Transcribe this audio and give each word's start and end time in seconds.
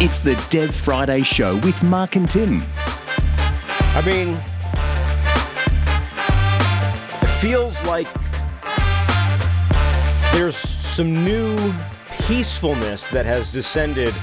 It's 0.00 0.20
the 0.20 0.40
Dev 0.48 0.72
Friday 0.72 1.22
Show 1.22 1.56
with 1.56 1.82
Mark 1.82 2.14
and 2.14 2.30
Tim. 2.30 2.62
I 2.76 4.00
mean, 4.06 4.40
it 7.20 7.40
feels 7.40 7.82
like 7.82 8.06
there's 10.32 10.56
some 10.56 11.24
new 11.24 11.74
peacefulness 12.28 13.08
that 13.08 13.26
has 13.26 13.50
descended 13.50 14.14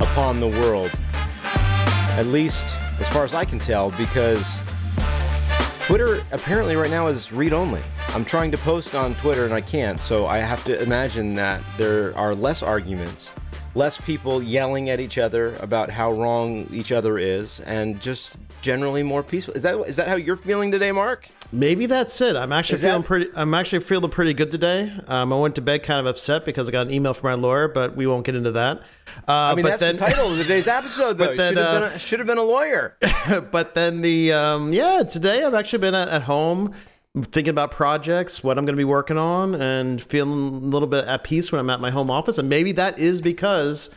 upon 0.00 0.40
the 0.40 0.48
world. 0.48 0.90
At 1.44 2.26
least 2.26 2.76
as 2.98 3.08
far 3.10 3.24
as 3.24 3.32
I 3.32 3.44
can 3.44 3.60
tell, 3.60 3.92
because 3.92 4.58
Twitter 5.86 6.22
apparently 6.32 6.74
right 6.74 6.90
now 6.90 7.06
is 7.06 7.30
read 7.30 7.52
only. 7.52 7.82
I'm 8.08 8.24
trying 8.24 8.50
to 8.50 8.58
post 8.58 8.96
on 8.96 9.14
Twitter 9.14 9.44
and 9.44 9.54
I 9.54 9.60
can't, 9.60 10.00
so 10.00 10.26
I 10.26 10.38
have 10.38 10.64
to 10.64 10.82
imagine 10.82 11.34
that 11.34 11.62
there 11.78 12.18
are 12.18 12.34
less 12.34 12.64
arguments, 12.64 13.30
less 13.74 13.98
people 13.98 14.42
yelling 14.42 14.90
at 14.90 15.00
each 15.00 15.18
other 15.18 15.54
about 15.56 15.90
how 15.90 16.12
wrong 16.12 16.66
each 16.72 16.92
other 16.92 17.18
is, 17.18 17.60
and 17.60 18.00
just 18.00 18.32
generally 18.62 19.02
more 19.02 19.22
peaceful. 19.22 19.54
Is 19.54 19.62
that 19.62 19.78
is 19.88 19.96
that 19.96 20.08
how 20.08 20.16
you're 20.16 20.36
feeling 20.36 20.70
today, 20.70 20.92
Mark? 20.92 21.28
Maybe 21.52 21.86
that's 21.86 22.20
it. 22.20 22.36
I'm 22.36 22.52
actually 22.52 22.76
Is 22.76 22.82
feeling 22.82 23.00
that- 23.02 23.06
pretty. 23.06 23.30
I'm 23.34 23.54
actually 23.54 23.80
feeling 23.80 24.10
pretty 24.10 24.34
good 24.34 24.50
today. 24.52 24.92
Um, 25.08 25.32
I 25.32 25.36
went 25.36 25.56
to 25.56 25.60
bed 25.62 25.82
kind 25.82 25.98
of 26.00 26.06
upset 26.06 26.44
because 26.44 26.68
I 26.68 26.72
got 26.72 26.86
an 26.86 26.92
email 26.92 27.12
from 27.12 27.30
my 27.30 27.34
lawyer, 27.48 27.66
but 27.68 27.96
we 27.96 28.06
won't 28.06 28.24
get 28.24 28.36
into 28.36 28.52
that. 28.52 28.78
Uh, 29.26 29.32
I 29.32 29.54
mean, 29.54 29.64
but 29.64 29.70
that's 29.78 29.82
then, 29.82 29.96
the 29.96 30.00
title 30.06 30.32
of 30.32 30.38
today's 30.38 30.68
episode, 30.68 31.18
though. 31.18 31.34
Then, 31.34 31.54
should, 31.54 31.58
have 31.58 31.66
uh, 31.66 31.80
been 31.80 31.92
a, 31.92 31.98
should 31.98 32.18
have 32.20 32.26
been 32.26 32.38
a 32.38 32.42
lawyer. 32.42 32.96
but 33.50 33.74
then 33.74 34.00
the 34.00 34.32
um, 34.32 34.72
yeah, 34.72 35.02
today 35.02 35.44
I've 35.44 35.54
actually 35.54 35.80
been 35.80 35.94
at, 35.94 36.08
at 36.08 36.22
home 36.22 36.74
thinking 37.16 37.50
about 37.50 37.70
projects, 37.70 38.42
what 38.44 38.56
I'm 38.58 38.64
going 38.64 38.74
to 38.76 38.80
be 38.80 38.84
working 38.84 39.18
on, 39.18 39.54
and 39.54 40.00
feeling 40.02 40.32
a 40.32 40.66
little 40.68 40.88
bit 40.88 41.04
at 41.06 41.24
peace 41.24 41.50
when 41.52 41.58
I'm 41.60 41.70
at 41.70 41.80
my 41.80 41.90
home 41.90 42.10
office. 42.10 42.38
And 42.38 42.48
maybe 42.48 42.72
that 42.72 42.98
is 42.98 43.20
because 43.20 43.94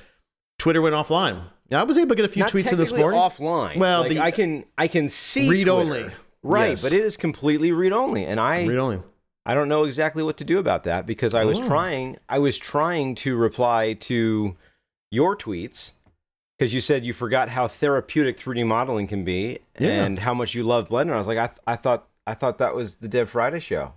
Twitter 0.59 0.81
went 0.81 0.95
offline. 0.95 1.43
Yeah, 1.69 1.79
I 1.81 1.83
was 1.83 1.97
able 1.97 2.09
to 2.09 2.15
get 2.15 2.25
a 2.25 2.29
few 2.29 2.41
Not 2.43 2.51
tweets 2.51 2.71
in 2.71 2.77
this 2.77 2.91
morning. 2.93 3.19
offline. 3.19 3.77
Well, 3.77 4.01
Like, 4.01 4.09
the 4.09 4.19
I 4.19 4.31
can 4.31 4.65
I 4.77 4.87
can 4.87 5.07
see 5.09 5.49
read 5.49 5.63
Twitter. 5.65 5.71
only. 5.71 6.11
right? 6.43 6.69
Yes. 6.71 6.83
But 6.83 6.93
it 6.93 7.03
is 7.03 7.17
completely 7.17 7.71
read 7.71 7.93
only, 7.93 8.25
and 8.25 8.39
I 8.39 8.65
read 8.65 8.77
only. 8.77 9.01
I 9.45 9.53
don't 9.55 9.67
know 9.69 9.83
exactly 9.83 10.23
what 10.23 10.37
to 10.37 10.43
do 10.45 10.57
about 10.59 10.83
that 10.85 11.05
because 11.05 11.33
I 11.33 11.43
was 11.45 11.59
Oh. 11.59 11.67
trying 11.67 12.17
I 12.29 12.39
was 12.39 12.57
trying 12.57 13.15
to 13.15 13.35
reply 13.35 13.93
to 13.93 14.55
your 15.11 15.35
tweets 15.35 15.91
because 16.57 16.73
you 16.73 16.81
said 16.81 17.03
you 17.05 17.13
forgot 17.13 17.49
how 17.49 17.67
therapeutic 17.67 18.37
3D 18.37 18.65
modeling 18.65 19.07
can 19.07 19.23
be 19.23 19.59
Yeah. 19.79 20.03
and 20.05 20.19
how 20.19 20.33
much 20.33 20.53
you 20.55 20.63
love 20.63 20.89
Blender. 20.89 21.13
I 21.13 21.17
was 21.17 21.27
like, 21.27 21.37
I, 21.37 21.49
I 21.67 21.75
thought 21.75 22.07
I 22.25 22.33
thought 22.33 22.57
that 22.59 22.75
was 22.75 22.97
the 22.97 23.07
Dev 23.07 23.29
Friday 23.29 23.59
show. 23.59 23.93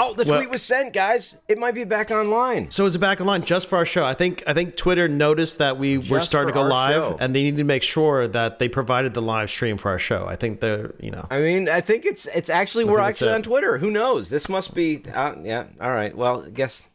Oh, 0.00 0.14
the 0.14 0.24
Well- 0.24 0.38
tweet 0.38 0.50
was 0.50 0.62
sent, 0.62 0.92
guys. 0.92 1.36
It 1.48 1.58
might 1.58 1.74
be 1.74 1.82
back 1.82 2.12
online. 2.12 2.70
So 2.70 2.84
is 2.84 2.94
it 2.94 3.00
back 3.00 3.20
online 3.20 3.42
just 3.42 3.68
for 3.68 3.76
our 3.78 3.84
show? 3.84 4.04
I 4.04 4.14
think 4.14 4.44
I 4.46 4.54
think 4.54 4.76
Twitter 4.76 5.08
noticed 5.08 5.58
that 5.58 5.76
we 5.76 5.98
were 5.98 6.20
starting 6.20 6.54
to 6.54 6.60
go 6.60 6.62
live, 6.62 7.02
show. 7.02 7.16
and 7.18 7.34
they 7.34 7.42
need 7.42 7.56
to 7.56 7.64
make 7.64 7.82
sure 7.82 8.28
that 8.28 8.60
they 8.60 8.68
provided 8.68 9.12
the 9.14 9.22
live 9.22 9.50
stream 9.50 9.76
for 9.76 9.90
our 9.90 9.98
show. 9.98 10.26
I 10.28 10.36
think 10.36 10.60
they're 10.60 10.94
you 11.00 11.10
know. 11.10 11.26
I 11.30 11.40
mean, 11.40 11.68
I 11.68 11.80
think 11.80 12.04
it's 12.06 12.26
it's 12.26 12.48
actually 12.48 12.84
we're 12.84 13.00
actually 13.00 13.32
on 13.32 13.42
Twitter. 13.42 13.78
Who 13.78 13.90
knows? 13.90 14.30
This 14.30 14.48
must 14.48 14.72
be 14.72 15.02
uh, 15.12 15.34
yeah. 15.42 15.64
All 15.80 15.90
right. 15.90 16.16
Well, 16.16 16.42
guess 16.42 16.86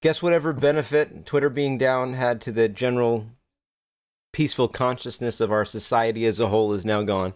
guess 0.00 0.22
whatever 0.22 0.54
benefit 0.54 1.26
Twitter 1.26 1.50
being 1.50 1.76
down 1.76 2.14
had 2.14 2.40
to 2.42 2.52
the 2.52 2.66
general 2.66 3.26
peaceful 4.32 4.68
consciousness 4.68 5.38
of 5.38 5.52
our 5.52 5.66
society 5.66 6.24
as 6.24 6.40
a 6.40 6.48
whole 6.48 6.72
is 6.72 6.86
now 6.86 7.02
gone, 7.02 7.34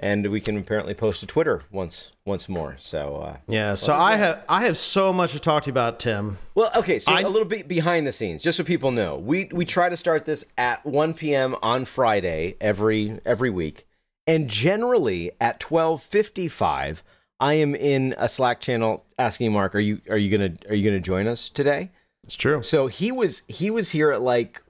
and 0.00 0.26
we 0.30 0.40
can 0.40 0.56
apparently 0.56 0.94
post 0.94 1.20
to 1.20 1.26
Twitter 1.26 1.62
once 1.70 2.10
once 2.24 2.48
more. 2.48 2.76
So, 2.78 3.16
uh, 3.16 3.36
Yeah, 3.48 3.74
so 3.74 3.94
I 3.94 4.16
have 4.16 4.44
I 4.48 4.62
have 4.64 4.76
so 4.76 5.12
much 5.12 5.32
to 5.32 5.40
talk 5.40 5.64
to 5.64 5.68
you 5.68 5.72
about, 5.72 5.98
Tim. 6.00 6.38
well, 6.54 6.70
okay. 6.76 6.98
So 6.98 7.12
I- 7.12 7.20
a 7.22 7.28
little 7.28 7.48
bit 7.48 7.66
behind 7.68 8.06
the 8.06 8.12
scenes, 8.12 8.42
just 8.42 8.56
so 8.58 8.64
people 8.64 8.90
know, 8.90 9.16
we 9.16 9.48
we 9.52 9.64
try 9.64 9.88
to 9.88 9.96
start 9.96 10.24
this 10.24 10.44
at 10.56 10.84
1 10.86 11.14
p.m. 11.14 11.56
on 11.62 11.84
Friday 11.84 12.56
every 12.60 13.18
every 13.24 13.50
week, 13.50 13.86
and 14.26 14.48
generally 14.48 15.32
at 15.40 15.58
12:55, 15.60 17.02
I 17.40 17.54
am 17.54 17.74
in 17.74 18.14
a 18.18 18.28
Slack 18.28 18.60
channel 18.60 19.04
asking 19.18 19.52
Mark, 19.52 19.74
"Are 19.74 19.80
you 19.80 20.00
are 20.10 20.16
you 20.18 20.30
gonna 20.36 20.54
are 20.68 20.74
you 20.74 20.88
gonna 20.88 21.00
join 21.00 21.26
us 21.26 21.48
today?" 21.48 21.90
It's 22.24 22.36
true. 22.36 22.62
So 22.62 22.88
he 22.88 23.10
was 23.10 23.42
he 23.48 23.70
was 23.70 23.90
here 23.92 24.10
at 24.12 24.20
like 24.22 24.62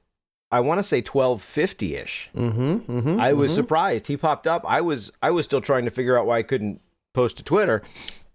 I 0.50 0.60
want 0.60 0.78
to 0.78 0.82
say 0.84 1.03
12:50 1.03 2.03
ish. 2.03 2.31
Mm-hmm. 2.34 2.92
mm-hmm 2.92 3.20
I 3.20 3.32
was 3.32 3.54
surprised 3.54 4.06
he 4.06 4.16
popped 4.16 4.47
up. 4.47 4.64
I 4.66 4.81
was 4.81 5.12
I 5.22 5.31
was 5.31 5.44
still 5.44 5.60
trying 5.60 5.84
to 5.84 5.91
figure 5.91 6.19
out 6.19 6.26
why 6.26 6.38
I 6.38 6.42
couldn't 6.42 6.81
post 7.14 7.36
to 7.38 7.42
Twitter, 7.42 7.82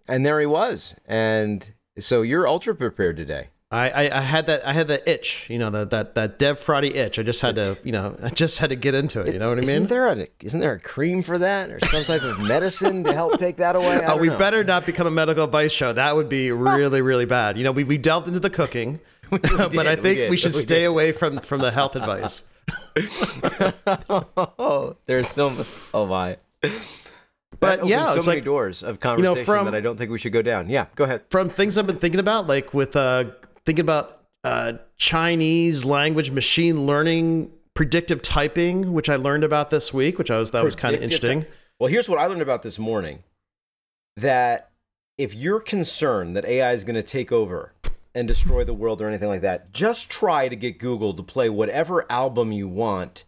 and 0.08 0.24
there 0.24 0.40
he 0.40 0.46
was. 0.46 0.94
And 1.06 1.72
so 1.98 2.22
you're 2.22 2.46
ultra 2.46 2.74
prepared 2.74 3.16
today. 3.16 3.48
I, 3.70 3.90
I, 3.90 4.18
I 4.18 4.20
had 4.20 4.46
that 4.46 4.64
I 4.64 4.72
had 4.72 4.86
that 4.88 5.08
itch, 5.08 5.48
you 5.50 5.58
know, 5.58 5.68
that 5.70 5.90
that 5.90 6.14
that 6.14 6.38
Dev 6.38 6.60
Friday 6.60 6.94
itch. 6.94 7.18
I 7.18 7.24
just 7.24 7.40
had 7.40 7.56
to, 7.56 7.76
you 7.82 7.90
know, 7.90 8.16
I 8.22 8.28
just 8.28 8.58
had 8.58 8.70
to 8.70 8.76
get 8.76 8.94
into 8.94 9.22
it. 9.22 9.32
You 9.32 9.40
know 9.40 9.48
what 9.48 9.58
I 9.58 9.62
mean? 9.62 9.70
Isn't 9.70 9.88
there 9.88 10.06
a 10.06 10.28
isn't 10.40 10.60
there 10.60 10.74
a 10.74 10.78
cream 10.78 11.22
for 11.22 11.38
that, 11.38 11.72
or 11.72 11.80
some 11.86 12.04
type 12.04 12.22
of 12.22 12.40
medicine 12.40 13.02
to 13.02 13.12
help 13.12 13.38
take 13.38 13.56
that 13.56 13.74
away? 13.74 14.04
I 14.04 14.12
Oh, 14.12 14.16
we 14.16 14.28
know. 14.28 14.38
better 14.38 14.62
not 14.62 14.86
become 14.86 15.08
a 15.08 15.10
medical 15.10 15.42
advice 15.42 15.72
show. 15.72 15.92
That 15.92 16.14
would 16.14 16.28
be 16.28 16.52
really, 16.52 17.00
really 17.00 17.24
bad. 17.24 17.58
You 17.58 17.64
know, 17.64 17.72
we, 17.72 17.82
we 17.82 17.98
delved 17.98 18.28
into 18.28 18.38
the 18.38 18.50
cooking, 18.50 19.00
but 19.42 19.70
did, 19.70 19.86
I 19.86 19.96
think 19.96 20.18
did, 20.18 20.30
we 20.30 20.36
should 20.36 20.54
we 20.54 20.60
stay 20.60 20.80
did. 20.80 20.86
away 20.86 21.12
from 21.12 21.38
from 21.38 21.60
the 21.60 21.70
health 21.70 21.96
advice. 21.96 22.48
oh, 24.58 24.96
there's 25.06 25.36
no. 25.36 25.52
Oh 25.92 26.06
my. 26.06 26.36
But 27.60 27.86
yeah, 27.86 28.16
so 28.16 28.26
many 28.26 28.38
like 28.38 28.44
doors 28.44 28.82
of 28.82 29.00
conversation 29.00 29.44
from- 29.44 29.64
that 29.66 29.74
I 29.74 29.80
don't 29.80 29.96
think 29.96 30.10
we 30.10 30.18
should 30.18 30.32
go 30.32 30.42
down. 30.42 30.68
Yeah, 30.68 30.86
go 30.94 31.04
ahead. 31.04 31.22
from 31.30 31.48
things 31.48 31.78
I've 31.78 31.86
been 31.86 31.98
thinking 31.98 32.20
about, 32.20 32.46
like 32.46 32.74
with 32.74 32.96
uh 32.96 33.24
thinking 33.64 33.84
about 33.84 34.20
uh 34.42 34.74
Chinese 34.96 35.84
language 35.84 36.30
machine 36.30 36.86
learning 36.86 37.52
predictive 37.74 38.22
typing, 38.22 38.92
which 38.92 39.08
I 39.08 39.16
learned 39.16 39.44
about 39.44 39.70
this 39.70 39.92
week, 39.92 40.18
which 40.18 40.30
I 40.30 40.38
was 40.38 40.52
that 40.52 40.64
was 40.64 40.74
kind 40.74 40.94
of 40.94 41.00
Predictive 41.00 41.30
interesting. 41.30 41.52
Well, 41.78 41.88
here's 41.88 42.08
what 42.08 42.18
I 42.18 42.26
learned 42.26 42.42
about 42.42 42.62
this 42.62 42.78
morning 42.78 43.24
that 44.16 44.70
if 45.18 45.34
you're 45.34 45.60
concerned 45.60 46.36
that 46.36 46.44
AI 46.44 46.72
is 46.72 46.84
going 46.84 46.94
to 46.94 47.02
take 47.02 47.32
over 47.32 47.72
and 48.14 48.28
destroy 48.28 48.64
the 48.64 48.74
world 48.74 49.02
or 49.02 49.08
anything 49.08 49.28
like 49.28 49.40
that, 49.40 49.72
just 49.72 50.08
try 50.08 50.48
to 50.48 50.56
get 50.56 50.78
Google 50.78 51.14
to 51.14 51.22
play 51.22 51.48
whatever 51.48 52.10
album 52.10 52.52
you 52.52 52.68
want. 52.68 53.24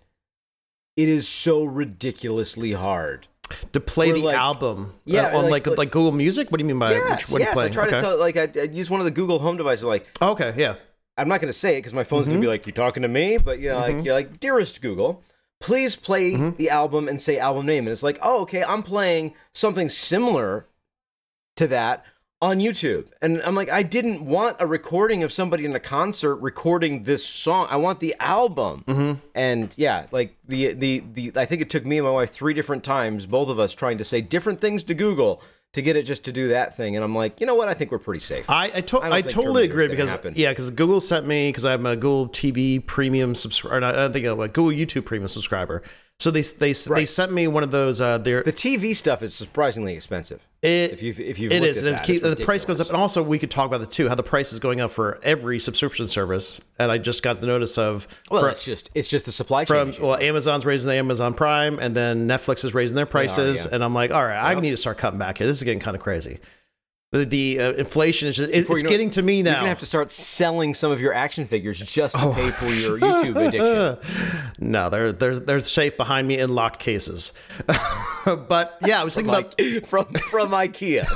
It 0.96 1.08
is 1.08 1.28
so 1.28 1.64
ridiculously 1.64 2.72
hard. 2.72 3.26
To 3.72 3.80
play 3.80 4.12
the 4.12 4.22
like- 4.22 4.36
album, 4.36 4.94
uh, 4.94 4.98
Yeah, 5.04 5.22
uh, 5.28 5.38
on 5.38 5.50
like- 5.50 5.66
like, 5.66 5.78
like 5.78 5.90
Google 5.90 6.12
Music. 6.12 6.50
What 6.50 6.58
do 6.58 6.64
you 6.64 6.68
mean 6.68 6.78
by 6.78 6.92
yes, 6.92 7.28
which, 7.28 7.30
what 7.30 7.40
yes. 7.42 7.56
I 7.56 7.68
try 7.68 7.86
okay. 7.86 7.96
to 7.96 8.00
tell, 8.00 8.18
like, 8.18 8.36
I, 8.36 8.50
I 8.58 8.64
use 8.64 8.90
one 8.90 9.00
of 9.00 9.04
the 9.04 9.10
Google 9.10 9.38
Home 9.38 9.56
devices. 9.56 9.84
Like, 9.84 10.06
okay, 10.20 10.54
yeah. 10.56 10.76
I'm 11.16 11.28
not 11.28 11.40
going 11.40 11.52
to 11.52 11.58
say 11.58 11.76
it 11.76 11.78
because 11.78 11.94
my 11.94 12.04
phone's 12.04 12.26
going 12.26 12.38
to 12.38 12.40
be 12.40 12.46
mm-hmm. 12.46 12.52
like, 12.52 12.66
"You 12.66 12.72
talking 12.72 13.02
to 13.02 13.08
me?" 13.08 13.38
But 13.38 13.58
you 13.58 13.70
know, 13.70 13.78
like, 13.78 13.94
mm-hmm. 13.94 14.04
you're 14.04 14.14
like, 14.14 14.38
"Dearest 14.38 14.82
Google, 14.82 15.22
please 15.60 15.96
play 15.96 16.32
mm-hmm. 16.32 16.56
the 16.56 16.68
album 16.70 17.08
and 17.08 17.20
say 17.20 17.38
album 17.38 17.64
name." 17.66 17.84
And 17.84 17.92
it's 17.92 18.02
like, 18.02 18.18
"Oh, 18.22 18.42
okay, 18.42 18.62
I'm 18.62 18.82
playing 18.82 19.34
something 19.54 19.88
similar 19.88 20.66
to 21.56 21.66
that 21.68 22.04
on 22.42 22.58
YouTube." 22.58 23.06
And 23.22 23.40
I'm 23.42 23.54
like, 23.54 23.70
"I 23.70 23.82
didn't 23.82 24.24
want 24.24 24.56
a 24.60 24.66
recording 24.66 25.22
of 25.22 25.32
somebody 25.32 25.64
in 25.64 25.74
a 25.74 25.80
concert 25.80 26.36
recording 26.36 27.04
this 27.04 27.24
song. 27.24 27.66
I 27.70 27.76
want 27.76 28.00
the 28.00 28.14
album." 28.20 28.84
Mm-hmm. 28.86 29.20
And 29.34 29.74
yeah, 29.76 30.06
like 30.10 30.36
the 30.46 30.72
the 30.74 31.02
the 31.14 31.32
I 31.36 31.44
think 31.44 31.62
it 31.62 31.70
took 31.70 31.84
me 31.86 31.98
and 31.98 32.04
my 32.06 32.12
wife 32.12 32.30
three 32.30 32.54
different 32.54 32.84
times, 32.84 33.26
both 33.26 33.48
of 33.48 33.58
us 33.58 33.72
trying 33.72 33.98
to 33.98 34.04
say 34.04 34.20
different 34.20 34.60
things 34.60 34.82
to 34.84 34.94
Google 34.94 35.42
to 35.72 35.82
get 35.82 35.94
it 35.94 36.04
just 36.04 36.24
to 36.24 36.32
do 36.32 36.48
that 36.48 36.74
thing. 36.74 36.96
And 36.96 37.04
I'm 37.04 37.14
like, 37.14 37.38
you 37.38 37.46
know 37.46 37.54
what? 37.54 37.68
I 37.68 37.74
think 37.74 37.90
we're 37.90 37.98
pretty 37.98 38.20
safe. 38.20 38.48
I 38.48 38.70
I, 38.76 38.80
to- 38.80 38.98
I 38.98 39.16
I 39.16 39.20
totally 39.22 39.64
agree 39.64 39.88
because 39.88 40.10
happen. 40.10 40.32
yeah, 40.36 40.50
because 40.50 40.70
Google 40.70 41.00
sent 41.00 41.26
me 41.26 41.50
because 41.50 41.66
I'm 41.66 41.84
a 41.84 41.96
Google 41.96 42.28
TV 42.28 42.84
Premium 42.84 43.34
subscriber. 43.34 43.84
I 43.84 43.92
don't 43.92 44.12
think 44.12 44.24
I'm 44.24 44.40
a 44.40 44.48
Google 44.48 44.72
YouTube 44.72 45.04
Premium 45.04 45.28
subscriber. 45.28 45.82
So 46.18 46.30
they 46.30 46.40
they 46.40 46.72
they 46.72 47.04
sent 47.04 47.30
me 47.30 47.46
one 47.46 47.62
of 47.62 47.70
those. 47.70 48.00
Uh, 48.00 48.16
their 48.16 48.42
the 48.42 48.52
TV 48.52 48.96
stuff 48.96 49.22
is 49.22 49.34
surprisingly 49.34 49.94
expensive. 49.94 50.42
It, 50.62 50.92
If 50.92 51.02
you've- 51.02 51.22
if 51.22 51.38
you've 51.38 51.52
it 51.52 51.62
is, 51.62 51.82
and 51.82 51.90
it's 51.90 52.00
that, 52.00 52.06
keep, 52.06 52.24
it's 52.24 52.34
the 52.38 52.44
price 52.44 52.64
goes 52.64 52.80
up, 52.80 52.88
and 52.88 52.96
also 52.96 53.22
we 53.22 53.38
could 53.38 53.50
talk 53.50 53.66
about 53.66 53.80
the 53.80 53.86
two 53.86 54.08
how 54.08 54.14
the 54.14 54.22
price 54.22 54.50
is 54.52 54.58
going 54.58 54.80
up 54.80 54.90
for 54.90 55.20
every 55.22 55.60
subscription 55.60 56.08
service. 56.08 56.58
And 56.78 56.90
I 56.90 56.96
just 56.96 57.22
got 57.22 57.40
the 57.40 57.46
notice 57.46 57.76
of 57.76 58.08
Well, 58.30 58.40
fr- 58.42 58.48
it's 58.48 58.64
just 58.64 58.90
it's 58.94 59.08
just 59.08 59.26
the 59.26 59.32
supply 59.32 59.64
chain. 59.64 59.76
from 59.76 59.88
issues. 59.90 60.00
well, 60.00 60.16
Amazon's 60.16 60.64
raising 60.64 60.88
the 60.88 60.96
Amazon 60.96 61.34
Prime, 61.34 61.78
and 61.78 61.94
then 61.94 62.26
Netflix 62.26 62.64
is 62.64 62.72
raising 62.72 62.96
their 62.96 63.04
prices, 63.06 63.66
yeah. 63.66 63.74
and 63.74 63.84
I'm 63.84 63.94
like, 63.94 64.10
all 64.10 64.24
right, 64.24 64.42
I 64.42 64.58
need 64.58 64.70
to 64.70 64.76
start 64.78 64.96
cutting 64.96 65.18
back 65.18 65.36
here. 65.36 65.46
This 65.46 65.58
is 65.58 65.62
getting 65.64 65.80
kind 65.80 65.94
of 65.94 66.02
crazy. 66.02 66.38
The, 67.12 67.24
the 67.24 67.60
uh, 67.60 67.72
inflation 67.74 68.26
is 68.26 68.36
just, 68.36 68.52
it, 68.52 68.68
it's 68.68 68.82
getting 68.82 69.08
it, 69.08 69.12
to 69.12 69.22
me 69.22 69.40
now. 69.42 69.50
You're 69.50 69.58
gonna 69.60 69.68
have 69.68 69.78
to 69.78 69.86
start 69.86 70.10
selling 70.10 70.74
some 70.74 70.90
of 70.90 71.00
your 71.00 71.14
action 71.14 71.46
figures 71.46 71.78
just 71.78 72.16
Oh. 72.18 72.30
to 72.30 72.34
pay 72.34 72.50
for 72.50 72.66
your 72.66 72.98
YouTube 72.98 73.46
addiction. 73.46 74.52
no, 74.70 74.90
they're 74.90 75.12
they're 75.12 75.38
they're 75.38 75.60
safe 75.60 75.96
behind 75.96 76.26
me 76.26 76.38
in 76.38 76.52
locked 76.54 76.80
cases. 76.80 77.32
but 78.48 78.76
yeah, 78.84 79.00
I 79.00 79.04
was 79.04 79.14
thinking 79.14 79.32
about 79.32 79.60
from 79.86 80.06
from 80.14 80.50
IKEA. 80.50 81.06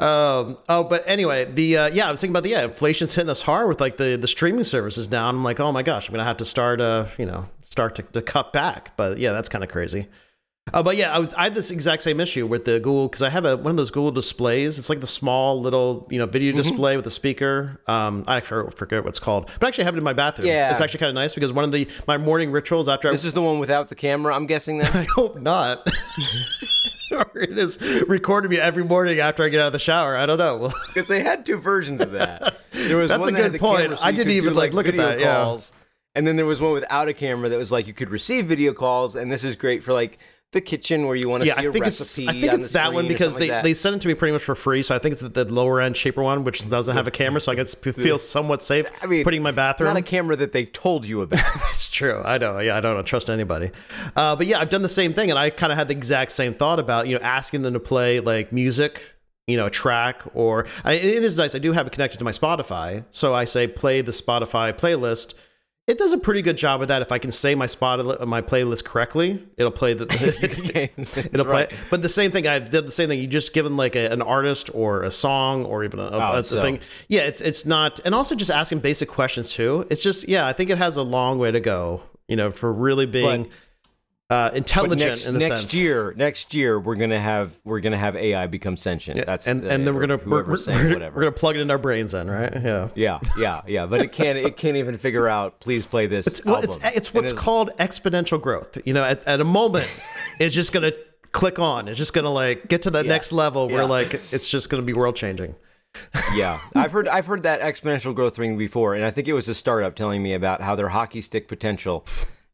Um, 0.00 0.58
oh, 0.68 0.84
but 0.88 1.02
anyway, 1.06 1.44
the 1.46 1.76
uh, 1.78 1.90
yeah, 1.92 2.08
I 2.08 2.10
was 2.10 2.20
thinking 2.20 2.32
about 2.32 2.42
the 2.42 2.50
yeah, 2.50 2.64
inflation's 2.64 3.14
hitting 3.14 3.30
us 3.30 3.42
hard 3.42 3.68
with 3.68 3.80
like 3.80 3.96
the 3.96 4.16
the 4.16 4.26
streaming 4.26 4.64
services 4.64 5.06
down. 5.06 5.36
I'm 5.36 5.44
like, 5.44 5.60
oh 5.60 5.72
my 5.72 5.82
gosh, 5.82 6.08
I'm 6.08 6.12
gonna 6.12 6.24
have 6.24 6.36
to 6.38 6.44
start 6.44 6.80
uh, 6.80 7.06
you 7.18 7.26
know, 7.26 7.48
start 7.64 7.94
to, 7.96 8.02
to 8.02 8.20
cut 8.20 8.52
back. 8.52 8.96
But 8.96 9.18
yeah, 9.18 9.32
that's 9.32 9.48
kind 9.48 9.64
of 9.64 9.70
crazy. 9.70 10.08
Uh, 10.72 10.82
but 10.82 10.96
yeah, 10.96 11.14
I, 11.14 11.18
was, 11.18 11.32
I 11.34 11.44
had 11.44 11.54
this 11.54 11.70
exact 11.70 12.02
same 12.02 12.18
issue 12.20 12.46
with 12.46 12.64
the 12.64 12.80
Google 12.80 13.06
because 13.06 13.22
I 13.22 13.28
have 13.28 13.44
a 13.44 13.56
one 13.56 13.70
of 13.70 13.76
those 13.76 13.90
Google 13.90 14.10
displays. 14.10 14.78
It's 14.78 14.88
like 14.88 15.00
the 15.00 15.06
small 15.06 15.60
little 15.60 16.06
you 16.10 16.18
know 16.18 16.26
video 16.26 16.52
Mm-hmm. 16.52 16.56
display 16.62 16.96
with 16.96 17.06
a 17.06 17.10
speaker. 17.10 17.80
Um, 17.86 18.24
I 18.26 18.40
for- 18.40 18.70
forget 18.70 19.02
what 19.04 19.10
it's 19.10 19.18
called, 19.20 19.50
but 19.60 19.64
I 19.66 19.68
actually 19.68 19.84
have 19.84 19.94
it 19.94 19.98
in 19.98 20.04
my 20.04 20.14
bathroom. 20.14 20.48
Yeah. 20.48 20.70
it's 20.72 20.80
actually 20.80 21.00
kind 21.00 21.10
of 21.10 21.14
nice 21.14 21.34
because 21.34 21.52
one 21.52 21.64
of 21.64 21.70
the 21.72 21.86
my 22.08 22.16
morning 22.16 22.50
rituals 22.50 22.88
after 22.88 23.10
This 23.10 23.24
I, 23.24 23.28
is 23.28 23.34
the 23.34 23.42
one 23.42 23.58
without 23.58 23.88
the 23.88 23.94
camera, 23.94 24.34
I'm 24.34 24.46
guessing 24.46 24.78
that. 24.78 24.94
I 24.94 25.04
hope 25.14 25.38
not. 25.40 25.86
or 27.12 27.30
it 27.38 27.56
is 27.58 27.80
recording 28.08 28.50
me 28.50 28.58
every 28.58 28.84
morning 28.84 29.20
after 29.20 29.44
I 29.44 29.50
get 29.50 29.60
out 29.60 29.66
of 29.68 29.72
the 29.74 29.78
shower. 29.78 30.16
I 30.16 30.24
don't 30.26 30.38
know. 30.38 30.72
Because 30.94 31.08
they 31.08 31.22
had 31.22 31.44
two 31.44 31.58
versions 31.60 32.00
of 32.00 32.12
that. 32.12 32.58
There 32.72 32.96
was 32.98 33.10
That's 33.10 33.20
one 33.20 33.34
a 33.36 33.38
good 33.42 33.52
the 33.52 33.58
point. 33.58 33.92
so 33.92 33.98
I 34.02 34.12
didn't 34.12 34.32
even, 34.32 34.52
do, 34.54 34.58
like, 34.58 34.72
look 34.72 34.86
at 34.88 34.96
that, 34.96 35.18
yeah. 35.20 35.34
Calls. 35.34 35.72
And 36.14 36.24
then 36.26 36.36
there 36.36 36.46
was 36.46 36.60
one 36.60 36.72
without 36.72 37.08
a 37.08 37.12
camera 37.14 37.48
that 37.48 37.58
was 37.58 37.72
like 37.72 37.86
you 37.88 37.92
could 37.92 38.10
receive 38.10 38.46
video 38.46 38.72
calls, 38.72 39.16
and 39.16 39.30
this 39.32 39.42
is 39.42 39.56
great 39.56 39.82
for 39.82 39.92
like 39.92 40.18
the 40.54 40.62
kitchen 40.62 41.06
where 41.06 41.14
you 41.14 41.28
want 41.28 41.42
to 41.42 41.46
yeah, 41.46 41.56
see 41.56 41.66
I 41.66 41.68
a 41.68 41.72
think 41.72 41.86
it's. 41.86 42.18
I 42.20 42.32
think 42.32 42.52
it's 42.52 42.70
that 42.70 42.94
one 42.94 43.06
because 43.06 43.36
they, 43.36 43.50
like 43.50 43.62
they 43.62 43.74
sent 43.74 43.96
it 43.96 44.02
to 44.02 44.08
me 44.08 44.14
pretty 44.14 44.32
much 44.32 44.42
for 44.42 44.54
free. 44.54 44.82
So 44.82 44.94
I 44.94 44.98
think 44.98 45.12
it's 45.12 45.20
the, 45.20 45.28
the 45.28 45.52
lower 45.52 45.80
end, 45.80 45.94
cheaper 45.94 46.22
one, 46.22 46.44
which 46.44 46.66
doesn't 46.68 46.96
have 46.96 47.06
a 47.06 47.10
camera, 47.10 47.40
so 47.40 47.52
I 47.52 47.56
can 47.56 47.66
feel 47.92 48.18
somewhat 48.18 48.62
safe 48.62 48.90
I 49.02 49.06
mean, 49.06 49.22
putting 49.24 49.42
my 49.42 49.50
bathroom. 49.50 49.88
not 49.88 49.98
a 49.98 50.02
camera 50.02 50.36
that 50.36 50.52
they 50.52 50.64
told 50.64 51.04
you 51.04 51.20
about. 51.20 51.40
That's 51.54 51.88
true. 51.90 52.22
I 52.24 52.38
know. 52.38 52.58
Yeah, 52.60 52.76
I 52.76 52.80
don't 52.80 53.04
trust 53.04 53.28
anybody. 53.28 53.70
Uh, 54.16 54.34
but 54.36 54.46
yeah, 54.46 54.60
I've 54.60 54.70
done 54.70 54.82
the 54.82 54.88
same 54.88 55.12
thing, 55.12 55.28
and 55.28 55.38
I 55.38 55.50
kind 55.50 55.70
of 55.70 55.76
had 55.76 55.88
the 55.88 55.94
exact 55.94 56.32
same 56.32 56.54
thought 56.54 56.78
about 56.78 57.06
you 57.06 57.16
know 57.16 57.22
asking 57.22 57.62
them 57.62 57.74
to 57.74 57.80
play 57.80 58.20
like 58.20 58.52
music, 58.52 59.02
you 59.46 59.56
know, 59.56 59.66
a 59.66 59.70
track, 59.70 60.22
or 60.34 60.66
I, 60.84 60.94
it 60.94 61.22
is 61.22 61.36
nice. 61.36 61.54
I 61.54 61.58
do 61.58 61.72
have 61.72 61.86
it 61.86 61.92
connected 61.92 62.18
to 62.18 62.24
my 62.24 62.32
Spotify, 62.32 63.04
so 63.10 63.34
I 63.34 63.44
say 63.44 63.66
play 63.66 64.00
the 64.00 64.12
Spotify 64.12 64.72
playlist. 64.72 65.34
It 65.86 65.98
does 65.98 66.12
a 66.12 66.18
pretty 66.18 66.40
good 66.40 66.56
job 66.56 66.80
with 66.80 66.88
that. 66.88 67.02
If 67.02 67.12
I 67.12 67.18
can 67.18 67.30
say 67.30 67.54
my 67.54 67.66
spot 67.66 68.26
my 68.26 68.40
playlist 68.40 68.84
correctly, 68.84 69.46
it'll 69.58 69.70
play 69.70 69.92
the. 69.92 70.06
Game. 70.72 70.88
It'll 71.32 71.44
play. 71.44 71.68
But 71.90 72.00
the 72.00 72.08
same 72.08 72.30
thing. 72.30 72.46
I 72.46 72.58
did 72.58 72.86
the 72.86 72.90
same 72.90 73.10
thing. 73.10 73.18
You 73.20 73.26
just 73.26 73.52
given 73.52 73.76
like 73.76 73.94
a, 73.94 74.10
an 74.10 74.22
artist 74.22 74.70
or 74.72 75.02
a 75.02 75.10
song 75.10 75.66
or 75.66 75.84
even 75.84 76.00
a, 76.00 76.08
Oh, 76.08 76.36
a 76.38 76.42
so- 76.44 76.60
thing. 76.62 76.80
Yeah, 77.08 77.22
it's 77.22 77.42
it's 77.42 77.66
not, 77.66 78.00
and 78.06 78.14
also 78.14 78.34
just 78.34 78.50
asking 78.50 78.78
basic 78.78 79.10
questions 79.10 79.52
too. 79.52 79.86
It's 79.90 80.02
just 80.02 80.26
yeah, 80.26 80.46
I 80.46 80.54
think 80.54 80.70
it 80.70 80.78
has 80.78 80.96
a 80.96 81.02
long 81.02 81.38
way 81.38 81.50
to 81.50 81.60
go. 81.60 82.02
You 82.28 82.36
know, 82.36 82.50
for 82.50 82.72
really 82.72 83.04
being 83.04 83.50
uh, 84.30 84.48
But 84.48 84.56
intelligent 84.56 85.08
next, 85.10 85.26
in 85.26 85.36
a 85.36 85.38
next 85.38 85.48
sense. 85.60 85.74
year, 85.74 86.14
next 86.16 86.54
year 86.54 86.80
we're 86.80 86.94
gonna 86.94 87.20
have 87.20 87.54
we're 87.64 87.80
gonna 87.80 87.98
have 87.98 88.16
AI 88.16 88.46
become 88.46 88.76
sentient. 88.76 89.18
Yeah, 89.18 89.24
That's 89.26 89.46
and 89.46 89.62
the- 89.62 89.70
and 89.70 89.86
then 89.86 89.94
we're 89.94 90.06
gonna 90.06 90.16
we're, 90.24 90.44
we're, 90.44 90.56
we're, 90.66 91.10
gonna 91.10 91.30
plug 91.32 91.56
it 91.56 91.60
in 91.60 91.70
our 91.70 91.76
brains 91.78 92.12
then, 92.12 92.28
right? 92.30 92.50
Yeah. 92.54 92.88
Yeah, 92.94 93.18
yeah, 93.38 93.60
yeah. 93.66 93.86
But 93.86 94.00
it 94.00 94.12
can't. 94.12 94.38
It 94.38 94.56
can't 94.56 94.76
even 94.76 94.96
figure 94.96 95.28
out. 95.28 95.60
Please 95.60 95.84
play 95.84 96.06
this. 96.06 96.26
It's, 96.26 96.44
well, 96.44 96.62
it's 96.62 96.78
it's 96.82 97.12
what's 97.12 97.32
called 97.32 97.70
exponential 97.78 98.40
growth. 98.40 98.78
You 98.86 98.94
know, 98.94 99.04
at, 99.04 99.22
at 99.24 99.40
a 99.40 99.44
moment, 99.44 99.90
it's 100.40 100.54
just 100.54 100.72
gonna 100.72 100.92
click 101.32 101.58
on. 101.58 101.86
It's 101.88 101.98
just 101.98 102.14
gonna 102.14 102.30
like 102.30 102.68
get 102.68 102.82
to 102.82 102.90
that 102.92 103.04
Yeah. 103.04 103.12
next 103.12 103.30
level 103.32 103.68
where 103.68 103.82
Yeah. 103.82 103.88
like 103.88 104.14
it's 104.32 104.48
just 104.48 104.70
gonna 104.70 104.82
be 104.82 104.94
world 104.94 105.16
changing. 105.16 105.54
Yeah, 106.34 106.58
I've 106.74 106.90
heard 106.90 107.06
I've 107.06 107.26
heard 107.26 107.44
that 107.44 107.60
exponential 107.60 108.12
growth 108.14 108.36
ring 108.38 108.58
before, 108.58 108.94
and 108.96 109.04
I 109.04 109.12
think 109.12 109.28
it 109.28 109.32
was 109.32 109.48
a 109.48 109.54
startup 109.54 109.94
telling 109.94 110.22
me 110.24 110.32
about 110.32 110.60
how 110.60 110.74
their 110.74 110.88
hockey 110.88 111.20
stick 111.20 111.46
potential. 111.46 112.04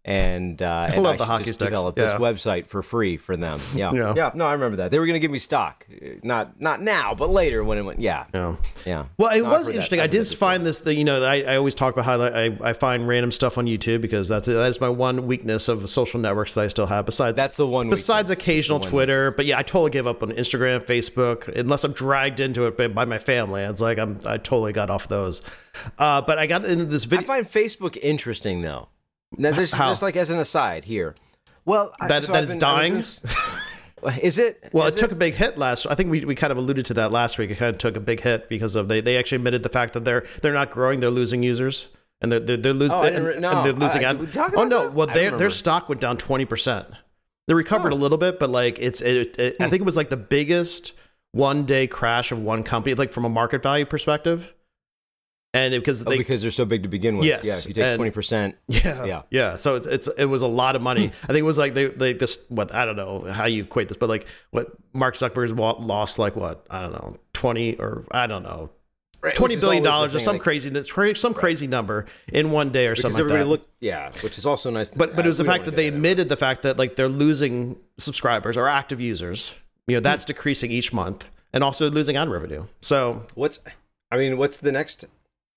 And 0.02 0.62
uh, 0.62 0.88
and 0.92 1.02
love 1.02 1.14
I 1.14 1.16
the 1.18 1.24
hockey 1.26 1.44
just 1.44 1.58
sticks, 1.58 1.68
develop 1.70 1.98
yeah. 1.98 2.06
this 2.06 2.14
website 2.14 2.66
for 2.68 2.82
free 2.82 3.18
for 3.18 3.36
them. 3.36 3.58
Yeah. 3.74 3.92
Yeah. 3.92 4.14
yeah, 4.16 4.30
No, 4.34 4.46
I 4.46 4.52
remember 4.54 4.78
that. 4.78 4.90
They 4.90 4.98
were 4.98 5.04
going 5.04 5.14
to 5.14 5.20
give 5.20 5.30
me 5.30 5.38
stock, 5.38 5.86
not 6.22 6.58
not 6.58 6.80
now, 6.80 7.14
but 7.14 7.28
later 7.28 7.62
when 7.62 7.76
it 7.76 7.82
went. 7.82 8.00
Yeah, 8.00 8.24
Yeah. 8.32 8.56
yeah. 8.86 9.04
Well, 9.18 9.30
it 9.36 9.42
No, 9.42 9.50
was 9.50 9.68
interesting. 9.68 10.00
I 10.00 10.06
did 10.06 10.26
find 10.28 10.64
this. 10.64 10.78
The, 10.78 10.94
you 10.94 11.04
know, 11.04 11.22
I, 11.22 11.42
I 11.42 11.56
always 11.56 11.74
talk 11.74 11.92
about 11.92 12.06
how 12.06 12.20
I, 12.22 12.56
I 12.62 12.72
find 12.72 13.06
random 13.06 13.30
stuff 13.30 13.58
on 13.58 13.66
YouTube 13.66 14.00
because 14.00 14.26
that's 14.28 14.46
that 14.46 14.68
is 14.68 14.80
my 14.80 14.88
one 14.88 15.26
weakness 15.26 15.68
of 15.68 15.88
social 15.90 16.18
networks 16.18 16.54
that 16.54 16.62
I 16.64 16.68
still 16.68 16.86
have. 16.86 17.04
Besides, 17.04 17.36
That's 17.36 17.58
the 17.58 17.66
one 17.66 17.90
Besides 17.90 18.30
weakness. 18.30 18.42
occasional 18.42 18.80
Twitter, 18.80 19.32
but 19.32 19.44
yeah, 19.44 19.58
I 19.58 19.62
totally 19.62 19.90
give 19.90 20.06
up 20.06 20.22
on 20.22 20.30
Instagram, 20.32 20.82
Facebook, 20.82 21.46
unless 21.48 21.84
I'm 21.84 21.92
dragged 21.92 22.40
into 22.40 22.66
it 22.66 22.78
by, 22.78 22.88
by 22.88 23.04
my 23.04 23.18
family. 23.18 23.62
It's 23.62 23.82
like 23.82 23.98
I'm 23.98 24.18
I 24.26 24.38
totally 24.38 24.72
got 24.72 24.88
off 24.88 25.08
those. 25.08 25.42
Uh, 25.98 26.22
but 26.22 26.38
I 26.38 26.46
got 26.46 26.64
into 26.64 26.86
this 26.86 27.04
video. 27.04 27.24
I 27.24 27.42
find 27.42 27.46
Facebook 27.50 27.98
interesting 28.00 28.62
though. 28.62 28.88
Now, 29.36 29.52
just, 29.52 29.74
How? 29.74 29.90
just 29.90 30.02
like 30.02 30.16
as 30.16 30.30
an 30.30 30.38
aside 30.38 30.84
here. 30.84 31.14
Well, 31.64 31.94
I- 32.00 32.08
That- 32.08 32.24
so 32.24 32.32
that 32.32 32.38
I've 32.38 32.44
it's 32.44 32.54
been- 32.54 32.64
I 32.64 32.72
dying? 32.76 32.96
was 32.96 33.18
gonna 33.20 33.34
s- 33.34 34.18
Is 34.22 34.38
it? 34.38 34.64
Well, 34.72 34.86
Is 34.86 34.94
it 34.94 34.98
took 34.98 35.12
a 35.12 35.14
big 35.14 35.34
hit 35.34 35.58
last. 35.58 35.86
I 35.86 35.94
think 35.94 36.10
we, 36.10 36.24
we 36.24 36.34
kind 36.34 36.50
of 36.50 36.56
alluded 36.56 36.86
to 36.86 36.94
that 36.94 37.12
last 37.12 37.36
week. 37.38 37.50
It 37.50 37.56
kind 37.56 37.74
of 37.74 37.78
took 37.78 37.96
a 37.96 38.00
big 38.00 38.20
hit 38.20 38.48
because 38.48 38.74
of 38.74 38.88
they, 38.88 39.00
they 39.02 39.18
actually 39.18 39.36
admitted 39.36 39.62
the 39.62 39.68
fact 39.68 39.92
that 39.92 40.04
they're 40.06 40.24
they're 40.40 40.54
not 40.54 40.70
growing, 40.70 41.00
they're 41.00 41.10
losing 41.10 41.42
users, 41.42 41.86
and 42.22 42.32
they're 42.32 42.40
they're, 42.40 42.56
they're 42.56 42.72
losing. 42.72 42.96
Oh, 42.96 43.02
I 43.02 43.10
didn't 43.10 43.16
and, 43.18 43.26
re- 43.26 43.32
and 43.34 43.42
no. 43.42 43.62
they're 43.62 43.72
losing. 43.74 44.04
I- 44.04 44.10
ad- 44.10 44.18
we 44.18 44.26
talk 44.26 44.52
oh 44.56 44.62
about 44.62 44.68
no! 44.68 44.82
that? 44.84 44.94
Well, 44.94 45.10
I 45.10 45.12
their 45.12 45.24
remember. 45.24 45.38
their 45.38 45.50
stock 45.50 45.90
went 45.90 46.00
down 46.00 46.16
twenty 46.16 46.46
percent. 46.46 46.88
They 47.46 47.52
recovered 47.52 47.92
a 47.92 47.96
little 47.96 48.16
bit, 48.16 48.38
but 48.38 48.48
like 48.48 48.78
it's 48.78 49.02
it, 49.02 49.38
it, 49.38 49.56
I 49.60 49.64
hmm. 49.64 49.70
think 49.70 49.80
it 49.82 49.84
was 49.84 49.98
like 49.98 50.08
the 50.08 50.16
biggest 50.16 50.94
one 51.32 51.66
day 51.66 51.86
crash 51.86 52.32
of 52.32 52.42
one 52.42 52.62
company, 52.62 52.94
like 52.94 53.12
from 53.12 53.26
a 53.26 53.28
market 53.28 53.62
value 53.62 53.84
perspective, 53.84 54.50
and 55.52 55.74
it, 55.74 55.80
because 55.80 56.06
Oh, 56.06 56.10
they 56.10 56.18
because 56.18 56.42
they're 56.42 56.50
so 56.50 56.64
big 56.64 56.82
to 56.82 56.88
begin 56.88 57.16
with. 57.16 57.26
Yes, 57.26 57.44
Yeah, 57.44 57.58
if 57.58 57.66
you 57.66 57.74
take 57.74 57.96
twenty 57.96 58.10
percent. 58.10 58.56
yeah, 58.68 59.04
Yeah. 59.04 59.22
yeah. 59.30 59.56
So 59.56 59.76
it's, 59.76 59.86
it's 59.86 60.08
it 60.18 60.26
was 60.26 60.42
a 60.42 60.46
lot 60.48 60.76
of 60.76 60.82
money. 60.82 61.08
Hmm. 61.08 61.24
I 61.24 61.26
think 61.28 61.38
it 61.38 61.42
was 61.42 61.58
like 61.58 61.74
they 61.74 61.86
they 61.86 62.12
this 62.12 62.44
what 62.48 62.74
I 62.74 62.84
don't 62.84 62.96
know 62.96 63.22
how 63.30 63.46
you 63.46 63.64
equate 63.64 63.88
this, 63.88 63.96
but 63.96 64.08
like 64.08 64.26
what 64.50 64.68
Mark 64.92 65.16
Zuckerberg's 65.16 65.52
wa- 65.52 65.76
lost 65.78 66.18
like 66.18 66.36
what 66.36 66.66
I 66.70 66.82
don't 66.82 66.92
know 66.92 67.16
twenty 67.32 67.76
or 67.76 68.04
I 68.10 68.26
don't 68.26 68.42
know 68.42 68.70
twenty 69.34 69.56
billion 69.56 69.82
dollars 69.82 70.14
or 70.14 70.18
some 70.18 70.38
crazy 70.38 70.72
some 71.14 71.34
crazy 71.34 71.66
number 71.66 72.06
in 72.32 72.50
one 72.50 72.70
day 72.70 72.86
or 72.86 72.90
Because 72.92 73.02
something 73.02 73.16
like 73.24 73.30
everybody 73.32 73.44
that. 73.44 73.50
looked, 73.50 73.68
yeah, 73.80 74.12
which 74.22 74.38
is 74.38 74.46
also 74.46 74.70
nice. 74.70 74.90
To, 74.90 74.98
but 74.98 75.16
but 75.16 75.24
it 75.24 75.28
was 75.28 75.38
the 75.38 75.44
we 75.44 75.48
fact 75.48 75.64
that 75.66 75.76
they 75.76 75.88
there. 75.88 75.96
admitted 75.96 76.28
the 76.28 76.36
fact 76.36 76.62
that 76.62 76.78
like 76.78 76.96
they're 76.96 77.08
losing 77.08 77.76
subscribers 77.98 78.56
or 78.56 78.68
active 78.68 79.00
users. 79.00 79.54
You 79.88 79.96
know 79.96 80.00
that's 80.00 80.24
hmm. 80.24 80.28
decreasing 80.28 80.70
each 80.70 80.92
month, 80.92 81.28
and 81.52 81.64
also 81.64 81.90
losing 81.90 82.16
ad 82.16 82.28
revenue. 82.28 82.66
So, 82.80 83.26
What's, 83.34 83.58
I 84.12 84.16
mean, 84.16 84.38
what's 84.38 84.58
the 84.58 84.70
next 84.70 85.04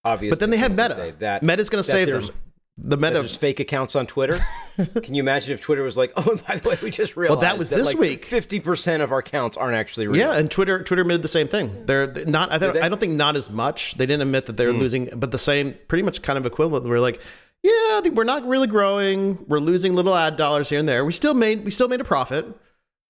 obvious? 0.03 0.31
but 0.31 0.39
then 0.39 0.49
they 0.49 0.57
have 0.57 0.71
Meta. 0.71 1.15
That 1.19 1.43
Meta's 1.43 1.69
going 1.69 1.83
to 1.83 1.89
save 1.89 2.11
them. 2.11 2.29
The 2.75 2.97
that 2.97 2.99
Meta 2.99 3.13
There's 3.19 3.37
fake 3.37 3.59
accounts 3.59 3.95
on 3.95 4.07
Twitter. 4.07 4.39
Can 5.03 5.13
you 5.13 5.21
imagine 5.21 5.53
if 5.53 5.61
Twitter 5.61 5.83
was 5.83 5.95
like, 5.95 6.11
oh, 6.17 6.31
and 6.31 6.45
by 6.47 6.57
the 6.57 6.69
way, 6.69 6.77
we 6.81 6.89
just 6.89 7.15
realized 7.15 7.41
that 7.41 7.59
was 7.59 7.69
this 7.69 7.89
like 7.89 7.99
week. 7.99 8.25
Fifty 8.25 8.59
percent 8.59 9.03
of 9.03 9.11
our 9.11 9.19
accounts 9.19 9.57
aren't 9.57 9.75
actually 9.75 10.07
real. 10.07 10.17
Yeah, 10.17 10.35
and 10.35 10.49
Twitter 10.49 10.83
Twitter 10.83 11.01
admitted 11.01 11.21
the 11.21 11.27
same 11.27 11.47
thing. 11.47 11.85
They're 11.85 12.11
not. 12.25 12.51
I 12.51 12.57
don't. 12.57 12.73
they? 12.73 12.81
I 12.81 12.89
don't 12.89 12.99
think 12.99 13.13
not 13.13 13.35
as 13.35 13.49
much. 13.49 13.93
They 13.95 14.05
didn't 14.05 14.23
admit 14.23 14.47
that 14.47 14.57
they're 14.57 14.73
hmm. 14.73 14.79
losing, 14.79 15.09
but 15.15 15.31
the 15.31 15.37
same, 15.37 15.75
pretty 15.87 16.03
much 16.03 16.23
kind 16.23 16.37
of 16.37 16.47
equivalent. 16.47 16.87
We're 16.87 16.99
like, 16.99 17.21
yeah, 17.61 18.01
we're 18.11 18.25
not 18.25 18.45
really 18.45 18.67
growing. 18.67 19.45
We're 19.47 19.59
losing 19.59 19.93
little 19.93 20.15
ad 20.15 20.35
dollars 20.35 20.69
here 20.69 20.79
and 20.79 20.87
there. 20.87 21.05
We 21.05 21.13
still 21.13 21.33
made 21.33 21.63
we 21.63 21.71
still 21.71 21.87
made 21.87 22.01
a 22.01 22.05
profit, 22.05 22.45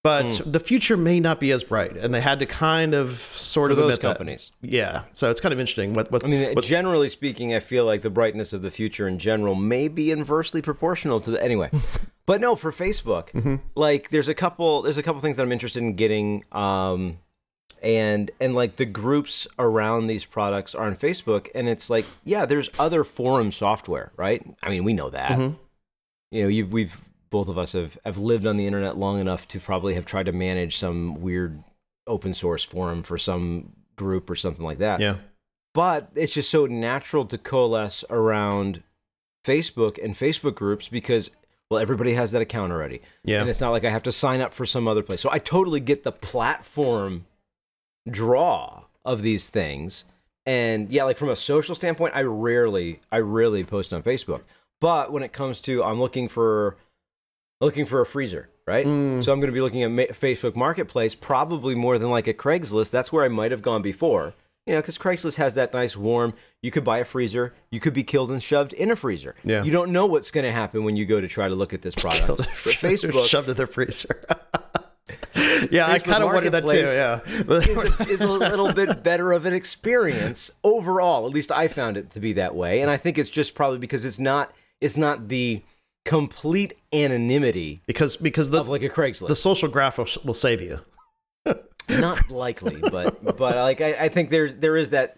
but 0.04 0.36
Hmm. 0.36 0.52
the 0.52 0.60
future 0.60 0.98
may 0.98 1.20
not 1.20 1.40
be 1.40 1.52
as 1.52 1.64
bright. 1.64 1.96
And 1.96 2.14
they 2.14 2.22
had 2.22 2.40
to 2.40 2.46
kind 2.46 2.94
of 2.94 3.18
sort 3.18 3.70
For 3.70 3.72
of 3.72 3.78
those 3.78 3.86
admit 3.96 4.02
that. 4.02 4.08
companies. 4.18 4.52
Yeah, 4.62 5.04
so 5.14 5.32
it's 5.32 5.40
kind 5.42 5.54
of 5.54 5.60
interesting. 5.60 5.94
What 5.94 6.12
what 6.12 6.24
I 6.26 6.28
mean, 6.28 6.54
what, 6.56 6.66
generally 6.66 7.10
speaking, 7.10 7.54
I 7.54 7.60
feel 7.60 7.86
like 7.86 8.02
the 8.02 8.10
brightness 8.10 8.52
of 8.54 8.62
the 8.62 8.72
future 8.72 9.08
in 9.08 9.18
general 9.20 9.56
may 9.56 9.88
be 9.88 10.12
inversely 10.12 10.62
proportional 10.62 11.20
to 11.22 11.32
the 11.32 11.42
anyway. 11.44 11.70
but 12.26 12.42
no, 12.42 12.56
for 12.56 12.72
Facebook, 12.72 13.32
Mm-hmm. 13.32 13.56
like 13.76 14.10
there's 14.10 14.28
a 14.28 14.36
couple 14.36 14.82
there's 14.82 14.98
a 14.98 15.04
couple 15.04 15.22
things 15.22 15.38
that 15.38 15.44
I'm 15.44 15.52
interested 15.52 15.82
in 15.82 15.96
getting 15.96 16.44
um 16.52 17.20
and 17.82 18.32
and 18.40 18.56
like 18.56 18.78
the 18.78 18.86
groups 18.86 19.46
around 19.60 20.08
these 20.08 20.26
products 20.26 20.74
are 20.76 20.86
on 20.88 20.96
Facebook 20.96 21.48
and 21.56 21.68
it's 21.70 21.90
like, 21.90 22.06
yeah, 22.24 22.46
there's 22.46 22.70
other 22.80 23.04
forum 23.04 23.52
software, 23.52 24.12
right? 24.18 24.42
I 24.64 24.70
mean, 24.70 24.84
we 24.84 24.94
know 24.94 25.10
that. 25.10 25.32
Mhm. 25.32 25.56
You 26.32 26.44
know, 26.44 26.48
you've 26.50 26.72
we've 26.74 26.98
both 27.34 27.50
of 27.50 27.58
us 27.58 27.74
have 27.74 27.98
have 28.06 28.18
lived 28.18 28.46
on 28.46 28.56
the 28.56 28.68
internet 28.68 28.96
long 28.96 29.20
enough 29.20 29.48
to 29.50 29.60
probably 29.60 29.96
have 29.96 30.06
tried 30.06 30.28
to 30.28 30.32
manage 30.32 30.78
some 30.78 31.20
weird 31.20 31.64
open 32.08 32.34
source 32.34 32.64
forum 32.64 33.02
for 33.02 33.18
some 33.18 33.74
group 33.96 34.30
or 34.30 34.36
something 34.36 34.64
like 34.64 34.78
that 34.78 35.00
yeah, 35.00 35.18
but 35.74 36.10
it's 36.16 36.34
just 36.34 36.50
so 36.50 36.66
natural 36.66 37.26
to 37.26 37.38
coalesce 37.38 38.06
around 38.10 38.84
Facebook 39.44 40.04
and 40.04 40.16
Facebook 40.16 40.56
groups 40.56 40.88
because 40.88 41.32
well 41.70 41.80
everybody 41.80 42.14
has 42.14 42.32
that 42.32 42.42
account 42.42 42.72
already. 42.72 43.02
yeah, 43.24 43.42
And 43.42 43.50
it's 43.50 43.62
not 43.62 43.72
like 43.72 43.84
I 43.84 43.90
have 43.90 44.04
to 44.04 44.12
sign 44.12 44.42
up 44.42 44.54
for 44.54 44.66
some 44.66 44.88
other 44.88 45.04
place. 45.04 45.22
So 45.22 45.30
I 45.32 45.40
totally 45.40 45.80
get 45.80 46.04
the 46.04 46.12
platform 46.12 47.26
draw 48.10 48.84
of 49.04 49.22
these 49.22 49.48
things. 49.48 50.06
And 50.46 50.90
yeah, 50.92 51.04
like 51.04 51.18
from 51.18 51.30
a 51.30 51.36
social 51.36 51.76
standpoint, 51.76 52.16
I 52.16 52.22
rarely 52.22 53.00
I 53.12 53.20
rarely 53.20 53.64
post 53.64 53.94
on 53.94 54.04
Facebook. 54.04 54.42
But 54.80 55.12
when 55.12 55.24
it 55.24 55.34
comes 55.34 55.62
to 55.62 55.84
I'm 55.84 56.00
looking 56.00 56.28
for 56.28 56.78
looking 57.62 57.86
for 57.86 58.02
a 58.02 58.06
freezer, 58.06 58.50
right? 58.68 58.86
Mm. 58.86 59.24
So 59.24 59.32
I'm 59.32 59.40
going 59.40 59.52
to 59.52 59.54
be 59.54 59.62
looking 59.62 59.84
at 59.84 59.92
Ma- 59.92 60.04
Facebook 60.14 60.56
Marketplace 60.56 61.16
probably 61.16 61.76
more 61.76 61.98
than 61.98 62.10
like 62.10 62.28
a 62.28 62.34
Craigslist. 62.34 62.92
That's 62.92 63.12
where 63.12 63.24
I 63.24 63.30
might 63.30 63.52
have 63.52 63.62
gone 63.62 63.82
before. 63.82 64.34
You 64.66 64.76
know, 64.76 64.82
because 64.82 64.98
Craigslist 64.98 65.36
has 65.36 65.56
that 65.56 65.74
nice 65.74 65.98
warm. 65.98 66.34
You 66.62 66.72
could 66.72 66.86
buy 66.86 67.00
a 67.00 67.06
freezer. 67.06 67.54
You 67.70 67.82
could 67.82 67.94
be 67.94 68.04
killed 68.04 68.32
and 68.32 68.42
shoved 68.42 68.72
in 68.72 68.92
a 68.92 68.96
freezer. 68.96 69.36
Yeah. 69.44 69.64
You 69.64 69.72
don't 69.72 69.92
know 69.92 70.06
what's 70.06 70.32
going 70.32 70.46
to 70.46 70.54
happen 70.54 70.86
when 70.86 70.96
you 70.96 71.06
go 71.06 71.20
to 71.20 71.28
try 71.28 71.50
to 71.50 71.56
look 71.56 71.74
at 71.74 71.82
this 71.82 71.96
product. 71.96 72.30
Facebook 72.54 73.28
shoved 73.30 73.50
in 73.50 73.58
their 73.58 73.68
freezer. 73.68 74.22
yeah, 75.72 75.88
I 75.88 76.00
kind 76.00 76.24
of 76.24 76.30
wondered 76.32 76.54
that 76.54 76.66
too. 76.66 76.78
Yeah, 76.78 77.20
is 77.26 77.68
a, 77.68 78.14
is 78.14 78.22
a 78.22 78.32
little 78.32 78.72
bit 78.72 79.04
better 79.04 79.34
of 79.34 79.46
an 79.46 79.54
experience 79.54 80.52
overall. 80.64 81.26
At 81.26 81.34
least 81.34 81.52
I 81.52 81.68
found 81.68 81.98
it 81.98 82.12
to 82.12 82.20
be 82.20 82.34
that 82.34 82.56
way, 82.56 82.82
and 82.82 82.90
I 82.90 82.98
think 82.98 83.18
it's 83.18 83.30
just 83.30 83.56
probably 83.56 83.80
because 83.80 84.06
it's 84.06 84.20
not 84.20 84.54
it's 84.80 84.96
not 84.96 85.28
the 85.28 85.62
complete 86.06 86.74
anonymity 86.92 87.82
because 87.88 88.18
because 88.18 88.50
the 88.50 88.60
of 88.60 88.70
like 88.70 88.84
a 88.84 88.90
Craigslist. 88.90 89.28
the 89.28 89.36
social 89.36 89.70
graph 89.70 89.98
will, 89.98 90.08
will 90.24 90.34
save 90.34 90.62
you. 90.62 90.80
Not 91.90 92.30
likely, 92.30 92.80
but 92.80 93.24
but 93.24 93.56
like 93.56 93.82
I, 93.82 93.94
I 94.06 94.10
think 94.10 94.30
there's 94.30 94.56
there 94.58 94.78
is 94.78 94.92
that 94.92 95.18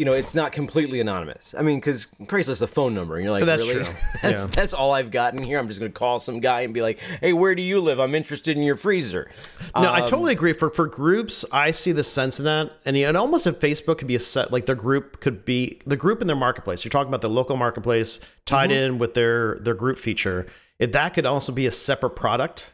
you 0.00 0.06
know 0.06 0.12
it's 0.12 0.34
not 0.34 0.50
completely 0.52 0.98
anonymous. 0.98 1.54
I 1.58 1.60
mean, 1.60 1.76
because 1.78 2.06
Craigslist 2.22 2.48
is 2.48 2.62
a 2.62 2.66
phone 2.66 2.94
number, 2.94 3.16
and 3.16 3.22
you're 3.24 3.32
like, 3.32 3.44
That's 3.44 3.68
really? 3.68 3.84
true. 3.84 3.92
that's 4.22 4.40
Yeah. 4.42 4.46
that's 4.46 4.72
all 4.72 4.92
I've 4.94 5.10
gotten 5.10 5.44
here. 5.44 5.58
I'm 5.58 5.68
just 5.68 5.78
gonna 5.78 5.92
call 5.92 6.18
some 6.20 6.40
guy 6.40 6.62
and 6.62 6.72
be 6.72 6.80
like, 6.80 6.98
hey, 7.20 7.34
where 7.34 7.54
do 7.54 7.60
you 7.60 7.80
live? 7.80 8.00
I'm 8.00 8.14
interested 8.14 8.56
in 8.56 8.62
your 8.62 8.76
freezer. 8.76 9.30
No, 9.76 9.90
I 9.90 10.00
Um, 10.00 10.06
totally 10.06 10.32
agree. 10.32 10.54
For 10.54 10.70
for 10.70 10.86
groups, 10.86 11.44
I 11.52 11.70
see 11.72 11.92
the 11.92 12.02
sense 12.02 12.38
in 12.38 12.46
that, 12.46 12.72
and 12.86 12.96
and 12.96 13.14
almost 13.16 13.46
if 13.46 13.58
Facebook 13.60 13.98
could 13.98 14.08
be 14.08 14.14
a 14.14 14.20
set, 14.20 14.50
like 14.50 14.64
their 14.64 14.74
group 14.74 15.20
could 15.20 15.44
be 15.44 15.80
the 15.86 15.96
group 15.98 16.22
in 16.22 16.26
their 16.28 16.36
marketplace. 16.36 16.82
You're 16.82 16.90
talking 16.90 17.08
about 17.10 17.20
the 17.20 17.28
local 17.30 17.56
marketplace 17.56 18.20
tied 18.46 18.70
Mm-hmm. 18.70 18.92
in 18.94 18.98
with 18.98 19.12
their 19.12 19.58
their 19.60 19.74
group 19.74 19.98
feature. 19.98 20.46
If 20.78 20.92
that 20.92 21.12
could 21.12 21.26
also 21.26 21.52
be 21.52 21.66
a 21.66 21.70
separate 21.70 22.16
product, 22.16 22.70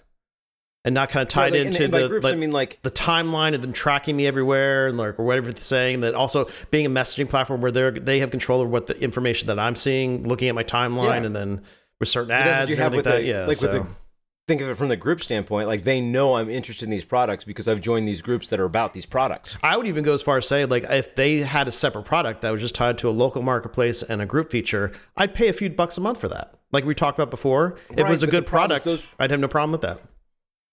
and 0.87 0.95
not 0.95 1.11
kind 1.11 1.23
of 1.23 1.29
tied 1.29 1.53
like, 1.53 1.61
into 1.67 1.83
and 1.85 1.93
by 1.93 2.01
the 2.03 2.09
groups, 2.09 2.25
like, 2.25 2.33
I 2.33 2.37
mean, 2.37 2.53
like- 2.53 2.79
the 2.83 2.91
timeline 2.91 3.55
of 3.55 3.61
them 3.61 3.75
tracking 3.75 4.17
me 4.17 4.27
everywhere 4.27 4.87
and 4.87 4.97
like 4.97 5.19
or 5.21 5.25
whatever 5.25 5.53
they're 5.53 5.61
saying. 5.61 6.01
That 6.01 6.15
also 6.15 6.49
being 6.71 6.87
a 6.87 6.91
messaging 6.91 7.29
platform 7.29 7.61
where 7.61 7.71
they 7.73 7.91
they 7.91 8.19
have 8.21 8.31
control 8.31 8.61
over 8.61 8.71
what 8.71 8.87
the 8.87 8.99
information 8.99 9.49
that 9.49 9.59
I'm 9.59 9.75
seeing, 9.75 10.27
looking 10.27 10.49
at 10.49 10.55
my 10.55 10.65
timeline, 10.65 11.21
Yeah. 11.21 11.27
and 11.27 11.37
then 11.37 11.63
with 12.01 12.09
certain 12.09 12.31
ads 12.31 12.71
you 12.71 12.77
and 12.77 12.85
everything 12.85 12.87
like 12.87 12.97
with 12.97 13.05
that. 13.05 13.17
the- 13.17 13.23
Yeah, 13.27 13.47
like 13.47 13.57
so. 13.59 13.73
with 13.73 13.83
the 13.83 13.89
think 14.49 14.61
of 14.61 14.69
it 14.69 14.77
from 14.77 14.87
the 14.89 14.97
group 14.97 15.21
standpoint. 15.21 15.67
Like 15.67 15.83
they 15.83 16.01
know 16.01 16.37
I'm 16.37 16.49
interested 16.49 16.85
in 16.85 16.91
these 16.91 17.05
products 17.05 17.43
because 17.43 17.67
I've 17.67 17.81
joined 17.81 18.07
these 18.07 18.23
groups 18.23 18.47
that 18.51 18.61
are 18.61 18.65
about 18.65 18.95
these 18.95 19.05
products. 19.05 19.59
I 19.61 19.77
would 19.77 19.89
even 19.89 20.05
go 20.05 20.15
as 20.15 20.23
far 20.23 20.37
as 20.37 20.47
say, 20.47 20.65
like, 20.67 20.85
if 20.89 21.17
they 21.17 21.39
had 21.39 21.67
a 21.67 21.73
separate 21.73 22.05
product 22.05 22.43
that 22.43 22.53
was 22.53 22.61
just 22.61 22.77
tied 22.77 22.97
to 22.99 23.09
a 23.09 23.11
local 23.11 23.43
marketplace 23.43 24.05
and 24.05 24.23
a 24.23 24.27
group 24.27 24.53
feature, 24.53 24.93
I'd 25.17 25.35
pay 25.35 25.49
a 25.49 25.53
few 25.53 25.69
bucks 25.69 25.99
a 25.99 26.01
month 26.01 26.21
for 26.21 26.29
that. 26.29 26.55
Like 26.71 26.85
we 26.85 26.95
talked 26.95 27.19
about 27.19 27.31
before. 27.33 27.77
if 27.91 27.99
it 27.99 28.09
was 28.09 28.23
a 28.23 28.29
good 28.29 28.47
product, 28.47 28.85
those- 28.87 29.13
I'd 29.19 29.33
have 29.33 29.41
no 29.41 29.49
problem 29.49 29.73
with 29.73 29.81
that. 29.81 29.99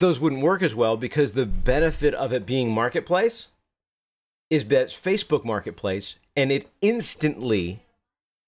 Those 0.03 0.19
wouldn't 0.19 0.41
work 0.41 0.61
as 0.61 0.75
well 0.75 0.97
because 0.97 1.31
the 1.31 1.45
benefit 1.45 2.13
of 2.13 2.33
it 2.33 2.45
being 2.45 2.69
marketplace 2.69 3.47
is 4.49 4.65
that 4.65 4.81
it's 4.81 4.93
Facebook 4.93 5.45
marketplace 5.45 6.17
and 6.35 6.51
it 6.51 6.69
instantly 6.81 7.79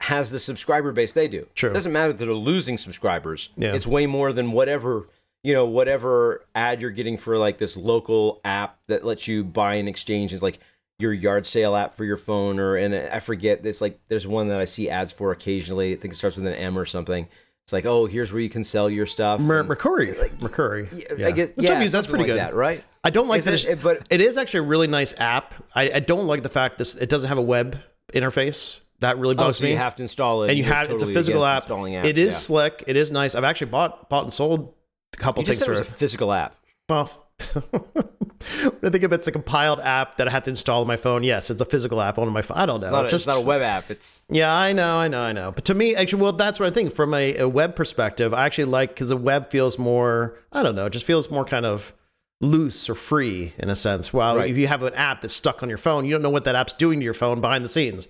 has 0.02 0.32
the 0.32 0.40
subscriber 0.40 0.92
base 0.92 1.14
they 1.14 1.30
do. 1.30 1.48
True. 1.56 1.72
It 1.72 1.74
doesn't 1.74 1.94
matter 1.94 2.12
that 2.12 2.18
they're 2.18 2.34
losing 2.34 2.78
subscribers. 2.78 3.52
Yeah. 3.56 3.74
It's 3.74 3.88
way 3.88 4.06
more 4.06 4.34
than 4.34 4.52
whatever, 4.52 5.08
you 5.44 5.54
know, 5.54 5.66
whatever 5.66 6.46
ad 6.54 6.82
you're 6.82 6.92
getting 6.92 7.18
for 7.18 7.38
like 7.38 7.58
this 7.58 7.78
local 7.78 8.42
app 8.44 8.78
that 8.88 9.06
lets 9.06 9.26
you 9.30 9.46
buy 9.46 9.76
and 9.76 9.88
exchange 9.88 10.34
is 10.34 10.44
like 10.44 10.60
your 11.00 11.14
yard 11.14 11.46
sale 11.46 11.74
app 11.78 11.94
for 11.94 12.04
your 12.04 12.18
phone 12.18 12.60
or 12.60 12.76
and 12.76 12.94
I 12.94 13.20
forget 13.20 13.66
it's 13.66 13.80
like 13.80 13.98
there's 14.10 14.28
one 14.28 14.50
that 14.50 14.60
I 14.60 14.66
see 14.66 14.90
ads 14.90 15.14
for 15.14 15.32
occasionally. 15.32 15.94
I 15.94 15.96
think 15.96 16.16
it 16.16 16.18
starts 16.18 16.36
with 16.36 16.48
an 16.48 16.54
M 16.54 16.78
or 16.78 16.86
something. 16.86 17.30
It's 17.66 17.74
like, 17.74 17.86
oh, 17.88 18.06
here's 18.06 18.32
where 18.32 18.44
you 18.44 18.50
can 18.50 18.64
sell 18.64 18.88
your 18.92 19.08
stuff. 19.08 19.42
Mer- 19.42 19.62
and- 19.62 19.70
Mercari, 19.70 20.14
Mercari. 20.38 21.24
I 21.26 21.32
guess 21.32 21.50
Which 21.56 21.68
yeah, 21.68 21.84
that's 21.88 22.06
pretty 22.06 22.26
like 22.26 22.28
good. 22.34 22.38
that, 22.38 22.54
right? 22.54 22.84
I 23.04 23.10
don't 23.10 23.28
like 23.28 23.40
Is 23.40 23.46
that. 23.46 23.66
it- 23.66 23.82
but- 23.82 24.06
it 24.12 24.22
is 24.22 24.38
actually 24.38 24.60
a 24.60 24.64
really 24.70 24.86
nice 24.86 25.16
app. 25.20 25.56
I, 25.74 25.90
I 25.94 26.00
don't 26.00 26.28
like 26.28 26.44
the 26.44 26.50
fact 26.50 26.78
this 26.78 26.94
it 26.94 27.10
doesn't 27.10 27.28
have 27.28 27.40
a 27.40 27.42
web 27.42 27.82
interface. 28.14 28.80
That 29.00 29.18
really 29.18 29.34
Oh, 29.34 29.38
bugs 29.38 29.58
so 29.58 29.64
me. 29.64 29.72
you 29.72 29.78
have 29.78 29.96
to 29.96 30.04
install 30.04 30.44
it. 30.44 30.50
and 30.52 30.58
you 30.60 30.64
have 30.64 30.92
it's 30.92 31.02
a 31.02 31.08
physical 31.08 31.44
app. 31.44 31.64
Installing 31.64 31.94
apps, 31.96 32.06
it 32.06 32.20
is 32.20 32.34
yeah. 32.34 32.38
slick. 32.38 32.84
It 32.86 32.96
is 32.98 33.12
nice. 33.12 33.34
I've 33.34 33.44
actually 33.44 33.72
bought 33.72 34.10
bought 34.10 34.24
and 34.26 34.32
sold 34.34 34.74
a 35.14 35.18
couple 35.18 35.42
You 35.42 35.48
just 35.48 35.60
things 35.60 35.66
said 35.66 35.76
it 35.76 35.80
was 35.80 35.88
a 35.90 35.92
physical 35.92 36.32
app. 36.32 36.56
Well, 36.88 37.10
I 37.40 38.90
think 38.90 39.04
it, 39.04 39.12
it's 39.12 39.28
a 39.28 39.32
compiled 39.32 39.80
app 39.80 40.18
that 40.18 40.28
I 40.28 40.32
have 40.32 40.44
to 40.44 40.52
install 40.52 40.82
on 40.82 40.88
my 40.88 40.98
phone. 40.98 41.24
Yes, 41.24 41.50
it's 41.50 41.62
a 41.62 41.66
physical 41.66 42.00
app 42.02 42.18
on 42.20 42.30
my 42.30 42.42
phone. 42.44 42.58
I 42.58 42.66
don't 42.66 42.80
know. 42.80 42.88
It's 42.88 42.92
not, 42.94 43.06
a, 43.06 43.10
just 43.10 43.28
it's 43.28 43.36
not 43.36 43.44
a 43.44 43.46
web 43.46 43.62
app. 43.62 43.90
It's 43.90 44.24
yeah, 44.30 44.54
I 44.56 44.72
know, 44.72 44.98
I 44.98 45.08
know, 45.08 45.22
I 45.22 45.32
know. 45.32 45.52
But 45.52 45.66
to 45.66 45.74
me, 45.74 45.96
actually, 45.96 46.22
well, 46.22 46.34
that's 46.34 46.60
what 46.60 46.68
I 46.68 46.70
think. 46.74 46.94
From 46.94 47.14
a, 47.14 47.38
a 47.38 47.50
web 47.50 47.76
perspective, 47.76 48.34
I 48.34 48.46
actually 48.46 48.66
like 48.66 48.90
because 48.90 49.10
the 49.10 49.18
web 49.18 49.50
feels 49.50 49.80
more. 49.80 50.38
I 50.52 50.62
don't 50.64 50.76
know, 50.76 50.86
it 50.86 50.92
just 50.94 51.06
feels 51.06 51.32
more 51.32 51.44
kind 51.46 51.66
of 51.66 51.94
loose 52.42 52.88
or 52.90 52.96
free 52.96 53.54
in 53.58 53.70
a 53.70 53.76
sense. 53.76 54.14
While 54.14 54.38
Right. 54.38 54.50
if 54.52 54.58
you 54.58 54.68
have 54.68 54.84
an 54.84 54.94
app 54.94 55.22
that's 55.22 55.34
stuck 55.34 55.64
on 55.64 55.70
your 55.70 55.78
phone, 55.80 56.06
you 56.06 56.12
don't 56.12 56.22
know 56.22 56.30
what 56.30 56.44
that 56.44 56.54
app's 56.56 56.74
doing 56.74 57.00
to 57.00 57.04
your 57.04 57.14
phone 57.16 57.42
behind 57.42 57.66
the 57.66 57.70
scenes. 57.70 58.08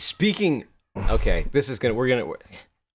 speaking. 0.00 0.64
Okay, 1.08 1.46
this 1.52 1.68
is 1.68 1.78
gonna. 1.78 1.94
We're 1.94 2.08
gonna. 2.08 2.32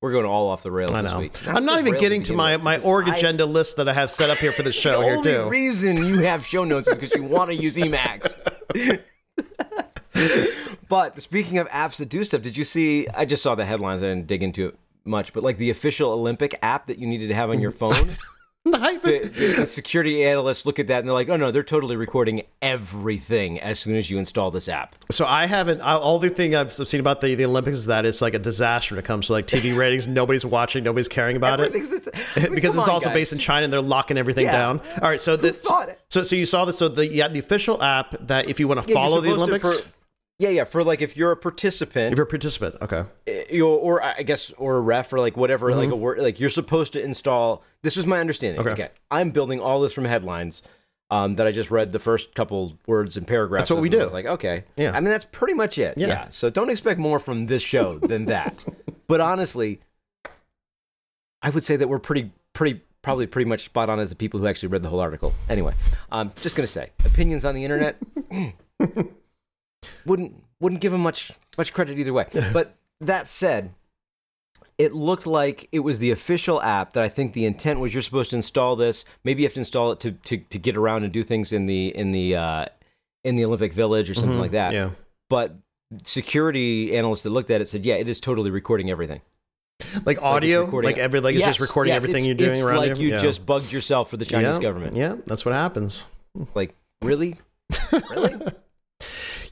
We're 0.05 0.11
going 0.11 0.25
all 0.27 0.49
off 0.49 0.61
the 0.61 0.69
rails 0.71 0.91
I 0.93 1.01
this 1.01 1.11
know. 1.11 1.17
week. 1.19 1.47
I'm 1.47 1.65
not 1.65 1.79
even 1.79 1.97
getting 1.97 2.21
to 2.21 2.27
to 2.27 2.33
my 2.37 2.57
my 2.57 2.75
because 2.75 2.85
org 2.85 3.09
I- 3.09 3.15
agenda 3.15 3.43
list 3.47 3.77
that 3.77 3.89
I 3.89 3.93
have 3.93 4.11
set 4.11 4.29
up 4.29 4.37
here 4.37 4.51
for 4.51 4.61
the 4.69 4.71
show 4.71 4.99
the 4.99 5.03
here 5.05 5.15
only 5.17 5.31
too. 5.31 5.49
reason 5.49 5.97
you 5.97 6.19
have 6.19 6.45
show 6.45 6.63
notes 6.63 6.87
is 6.87 6.95
because 6.99 7.15
you 7.15 7.23
want 7.23 7.49
to 7.49 7.55
use 7.55 7.75
Emacs. 7.75 8.31
but 10.87 11.19
speaking 11.19 11.57
of 11.57 11.67
apps 11.69 11.97
that 11.97 12.09
do 12.09 12.23
stuff, 12.23 12.43
did 12.43 12.55
you 12.55 12.63
see? 12.63 13.07
I 13.09 13.25
just 13.25 13.41
saw 13.41 13.55
the 13.55 13.65
headlines. 13.65 14.03
I 14.03 14.09
didn't 14.09 14.27
dig 14.27 14.43
into 14.43 14.67
it 14.67 14.75
much, 15.05 15.33
but 15.33 15.41
like 15.41 15.57
the 15.57 15.71
official 15.71 16.11
Olympic 16.11 16.53
app 16.61 16.85
that 16.85 16.99
you 16.99 17.07
needed 17.07 17.29
to 17.29 17.33
have 17.33 17.49
on 17.49 17.59
your 17.59 17.71
phone. 17.81 18.15
The 18.75 18.79
hype- 18.79 19.03
the, 19.03 19.19
the, 19.19 19.53
the 19.59 19.65
security 19.67 20.23
analysts 20.25 20.65
look 20.65 20.79
at 20.79 20.87
that 20.87 20.99
and 20.99 21.07
they're 21.07 21.13
like, 21.13 21.29
"Oh 21.29 21.37
no, 21.37 21.51
they're 21.51 21.61
totally 21.63 21.95
recording 21.95 22.41
everything 22.63 23.59
as 23.59 23.79
soon 23.79 23.95
as 23.95 24.09
you 24.09 24.17
install 24.17 24.49
this 24.51 24.67
app." 24.67 24.95
So 25.11 25.25
I 25.27 25.45
haven't. 25.45 25.81
I, 25.81 25.93
all 25.95 26.17
the 26.17 26.29
thing 26.29 26.55
I've 26.55 26.71
seen 26.71 26.99
about 26.99 27.21
the, 27.21 27.35
the 27.35 27.45
Olympics 27.45 27.77
is 27.77 27.85
that 27.85 28.05
it's 28.05 28.21
like 28.23 28.33
a 28.33 28.39
disaster 28.39 28.95
when 28.95 28.99
it 29.03 29.05
comes 29.05 29.27
to 29.27 29.33
like 29.33 29.45
TV 29.47 29.77
ratings. 29.77 30.07
Nobody's 30.07 30.45
watching. 30.45 30.83
Nobody's 30.83 31.07
caring 31.07 31.35
about 31.37 31.59
it 31.59 31.71
I 31.75 31.77
mean, 32.39 32.53
because 32.55 32.75
it's 32.75 32.87
on, 32.87 32.89
also 32.89 33.09
guys. 33.09 33.13
based 33.15 33.33
in 33.33 33.39
China 33.39 33.65
and 33.65 33.71
they're 33.73 33.81
locking 33.81 34.17
everything 34.17 34.45
Yeah. 34.45 34.53
down. 34.57 34.81
All 35.01 35.09
right. 35.09 35.21
So 35.21 35.37
the 35.37 35.53
so 36.09 36.23
so 36.23 36.35
you 36.35 36.47
saw 36.47 36.65
this. 36.65 36.77
So 36.79 36.89
the 36.89 37.05
yeah 37.07 37.27
the 37.27 37.39
official 37.39 37.81
app 37.83 38.15
that 38.27 38.49
if 38.49 38.59
you 38.59 38.67
want 38.67 38.83
to 38.83 38.89
Yeah, 38.89 38.95
follow 38.95 39.21
the 39.21 39.29
supposed 39.29 39.37
to- 39.37 39.67
Olympics, 39.67 39.81
for- 39.81 39.89
yeah, 40.39 40.49
yeah, 40.49 40.63
for 40.65 40.83
like 40.83 41.01
if 41.01 41.15
you're 41.15 41.31
a 41.31 41.37
participant, 41.37 42.11
if 42.11 42.17
you're 42.17 42.25
a 42.25 42.29
participant, 42.29 42.75
okay. 42.81 43.03
you 43.49 43.67
or 43.67 44.03
I 44.03 44.21
guess 44.23 44.51
or 44.57 44.77
a 44.77 44.81
ref 44.81 45.11
or 45.13 45.19
like 45.19 45.37
whatever, 45.37 45.73
like 45.73 45.85
Mm-hmm. 45.85 45.93
a 45.93 45.95
word, 45.97 46.19
like 46.19 46.39
you're 46.39 46.49
supposed 46.49 46.93
to 46.93 47.01
install. 47.03 47.63
This 47.83 47.95
was 47.95 48.05
my 48.05 48.19
understanding. 48.19 48.67
Okay, 48.67 48.89
I'm 49.11 49.31
building 49.31 49.59
all 49.59 49.81
this 49.81 49.93
from 49.93 50.05
headlines. 50.05 50.61
Um, 51.11 51.35
that 51.35 51.45
I 51.45 51.51
just 51.51 51.69
read 51.69 51.91
the 51.91 51.99
first 51.99 52.33
couple 52.33 52.79
words 52.87 53.15
and 53.15 53.27
paragraphs. 53.27 53.69
That's 53.69 53.71
what 53.75 53.79
we 53.81 53.89
do. 53.89 53.99
was 53.99 54.11
like, 54.11 54.25
okay, 54.25 54.63
Yeah. 54.75 54.89
I 54.89 54.95
mean, 55.01 55.11
that's 55.11 55.23
pretty 55.23 55.53
much 55.53 55.77
it. 55.77 55.99
Yeah. 55.99 56.07
Yeah. 56.07 56.29
So 56.29 56.49
don't 56.49 56.71
expect 56.71 56.99
more 56.99 57.19
from 57.19 57.45
this 57.45 57.61
show 57.61 57.99
than 57.99 58.25
that. 58.25 58.65
but 59.07 59.21
honestly, 59.21 59.81
I 61.43 61.51
would 61.51 61.63
say 61.63 61.75
that 61.75 61.87
we're 61.87 61.99
pretty, 61.99 62.31
pretty, 62.53 62.81
probably 63.03 63.27
pretty 63.27 63.47
much 63.47 63.65
spot 63.65 63.87
on 63.87 63.99
as 63.99 64.09
the 64.09 64.15
people 64.15 64.39
who 64.39 64.47
actually 64.47 64.69
read 64.69 64.81
the 64.81 64.89
whole 64.89 64.99
article. 64.99 65.31
Anyway, 65.47 65.75
I'm 66.11 66.31
just 66.41 66.55
gonna 66.55 66.65
say 66.67 66.89
opinions 67.05 67.45
on 67.45 67.53
the 67.53 67.63
internet 67.63 67.97
wouldn't 70.05 70.43
wouldn't 70.59 70.81
give 70.81 70.93
him 70.93 71.01
much 71.01 71.31
much 71.57 71.73
credit 71.73 71.97
either 71.97 72.13
way. 72.13 72.27
But 72.53 72.75
that 73.01 73.27
said, 73.27 73.73
it 74.77 74.93
looked 74.93 75.27
like 75.27 75.67
it 75.71 75.79
was 75.79 75.99
the 75.99 76.11
official 76.11 76.61
app 76.61 76.93
that 76.93 77.03
I 77.03 77.09
think 77.09 77.33
the 77.33 77.45
intent 77.45 77.79
was 77.79 77.93
you're 77.93 78.03
supposed 78.03 78.31
to 78.31 78.35
install 78.35 78.75
this. 78.75 79.05
Maybe 79.23 79.41
you 79.41 79.47
have 79.47 79.53
to 79.53 79.59
install 79.59 79.91
it 79.91 79.99
to 80.01 80.11
to, 80.11 80.37
to 80.37 80.59
get 80.59 80.77
around 80.77 81.03
and 81.03 81.11
do 81.11 81.23
things 81.23 81.51
in 81.51 81.65
the 81.65 81.95
in 81.95 82.11
the 82.11 82.35
uh, 82.35 82.65
in 83.23 83.35
the 83.35 83.45
Olympic 83.45 83.73
Village 83.73 84.09
or 84.09 84.13
something 84.13 84.39
like 84.39 84.51
that. 84.51 84.73
Mm-hmm. 84.73 84.89
Yeah. 84.89 84.95
But 85.29 85.55
security 86.03 86.95
analysts 86.95 87.23
that 87.23 87.31
looked 87.31 87.51
at 87.51 87.61
it 87.61 87.67
said, 87.67 87.85
yeah, 87.85 87.95
it 87.95 88.09
is 88.09 88.19
totally 88.19 88.51
recording 88.51 88.89
everything. 88.89 89.21
Like 90.05 90.21
audio, 90.21 90.61
recording- 90.61 90.89
like 90.91 90.97
every 90.97 91.19
like 91.19 91.35
it's 91.35 91.45
just 91.45 91.59
recording 91.59 91.93
yes, 91.93 92.03
everything 92.03 92.25
you're 92.25 92.35
doing 92.35 92.51
it's 92.51 92.61
around 92.61 92.77
like 92.77 92.97
you. 92.97 93.07
you 93.07 93.13
yeah. 93.13 93.19
just 93.19 93.45
bugged 93.45 93.71
yourself 93.71 94.09
for 94.09 94.17
the 94.17 94.25
Chinese 94.25 94.55
yeah. 94.55 94.61
government. 94.61 94.95
Yeah, 94.95 95.15
that's 95.25 95.45
what 95.45 95.53
happens. 95.53 96.03
Like, 96.53 96.75
really? 97.01 97.37
really? 98.09 98.51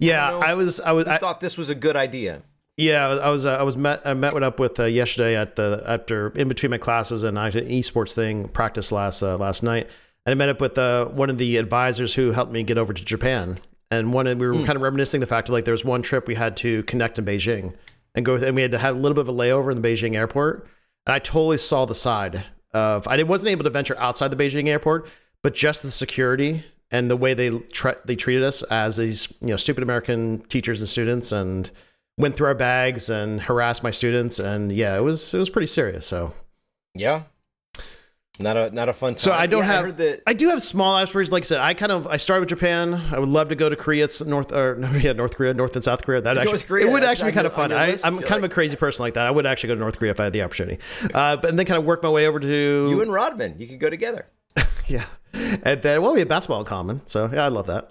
Yeah, 0.04 0.30
know. 0.32 0.40
I 0.40 0.54
was 0.54 0.80
I 0.80 0.92
was 0.92 1.08
I 1.08 1.16
I, 1.16 1.18
thought 1.18 1.40
this 1.40 1.58
was 1.58 1.70
a 1.70 1.76
good 1.76 1.96
idea. 1.96 2.42
Yeah, 2.78 3.08
I 3.08 3.30
was 3.30 3.46
uh, 3.46 3.56
I 3.56 3.64
was 3.64 3.78
met 3.78 4.02
I 4.06 4.14
met 4.14 4.42
up 4.42 4.60
with 4.60 4.80
uh, 4.80 4.86
yesterday 4.86 5.36
at 5.36 5.56
the 5.56 5.84
after 5.86 6.30
in 6.30 6.48
between 6.48 6.72
my 6.72 6.78
classes 6.78 7.24
and 7.24 7.38
I 7.38 7.46
had 7.46 7.56
an 7.56 7.70
esports 7.70 8.14
thing 8.14 8.48
practice 8.48 8.92
last 8.92 9.22
uh, 9.22 9.38
last 9.38 9.64
night 9.64 9.90
and 10.26 10.32
I 10.32 10.36
met 10.36 10.50
up 10.50 10.60
with 10.60 10.78
uh, 10.78 11.06
one 11.06 11.30
of 11.30 11.38
the 11.38 11.58
advisors 11.58 12.14
who 12.14 12.32
helped 12.32 12.52
me 12.52 12.64
get 12.64 12.78
over 12.78 12.94
to 12.94 13.06
Japan 13.06 13.60
and 13.92 14.12
one 14.12 14.26
we 14.26 14.48
were 14.48 14.64
kind 14.66 14.76
of 14.76 14.82
reminiscing 14.82 15.20
the 15.20 15.28
fact 15.28 15.50
of 15.50 15.54
like 15.54 15.66
there 15.66 15.74
was 15.74 15.86
one 15.86 16.02
trip 16.02 16.28
we 16.28 16.36
had 16.36 16.58
to 16.58 16.82
connect 16.84 17.20
in 17.20 17.26
Beijing 17.26 17.76
and 18.16 18.26
go 18.26 18.36
and 18.36 18.56
we 18.56 18.64
had 18.64 18.72
to 18.72 18.80
have 18.80 18.96
a 18.96 19.00
little 19.00 19.14
bit 19.14 19.22
of 19.22 19.30
a 19.30 19.34
layover 19.34 19.72
in 19.72 19.80
the 19.80 19.88
Beijing 19.88 20.16
airport 20.16 20.68
and 21.06 21.14
I 21.14 21.20
totally 21.20 21.60
saw 21.60 21.86
the 21.86 21.96
side 21.96 22.44
of 22.74 23.08
I 23.08 23.22
wasn't 23.22 23.52
able 23.52 23.66
to 23.66 23.70
venture 23.70 23.98
outside 24.00 24.30
the 24.30 24.36
Beijing 24.36 24.68
airport 24.68 25.08
but 25.44 25.54
just 25.54 25.84
the 25.84 25.92
security 25.92 26.66
and 26.94 27.12
the 27.12 27.18
way 27.18 27.34
they 27.34 27.50
tre- 27.60 27.96
they 28.06 28.16
treated 28.16 28.44
us 28.44 28.64
as 28.64 28.96
these 28.98 29.28
you 29.42 29.48
know 29.50 29.58
stupid 29.58 29.84
American 29.84 30.40
teachers 30.48 30.80
and 30.80 30.88
students 30.88 31.34
and 31.34 31.70
went 32.18 32.38
through 32.38 32.48
our 32.48 32.56
bags 32.56 33.10
and 33.10 33.42
harassed 33.42 33.84
my 33.84 33.92
students. 33.92 34.40
And 34.40 34.72
yeah 34.72 34.96
it 34.96 35.02
was 35.02 35.34
it 35.34 35.40
was 35.40 35.50
pretty 35.50 35.68
serious. 35.68 36.06
So 36.06 36.34
Yeah. 36.96 37.24
Not 38.40 38.58
a 38.58 38.72
not 38.72 38.90
a 38.90 38.94
fun 38.94 39.14
time. 39.14 39.20
so 39.20 39.32
I 39.32 39.46
don't 39.46 39.62
Yeah, 39.62 39.72
have 39.74 39.86
heard 39.86 39.98
that 39.98 40.24
I 40.26 40.34
do 40.34 40.50
have 40.50 40.62
small 40.62 40.98
aspirations 40.98 41.32
like 41.32 41.44
I 41.44 41.46
said 41.46 41.60
I 41.60 41.74
kind 41.76 41.92
of 41.92 42.08
I 42.08 42.18
started 42.18 42.42
with 42.42 42.50
Japan. 42.50 42.94
I 43.12 43.20
would 43.20 43.30
love 43.30 43.50
to 43.50 43.56
go 43.56 43.70
to 43.70 43.76
Korea. 43.76 44.06
It's 44.06 44.24
North 44.24 44.52
or 44.52 44.76
no, 44.76 44.90
yeah 44.98 45.14
North 45.14 45.36
Korea 45.36 45.54
North 45.54 45.76
and 45.76 45.84
South 45.84 46.04
Korea. 46.04 46.22
That 46.22 46.38
actually 46.38 46.60
Korea, 46.60 46.88
it 46.88 46.92
would 46.92 47.04
actually 47.04 47.32
be 47.32 47.36
kind 47.36 47.48
of 47.48 47.54
fun. 47.54 47.72
I, 47.72 47.96
I'm 48.04 48.16
You're 48.16 48.24
kind 48.24 48.44
of 48.44 48.50
a 48.50 48.54
crazy 48.54 48.76
person 48.76 49.04
like 49.04 49.14
that. 49.16 49.28
I 49.28 49.32
would 49.32 49.46
actually 49.46 49.68
go 49.70 49.76
to 49.76 49.80
North 49.80 49.98
Korea 50.00 50.12
if 50.12 50.20
I 50.20 50.26
had 50.26 50.34
the 50.34 50.42
opportunity. 50.42 50.80
Uh, 51.14 51.38
but 51.38 51.50
and 51.50 51.60
then 51.60 51.66
kind 51.68 51.78
of 51.78 51.86
work 51.86 52.02
my 52.04 52.10
way 52.10 52.26
over 52.28 52.40
to 52.40 52.48
you 52.90 53.02
and 53.02 53.12
Rodman, 53.12 53.56
you 53.60 53.68
could 53.68 53.80
go 53.80 53.90
together. 53.90 54.28
Yeah. 54.88 55.06
And 55.64 55.82
then, 55.82 56.02
well, 56.02 56.14
we 56.14 56.20
have 56.20 56.28
basketball 56.28 56.60
in 56.60 56.66
common. 56.66 57.02
So, 57.06 57.30
yeah, 57.34 57.46
I 57.46 57.48
love 57.48 57.66
that. 57.68 57.90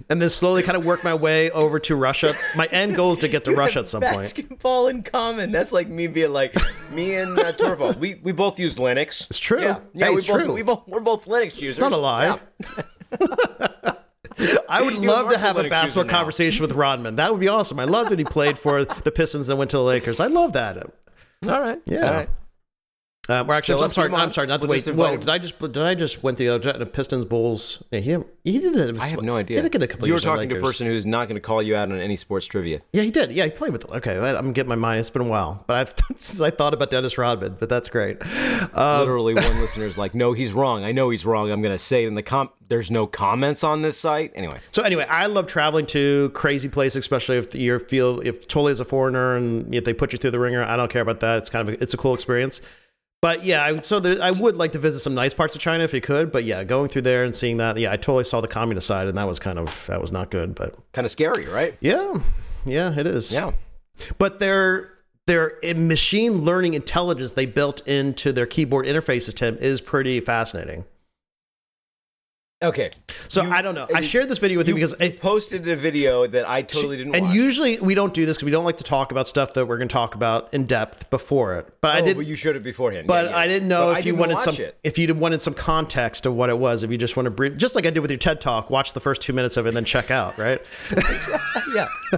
and 0.08 0.22
then 0.22 0.30
slowly 0.30 0.62
kind 0.62 0.76
of 0.76 0.84
work 0.84 1.02
my 1.02 1.14
way 1.14 1.50
over 1.50 1.80
to 1.80 1.96
Russia. 1.96 2.36
My 2.54 2.66
end 2.66 2.94
goal 2.94 3.12
is 3.12 3.18
to 3.18 3.28
get 3.28 3.44
to 3.46 3.52
Russia 3.56 3.80
at 3.80 3.88
some 3.88 4.02
point. 4.02 4.16
Basketball 4.16 4.86
in 4.86 5.02
common. 5.02 5.50
That's 5.50 5.72
like 5.72 5.88
me 5.88 6.06
being 6.06 6.32
like 6.32 6.54
me 6.94 7.16
and 7.16 7.36
uh, 7.38 7.52
Torvald. 7.52 7.98
We 7.98 8.20
we 8.22 8.30
both 8.30 8.60
use 8.60 8.76
Linux. 8.76 9.28
It's 9.30 9.40
true. 9.40 9.60
Yeah, 9.60 9.80
yeah 9.94 10.06
Hey, 10.06 10.10
we 10.10 10.18
it's 10.18 10.30
both, 10.30 10.44
true. 10.44 10.52
We 10.52 10.62
both 10.62 10.86
we're 10.86 11.00
both 11.00 11.26
Linux 11.26 11.60
users. 11.60 11.76
It's 11.76 11.80
not 11.80 11.92
a 11.92 11.96
lie. 11.96 12.38
I 14.68 14.82
would 14.82 14.96
love 14.98 15.30
to 15.30 15.38
have 15.38 15.56
a 15.56 15.68
basketball 15.68 16.04
conversation 16.04 16.62
with 16.62 16.72
Rodman. 16.72 17.16
That 17.16 17.32
would 17.32 17.40
be 17.40 17.48
awesome. 17.48 17.80
I 17.80 17.84
loved 17.84 18.10
when 18.10 18.18
he 18.18 18.24
played 18.24 18.58
for 18.58 18.84
the 18.84 19.10
Pistons 19.10 19.48
and 19.48 19.58
went 19.58 19.72
to 19.72 19.78
the 19.78 19.82
Lakers. 19.82 20.20
I 20.20 20.26
love 20.26 20.52
that. 20.52 20.76
All 21.48 21.60
right. 21.60 21.80
Yeah. 21.86 22.06
All 22.06 22.12
right. 22.14 22.30
Um, 23.30 23.46
we're 23.46 23.54
actually. 23.54 23.78
So 23.78 23.84
I'm 23.84 23.90
sorry. 23.90 24.08
get 24.08 24.14
him 24.14 24.20
on. 24.20 24.26
I'm 24.28 24.32
sorry. 24.32 24.46
Not 24.46 24.62
We'll 24.62 24.70
wait. 24.70 24.84
just 24.84 24.96
Well, 24.96 25.16
did 25.16 25.28
I 25.28 25.38
just? 25.38 25.58
Did 25.58 25.76
I 25.78 25.94
just 25.94 26.22
went 26.22 26.38
the, 26.38 26.48
other 26.48 26.72
the 26.72 26.86
Pistons 26.86 27.26
Bulls? 27.26 27.82
Yeah, 27.90 28.00
he 28.00 28.16
he 28.44 28.58
did 28.58 28.74
it. 28.74 28.98
I 28.98 29.06
have 29.08 29.22
no 29.22 29.36
idea. 29.36 29.62
He 29.62 29.68
did 29.68 29.82
a 29.82 29.86
couple 29.86 30.08
you 30.08 30.14
were 30.14 30.20
talking 30.20 30.48
to 30.48 30.58
a 30.58 30.62
person 30.62 30.86
who's 30.86 31.04
not 31.04 31.28
going 31.28 31.34
to 31.34 31.40
call 31.40 31.62
you 31.62 31.76
out 31.76 31.92
on 31.92 31.98
any 32.00 32.16
sports 32.16 32.46
trivia. 32.46 32.80
Yeah, 32.92 33.02
he 33.02 33.10
did. 33.10 33.30
Yeah, 33.32 33.44
he 33.44 33.50
played 33.50 33.72
with. 33.72 33.90
Okay, 33.92 34.16
I- 34.16 34.36
I'm 34.38 34.52
getting 34.52 34.70
my 34.70 34.76
mind. 34.76 35.00
It's 35.00 35.10
been 35.10 35.22
a 35.22 35.28
while, 35.28 35.62
but 35.66 35.76
I've 35.76 35.88
since 36.18 36.40
I 36.40 36.50
thought 36.50 36.72
about 36.72 36.90
Dennis 36.90 37.18
Rodman. 37.18 37.56
But 37.60 37.68
that's 37.68 37.90
great. 37.90 38.16
Um, 38.74 39.00
Literally, 39.00 39.34
one 39.34 39.44
listener's 39.60 39.98
like, 39.98 40.14
"No, 40.14 40.32
he's 40.32 40.52
wrong. 40.54 40.84
I 40.84 40.92
know 40.92 41.10
he's 41.10 41.26
wrong. 41.26 41.50
I'm 41.50 41.60
going 41.60 41.74
to 41.74 41.78
say 41.78 42.04
it 42.04 42.08
in 42.08 42.14
the 42.14 42.22
com." 42.22 42.48
There's 42.70 42.90
no 42.90 43.06
comments 43.06 43.64
on 43.64 43.80
this 43.82 43.98
site. 43.98 44.32
Anyway, 44.34 44.58
So 44.72 44.82
anyway, 44.82 45.04
I 45.08 45.24
love 45.26 45.46
traveling 45.46 45.86
to 45.86 46.30
crazy 46.34 46.68
places, 46.68 46.96
especially 47.00 47.38
if 47.38 47.54
you 47.54 47.78
feel 47.78 48.20
if 48.20 48.46
totally 48.48 48.72
as 48.72 48.80
a 48.80 48.84
foreigner 48.84 49.36
and 49.36 49.74
if 49.74 49.84
they 49.84 49.94
put 49.94 50.12
you 50.12 50.18
through 50.18 50.32
the 50.32 50.38
ringer. 50.38 50.62
I 50.64 50.76
don't 50.76 50.90
care 50.90 51.00
about 51.02 51.20
that. 51.20 51.38
It's 51.38 51.48
kind 51.50 51.66
of 51.68 51.74
a, 51.74 51.82
it's 51.82 51.94
a 51.94 51.96
cool 51.96 52.12
experience. 52.14 52.60
But 53.20 53.44
yeah, 53.44 53.64
I, 53.64 53.76
so 53.76 53.98
there, 53.98 54.22
I 54.22 54.30
would 54.30 54.54
like 54.54 54.72
to 54.72 54.78
visit 54.78 55.00
some 55.00 55.14
nice 55.14 55.34
parts 55.34 55.54
of 55.56 55.60
China 55.60 55.82
if 55.82 55.92
you 55.92 56.00
could. 56.00 56.30
But 56.30 56.44
yeah, 56.44 56.62
going 56.62 56.88
through 56.88 57.02
there 57.02 57.24
and 57.24 57.34
seeing 57.34 57.56
that, 57.56 57.76
yeah, 57.76 57.92
I 57.92 57.96
totally 57.96 58.24
saw 58.24 58.40
the 58.40 58.48
communist 58.48 58.86
side, 58.86 59.08
and 59.08 59.18
that 59.18 59.26
was 59.26 59.38
kind 59.40 59.58
of 59.58 59.86
that 59.88 60.00
was 60.00 60.12
not 60.12 60.30
good. 60.30 60.54
But 60.54 60.76
kind 60.92 61.04
of 61.04 61.10
scary, 61.10 61.46
right? 61.46 61.76
yeah, 61.80 62.20
yeah, 62.64 62.96
it 62.96 63.06
is. 63.06 63.34
Yeah. 63.34 63.52
but 64.18 64.38
their 64.38 64.92
their 65.26 65.58
eh, 65.64 65.74
machine 65.74 66.44
learning 66.44 66.74
intelligence 66.74 67.32
they 67.32 67.46
built 67.46 67.86
into 67.88 68.32
their 68.32 68.46
keyboard 68.46 68.86
interfaces, 68.86 69.34
Tim, 69.34 69.56
is 69.58 69.80
pretty 69.80 70.20
fascinating. 70.20 70.84
Okay. 72.60 72.90
So 73.28 73.42
You- 73.42 73.52
I 73.52 73.62
don't 73.62 73.76
know. 73.76 73.86
I 73.94 74.00
shared 74.00 74.28
this 74.28 74.38
video 74.38 74.58
with 74.58 74.66
you, 74.66 74.74
because 74.74 74.94
I 74.98 75.10
posted 75.12 75.68
a 75.68 75.76
video 75.76 76.26
that 76.26 76.48
I 76.48 76.62
totally 76.62 76.96
didn't 76.96 77.14
and 77.14 77.26
watch. 77.26 77.34
usually 77.34 77.78
we 77.78 77.94
don't 77.94 78.12
do 78.12 78.26
this 78.26 78.36
because 78.36 78.46
we 78.46 78.50
don't 78.50 78.64
like 78.64 78.78
to 78.78 78.84
talk 78.84 79.12
about 79.12 79.28
stuff 79.28 79.54
that 79.54 79.66
we're 79.66 79.76
going 79.76 79.86
to 79.88 79.92
talk 79.92 80.16
about 80.16 80.52
in 80.52 80.64
depth 80.66 81.08
before 81.08 81.54
it. 81.56 81.72
But 81.80 81.94
I 81.94 82.00
oh, 82.00 82.04
did. 82.04 82.16
but 82.16 82.26
you 82.26 82.34
showed 82.34 82.56
it 82.56 82.64
beforehand. 82.64 83.06
but 83.06 83.26
Yeah, 83.26 83.30
yeah. 83.30 83.36
I 83.36 83.46
didn't 83.46 83.68
know 83.68 83.92
But 83.92 83.98
if 84.00 84.04
I 84.04 84.08
you 84.08 84.14
wanted 84.16 84.40
some 84.40 84.56
it. 84.56 84.76
if 84.82 84.98
you 84.98 85.14
wanted 85.14 85.40
some 85.40 85.54
context 85.54 86.26
of 86.26 86.34
what 86.34 86.50
it 86.50 86.58
was. 86.58 86.82
If 86.82 86.90
you 86.90 86.98
just 86.98 87.16
want 87.16 87.26
to 87.26 87.30
brief, 87.30 87.56
just 87.56 87.76
like 87.76 87.86
I 87.86 87.90
did 87.90 88.00
with 88.00 88.10
your 88.10 88.18
TED 88.18 88.40
talk, 88.40 88.70
watch 88.70 88.92
the 88.92 89.00
first 89.00 89.22
two 89.22 89.32
minutes 89.32 89.56
of 89.56 89.66
it 89.66 89.68
and 89.68 89.76
then 89.76 89.84
check 89.84 90.10
out, 90.10 90.36
right? 90.36 90.60
Yeah. 91.74 91.86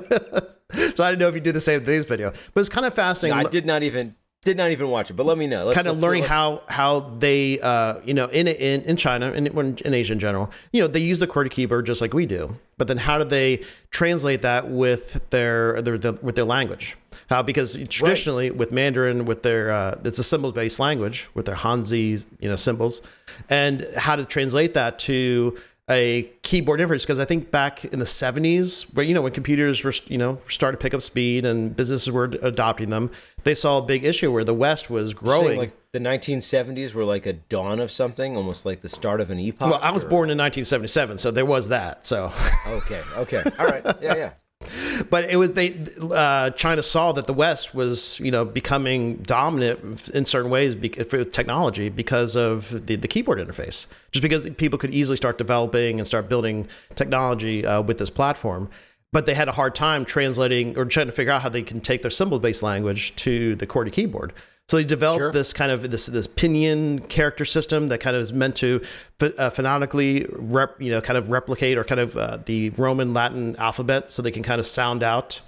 so 0.94 1.04
I 1.04 1.10
didn't 1.10 1.18
know 1.18 1.28
if 1.28 1.34
you 1.34 1.40
do 1.40 1.50
the 1.52 1.60
same 1.60 1.80
with 1.80 1.86
this 1.86 2.06
video, 2.06 2.32
but 2.54 2.60
it's 2.60 2.68
kind 2.68 2.86
of 2.86 2.94
fascinating. 2.94 3.38
I 3.46 3.50
did 3.50 3.66
not 3.66 3.82
even 3.82 4.14
did 4.42 4.56
not 4.56 4.70
even 4.70 4.88
watch 4.88 5.10
it. 5.10 5.14
But 5.14 5.26
let 5.26 5.36
me 5.36 5.46
know. 5.46 5.66
Let's, 5.66 5.76
kind 5.76 5.86
of 5.86 5.94
let's- 5.94 6.02
learning 6.02 6.22
let's- 6.22 6.32
how 6.32 6.62
how 6.68 7.00
they 7.18 7.60
uh 7.60 8.00
you 8.04 8.14
know 8.14 8.26
in 8.26 8.48
in 8.48 8.82
in 8.82 8.96
China 8.96 9.32
and 9.32 9.46
in, 9.46 9.76
in 9.84 9.94
Asia 9.94 10.12
in 10.14 10.18
general 10.18 10.50
you 10.72 10.80
know 10.80 10.86
they 10.86 11.00
use 11.00 11.18
the 11.18 11.26
QWERTY 11.26 11.50
keyboard 11.50 11.84
just 11.86 12.00
like 12.00 12.14
we 12.14 12.24
do 12.26 12.56
but 12.78 12.88
then 12.88 12.96
how 12.96 13.18
do 13.18 13.24
they 13.24 13.62
translate 13.90 14.42
that 14.42 14.70
with 14.70 15.28
their 15.30 15.82
their, 15.82 15.98
their 15.98 16.12
with 16.12 16.36
their 16.36 16.44
language 16.46 16.96
how 17.28 17.42
because 17.42 17.76
traditionally 17.88 18.50
with 18.50 18.72
Mandarin 18.72 19.26
with 19.26 19.42
their 19.42 19.70
uh, 19.70 20.00
it's 20.04 20.18
a 20.18 20.24
symbols 20.24 20.54
based 20.54 20.80
language 20.80 21.28
with 21.34 21.44
their 21.46 21.56
Hanzi 21.56 22.24
you 22.40 22.48
know 22.48 22.56
symbols 22.56 23.02
and 23.50 23.86
how 23.96 24.16
to 24.16 24.24
translate 24.24 24.72
that 24.74 24.98
to 25.00 25.58
a 25.88 26.30
keyboard 26.42 26.78
interface 26.78 27.02
because 27.02 27.18
I 27.18 27.24
think 27.24 27.50
back 27.50 27.84
in 27.84 27.98
the 27.98 28.04
70s 28.04 28.94
where 28.94 29.04
you 29.04 29.12
know 29.12 29.22
when 29.22 29.32
computers 29.32 29.82
were 29.82 29.92
you 30.06 30.18
know 30.18 30.38
starting 30.48 30.78
to 30.78 30.82
pick 30.82 30.94
up 30.94 31.02
speed 31.02 31.44
and 31.44 31.74
businesses 31.74 32.08
were 32.12 32.26
adopting 32.42 32.90
them 32.90 33.10
they 33.44 33.54
saw 33.54 33.78
a 33.78 33.82
big 33.82 34.04
issue 34.04 34.32
where 34.32 34.44
the 34.44 34.54
west 34.54 34.90
was 34.90 35.14
growing 35.14 35.58
like 35.58 35.72
the 35.92 35.98
1970s 35.98 36.94
were 36.94 37.04
like 37.04 37.26
a 37.26 37.32
dawn 37.32 37.80
of 37.80 37.90
something, 37.90 38.36
almost 38.36 38.64
like 38.64 38.80
the 38.80 38.88
start 38.88 39.20
of 39.20 39.30
an 39.30 39.40
epoch. 39.40 39.70
Well, 39.70 39.80
I 39.82 39.90
was 39.90 40.04
or- 40.04 40.08
born 40.08 40.30
in 40.30 40.38
1977, 40.38 41.18
so 41.18 41.30
there 41.30 41.44
was 41.44 41.68
that. 41.68 42.06
So, 42.06 42.32
Okay. 42.66 43.02
Okay. 43.16 43.42
All 43.58 43.66
right. 43.66 43.84
Yeah. 44.00 44.16
Yeah. 44.16 44.30
but 45.10 45.24
it 45.24 45.36
was 45.36 45.52
they 45.52 45.74
uh, 46.12 46.50
China 46.50 46.82
saw 46.82 47.12
that 47.12 47.26
the 47.26 47.32
West 47.32 47.74
was 47.74 48.20
you 48.20 48.30
know 48.30 48.44
becoming 48.44 49.16
dominant 49.16 50.10
in 50.10 50.26
certain 50.26 50.50
ways 50.50 50.74
for 51.08 51.24
technology 51.24 51.88
because 51.88 52.36
of 52.36 52.86
the, 52.86 52.96
the 52.96 53.08
keyboard 53.08 53.38
interface. 53.38 53.86
Just 54.10 54.22
because 54.22 54.48
people 54.58 54.78
could 54.78 54.92
easily 54.92 55.16
start 55.16 55.38
developing 55.38 55.98
and 55.98 56.06
start 56.06 56.28
building 56.28 56.68
technology 56.94 57.64
uh, 57.64 57.80
with 57.80 57.96
this 57.96 58.10
platform. 58.10 58.68
But 59.12 59.26
they 59.26 59.34
had 59.34 59.48
a 59.48 59.52
hard 59.52 59.74
time 59.74 60.04
translating 60.04 60.78
or 60.78 60.84
trying 60.84 61.06
to 61.06 61.12
figure 61.12 61.32
out 61.32 61.42
how 61.42 61.48
they 61.48 61.62
can 61.62 61.80
take 61.80 62.02
their 62.02 62.12
symbol-based 62.12 62.62
language 62.62 63.16
to 63.16 63.56
the 63.56 63.66
QWERTY 63.66 63.92
keyboard. 63.92 64.32
So 64.68 64.76
they 64.76 64.84
developed 64.84 65.18
Sure. 65.18 65.32
this 65.32 65.52
kind 65.52 65.72
of 65.72 65.90
this 65.90 66.06
this 66.06 66.28
pinyin 66.28 67.08
character 67.08 67.44
system 67.44 67.88
that 67.88 67.98
kind 67.98 68.14
of 68.14 68.22
is 68.22 68.32
meant 68.32 68.54
to 68.56 68.80
uh, 69.20 69.50
phonetically 69.50 70.26
rep, 70.30 70.80
you 70.80 70.92
know 70.92 71.00
kind 71.00 71.16
of 71.16 71.28
replicate 71.28 71.76
or 71.76 71.82
kind 71.82 72.00
of 72.00 72.16
uh, 72.16 72.38
the 72.46 72.70
Roman 72.70 73.12
Latin 73.12 73.56
alphabet, 73.56 74.12
so 74.12 74.22
they 74.22 74.30
can 74.30 74.44
kind 74.44 74.60
of 74.60 74.66
sound 74.66 75.02
out 75.02 75.40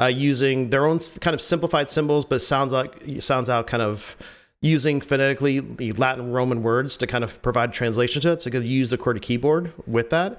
uh, 0.00 0.06
using 0.06 0.70
their 0.70 0.86
own 0.86 1.00
kind 1.20 1.34
of 1.34 1.40
simplified 1.40 1.90
symbols, 1.90 2.24
but 2.24 2.36
it 2.36 2.40
sounds 2.40 2.72
like 2.72 3.02
sounds 3.18 3.50
out 3.50 3.66
kind 3.66 3.82
of 3.82 4.16
using 4.62 5.00
phonetically 5.00 5.58
the 5.58 5.90
Latin 5.94 6.30
Roman 6.30 6.62
words 6.62 6.96
to 6.98 7.06
kind 7.08 7.24
of 7.24 7.42
provide 7.42 7.72
translation 7.72 8.22
to 8.22 8.30
it. 8.30 8.42
So 8.42 8.46
you 8.46 8.52
could 8.52 8.64
use 8.64 8.90
the 8.90 8.98
QWERTY 8.98 9.22
keyboard 9.22 9.72
with 9.88 10.10
that. 10.10 10.38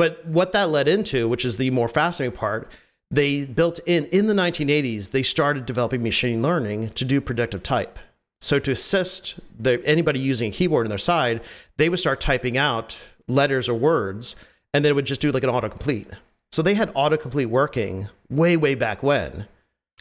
But 0.00 0.24
what 0.24 0.52
that 0.52 0.70
led 0.70 0.88
into, 0.88 1.28
which 1.28 1.44
is 1.44 1.58
the 1.58 1.68
more 1.68 1.86
fascinating 1.86 2.34
part, 2.34 2.72
they 3.10 3.44
built 3.44 3.80
in 3.84 4.06
in 4.06 4.28
the 4.28 4.32
1980s. 4.32 5.10
They 5.10 5.22
started 5.22 5.66
developing 5.66 6.02
machine 6.02 6.40
learning 6.40 6.92
to 6.94 7.04
do 7.04 7.20
predictive 7.20 7.62
type. 7.62 7.98
So 8.40 8.58
to 8.60 8.70
assist 8.70 9.38
the, 9.58 9.82
anybody 9.84 10.18
using 10.18 10.48
a 10.48 10.52
keyboard 10.52 10.86
on 10.86 10.88
their 10.88 10.96
side, 10.96 11.42
they 11.76 11.90
would 11.90 11.98
start 11.98 12.18
typing 12.18 12.56
out 12.56 12.98
letters 13.28 13.68
or 13.68 13.74
words, 13.74 14.36
and 14.72 14.82
then 14.82 14.92
it 14.92 14.94
would 14.94 15.04
just 15.04 15.20
do 15.20 15.32
like 15.32 15.44
an 15.44 15.50
autocomplete. 15.50 16.10
So 16.50 16.62
they 16.62 16.72
had 16.72 16.94
autocomplete 16.94 17.48
working 17.48 18.08
way, 18.30 18.56
way 18.56 18.74
back 18.74 19.02
when. 19.02 19.48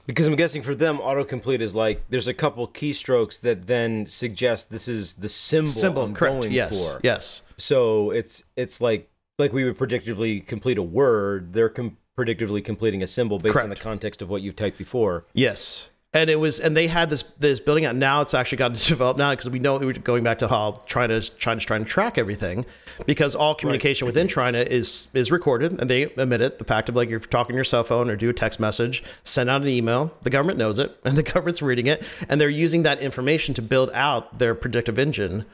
Because 0.07 0.27
I'm 0.27 0.37
guessing 0.37 0.61
for 0.61 0.75
them, 0.75 0.99
autocomplete 0.99 1.59
is 1.59 1.75
like 1.75 2.05
there's 2.07 2.29
a 2.29 2.33
couple 2.33 2.65
keystrokes 2.69 3.41
that 3.41 3.67
then 3.67 4.07
suggest 4.07 4.71
this 4.71 4.87
is 4.87 5.15
the 5.15 5.27
symbol, 5.27 5.69
Symbol, 5.69 6.03
I'm 6.03 6.13
correct? 6.13 6.35
going 6.43 6.53
Yes, 6.53 6.87
for. 6.89 7.01
yes. 7.03 7.41
So 7.57 8.11
it's 8.11 8.45
it's 8.55 8.79
like 8.79 9.09
like 9.39 9.53
we 9.53 9.63
would 9.63 9.77
predictively 9.77 10.45
complete 10.45 10.77
a 10.77 10.83
word. 10.83 11.53
They're 11.53 11.69
com- 11.69 11.97
predictively 12.17 12.63
completing 12.63 13.01
a 13.01 13.07
symbol 13.07 13.37
based 13.37 13.57
on 13.57 13.69
the 13.69 13.75
context 13.75 14.21
of 14.21 14.29
what 14.29 14.41
you've 14.41 14.55
typed 14.55 14.77
before. 14.77 15.25
Yes. 15.33 15.89
And 16.11 16.27
it 16.31 16.37
was, 16.37 16.59
and 16.59 16.75
they 16.75 16.87
had 16.87 17.11
this 17.11 17.23
this 17.37 17.59
building 17.59 17.85
out. 17.85 17.95
Now 17.95 18.21
it's 18.21 18.33
actually 18.33 18.57
gotten 18.57 18.77
developed 18.87 19.19
now 19.19 19.29
because 19.29 19.47
we 19.47 19.59
know 19.59 19.77
we're 19.77 19.93
going 19.93 20.23
back 20.23 20.39
to 20.39 20.47
how 20.47 20.79
China 20.87 21.21
China's 21.21 21.63
trying 21.63 21.83
to 21.83 21.89
track 21.89 22.17
everything, 22.17 22.65
because 23.05 23.35
all 23.35 23.53
communication 23.53 24.07
within 24.07 24.27
China 24.27 24.57
is 24.57 25.07
is 25.13 25.31
recorded, 25.31 25.79
and 25.79 25.87
they 25.87 26.03
admit 26.03 26.41
it. 26.41 26.57
The 26.57 26.65
fact 26.65 26.89
of 26.89 26.95
like 26.95 27.09
you're 27.09 27.19
talking 27.19 27.53
on 27.53 27.57
your 27.57 27.63
cell 27.63 27.83
phone 27.83 28.09
or 28.09 28.15
do 28.15 28.27
a 28.27 28.33
text 28.33 28.59
message, 28.59 29.03
send 29.23 29.51
out 29.51 29.61
an 29.61 29.67
email. 29.67 30.11
The 30.23 30.31
government 30.31 30.57
knows 30.57 30.79
it, 30.79 30.97
and 31.05 31.15
the 31.15 31.21
government's 31.21 31.61
reading 31.61 31.85
it, 31.85 32.03
and 32.27 32.41
they're 32.41 32.49
using 32.49 32.81
that 32.83 32.99
information 33.01 33.53
to 33.53 33.61
build 33.61 33.91
out 33.93 34.39
their 34.39 34.55
predictive 34.55 34.97
engine, 34.97 35.45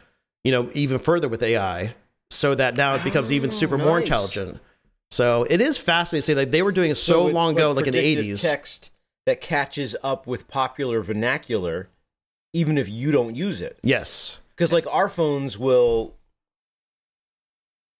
you 0.46 0.54
know, 0.54 0.70
even 0.74 1.00
further 1.00 1.28
with 1.28 1.44
AI, 1.44 1.96
so 2.32 2.56
that 2.56 2.76
now 2.76 2.96
it 2.96 3.04
becomes 3.04 3.32
even 3.32 3.52
super 3.52 3.78
more 3.78 4.00
intelligent. 4.00 4.60
So 5.12 5.46
it 5.50 5.62
is 5.62 5.78
fascinating 5.78 6.22
to 6.22 6.26
say 6.26 6.36
like 6.36 6.52
they 6.52 6.62
were 6.64 6.72
doing 6.72 6.92
it 6.92 6.96
so, 6.96 7.28
it's 7.28 7.36
long 7.36 7.54
ago, 7.54 7.72
like 7.72 7.88
in 7.88 7.94
the 7.94 8.16
'80s. 8.16 8.42
text 8.42 8.92
that 9.26 9.42
catches 9.42 9.96
up 10.04 10.28
with 10.28 10.48
popular 10.48 11.02
vernacular, 11.02 11.90
even 12.54 12.78
if 12.78 12.90
you 12.90 13.12
don't 13.12 13.36
use 13.36 13.62
it. 13.62 13.80
Yes. 13.84 14.38
Because 14.50 14.72
like 14.74 14.86
our 14.88 15.10
phones 15.10 15.58
will, 15.58 16.16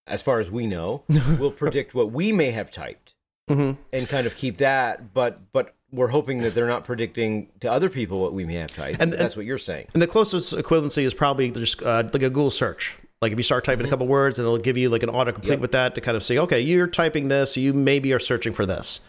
as 0.06 0.22
far 0.22 0.40
as 0.40 0.50
we 0.50 0.66
know, 0.66 1.02
will 1.38 1.50
predict 1.50 1.94
what 1.94 2.12
we 2.12 2.32
may 2.32 2.50
have 2.50 2.70
typed 2.70 3.14
hmm 3.48 3.72
and 3.92 4.08
kind 4.08 4.26
of 4.26 4.34
keep 4.36 4.56
that. 4.58 5.14
But 5.14 5.52
but 5.52 5.74
we're 5.92 6.08
hoping 6.08 6.38
that 6.38 6.52
they're 6.54 6.66
not 6.66 6.84
predicting 6.84 7.48
to 7.60 7.70
other 7.70 7.88
people 7.88 8.20
what 8.20 8.32
we 8.34 8.44
may 8.44 8.54
have 8.54 8.74
typed. 8.74 9.00
And- 9.00 9.12
And 9.12 9.20
that's 9.22 9.36
what 9.36 9.46
you're 9.46 9.56
saying. 9.58 9.86
And 9.94 10.02
the 10.02 10.06
closest 10.08 10.52
equivalency 10.54 11.04
is 11.04 11.14
probably 11.14 11.50
just 11.52 11.80
uh, 11.82 12.02
like 12.12 12.22
a 12.22 12.28
Google 12.28 12.50
search. 12.50 12.96
Like 13.22 13.32
if 13.32 13.38
you 13.38 13.42
start 13.42 13.64
typing 13.64 13.86
a 13.86 13.88
couple 13.88 14.06
words, 14.06 14.38
and 14.38 14.46
it'll 14.46 14.58
give 14.58 14.76
you 14.76 14.88
like 14.90 15.02
an 15.02 15.08
autocomplete 15.10 15.34
Mm-hmm. 15.42 15.50
Yep. 15.52 15.60
with 15.60 15.72
that 15.72 15.94
to 15.94 16.00
kind 16.00 16.16
of 16.16 16.22
say, 16.22 16.38
okay, 16.38 16.60
you're 16.60 16.86
typing 16.86 17.28
this, 17.28 17.56
you 17.56 17.72
maybe 17.72 18.12
are 18.12 18.18
searching 18.18 18.52
for 18.52 18.66
this. 18.66 19.00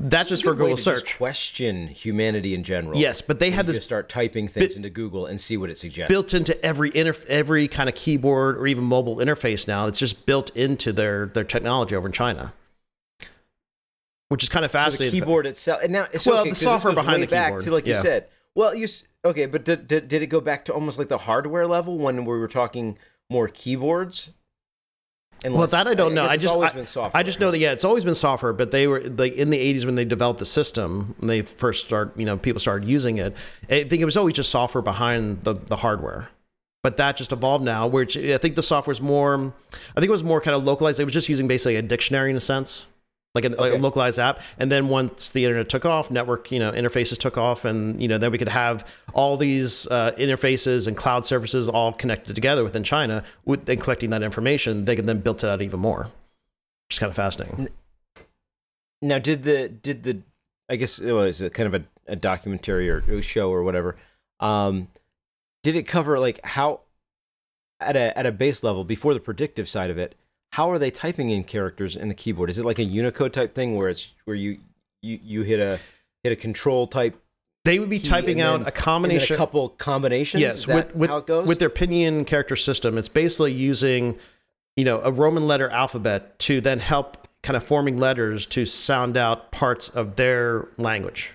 That's 0.00 0.28
just 0.28 0.44
for 0.44 0.54
Google 0.54 0.76
search. 0.76 1.16
question 1.16 1.88
humanity 1.88 2.54
in 2.54 2.62
general. 2.62 2.96
Yes, 2.96 3.20
but 3.20 3.40
they 3.40 3.50
had 3.50 3.66
this 3.66 3.82
start 3.82 4.08
typing 4.08 4.46
things 4.46 4.76
into 4.76 4.90
Google 4.90 5.26
and 5.26 5.40
see 5.40 5.56
what 5.56 5.70
it 5.70 5.78
suggests. 5.78 6.08
built 6.08 6.34
into 6.34 6.62
every 6.64 6.92
interf- 6.92 7.26
every 7.26 7.66
kind 7.66 7.88
of 7.88 7.96
keyboard 7.96 8.56
or 8.58 8.68
even 8.68 8.84
mobile 8.84 9.16
interface 9.16 9.66
now. 9.66 9.86
It's 9.88 9.98
just 9.98 10.24
built 10.24 10.54
into 10.56 10.92
their 10.92 11.26
their 11.26 11.42
technology 11.42 11.96
over 11.96 12.06
in 12.06 12.12
China, 12.12 12.52
which 14.28 14.42
is 14.44 14.48
kind 14.48 14.64
of 14.64 14.70
So 14.70 14.78
the 14.78 14.84
fascinating. 14.84 15.20
keyboard 15.20 15.46
itself, 15.46 15.80
and 15.82 15.92
now 15.92 16.06
it's 16.12 16.26
Well, 16.26 16.40
okay, 16.42 16.50
the 16.50 16.54
software 16.54 16.94
behind 16.94 17.22
the 17.22 17.26
back 17.26 17.48
keyboard, 17.48 17.64
to 17.64 17.70
like 17.72 17.86
yeah. 17.86 17.96
you 17.96 18.02
said. 18.02 18.28
Well, 18.54 18.74
you 18.76 18.86
okay, 19.24 19.46
but 19.46 19.64
did, 19.64 19.88
did 19.88 20.08
did 20.08 20.22
it 20.22 20.26
go 20.28 20.40
back 20.40 20.64
to 20.66 20.72
almost 20.72 20.98
like 20.98 21.08
the 21.08 21.18
hardware 21.18 21.66
level 21.66 21.98
when 21.98 22.24
we 22.24 22.38
were 22.38 22.46
talking 22.48 22.98
more 23.30 23.48
keyboards? 23.48 24.30
And 25.44 25.54
Well, 25.54 25.68
that 25.68 25.86
I 25.86 25.94
don't 25.94 26.14
know. 26.14 26.24
I 26.24 26.36
just 26.36 26.52
always 26.52 26.96
I. 26.96 27.10
I 27.14 27.22
just 27.22 27.38
know 27.38 27.52
that 27.52 27.58
yeah, 27.58 27.70
it's 27.72 27.84
always 27.84 28.04
been 28.04 28.16
software. 28.16 28.52
But 28.52 28.72
they 28.72 28.88
were 28.88 29.00
like 29.02 29.34
in 29.34 29.50
the 29.50 29.58
'80s 29.74 29.84
when 29.84 29.94
they 29.94 30.04
developed 30.04 30.40
the 30.40 30.46
system, 30.46 31.14
when 31.18 31.28
they 31.28 31.42
first 31.42 31.86
start, 31.86 32.18
you 32.18 32.24
know, 32.24 32.36
people 32.36 32.58
started 32.58 32.88
using 32.88 33.18
it. 33.18 33.36
I 33.70 33.84
think 33.84 34.02
it 34.02 34.04
was 34.04 34.16
always 34.16 34.34
just 34.34 34.50
software 34.50 34.82
behind 34.82 35.44
the 35.44 35.54
the 35.54 35.76
hardware. 35.76 36.28
But 36.82 36.96
that 36.96 37.16
just 37.16 37.32
evolved 37.32 37.64
now, 37.64 37.86
which 37.86 38.16
I 38.16 38.38
think 38.38 38.54
the 38.56 38.62
software 38.62 38.92
is 38.92 39.00
more. 39.00 39.52
I 39.72 40.00
think 40.00 40.06
it 40.06 40.10
was 40.10 40.24
more 40.24 40.40
kind 40.40 40.56
of 40.56 40.64
localized. 40.64 40.98
It 40.98 41.04
was 41.04 41.14
just 41.14 41.28
using 41.28 41.46
basically 41.46 41.76
a 41.76 41.82
dictionary 41.82 42.30
in 42.30 42.36
a 42.36 42.40
sense, 42.40 42.86
like 43.42 43.52
a, 43.52 43.60
like 43.60 43.74
a 43.74 43.76
localized 43.76 44.18
app. 44.18 44.40
And 44.58 44.70
then 44.70 44.88
once 44.88 45.32
the 45.32 45.44
internet 45.44 45.68
took 45.68 45.84
off, 45.84 46.10
network 46.10 46.50
you 46.50 46.58
know 46.58 46.72
interfaces 46.72 47.18
took 47.18 47.38
off, 47.38 47.64
and 47.64 48.00
you 48.00 48.08
know 48.08 48.18
then 48.18 48.30
we 48.32 48.38
could 48.38 48.48
have 48.48 48.86
all 49.14 49.36
these 49.36 49.86
uh, 49.88 50.12
interfaces 50.12 50.86
and 50.86 50.96
cloud 50.96 51.24
services 51.24 51.68
all 51.68 51.92
connected 51.92 52.34
together 52.34 52.64
within 52.64 52.82
China, 52.82 53.24
with 53.44 53.68
and 53.68 53.80
collecting 53.80 54.10
that 54.10 54.22
information, 54.22 54.84
they 54.84 54.96
could 54.96 55.06
then 55.06 55.20
build 55.20 55.42
it 55.42 55.48
out 55.48 55.62
even 55.62 55.80
more, 55.80 56.04
which 56.86 56.96
is 56.96 56.98
kind 56.98 57.10
of 57.10 57.16
fascinating. 57.16 57.68
Now, 59.00 59.18
did 59.18 59.44
the 59.44 59.68
did 59.68 60.02
the 60.02 60.22
I 60.68 60.76
guess 60.76 60.98
it 60.98 61.12
was 61.12 61.40
a 61.40 61.50
kind 61.50 61.72
of 61.72 61.82
a, 61.82 62.12
a 62.12 62.16
documentary 62.16 62.90
or 62.90 62.98
a 62.98 63.22
show 63.22 63.50
or 63.50 63.62
whatever. 63.62 63.96
Um, 64.40 64.88
did 65.62 65.76
it 65.76 65.84
cover 65.84 66.18
like 66.18 66.44
how 66.44 66.80
at 67.80 67.96
a 67.96 68.16
at 68.16 68.26
a 68.26 68.32
base 68.32 68.62
level 68.62 68.84
before 68.84 69.14
the 69.14 69.20
predictive 69.20 69.68
side 69.68 69.90
of 69.90 69.98
it? 69.98 70.14
How 70.52 70.70
are 70.70 70.78
they 70.78 70.90
typing 70.90 71.30
in 71.30 71.44
characters 71.44 71.94
in 71.96 72.08
the 72.08 72.14
keyboard? 72.14 72.50
Is 72.50 72.58
it 72.58 72.64
like 72.64 72.78
a 72.78 72.84
Unicode 72.84 73.32
type 73.32 73.54
thing 73.54 73.76
where 73.76 73.88
it's 73.88 74.12
where 74.24 74.36
you 74.36 74.58
you 75.02 75.18
you 75.22 75.42
hit 75.42 75.60
a 75.60 75.78
hit 76.22 76.32
a 76.32 76.36
control 76.36 76.86
type 76.86 77.16
They 77.64 77.78
would 77.78 77.90
be 77.90 77.98
typing 78.00 78.40
out 78.40 78.58
then- 78.60 78.68
a 78.68 78.72
combination. 78.72 79.34
a 79.34 79.36
couple 79.36 79.68
combinations? 79.70 80.40
yes, 80.40 80.66
with 80.66 80.94
with, 80.96 81.10
how 81.10 81.18
it 81.18 81.26
goes? 81.26 81.46
with 81.46 81.58
their 81.58 81.70
Pinyin 81.70 82.26
character 82.26 82.56
system, 82.56 82.96
it's 82.98 83.08
basically 83.08 83.52
using, 83.52 84.16
you 84.76 84.84
know, 84.84 85.00
a 85.02 85.12
Roman 85.12 85.46
letter 85.46 85.68
alphabet 85.68 86.38
to 86.40 86.60
then 86.60 86.78
help 86.80 87.28
kind 87.42 87.56
of 87.56 87.62
forming 87.62 87.98
letters 87.98 88.46
to 88.46 88.64
sound 88.64 89.16
out 89.16 89.52
parts 89.52 89.88
of 89.90 90.16
their 90.16 90.66
language. 90.76 91.34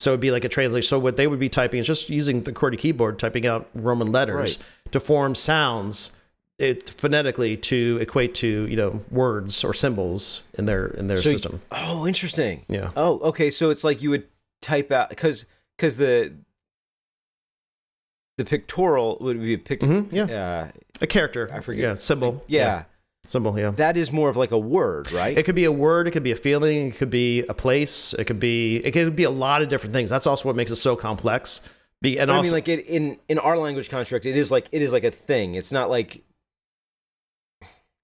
So 0.00 0.10
it'd 0.10 0.20
be 0.20 0.32
like 0.32 0.44
a 0.44 0.48
translation. 0.48 0.86
So 0.88 0.98
what 0.98 1.16
they 1.16 1.28
would 1.28 1.38
be 1.38 1.48
typing 1.48 1.78
is 1.78 1.86
just 1.86 2.10
using 2.10 2.42
the 2.42 2.52
QWERTY 2.52 2.78
keyboard, 2.78 3.18
typing 3.18 3.46
out 3.46 3.68
Roman 3.74 4.10
letters 4.10 4.58
Right. 4.58 4.92
to 4.92 4.98
form 5.00 5.34
sounds 5.36 6.10
it, 6.58 6.88
phonetically 6.88 7.56
to 7.56 7.98
equate 8.00 8.34
to 8.36 8.66
you 8.68 8.76
know 8.76 9.02
words 9.10 9.64
or 9.64 9.74
symbols 9.74 10.42
in 10.54 10.66
their 10.66 10.86
in 10.88 11.08
their 11.08 11.16
So 11.18 11.30
you- 11.30 11.38
system. 11.38 11.62
oh, 11.72 12.06
interesting. 12.06 12.64
Yeah. 12.68 12.90
Oh, 12.96 13.18
okay. 13.20 13.50
So 13.50 13.70
it's 13.70 13.84
like 13.84 14.02
you 14.02 14.10
would 14.10 14.26
type 14.62 14.90
out 14.92 15.08
because 15.10 15.46
because 15.76 15.96
the 15.96 16.32
the 18.38 18.44
pictorial 18.44 19.18
would 19.20 19.40
be 19.40 19.54
a 19.54 19.58
pic. 19.58 19.80
Mhm, 19.80 20.12
yeah. 20.12 20.24
Uh, 20.68 20.68
A 21.00 21.06
character. 21.06 21.48
I 21.52 21.60
forget. 21.60 21.82
Yeah, 21.82 21.94
symbol. 21.94 22.42
yeah, 22.48 22.84
symbol. 23.24 23.58
Yeah. 23.58 23.70
that 23.72 23.96
is 23.96 24.10
more 24.10 24.28
of 24.28 24.36
like 24.36 24.50
a 24.50 24.58
word, 24.58 25.10
right? 25.12 25.36
It 25.36 25.44
could 25.44 25.54
be 25.54 25.64
a 25.64 25.72
word, 25.72 26.08
it 26.08 26.10
could 26.12 26.22
be 26.24 26.32
a 26.32 26.36
feeling, 26.36 26.86
it 26.88 26.96
could 26.96 27.10
be 27.10 27.42
a 27.48 27.54
place, 27.54 28.12
it 28.14 28.24
could 28.24 28.40
be 28.40 28.76
it 28.78 28.92
could 28.92 29.14
be 29.16 29.24
a 29.24 29.30
lot 29.30 29.62
of 29.62 29.68
different 29.68 29.92
things. 29.94 30.10
That's 30.10 30.26
also 30.26 30.48
what 30.48 30.56
makes 30.56 30.70
it 30.70 30.76
so 30.76 30.96
complex. 30.96 31.60
Be 32.02 32.18
and 32.18 32.28
But 32.28 32.38
I 32.38 32.42
mean, 32.42 32.52
like 32.52 32.68
it, 32.68 32.86
in 32.86 33.18
in 33.28 33.38
our 33.38 33.56
language 33.56 33.88
construct, 33.88 34.26
it 34.26 34.36
is 34.36 34.50
like 34.50 34.66
it 34.72 34.82
is 34.82 34.92
like 34.92 35.04
a 35.04 35.10
thing. 35.12 35.54
It's 35.54 35.70
not 35.72 35.88
like 35.90 36.22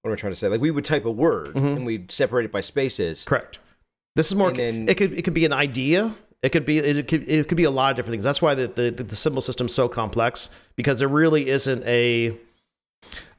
what 0.03 0.11
am 0.11 0.13
I 0.15 0.17
trying 0.17 0.33
to 0.33 0.37
say? 0.37 0.49
Like 0.49 0.61
we 0.61 0.71
would 0.71 0.85
type 0.85 1.05
a 1.05 1.11
word 1.11 1.55
Mhm. 1.55 1.77
and 1.77 1.87
we'd 1.87 2.11
separate 2.11 2.45
it 2.45 2.53
by 2.53 2.61
spaces. 2.61 3.25
correct. 3.25 3.59
This 4.17 4.29
is 4.29 4.35
more. 4.35 4.51
Then- 4.53 4.89
it 4.89 4.97
could 4.97 5.13
it 5.17 5.23
could 5.23 5.35
be 5.35 5.45
an 5.45 5.53
idea. 5.53 6.15
It 6.43 6.51
could 6.51 6.65
be 6.65 6.79
it 6.79 7.07
could 7.07 7.29
it 7.29 7.49
could 7.49 7.57
be 7.57 7.65
a 7.65 7.71
lot 7.71 7.91
of 7.91 7.97
different 7.97 8.15
things. 8.15 8.25
That's 8.25 8.43
why 8.43 8.55
the 8.55 8.67
the, 8.69 8.91
the 9.05 9.17
symbol 9.17 9.41
system's 9.43 9.75
so 9.75 9.89
complex 9.89 10.51
because 10.77 10.99
there 10.99 11.09
really 11.09 11.49
isn't 11.49 11.85
a 11.87 12.37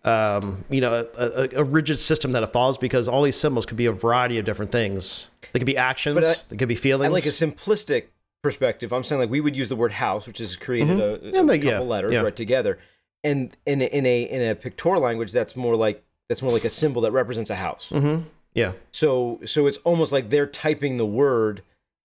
um 0.03 0.65
you 0.69 0.81
know 0.81 1.05
a, 1.17 1.23
a, 1.25 1.49
a 1.57 1.63
rigid 1.63 1.99
system 1.99 2.31
that 2.31 2.41
it 2.41 2.51
follows 2.51 2.77
because 2.77 3.07
all 3.07 3.21
these 3.21 3.35
symbols 3.35 3.65
could 3.65 3.77
be 3.77 3.85
a 3.85 3.91
variety 3.91 4.37
of 4.39 4.45
different 4.45 4.71
things. 4.71 5.27
They 5.53 5.59
could 5.59 5.65
be 5.67 5.77
actions. 5.77 6.25
I- 6.25 6.35
they 6.49 6.57
could 6.57 6.69
be 6.69 6.75
feelings. 6.75 7.05
And 7.05 7.13
like 7.13 7.25
a 7.25 7.29
simplistic 7.29 8.05
perspective, 8.43 8.91
I'm 8.93 9.03
saying 9.03 9.19
like 9.19 9.29
we 9.29 9.41
would 9.41 9.55
use 9.55 9.69
the 9.69 9.75
word 9.75 9.91
house, 9.93 10.25
which 10.25 10.39
is 10.41 10.55
created 10.55 10.99
a, 10.99 11.13
a 11.15 11.17
Mm-hmm. 11.19 11.35
Yeah, 11.35 11.41
like, 11.41 11.61
couple 11.63 11.85
yeah, 11.85 11.91
letters 11.91 12.11
yeah. 12.13 12.21
right 12.21 12.35
together, 12.35 12.79
and 13.23 13.55
in 13.65 13.81
a, 13.81 13.85
in 13.85 14.05
a 14.05 14.21
in 14.23 14.41
a 14.51 14.55
pictorial 14.55 15.03
language, 15.03 15.31
that's 15.31 15.55
more 15.55 15.75
like 15.75 16.03
that's 16.31 16.41
more 16.41 16.51
like 16.51 16.63
a 16.63 16.69
symbol 16.69 17.01
that 17.01 17.11
represents 17.11 17.49
a 17.49 17.55
house. 17.55 17.89
Mhm. 17.91 18.23
Yeah. 18.53 18.71
So 18.91 19.39
so 19.45 19.67
it's 19.67 19.77
almost 19.83 20.11
like 20.13 20.29
they're 20.29 20.47
typing 20.47 20.95
the 20.97 21.05
word. 21.05 21.61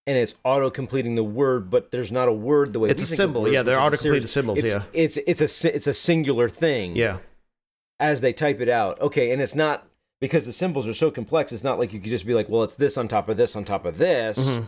And 0.09 0.17
it's 0.17 0.37
auto 0.45 0.71
completing 0.71 1.17
the 1.17 1.25
word, 1.25 1.69
but 1.69 1.91
there's 1.91 2.13
not 2.13 2.29
a 2.29 2.33
word 2.33 2.73
the 2.73 2.79
way 2.79 2.89
It's 2.91 3.03
a 3.03 3.07
symbol. 3.07 3.43
words, 3.43 3.55
Yeah, 3.55 3.65
they're 3.65 3.75
is 3.75 3.79
a 3.81 3.83
auto-completed 3.83 4.29
series- 4.29 4.31
symbols, 4.31 4.59
It's, 4.63 4.73
yeah. 4.73 4.83
it's 4.93 5.17
it's 5.17 5.65
a 5.65 5.75
it's 5.77 5.87
a 5.89 5.93
singular 5.93 6.49
thing. 6.49 6.95
Yeah. 6.95 7.19
as 7.99 8.21
they 8.21 8.33
type 8.33 8.61
it 8.61 8.69
out. 8.69 9.01
Okay, 9.01 9.33
and 9.33 9.41
it's 9.43 9.55
not 9.57 9.85
because 10.21 10.47
the 10.47 10.53
symbols 10.53 10.87
are 10.87 10.95
so 10.95 11.11
complex. 11.11 11.51
It's 11.53 11.65
not 11.65 11.79
like 11.81 11.93
you 11.93 11.99
could 11.99 12.11
just 12.11 12.25
be 12.27 12.35
like, 12.35 12.49
well, 12.49 12.63
it's 12.63 12.75
this 12.77 12.97
on 12.99 13.09
top 13.09 13.29
of 13.29 13.37
this 13.37 13.57
on 13.57 13.65
top 13.65 13.85
of 13.85 13.99
this, 13.99 14.39
Mhm. 14.39 14.67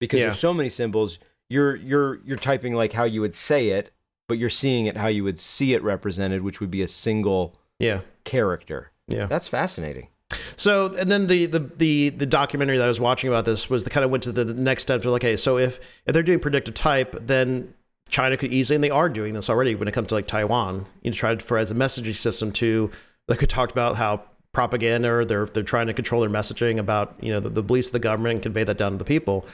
because 0.00 0.18
Yeah. 0.20 0.26
there's 0.26 0.38
so 0.40 0.52
many 0.52 0.68
symbols. 0.68 1.18
You're 1.48 1.76
you're 1.76 2.18
you're 2.26 2.36
typing 2.36 2.74
like 2.74 2.92
how 2.92 3.04
you 3.04 3.20
would 3.22 3.34
say 3.34 3.68
it, 3.68 3.90
but 4.28 4.36
you're 4.38 4.50
seeing 4.50 4.84
it 4.86 4.96
how 4.98 5.06
you 5.08 5.24
would 5.24 5.38
see 5.38 5.72
it 5.72 5.82
represented, 5.82 6.42
which 6.42 6.60
would 6.60 6.70
be 6.70 6.82
a 6.82 6.88
single 6.88 7.54
Yeah. 7.78 8.00
Character. 8.28 8.90
Yeah. 9.08 9.26
That's 9.26 9.48
fascinating. 9.48 10.08
So 10.56 10.94
and 10.94 11.10
then 11.10 11.26
the, 11.26 11.46
the 11.46 11.60
the 11.60 12.10
the 12.10 12.26
documentary 12.26 12.76
that 12.76 12.84
I 12.84 12.88
was 12.88 13.00
watching 13.00 13.28
about 13.28 13.46
this 13.46 13.70
was 13.70 13.84
the 13.84 13.90
kind 13.90 14.04
of 14.04 14.10
went 14.10 14.24
to 14.24 14.32
the 14.32 14.44
next 14.44 14.82
steps. 14.82 15.06
Like, 15.06 15.22
okay, 15.22 15.36
so 15.36 15.56
if 15.56 15.80
if 16.06 16.12
they're 16.12 16.22
doing 16.22 16.40
predictive 16.40 16.74
type, 16.74 17.16
then 17.20 17.72
China 18.10 18.36
could 18.36 18.52
easily, 18.52 18.74
and 18.74 18.84
they 18.84 18.90
are 18.90 19.08
doing 19.08 19.32
this 19.32 19.48
already 19.48 19.74
when 19.74 19.88
it 19.88 19.92
comes 19.92 20.08
to 20.08 20.14
like 20.14 20.26
Taiwan. 20.26 20.84
You 21.02 21.10
know, 21.10 21.14
try 21.14 21.34
to 21.34 21.42
for 21.42 21.56
as 21.56 21.70
a 21.70 21.74
messaging 21.74 22.14
system 22.14 22.52
to 22.52 22.90
like 23.26 23.40
we 23.40 23.46
talked 23.46 23.72
about 23.72 23.96
how 23.96 24.22
propaganda 24.52 25.10
or 25.10 25.24
they're 25.24 25.46
they're 25.46 25.62
trying 25.62 25.86
to 25.86 25.94
control 25.94 26.20
their 26.20 26.30
messaging 26.30 26.78
about 26.78 27.14
you 27.20 27.32
know 27.32 27.40
the, 27.40 27.48
the 27.48 27.62
beliefs 27.62 27.88
of 27.88 27.92
the 27.92 27.98
government 27.98 28.34
and 28.34 28.42
convey 28.42 28.64
that 28.64 28.76
down 28.76 28.92
to 28.92 28.98
the 28.98 29.04
people. 29.04 29.46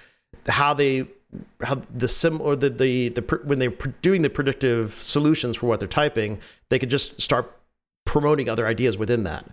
How 0.49 0.75
they 0.75 1.07
how 1.63 1.77
the 1.95 2.09
sim 2.09 2.41
or 2.41 2.57
the 2.57 2.71
the, 2.71 3.11
the 3.11 3.41
when 3.45 3.61
they're 3.61 3.71
doing 4.03 4.23
the 4.23 4.31
predictive 4.31 4.93
solutions 4.93 5.57
for 5.57 5.67
what 5.67 5.79
they're 5.79 5.89
typing, 5.89 6.41
they 6.71 6.81
could 6.81 6.91
just 6.91 7.21
start 7.21 7.57
promoting 8.15 8.49
other 8.49 8.65
ideas 8.65 8.97
within 8.97 9.25
that. 9.25 9.45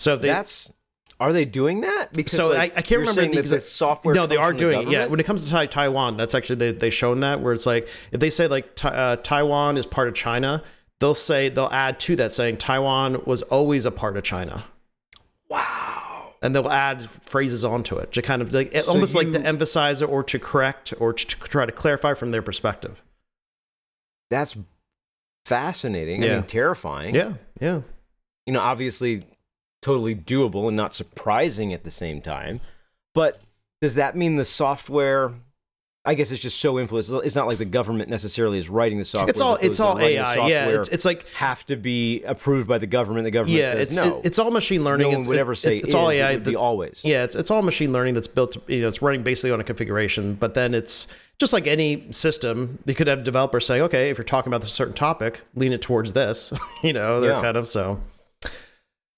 So 0.00 0.14
if 0.14 0.22
they, 0.22 0.26
That's 0.26 0.72
are 1.20 1.32
they 1.32 1.44
doing 1.44 1.82
that? 1.82 2.12
Because 2.12 2.32
so 2.32 2.48
like, 2.48 2.74
I, 2.74 2.78
I 2.78 2.82
can't 2.82 2.98
remember 2.98 3.24
the 3.24 3.38
exact 3.38 3.62
software. 3.62 4.12
No, 4.12 4.26
they 4.26 4.36
are 4.36 4.48
from 4.48 4.56
the 4.56 4.64
doing 4.64 4.88
it. 4.88 4.90
Yeah, 4.90 5.06
when 5.06 5.20
it 5.20 5.22
comes 5.22 5.44
to 5.44 5.48
Tai- 5.48 5.66
Taiwan, 5.66 6.16
that's 6.16 6.34
actually 6.34 6.56
they 6.56 6.72
they 6.72 6.90
shown 6.90 7.20
that 7.20 7.40
where 7.40 7.52
it's 7.52 7.64
like 7.64 7.88
if 8.10 8.18
they 8.18 8.28
say 8.28 8.48
like 8.48 8.76
uh, 8.82 9.16
Taiwan 9.22 9.76
is 9.76 9.86
part 9.86 10.08
of 10.08 10.14
China, 10.14 10.64
they'll 10.98 11.14
say 11.14 11.48
they'll 11.48 11.66
add 11.66 12.00
to 12.00 12.16
that 12.16 12.32
saying 12.32 12.56
Taiwan 12.56 13.22
was 13.24 13.42
always 13.42 13.86
a 13.86 13.92
part 13.92 14.16
of 14.16 14.24
China. 14.24 14.64
wow. 15.48 16.32
And 16.42 16.56
they'll 16.56 16.68
add 16.68 17.08
phrases 17.08 17.64
onto 17.64 17.98
it 17.98 18.10
to 18.14 18.20
kind 18.20 18.42
of 18.42 18.52
like 18.52 18.74
almost 18.88 19.14
like 19.14 19.30
to 19.30 19.40
emphasize 19.40 20.02
or 20.02 20.24
to 20.24 20.40
correct 20.40 20.92
or 20.98 21.12
to 21.12 21.24
try 21.24 21.66
to 21.66 21.70
clarify 21.70 22.14
from 22.14 22.32
their 22.32 22.42
perspective. 22.42 23.00
That's 24.28 24.56
fascinating. 25.44 26.24
I 26.24 26.28
mean, 26.28 26.42
terrifying. 26.44 27.14
Yeah, 27.14 27.34
yeah. 27.60 27.82
you 28.46 28.52
know, 28.52 28.60
obviously 28.60 29.24
totally 29.80 30.14
doable 30.14 30.68
and 30.68 30.76
not 30.76 30.94
surprising 30.94 31.72
at 31.72 31.84
the 31.84 31.90
same 31.90 32.20
time. 32.20 32.60
But 33.14 33.42
does 33.80 33.96
that 33.96 34.16
mean 34.16 34.36
the 34.36 34.44
software? 34.44 35.32
I 36.04 36.14
guess 36.14 36.32
it's 36.32 36.42
just 36.42 36.58
so 36.58 36.80
influenced. 36.80 37.12
It's 37.12 37.36
not 37.36 37.46
like 37.46 37.58
the 37.58 37.64
government 37.64 38.10
necessarily 38.10 38.58
is 38.58 38.68
writing 38.68 38.98
the 38.98 39.04
software. 39.04 39.30
It's 39.30 39.40
all 39.40 39.54
it's 39.56 39.78
all 39.78 39.92
are 39.92 40.00
writing 40.00 40.16
the 40.16 40.22
AI. 40.24 40.48
Yeah, 40.48 40.68
it's 40.70 40.88
it's 40.88 41.04
like 41.04 41.28
have 41.34 41.64
to 41.66 41.76
be 41.76 42.24
approved 42.24 42.66
by 42.66 42.78
the 42.78 42.88
government. 42.88 43.24
The 43.24 43.30
government 43.30 43.56
yeah, 43.60 43.72
says 43.74 43.80
it's 43.88 43.96
no. 43.96 44.18
it- 44.18 44.24
it's 44.26 44.38
all 44.40 44.50
machine 44.50 44.82
learning. 44.82 45.04
no 45.04 45.08
one 45.10 45.20
It's- 45.20 45.28
would 45.28 45.38
ever 45.38 45.54
say 45.54 45.74
it's, 45.74 45.84
it's 45.84 45.94
all 45.94 46.10
is, 46.10 46.18
it 46.18 46.22
AI. 46.22 46.36
that's- 46.38 46.56
always. 46.56 47.02
Yeah, 47.04 47.22
it's 47.22 47.36
it's 47.36 47.52
all 47.52 47.62
machine 47.62 47.92
learning 47.92 48.14
that's 48.14 48.26
built. 48.26 48.56
You 48.68 48.80
know, 48.80 48.88
it's 48.88 49.00
running 49.00 49.22
basically 49.22 49.52
on 49.52 49.60
a 49.60 49.64
configuration, 49.64 50.34
but 50.34 50.54
then 50.54 50.74
it's 50.74 51.06
just 51.38 51.52
like 51.52 51.68
any 51.68 52.08
system. 52.10 52.80
They 52.84 52.94
could 52.94 53.06
have 53.06 53.22
developers 53.22 53.64
saying, 53.66 53.82
okay, 53.82 54.10
if 54.10 54.18
you're 54.18 54.24
talking 54.24 54.50
about 54.52 54.64
a 54.64 54.68
certain 54.68 54.94
topic, 54.94 55.40
lean 55.54 55.72
it 55.72 55.82
towards 55.82 56.14
this. 56.14 56.52
you 56.82 56.92
know, 56.92 57.20
they're 57.20 57.30
Yeah. 57.30 57.42
kind 57.42 57.56
of 57.56 57.68
so. 57.68 58.00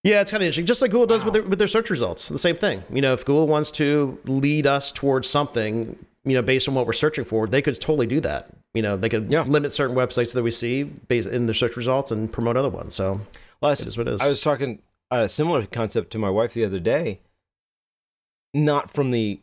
Yeah, 0.03 0.21
it's 0.21 0.31
kind 0.31 0.43
of 0.43 0.47
interesting. 0.49 0.67
Just 0.67 0.83
like 0.83 0.91
Google 0.91 1.07
does 1.07 1.25
with 1.25 1.33
their, 1.33 1.43
with 1.43 1.59
their 1.59 1.67
search 1.69 1.89
results, 1.89 2.29
the 2.29 2.37
same 2.37 2.57
thing. 2.57 2.83
You 2.93 3.01
know, 3.01 3.15
if 3.15 3.25
Google 3.25 3.47
wants 3.47 3.71
to 3.73 4.19
lead 4.27 4.67
us 4.67 4.93
towards 4.93 5.31
something, 5.31 5.97
you 6.25 6.35
know, 6.35 6.43
based 6.43 6.69
on 6.69 6.75
what 6.75 6.87
we're 6.87 6.93
searching 6.93 7.25
for, 7.25 7.47
they 7.47 7.61
could 7.63 7.81
totally 7.81 8.07
do 8.07 8.21
that. 8.21 8.51
You 8.73 8.83
know, 8.83 8.97
they 8.97 9.09
could 9.09 9.31
Yeah. 9.31 9.43
limit 9.43 9.73
certain 9.73 9.95
websites 9.97 10.33
that 10.35 10.43
we 10.43 10.51
see 10.51 10.83
based 10.85 11.29
in 11.29 11.47
their 11.47 11.55
search 11.55 11.77
results 11.77 12.11
and 12.11 12.33
promote 12.33 12.57
other 12.57 12.69
ones. 12.71 12.95
So 12.95 13.21
Well, 13.61 13.73
it 13.73 13.81
is 13.87 13.97
what 13.99 14.09
it 14.09 14.15
is. 14.15 14.23
I 14.23 14.29
was 14.29 14.41
talking 14.43 14.81
a 15.11 15.29
similar 15.29 15.67
concept 15.67 16.11
to 16.13 16.19
my 16.19 16.31
wife 16.31 16.55
the 16.55 16.65
other 16.65 16.81
day. 16.81 17.21
Not 18.53 18.91
from 18.91 19.11
the 19.11 19.41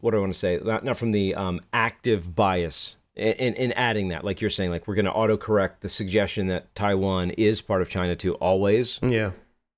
what 0.00 0.10
do 0.10 0.18
I 0.18 0.20
want 0.20 0.32
to 0.34 0.38
say? 0.38 0.60
Not 0.62 0.84
not 0.84 0.98
from 0.98 1.12
the 1.12 1.34
um, 1.34 1.60
active 1.72 2.34
bias 2.36 2.96
in, 3.16 3.32
in 3.34 3.54
in 3.54 3.72
adding 3.72 4.08
that, 4.08 4.22
like 4.24 4.40
you're 4.42 4.50
saying, 4.50 4.70
like 4.70 4.86
we're 4.86 4.94
going 4.94 5.06
to 5.06 5.10
autocorrect 5.10 5.80
the 5.80 5.88
suggestion 5.88 6.46
that 6.48 6.74
Taiwan 6.74 7.30
is 7.30 7.62
part 7.62 7.80
of 7.80 7.88
China 7.88 8.14
to 8.16 8.34
always. 8.34 8.98
yeah. 9.02 9.32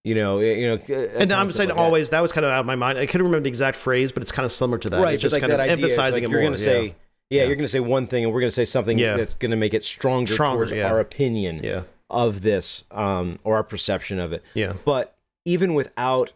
You 0.07 0.15
know, 0.15 0.39
you 0.39 0.69
know. 0.69 1.07
And 1.19 1.33
I'm 1.33 1.51
saying 1.51 1.71
like 1.71 1.79
always. 1.79 2.11
That 2.11 2.21
was 2.21 2.31
kind 2.31 2.45
of 2.47 2.53
out 2.53 2.61
of 2.61 2.67
my 2.67 2.77
mind. 2.77 2.97
I 2.97 3.07
couldn't 3.07 3.27
remember 3.27 3.43
the 3.43 3.49
exact 3.49 3.77
phrase, 3.77 4.13
but 4.13 4.23
it's 4.23 4.31
kind 4.31 4.47
of 4.47 4.53
similar 4.53 4.79
to 4.79 4.91
that. 4.91 5.01
right? 5.01 5.15
it's 5.15 5.23
just 5.23 5.33
like 5.35 5.41
kind 5.41 5.53
of 5.53 5.59
emphasizing 5.61 6.23
like 6.23 6.23
it 6.23 6.31
you're 6.31 6.41
more. 6.43 6.51
gonna 6.51 6.61
yeah. 6.61 6.65
say 6.65 6.95
Yeah, 7.29 7.43
you're 7.43 7.57
going 7.57 7.65
to 7.65 7.69
say 7.69 7.81
one 7.81 8.07
thing, 8.07 8.23
and 8.23 8.33
we're 8.33 8.39
going 8.41 8.51
to 8.51 8.55
say 8.55 8.65
something 8.65 8.97
Yeah. 8.97 9.17
that's 9.17 9.35
going 9.35 9.51
to 9.51 9.57
make 9.57 9.75
it 9.75 9.85
stronger, 9.85 10.33
Stronger, 10.33 10.59
towards 10.59 10.73
yeah. 10.73 10.89
our 10.89 11.01
opinion 11.01 11.59
Yeah. 11.61 11.83
of 12.09 12.43
this, 12.43 12.85
um, 12.93 13.41
or 13.43 13.57
our 13.57 13.65
perception 13.65 14.21
of 14.21 14.33
it. 14.33 14.45
Yeah. 14.55 14.75
But 14.85 15.17
even 15.45 15.75
without 15.75 16.31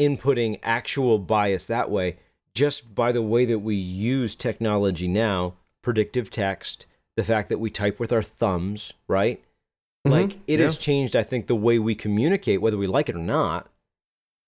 inputting 0.00 0.58
actual 0.62 1.18
bias 1.18 1.64
that 1.66 1.90
way, 1.90 2.16
just 2.54 2.94
by 2.94 3.10
the 3.12 3.22
way 3.22 3.44
that 3.46 3.60
we 3.60 3.74
use 3.74 4.36
technology 4.36 5.08
now, 5.08 5.54
predictive 5.82 6.30
text, 6.30 6.84
the 7.16 7.24
fact 7.24 7.48
that 7.48 7.58
we 7.58 7.70
type 7.70 7.98
with 7.98 8.12
our 8.12 8.22
thumbs, 8.22 8.92
right? 9.08 9.42
Like 10.10 10.38
it 10.46 10.60
has 10.60 10.74
Mm-hmm. 10.76 10.82
changed, 10.82 11.16
I 11.16 11.22
think, 11.22 11.46
the 11.46 11.54
way 11.56 11.78
we 11.78 11.94
communicate, 11.94 12.60
whether 12.60 12.76
we 12.76 12.86
like 12.86 13.08
it 13.08 13.16
or 13.16 13.20
not. 13.20 13.68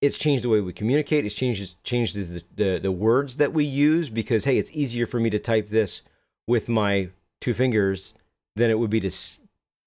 It's 0.01 0.17
changed 0.17 0.43
the 0.45 0.49
way 0.49 0.61
we 0.61 0.71
communicate. 0.71 1.25
It's 1.25 1.35
changed 1.35 1.83
changed 1.83 2.15
the, 2.15 2.43
the 2.55 2.79
the 2.79 2.91
words 2.91 3.35
that 3.37 3.53
we 3.53 3.65
use 3.65 4.09
because 4.09 4.45
hey, 4.45 4.57
it's 4.57 4.71
easier 4.71 5.05
for 5.05 5.19
me 5.19 5.29
to 5.29 5.39
type 5.39 5.67
this 5.67 6.01
with 6.47 6.69
my 6.69 7.09
two 7.41 7.53
fingers 7.53 8.13
than 8.55 8.69
it 8.69 8.79
would 8.79 8.89
be 8.89 9.01
to 9.01 9.11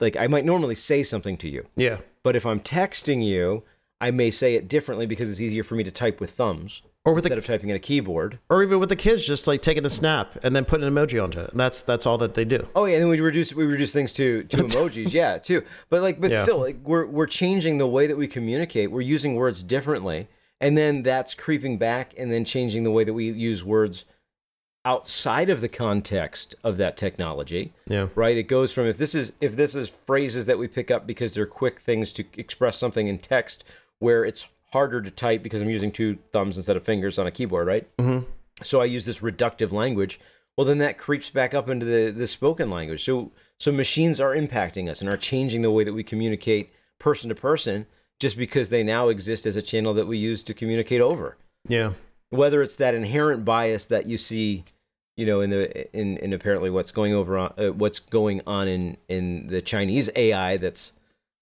like 0.00 0.16
I 0.16 0.26
might 0.26 0.44
normally 0.44 0.74
say 0.74 1.02
something 1.02 1.36
to 1.38 1.48
you. 1.48 1.66
Yeah. 1.76 1.98
But 2.22 2.36
if 2.36 2.44
I'm 2.44 2.60
texting 2.60 3.24
you, 3.24 3.62
I 4.00 4.10
may 4.10 4.30
say 4.30 4.54
it 4.54 4.68
differently 4.68 5.06
because 5.06 5.30
it's 5.30 5.40
easier 5.40 5.62
for 5.62 5.74
me 5.76 5.84
to 5.84 5.90
type 5.90 6.20
with 6.20 6.32
thumbs 6.32 6.82
Or 7.04 7.14
with 7.14 7.24
instead 7.24 7.34
the, 7.36 7.40
of 7.40 7.46
typing 7.46 7.70
in 7.70 7.74
a 7.74 7.80
keyboard. 7.80 8.38
or 8.48 8.62
even 8.62 8.78
with 8.78 8.88
the 8.88 8.94
kids, 8.96 9.26
just 9.26 9.48
like 9.48 9.60
taking 9.60 9.84
a 9.84 9.90
snap 9.90 10.38
and 10.44 10.54
then 10.54 10.64
putting 10.64 10.86
an 10.86 10.94
emoji 10.94 11.22
onto 11.22 11.40
it. 11.40 11.50
And 11.50 11.58
that's 11.58 11.80
that's 11.80 12.06
all 12.06 12.16
that 12.18 12.34
they 12.34 12.44
do. 12.44 12.68
Oh 12.76 12.84
yeah, 12.84 12.94
and 12.94 13.02
then 13.02 13.08
we 13.10 13.20
reduce 13.20 13.52
we 13.52 13.64
reduce 13.64 13.92
things 13.92 14.12
to 14.14 14.44
to 14.44 14.56
emojis, 14.58 15.12
yeah, 15.12 15.38
too. 15.38 15.64
But 15.90 16.02
like, 16.02 16.20
but 16.20 16.30
Yeah. 16.30 16.42
still, 16.44 16.58
like 16.60 16.76
we're 16.84 17.06
we're 17.06 17.26
changing 17.26 17.78
the 17.78 17.88
way 17.88 18.06
that 18.06 18.16
we 18.16 18.28
communicate. 18.28 18.92
We're 18.92 19.00
using 19.00 19.34
words 19.34 19.64
differently, 19.64 20.28
and 20.60 20.78
then 20.78 21.02
that's 21.02 21.34
creeping 21.34 21.76
back, 21.76 22.14
and 22.16 22.30
then 22.32 22.44
changing 22.44 22.84
the 22.84 22.92
way 22.92 23.02
that 23.02 23.14
we 23.14 23.30
use 23.32 23.64
words 23.64 24.04
outside 24.84 25.48
of 25.50 25.60
the 25.60 25.68
context 25.68 26.54
of 26.64 26.76
that 26.76 26.96
technology. 26.96 27.72
Yeah. 27.86 28.08
right 28.16 28.36
it 28.36 28.44
goes 28.44 28.72
from 28.72 28.86
if 28.86 28.98
this 28.98 29.14
is 29.14 29.32
if 29.40 29.54
this 29.56 29.74
is 29.76 29.88
phrases 29.88 30.46
that 30.46 30.58
we 30.58 30.66
pick 30.66 30.90
up 30.90 31.06
because 31.06 31.34
they're 31.34 31.46
quick 31.46 31.78
things 31.78 32.12
to 32.14 32.24
express 32.36 32.78
something 32.78 33.06
in 33.06 33.18
text 33.18 33.62
where 34.00 34.24
it's 34.24 34.48
harder 34.72 35.00
to 35.02 35.10
type 35.10 35.42
because 35.42 35.60
i'm 35.62 35.70
using 35.70 35.92
two 35.92 36.18
thumbs 36.32 36.56
instead 36.56 36.76
of 36.76 36.82
fingers 36.82 37.18
on 37.18 37.26
a 37.26 37.30
keyboard 37.30 37.66
right 37.66 37.96
mm-hmm. 37.98 38.24
so 38.62 38.80
i 38.80 38.84
use 38.84 39.04
this 39.04 39.20
reductive 39.20 39.72
language 39.72 40.18
well 40.56 40.64
then 40.64 40.78
that 40.78 40.98
creeps 40.98 41.30
back 41.30 41.54
up 41.54 41.68
into 41.68 41.84
the, 41.86 42.10
the 42.10 42.26
spoken 42.26 42.70
language 42.70 43.04
so 43.04 43.30
so 43.58 43.70
machines 43.70 44.20
are 44.20 44.34
impacting 44.34 44.88
us 44.88 45.00
and 45.00 45.10
are 45.10 45.16
changing 45.16 45.62
the 45.62 45.70
way 45.70 45.84
that 45.84 45.92
we 45.92 46.02
communicate 46.02 46.72
person 46.98 47.28
to 47.28 47.34
person 47.34 47.86
just 48.20 48.36
because 48.36 48.68
they 48.70 48.82
now 48.82 49.08
exist 49.08 49.46
as 49.46 49.56
a 49.56 49.62
channel 49.62 49.94
that 49.94 50.06
we 50.06 50.16
use 50.16 50.42
to 50.44 50.54
communicate 50.54 51.00
over 51.00 51.36
Yeah. 51.68 51.92
whether 52.30 52.62
it's 52.62 52.76
that 52.76 52.94
inherent 52.94 53.44
bias 53.44 53.84
that 53.86 54.06
you 54.06 54.16
see 54.16 54.64
you 55.16 55.26
know 55.26 55.42
in 55.42 55.50
the 55.50 55.94
in, 55.94 56.16
in 56.16 56.32
apparently 56.32 56.70
what's 56.70 56.92
going 56.92 57.12
over 57.12 57.36
on 57.36 57.52
uh, 57.58 57.72
what's 57.72 57.98
going 57.98 58.40
on 58.46 58.66
in 58.68 58.96
in 59.08 59.48
the 59.48 59.60
chinese 59.60 60.08
ai 60.16 60.56
that's 60.56 60.92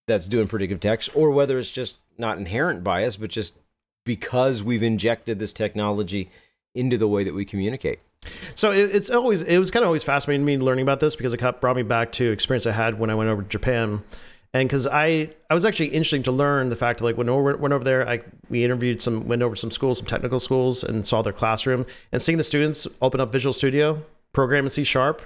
that's 0.08 0.26
doing 0.26 0.48
predictive 0.48 0.80
text 0.80 1.08
or 1.14 1.30
whether 1.30 1.56
it's 1.56 1.70
just 1.70 1.99
not 2.20 2.38
inherent 2.38 2.84
bias 2.84 3.16
but 3.16 3.30
just 3.30 3.56
because 4.04 4.62
we've 4.62 4.82
injected 4.82 5.38
this 5.38 5.52
technology 5.52 6.30
into 6.74 6.96
the 6.96 7.08
way 7.08 7.24
that 7.24 7.34
we 7.34 7.44
communicate. 7.44 8.00
So 8.54 8.70
it, 8.70 8.94
it's 8.94 9.10
always 9.10 9.42
it 9.42 9.58
was 9.58 9.70
kind 9.70 9.82
of 9.82 9.86
always 9.86 10.02
fascinating 10.02 10.42
to 10.42 10.46
me 10.46 10.58
learning 10.58 10.82
about 10.82 11.00
this 11.00 11.16
because 11.16 11.32
it 11.32 11.60
brought 11.60 11.76
me 11.76 11.82
back 11.82 12.12
to 12.12 12.30
experience 12.30 12.66
I 12.66 12.72
had 12.72 12.98
when 12.98 13.10
I 13.10 13.14
went 13.14 13.30
over 13.30 13.42
to 13.42 13.48
Japan, 13.48 14.02
and 14.52 14.68
because 14.68 14.86
I 14.86 15.30
I 15.48 15.54
was 15.54 15.64
actually 15.64 15.86
interesting 15.86 16.22
to 16.24 16.32
learn 16.32 16.68
the 16.68 16.76
fact 16.76 16.98
that 16.98 17.04
like 17.04 17.16
when 17.16 17.34
we 17.34 17.54
went 17.54 17.72
over 17.72 17.84
there, 17.84 18.06
I 18.06 18.20
we 18.48 18.62
interviewed 18.62 19.00
some 19.00 19.26
went 19.26 19.42
over 19.42 19.56
some 19.56 19.70
schools, 19.70 19.98
some 19.98 20.06
technical 20.06 20.38
schools, 20.38 20.84
and 20.84 21.06
saw 21.06 21.22
their 21.22 21.32
classroom. 21.32 21.86
And 22.12 22.20
seeing 22.20 22.38
the 22.38 22.44
students 22.44 22.86
open 23.00 23.20
up 23.20 23.32
Visual 23.32 23.54
Studio, 23.54 24.02
program 24.32 24.64
in 24.66 24.70
C 24.70 24.84
sharp, 24.84 25.22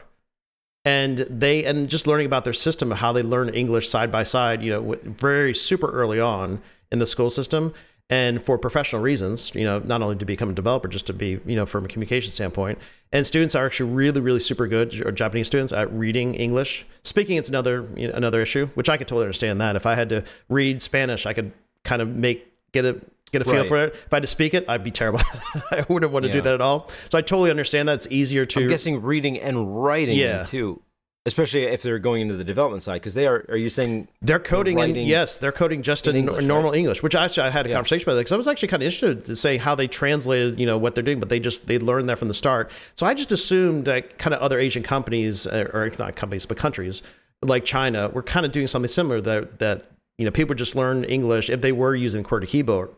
and 0.84 1.18
they 1.18 1.64
and 1.64 1.88
just 1.88 2.06
learning 2.06 2.26
about 2.26 2.44
their 2.44 2.52
system 2.52 2.92
of 2.92 2.98
how 2.98 3.12
they 3.12 3.22
learn 3.22 3.48
English 3.48 3.88
side 3.88 4.12
by 4.12 4.22
side, 4.22 4.62
you 4.62 4.70
know, 4.70 4.94
very 5.02 5.52
super 5.52 5.90
early 5.90 6.20
on 6.20 6.62
in 6.94 6.98
the 7.00 7.06
school 7.06 7.28
system. 7.28 7.74
And 8.10 8.42
for 8.42 8.58
professional 8.58 9.00
reasons, 9.00 9.54
you 9.54 9.64
know, 9.64 9.78
not 9.78 10.02
only 10.02 10.16
to 10.16 10.24
become 10.26 10.50
a 10.50 10.52
developer, 10.52 10.88
just 10.88 11.06
to 11.06 11.14
be, 11.14 11.40
you 11.46 11.56
know, 11.56 11.64
from 11.64 11.86
a 11.86 11.88
communication 11.88 12.30
standpoint. 12.30 12.78
And 13.12 13.26
students 13.26 13.54
are 13.54 13.64
actually 13.64 13.92
really, 13.92 14.20
really 14.20 14.40
super 14.40 14.66
good, 14.66 15.00
or 15.06 15.10
Japanese 15.10 15.46
students 15.46 15.72
at 15.72 15.90
reading 15.92 16.34
English. 16.34 16.86
Speaking, 17.02 17.38
it's 17.38 17.48
another 17.48 17.88
you 17.96 18.08
know, 18.08 18.14
another 18.14 18.42
issue, 18.42 18.66
which 18.74 18.88
I 18.90 18.98
could 18.98 19.08
totally 19.08 19.24
understand 19.24 19.58
that. 19.62 19.74
If 19.74 19.86
I 19.86 19.94
had 19.94 20.10
to 20.10 20.22
read 20.50 20.82
Spanish, 20.82 21.24
I 21.24 21.32
could 21.32 21.52
kind 21.82 22.02
of 22.02 22.08
make 22.08 22.46
get 22.72 22.84
a 22.84 23.00
get 23.32 23.40
a 23.40 23.44
feel 23.46 23.60
Right. 23.60 23.68
for 23.68 23.84
it. 23.84 23.94
If 23.94 24.12
I 24.12 24.16
had 24.16 24.22
to 24.22 24.28
speak 24.28 24.52
it, 24.52 24.66
I'd 24.68 24.84
be 24.84 24.90
terrible. 24.90 25.20
I 25.70 25.86
wouldn't 25.88 26.12
want 26.12 26.26
to 26.26 26.30
do 26.32 26.42
that 26.42 26.52
at 26.52 26.60
all. 26.60 26.90
So 27.08 27.16
I 27.16 27.22
totally 27.22 27.50
understand 27.50 27.88
that 27.88 27.94
it's 27.94 28.08
easier 28.10 28.44
to 28.44 28.60
i'm 28.60 28.68
guessing 28.68 29.00
reading 29.00 29.40
and 29.40 29.82
writing 29.82 30.16
Yeah. 30.18 30.44
too 30.44 30.82
especially 31.26 31.62
if 31.62 31.82
they're 31.82 31.98
going 31.98 32.20
into 32.22 32.36
the 32.36 32.44
development 32.44 32.82
side 32.82 32.94
because 32.94 33.14
they 33.14 33.26
are 33.26 33.44
are 33.48 33.56
you 33.56 33.70
saying 33.70 34.08
They're 34.20 34.38
coding 34.38 34.78
in 34.78 34.94
yes, 34.96 35.38
they're 35.38 35.52
coding 35.52 35.82
just 35.82 36.06
in, 36.06 36.16
in 36.16 36.28
English, 36.28 36.44
normal 36.44 36.72
English, 36.74 37.02
which 37.02 37.14
actually 37.14 37.44
I 37.46 37.50
had 37.50 37.66
a 37.66 37.70
Yeah. 37.70 37.76
conversation 37.76 38.04
about 38.08 38.14
that 38.16 38.20
because 38.22 38.32
I 38.32 38.36
was 38.36 38.46
actually 38.46 38.68
kind 38.68 38.82
of 38.82 38.86
interested 38.86 39.24
to 39.26 39.36
say 39.36 39.56
how 39.56 39.74
they 39.74 39.88
translated, 39.88 40.60
you 40.60 40.66
know, 40.66 40.76
what 40.76 40.94
they're 40.94 41.04
doing, 41.04 41.20
but 41.20 41.28
they 41.30 41.40
just 41.40 41.66
they 41.66 41.78
learned 41.78 42.08
that 42.08 42.18
from 42.18 42.28
the 42.28 42.34
start. 42.34 42.70
So 42.94 43.06
I 43.06 43.14
just 43.14 43.32
assumed 43.32 43.86
that 43.86 44.18
kind 44.18 44.34
of 44.34 44.40
other 44.40 44.58
Asian 44.58 44.82
companies 44.82 45.46
uh, 45.46 45.70
or 45.72 45.90
not 45.98 46.14
companies 46.16 46.44
but 46.46 46.56
countries 46.56 47.02
like 47.42 47.64
China 47.64 48.08
were 48.10 48.22
kind 48.22 48.44
of 48.46 48.52
doing 48.52 48.66
something 48.66 48.88
similar 48.88 49.20
that 49.22 49.58
that 49.60 49.86
you 50.18 50.24
know 50.26 50.30
people 50.30 50.54
just 50.54 50.76
learn 50.76 51.04
English 51.04 51.48
if 51.48 51.60
they 51.62 51.72
were 51.72 51.94
using 51.94 52.22
QWERTY 52.22 52.48
keyboard 52.48 52.90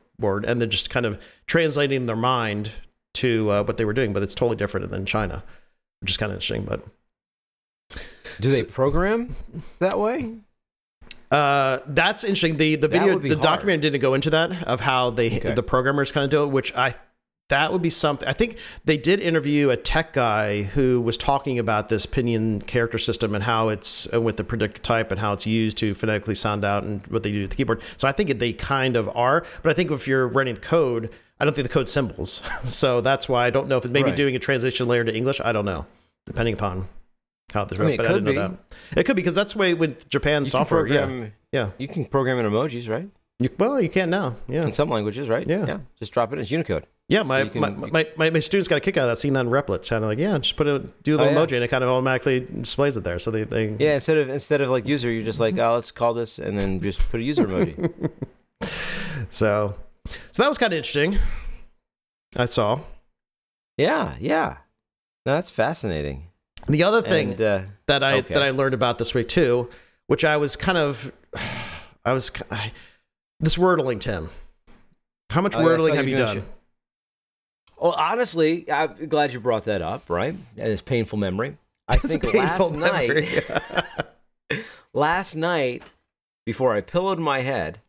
and 0.45 0.61
they're 0.61 0.67
just 0.69 0.91
kind 0.91 1.07
of 1.07 1.21
translating 1.47 2.07
their 2.07 2.17
mind 2.17 2.73
to 3.15 3.51
uh, 3.51 3.63
what 3.63 3.77
they 3.77 3.85
were 3.85 3.93
doing, 3.93 4.13
but 4.13 4.23
it's 4.23 4.35
totally 4.35 4.57
different 4.57 4.91
than 4.91 5.07
China, 5.07 5.43
which 6.01 6.11
is 6.11 6.17
kind 6.17 6.33
of 6.33 6.37
interesting, 6.37 6.65
but. 6.65 6.85
Do 8.41 8.51
they 8.51 8.63
program 8.63 9.35
that 9.79 9.99
way 9.99 10.35
Uh, 11.31 11.81
that's 11.89 12.23
interesting. 12.25 12.57
The 12.57 12.77
the 12.77 12.89
video 12.89 13.19
the 13.19 13.29
hard. 13.31 13.41
documentary 13.43 13.91
didn't 13.91 14.01
go 14.01 14.15
into 14.15 14.31
that 14.31 14.63
of 14.67 14.81
how 14.81 15.11
they 15.11 15.27
Okay. 15.39 15.55
the 15.55 15.63
programmers 15.63 16.13
kind 16.13 16.25
of 16.25 16.31
do 16.31 16.45
it, 16.45 16.49
which 16.49 16.73
I 16.77 16.95
that 17.49 17.73
would 17.73 17.83
be 17.83 17.91
something. 17.91 18.29
I 18.29 18.33
think 18.33 18.59
they 18.85 18.97
did 18.97 19.21
interview 19.21 19.71
a 19.71 19.77
tech 19.77 20.13
guy 20.13 20.63
who 20.63 21.01
was 21.01 21.17
talking 21.17 21.61
about 21.61 21.89
this 21.89 22.05
Pinyin 22.05 22.67
character 22.67 22.99
system 22.99 23.35
and 23.37 23.45
how 23.45 23.69
it's 23.69 24.09
uh, 24.13 24.21
with 24.21 24.37
the 24.37 24.43
predictor 24.45 24.81
type 24.83 25.11
and 25.13 25.21
how 25.21 25.33
it's 25.33 25.47
used 25.47 25.79
to 25.79 25.95
phonetically 25.95 26.35
sound 26.35 26.65
out 26.65 26.83
and 26.83 27.07
what 27.07 27.23
they 27.23 27.31
do 27.31 27.43
with 27.43 27.51
the 27.51 27.57
keyboard. 27.57 27.83
So 27.99 28.09
I 28.09 28.13
think 28.13 28.39
they 28.41 28.53
kind 28.53 28.97
of 28.97 29.09
are, 29.17 29.45
but 29.63 29.71
I 29.71 29.75
think 29.75 29.93
if 29.93 30.09
you're 30.09 30.27
writing 30.27 30.55
the 30.57 30.61
code, 30.61 31.09
I 31.39 31.45
don't 31.45 31.55
think 31.55 31.69
the 31.69 31.73
code 31.75 31.89
symbols. 31.89 32.41
so 32.65 33.01
that's 33.01 33.29
why 33.29 33.47
I 33.47 33.51
don't 33.51 33.69
know 33.69 33.77
if 33.77 33.85
it's 33.85 33.93
maybe 33.93 34.09
Right. 34.11 34.17
doing 34.17 34.35
a 34.35 34.41
translation 34.41 34.87
layer 34.89 35.05
to 35.05 35.15
English. 35.15 35.41
I 35.41 35.53
don't 35.53 35.65
know, 35.67 35.87
depending 36.25 36.55
upon 36.55 36.89
how 37.55 37.65
the 37.65 37.77
I 37.77 37.79
mean, 37.79 37.91
it 37.95 37.97
but 37.99 38.07
I 38.07 38.09
could 38.11 38.25
didn't 38.25 38.37
know 38.37 38.49
be. 38.49 38.57
that. 38.91 38.99
It 39.01 39.05
could 39.05 39.17
be 39.17 39.23
because 39.23 39.35
that's 39.35 39.53
the 39.55 39.59
way 39.59 39.75
with 39.75 40.09
Japan 40.09 40.43
you 40.43 40.49
software. 40.49 40.81
program 40.85 41.21
yeah, 41.21 41.29
yeah. 41.53 41.71
you 41.79 41.89
can 41.89 42.05
program 42.05 42.39
in 42.39 42.47
emojis 42.47 42.89
right 42.89 43.09
You, 43.39 43.49
well, 43.59 43.81
you 43.81 43.89
can 43.89 44.11
now. 44.11 44.35
Yeah. 44.49 44.65
in 44.67 44.73
some 44.73 44.89
languages 44.91 45.29
right 45.29 45.47
Yeah. 45.47 45.65
yeah 45.67 45.79
just 45.99 46.13
drop 46.13 46.33
it 46.33 46.39
as 46.39 46.51
unicode 46.51 46.87
Yeah, 47.09 47.23
my, 47.23 47.43
you 47.43 47.51
can- 47.51 47.61
my, 47.61 47.71
my, 47.71 48.07
my, 48.17 48.31
my 48.31 48.41
students 48.41 48.67
got 48.69 48.77
a 48.77 48.81
kick 48.81 48.97
out 48.97 49.05
of 49.05 49.11
that, 49.11 49.19
seeing 49.19 49.35
that 49.35 49.47
in 49.47 49.51
Replit. 49.51 49.89
Kind 49.89 50.03
of 50.03 50.11
like, 50.11 50.19
yeah, 50.19 50.37
just 50.39 50.57
put 50.57 50.67
a 50.67 50.81
do 51.05 51.15
a 51.15 51.21
oh, 51.21 51.23
little 51.23 51.39
Oh, 51.39 51.41
yeah. 51.41 51.47
emoji 51.47 51.53
and 51.55 51.65
it 51.65 51.69
kind 51.69 51.85
of 51.85 51.91
automatically 51.91 52.41
displays 52.41 52.97
it 52.97 53.05
there. 53.05 53.19
So 53.21 53.31
they, 53.31 53.45
they 53.45 53.77
Yeah, 53.79 53.95
instead 53.95 54.17
of 54.19 54.29
instead 54.29 54.61
of 54.61 54.69
like 54.71 54.87
user, 54.89 55.09
you're 55.11 55.23
just 55.25 55.39
like, 55.41 55.57
oh, 55.59 55.75
let's 55.75 55.93
call 55.93 56.15
this, 56.15 56.39
and 56.41 56.59
then 56.59 56.81
just 56.81 56.99
put 57.11 57.21
a 57.21 57.23
user 57.23 57.47
emoji. 57.47 57.77
so 59.31 59.75
so 60.33 60.43
that 60.43 60.49
was 60.49 60.59
kind 60.59 60.73
of 60.73 60.79
interesting. 60.79 61.19
I 62.37 62.47
saw 62.47 62.81
yeah, 63.79 64.17
yeah, 64.21 64.57
No, 65.25 65.35
that's 65.35 65.51
fascinating. 65.51 66.26
The 66.69 66.83
other 66.83 67.03
thing 67.03 67.33
And, 67.33 67.41
uh, 67.41 67.61
that 67.87 68.03
I 68.03 68.19
okay. 68.19 68.35
that 68.35 68.43
I 68.43 68.51
learned 68.51 68.75
about 68.75 68.99
this 68.99 69.15
week 69.15 69.29
too, 69.29 69.69
which 70.07 70.25
I 70.25 70.37
was 70.37 70.57
kind 70.57 70.79
of 70.79 71.13
I 72.05 72.13
was 72.13 72.31
I, 72.51 72.73
this 73.41 73.57
wordling 73.57 74.01
Tim. 74.01 74.29
How 75.33 75.41
much 75.41 75.57
Oh, 75.57 75.61
yeah, 75.61 75.67
wordling 75.67 75.91
you 75.91 75.95
have 75.97 76.09
you 76.09 76.17
done? 76.17 76.37
shit. 76.37 76.45
well, 77.77 77.93
honestly, 77.99 78.71
I'm 78.71 79.09
glad 79.09 79.33
you 79.33 79.41
brought 79.41 79.65
that 79.67 79.83
up. 79.83 80.09
Right, 80.09 80.35
and 80.57 80.69
it's 80.69 80.83
painful 80.83 81.19
memory. 81.19 81.57
I 81.89 81.95
It's 81.97 82.05
a 82.05 82.09
think 82.09 82.23
painful 82.25 82.71
last 82.71 82.95
memory. 83.09 83.29
night, 84.51 84.65
last 84.95 85.35
night, 85.37 85.83
before 86.45 86.75
I 86.75 86.81
pillowed 86.81 87.19
my 87.19 87.41
head, 87.41 87.81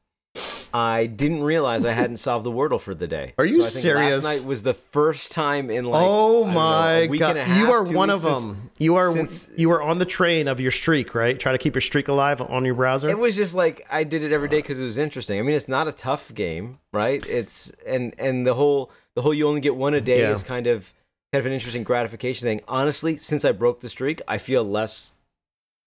I 0.78 1.08
didn't 1.08 1.42
realize 1.44 1.86
I 1.86 1.94
hadn't 1.94 2.18
solved 2.18 2.46
the 2.46 2.52
Wordle 2.52 2.80
for 2.80 2.94
the 2.94 3.08
day. 3.08 3.34
Are 3.40 3.46
you 3.46 3.62
so 3.62 3.80
serious? 3.80 4.24
Last 4.24 4.42
night 4.42 4.48
was 4.48 4.62
the 4.64 4.74
first 4.76 5.32
time 5.32 5.70
in 5.72 5.86
like 5.86 6.04
oh 6.06 6.46
know, 6.46 6.52
my 6.52 6.90
a 6.92 7.08
week 7.08 7.20
god! 7.22 7.32
and 7.32 7.40
a 7.40 7.44
half, 7.46 7.58
you 7.58 7.72
are 7.72 7.84
one 7.84 8.10
of 8.10 8.22
since- 8.22 8.42
them. 8.42 8.70
You 8.78 8.96
are 8.96 9.12
since- 9.12 9.50
you 9.58 9.72
are 9.72 9.82
on 9.82 9.98
the 9.98 10.06
train 10.06 10.48
of 10.48 10.60
your 10.60 10.72
streak, 10.72 11.16
right? 11.16 11.40
Try 11.40 11.52
to 11.52 11.58
keep 11.58 11.74
your 11.74 11.82
streak 11.82 12.08
alive 12.10 12.42
on 12.42 12.64
your 12.64 12.76
browser. 12.76 13.10
It 13.10 13.18
was 13.18 13.36
just 13.36 13.56
like 13.56 13.86
I 13.90 14.04
did 14.04 14.24
it 14.24 14.32
every 14.32 14.50
day 14.50 14.58
because 14.58 14.80
it 14.80 14.84
was 14.86 14.98
interesting. 15.00 15.40
I 15.40 15.42
mean, 15.42 15.56
it's 15.56 15.68
not 15.68 15.88
a 15.88 15.92
tough 15.92 16.34
game, 16.36 16.78
right? 16.94 17.26
It's 17.26 17.72
and 17.88 18.14
and 18.20 18.46
the 18.46 18.54
whole 18.54 18.92
the 19.16 19.24
whole 19.24 19.34
you 19.34 19.48
only 19.48 19.62
get 19.62 19.76
one 19.76 19.96
a 19.96 20.02
day 20.02 20.20
Yeah. 20.20 20.34
is 20.34 20.44
kind 20.44 20.68
of 20.68 20.94
kind 21.34 21.40
of 21.40 21.46
an 21.48 21.54
interesting 21.54 21.84
gratification 21.84 22.46
thing. 22.46 22.62
Honestly, 22.68 23.18
since 23.18 23.44
I 23.44 23.52
broke 23.52 23.80
the 23.80 23.90
streak, 23.90 24.22
I 24.28 24.38
feel 24.38 24.64
less 24.64 25.14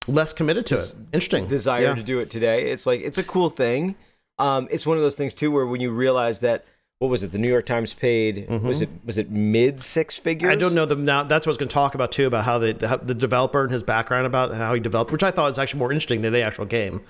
Less 0.08 0.32
committed 0.32 0.64
to 0.66 0.76
it. 0.76 0.94
Interesting. 1.12 1.46
desire 1.46 1.82
Yeah. 1.82 1.94
to 1.94 2.02
do 2.02 2.18
it 2.18 2.30
today. 2.30 2.70
It's 2.72 2.86
like 2.86 3.00
it's 3.02 3.18
a 3.18 3.22
cool 3.22 3.50
thing. 3.50 3.94
Um, 4.40 4.68
it's 4.70 4.86
one 4.86 4.96
of 4.96 5.02
those 5.02 5.16
things 5.16 5.34
too 5.34 5.50
where 5.50 5.66
when 5.66 5.80
you 5.80 5.90
realize 5.90 6.40
that 6.40 6.64
what 6.98 7.08
was 7.08 7.22
it? 7.22 7.32
The 7.32 7.38
New 7.38 7.48
York 7.48 7.64
Times 7.64 7.94
paid 7.94 8.46
was 8.48 8.82
it 8.82 8.88
was 9.06 9.16
it 9.16 9.30
mid 9.30 9.80
six 9.80 10.16
figures? 10.18 10.48
Mm-hmm. 10.50 10.56
I 10.58 10.60
don't 10.60 10.74
know 10.74 10.84
them 10.84 11.02
now. 11.02 11.22
That's 11.22 11.46
what 11.46 11.50
I 11.50 11.52
was 11.52 11.56
going 11.58 11.68
to 11.68 11.72
talk 11.74 11.94
about 11.94 12.12
too, 12.12 12.26
about 12.26 12.44
how 12.44 12.58
they, 12.58 12.74
how 12.86 12.96
the 12.98 13.14
developer 13.14 13.62
and 13.62 13.72
his 13.72 13.82
background 13.82 14.26
about 14.26 14.52
how 14.52 14.74
he 14.74 14.80
developed, 14.80 15.10
which 15.10 15.22
I 15.22 15.30
thought 15.30 15.46
was 15.46 15.58
actually 15.58 15.78
more 15.78 15.92
interesting 15.92 16.20
than 16.20 16.32
the 16.34 16.42
actual 16.42 16.66
game 16.66 17.00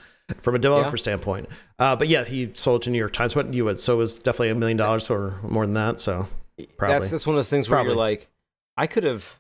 from 0.41 0.55
a 0.55 0.61
developer 0.61 0.97
Yeah. 0.97 1.01
standpoint. 1.01 1.49
Uh, 1.81 1.97
but 1.97 2.07
yeah, 2.07 2.25
he 2.25 2.51
sold 2.55 2.83
it 2.83 2.85
to 2.85 2.91
New 2.91 2.99
York 2.99 3.13
Times. 3.13 3.35
What 3.35 3.53
you 3.53 3.65
would, 3.65 3.81
so 3.81 3.95
it 3.95 3.99
was 3.99 4.15
definitely 4.15 4.51
a 4.51 4.55
million 4.55 4.77
dollars 4.77 5.11
or 5.11 5.41
more 5.43 5.67
than 5.67 5.75
that. 5.75 5.99
So 5.99 6.29
probably. 6.77 6.99
That's 7.01 7.11
that's 7.11 7.27
one 7.27 7.35
of 7.35 7.39
those 7.39 7.49
things 7.51 7.69
where 7.69 7.77
Probably. 7.79 7.91
you're 7.91 7.99
like, 7.99 8.29
I 8.77 8.87
could 8.87 9.03
have. 9.03 9.39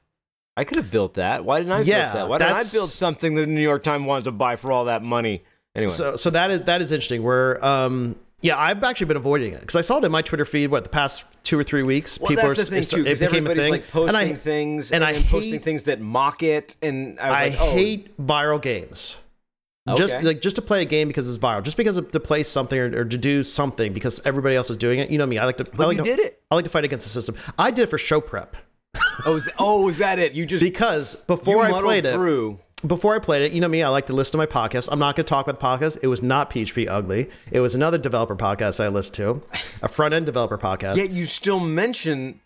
I 0.57 0.64
could 0.64 0.79
have 0.79 0.90
built 0.90 1.14
that. 1.14 1.44
Why 1.44 1.59
didn't 1.61 1.72
I 1.72 1.81
Yeah, 1.83 2.12
build 2.12 2.16
that? 2.16 2.29
Why 2.29 2.38
didn't 2.38 2.57
I 2.57 2.64
build 2.72 2.90
something 2.90 3.35
that 3.37 3.42
the 3.42 3.46
New 3.46 3.61
York 3.62 3.85
Times 3.85 4.05
wanted 4.05 4.24
to 4.24 4.33
buy 4.33 4.57
for 4.57 4.72
all 4.72 4.87
that 4.87 5.00
money? 5.03 5.42
Anyway, 5.74 5.88
So 5.88 6.16
so 6.16 6.30
that 6.30 6.50
is 6.50 6.62
that 6.62 6.80
is 6.83 6.92
interesting. 6.92 7.22
Where 7.22 7.62
um 7.64 8.16
yeah, 8.42 8.59
I've 8.59 8.83
actually 8.83 9.06
been 9.06 9.18
avoiding 9.18 9.52
it 9.52 9.61
because 9.61 9.76
I 9.76 9.83
saw 9.83 9.98
it 9.98 10.04
in 10.04 10.11
my 10.11 10.22
Twitter 10.22 10.44
feed. 10.46 10.70
What 10.70 10.85
the 10.85 10.90
past 10.90 11.24
two 11.44 11.59
or 11.59 11.64
three 11.64 11.83
weeks, 11.83 12.18
well, 12.18 12.28
people 12.28 12.48
that's 12.48 12.61
are 12.61 12.64
the 12.64 12.70
thing, 12.70 13.04
too, 13.04 13.06
it 13.06 13.18
became 13.18 13.46
a 13.46 13.54
thing. 13.54 13.70
like 13.70 13.90
posting 13.90 14.09
and 14.09 14.16
I 14.16 14.33
things 14.33 14.92
and 14.92 15.04
and, 15.04 15.04
I 15.04 15.12
then 15.20 15.30
posting 15.30 15.52
hate- 15.52 15.64
things 15.64 15.83
that 15.85 16.00
mock 16.00 16.42
it, 16.42 16.74
and 16.80 17.20
I 17.20 17.26
was 17.28 17.35
I 17.35 17.48
like, 17.48 17.61
oh, 17.61 17.72
hate 17.72 18.16
viral 18.18 18.61
games. 18.61 19.16
Just 19.96 20.22
like 20.22 20.40
just 20.40 20.56
to 20.56 20.62
play 20.62 20.83
a 20.83 20.85
game 20.85 21.09
because 21.09 21.28
it's 21.28 21.38
viral, 21.38 21.62
just 21.64 21.76
because 21.76 21.96
of, 21.96 22.11
to 22.12 22.20
play 22.20 22.44
something 22.44 22.78
or, 22.78 23.00
or 23.00 23.04
to 23.04 23.18
do 23.18 23.42
something 23.42 23.92
because 23.92 24.20
everybody 24.24 24.54
else 24.54 24.70
is 24.70 24.76
doing 24.76 25.00
it. 25.00 25.11
You 25.11 25.18
know 25.18 25.26
me. 25.26 25.37
I 25.37 25.44
like 25.44 25.56
to. 25.56 25.64
I 25.64 25.76
But 25.76 25.88
like 25.88 25.96
you 25.98 26.04
to, 26.04 26.11
did 26.16 26.20
it. 26.20 26.40
I 26.50 26.54
like 26.54 26.64
to 26.64 26.70
fight 26.70 26.85
against 26.85 27.06
the 27.06 27.11
system. 27.11 27.35
I 27.59 27.70
did 27.72 27.83
it 27.83 27.87
for 27.88 27.98
show 27.98 28.20
prep 28.20 28.56
Oh, 29.26 29.37
is, 29.37 29.50
oh, 29.59 29.88
is 29.88 29.98
that 29.98 30.18
it? 30.18 30.33
You 30.33 30.46
just 30.46 30.62
because 30.62 31.16
you 31.16 31.20
before 31.26 31.62
I 31.62 31.70
muddled 31.70 31.85
played 31.85 32.04
it, 32.06 32.14
through. 32.14 32.61
Before 32.86 33.14
I 33.14 33.18
played 33.18 33.42
it, 33.42 33.52
you 33.52 33.60
know 33.60 33.68
me, 33.68 33.82
I 33.82 33.88
like 33.88 34.06
to 34.06 34.12
listen 34.12 34.32
to 34.32 34.38
my 34.38 34.46
podcast. 34.46 34.88
I'm 34.90 34.98
not 34.98 35.16
going 35.16 35.24
to 35.24 35.28
talk 35.28 35.46
about 35.46 35.60
the 35.60 35.86
podcast. 35.86 35.98
It 36.02 36.06
was 36.06 36.22
not 36.22 36.50
PHP 36.50 36.88
Ugly. 36.88 37.28
It 37.50 37.60
was 37.60 37.74
another 37.74 37.98
developer 37.98 38.36
podcast 38.36 38.82
I 38.82 38.88
listened 38.88 39.16
to, 39.16 39.42
a 39.82 39.88
front 39.88 40.14
end 40.14 40.26
developer 40.26 40.58
podcast, 40.58 40.96
Yet 40.96 41.10
you 41.10 41.24
still 41.24 41.60
mention. 41.60 42.40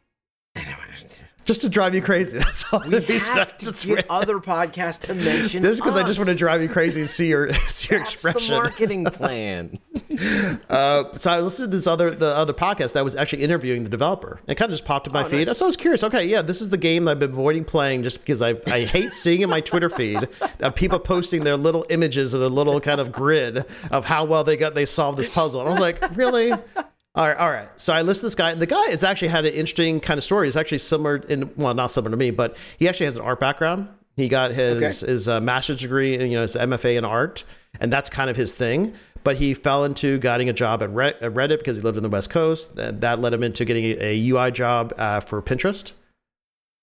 Just 1.44 1.60
to 1.62 1.68
drive 1.68 1.94
you 1.94 2.02
crazy. 2.02 2.38
That's 2.38 2.72
all. 2.72 2.80
We 2.88 2.94
have 2.94 3.58
to 3.58 3.86
get 3.86 4.06
other 4.10 4.38
podcasts 4.38 5.00
to 5.02 5.14
mention. 5.14 5.62
Just 5.62 5.82
because 5.82 5.96
I 5.96 6.02
just 6.06 6.18
want 6.18 6.28
to 6.30 6.34
drive 6.34 6.62
you 6.62 6.68
crazy 6.68 7.00
and 7.02 7.10
see 7.10 7.28
your 7.28 7.52
see 7.68 7.90
your 7.94 8.00
That's 8.00 8.14
the 8.14 8.28
expression. 8.28 8.54
marketing 8.56 9.04
plan. 9.06 9.78
Uh, 10.68 11.16
so 11.16 11.30
I 11.30 11.40
listened 11.40 11.70
to 11.70 11.76
this 11.76 11.86
other 11.86 12.10
the 12.10 12.34
other 12.36 12.52
podcast 12.52 12.92
that 12.94 13.04
was 13.04 13.16
actually 13.16 13.42
interviewing 13.42 13.84
the 13.84 13.90
developer. 13.90 14.40
It 14.46 14.54
kind 14.56 14.70
of 14.70 14.74
just 14.74 14.84
popped 14.84 15.06
in 15.06 15.12
my 15.12 15.22
Oh, 15.22 15.24
feed. 15.28 15.46
nice. 15.46 15.58
So 15.58 15.64
I 15.64 15.68
was 15.68 15.76
curious. 15.76 16.02
Okay, 16.04 16.26
yeah, 16.26 16.42
this 16.42 16.60
is 16.60 16.70
the 16.70 16.76
game 16.76 17.08
I've 17.08 17.18
been 17.18 17.30
avoiding 17.30 17.64
playing 17.64 18.02
just 18.02 18.18
because 18.20 18.42
I 18.42 18.54
I 18.66 18.82
hate 18.82 19.12
seeing 19.12 19.42
in 19.42 19.50
my 19.50 19.60
Twitter 19.60 19.88
feed 19.88 20.28
of 20.60 20.74
people 20.74 20.98
posting 20.98 21.42
their 21.44 21.56
little 21.56 21.84
images 21.90 22.34
of 22.34 22.40
the 22.40 22.48
little 22.50 22.80
kind 22.80 23.00
of 23.00 23.12
grid 23.12 23.64
of 23.90 24.04
how 24.06 24.24
well 24.24 24.44
they 24.44 24.56
got 24.56 24.74
they 24.74 24.86
solved 24.86 25.18
this 25.18 25.28
puzzle. 25.28 25.60
And 25.60 25.68
I 25.68 25.70
was 25.70 25.80
like, 25.80 26.16
really. 26.16 26.52
All 27.16 27.26
right, 27.28 27.36
all 27.36 27.50
right. 27.50 27.68
So 27.76 27.92
I 27.92 28.02
listened 28.02 28.22
to 28.22 28.26
this 28.26 28.34
guy, 28.34 28.50
and 28.50 28.60
the 28.60 28.66
guy 28.66 28.90
has 28.90 29.04
actually 29.04 29.28
had 29.28 29.44
an 29.44 29.54
interesting 29.54 30.00
kind 30.00 30.18
of 30.18 30.24
story. 30.24 30.48
He's 30.48 30.56
actually 30.56 30.78
similar 30.78 31.16
in 31.16 31.52
well, 31.56 31.72
not 31.74 31.90
similar 31.92 32.10
to 32.10 32.16
me, 32.16 32.30
but 32.32 32.56
he 32.78 32.88
actually 32.88 33.06
has 33.06 33.16
an 33.16 33.22
art 33.22 33.38
background. 33.38 33.88
He 34.16 34.28
got 34.28 34.50
his 34.52 34.82
Okay. 35.02 35.10
his 35.12 35.28
uh, 35.28 35.40
master's 35.40 35.80
degree, 35.80 36.12
you 36.18 36.34
know, 36.36 36.42
his 36.42 36.56
MFA 36.56 36.96
in 36.98 37.04
art, 37.04 37.44
and 37.80 37.92
that's 37.92 38.10
kind 38.10 38.30
of 38.30 38.36
his 38.36 38.54
thing. 38.54 38.94
But 39.22 39.36
he 39.36 39.54
fell 39.54 39.84
into 39.84 40.18
getting 40.18 40.48
a 40.48 40.52
job 40.52 40.82
at, 40.82 40.90
Reddit 40.90 41.58
because 41.58 41.78
he 41.78 41.82
lived 41.82 41.96
in 41.96 42.02
the 42.02 42.10
West 42.10 42.28
Coast. 42.30 42.78
And 42.78 43.00
that 43.00 43.20
led 43.20 43.32
him 43.32 43.42
into 43.42 43.64
getting 43.64 43.96
a 43.98 44.28
UI 44.28 44.50
job 44.50 44.92
uh, 44.98 45.20
for 45.20 45.40
Pinterest. 45.40 45.92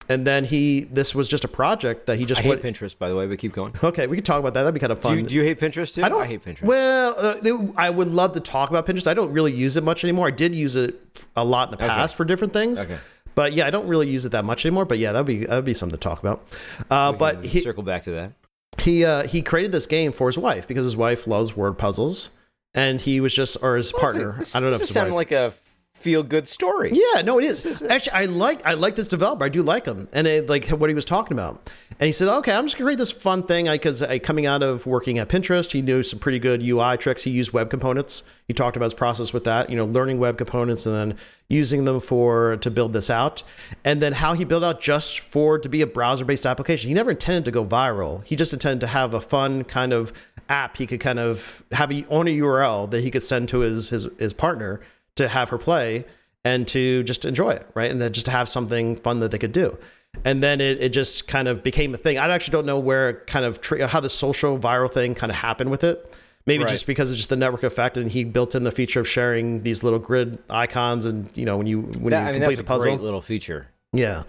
And 0.09 0.27
then 0.27 0.43
he, 0.43 0.81
this 0.81 1.15
was 1.15 1.29
just 1.29 1.45
a 1.45 1.47
project 1.47 2.07
that 2.07 2.17
he 2.17 2.25
just 2.25 2.41
I 2.41 2.43
hate 2.43 2.49
went. 2.49 2.61
Pinterest, 2.63 2.97
by 2.97 3.07
the 3.07 3.15
way, 3.15 3.27
but 3.27 3.37
keep 3.39 3.53
going. 3.53 3.73
Okay, 3.81 4.07
we 4.07 4.17
could 4.17 4.25
talk 4.25 4.39
about 4.39 4.53
that. 4.55 4.63
That'd 4.63 4.73
be 4.73 4.79
kind 4.79 4.91
of 4.91 4.97
Do 4.99 5.03
fun. 5.03 5.17
you, 5.19 5.23
do 5.23 5.35
you 5.35 5.43
hate 5.43 5.59
Pinterest 5.59 5.93
too? 5.93 6.03
I 6.03 6.09
don't. 6.09 6.21
I 6.21 6.25
hate 6.27 6.43
Pinterest. 6.43 6.63
Well, 6.63 7.15
uh, 7.17 7.35
they- 7.41 7.73
I 7.77 7.89
would 7.89 8.07
love 8.09 8.33
to 8.33 8.39
talk 8.39 8.69
about 8.71 8.85
Pinterest. 8.85 9.07
I 9.07 9.13
don't 9.13 9.31
really 9.31 9.53
use 9.53 9.77
it 9.77 9.83
much 9.83 10.03
anymore. 10.03 10.27
I 10.27 10.31
did 10.31 10.53
use 10.53 10.75
it 10.75 10.99
a 11.35 11.45
lot 11.45 11.69
in 11.69 11.71
the 11.71 11.77
past 11.77 12.15
for 12.17 12.25
different 12.25 12.51
things. 12.51 12.83
Okay. 12.83 12.97
But 13.35 13.53
yeah, 13.53 13.65
I 13.65 13.69
don't 13.69 13.87
really 13.87 14.09
use 14.09 14.25
it 14.25 14.33
that 14.33 14.43
much 14.43 14.65
anymore. 14.65 14.83
But 14.83 14.97
yeah, 14.97 15.13
that'd 15.13 15.25
be 15.25 15.45
that'd 15.45 15.63
be 15.63 15.73
something 15.73 15.97
to 15.97 16.01
talk 16.03 16.19
about. 16.19 16.45
Uh, 16.89 17.13
but 17.13 17.45
he 17.45 17.61
circle 17.61 17.83
back 17.83 18.03
to 18.03 18.11
that. 18.11 18.33
he 18.81 19.05
uh, 19.05 19.23
he 19.25 19.41
created 19.41 19.71
this 19.71 19.85
game 19.87 20.11
for 20.11 20.27
his 20.27 20.37
wife 20.37 20.67
because 20.67 20.83
his 20.83 20.97
wife 20.97 21.27
loves 21.27 21.55
word 21.55 21.77
puzzles, 21.77 22.29
and 22.73 22.99
he 22.99 23.21
was 23.21 23.33
just 23.33 23.55
or 23.61 23.77
his 23.77 23.93
partner. 23.93 24.33
This, 24.39 24.53
I 24.55 24.59
don't 24.59 24.71
know 24.71 24.75
if 24.75 24.79
This 24.81 24.89
it's 24.89 24.91
sounded 24.93 25.15
like 25.15 25.31
a 25.31 25.53
feel 26.01 26.23
good 26.23 26.47
story. 26.47 26.91
Yeah, 26.91 27.21
no, 27.21 27.39
it 27.39 27.45
is. 27.45 27.83
Actually, 27.83 28.13
I 28.13 28.25
like 28.25 28.65
I 28.65 28.73
like 28.73 28.95
this 28.95 29.07
developer. 29.07 29.45
I 29.45 29.49
do 29.49 29.61
like 29.61 29.85
him, 29.85 30.09
and 30.11 30.27
it, 30.27 30.49
like 30.49 30.67
what 30.69 30.89
he 30.89 30.95
was 30.95 31.05
talking 31.05 31.37
about. 31.37 31.71
And 31.99 32.07
he 32.07 32.11
said, 32.11 32.27
"Okay, 32.27 32.51
I'm 32.51 32.65
just 32.65 32.77
gonna 32.77 32.87
create 32.87 32.97
this 32.97 33.11
fun 33.11 33.43
thing 33.43 33.67
because 33.67 34.01
I, 34.01 34.17
coming 34.19 34.45
out 34.45 34.63
of 34.63 34.85
working 34.85 35.19
at 35.19 35.29
Pinterest, 35.29 35.71
he 35.71 35.81
knew 35.81 36.01
some 36.03 36.19
pretty 36.19 36.39
good 36.39 36.63
UI 36.63 36.97
tricks. 36.97 37.23
He 37.23 37.31
used 37.31 37.53
web 37.53 37.69
components. 37.69 38.23
He 38.47 38.53
talked 38.53 38.75
about 38.75 38.85
his 38.85 38.93
process 38.93 39.31
with 39.31 39.43
that. 39.43 39.69
You 39.69 39.75
know, 39.75 39.85
learning 39.85 40.17
web 40.17 40.37
components 40.37 40.85
and 40.85 40.95
then 40.95 41.17
using 41.47 41.85
them 41.85 41.99
for 41.99 42.57
to 42.57 42.71
build 42.71 42.93
this 42.93 43.09
out, 43.09 43.43
and 43.85 44.01
then 44.01 44.13
how 44.13 44.33
he 44.33 44.43
built 44.43 44.63
out 44.63 44.81
just 44.81 45.19
for 45.19 45.59
to 45.59 45.69
be 45.69 45.81
a 45.81 45.87
browser-based 45.87 46.45
application. 46.45 46.87
He 46.87 46.93
never 46.93 47.11
intended 47.11 47.45
to 47.45 47.51
go 47.51 47.63
viral. 47.63 48.25
He 48.25 48.35
just 48.35 48.53
intended 48.53 48.81
to 48.81 48.87
have 48.87 49.13
a 49.13 49.21
fun 49.21 49.63
kind 49.65 49.93
of 49.93 50.11
app. 50.49 50.77
He 50.77 50.87
could 50.87 50.99
kind 50.99 51.19
of 51.19 51.63
have 51.71 51.91
a, 51.91 52.05
own 52.09 52.27
a 52.27 52.37
URL 52.37 52.89
that 52.89 53.01
he 53.01 53.11
could 53.11 53.23
send 53.23 53.49
to 53.49 53.59
his 53.59 53.89
his 53.89 54.07
his 54.17 54.33
partner 54.33 54.81
to 55.21 55.27
have 55.29 55.49
her 55.49 55.57
play." 55.57 56.05
and 56.43 56.67
to 56.67 57.03
just 57.03 57.23
enjoy 57.23 57.51
it, 57.51 57.67
right? 57.75 57.91
And 57.91 58.01
then 58.01 58.11
just 58.13 58.25
to 58.25 58.31
have 58.31 58.49
something 58.49 58.95
fun 58.95 59.19
that 59.19 59.29
they 59.29 59.37
could 59.37 59.51
do. 59.51 59.77
And 60.25 60.41
then 60.41 60.59
it, 60.59 60.81
it 60.81 60.89
just 60.89 61.27
kind 61.27 61.47
of 61.47 61.61
became 61.61 61.93
a 61.93 61.97
thing. 61.97 62.17
I 62.17 62.27
actually 62.33 62.53
don't 62.53 62.65
know 62.65 62.79
where 62.79 63.09
it 63.11 63.27
kind 63.27 63.45
of 63.45 63.59
how 63.91 63.99
the 63.99 64.09
social 64.09 64.57
viral 64.57 64.89
thing 64.89 65.13
kind 65.13 65.29
of 65.29 65.35
happened 65.35 65.69
with 65.69 65.83
it. 65.83 66.17
Maybe 66.47 66.63
Right. 66.63 66.71
just 66.71 66.87
because 66.87 67.11
it's 67.11 67.19
just 67.19 67.29
the 67.29 67.35
network 67.35 67.61
effect, 67.61 67.95
and 67.95 68.09
he 68.11 68.23
built 68.23 68.55
in 68.55 68.63
the 68.63 68.71
feature 68.71 68.99
of 68.99 69.07
sharing 69.07 69.61
these 69.61 69.83
little 69.83 69.99
grid 69.99 70.39
icons, 70.49 71.05
and 71.05 71.29
you 71.37 71.45
know 71.45 71.57
when 71.57 71.67
you 71.67 71.81
when 71.81 72.09
That, 72.09 72.21
you 72.23 72.27
I 72.29 72.31
mean, 72.31 72.41
complete 72.41 72.55
the 72.55 72.61
a 72.63 72.65
puzzle. 72.65 72.91
great 72.95 73.01
little 73.01 73.21
feature. 73.21 73.67
Yeah. 73.93 74.23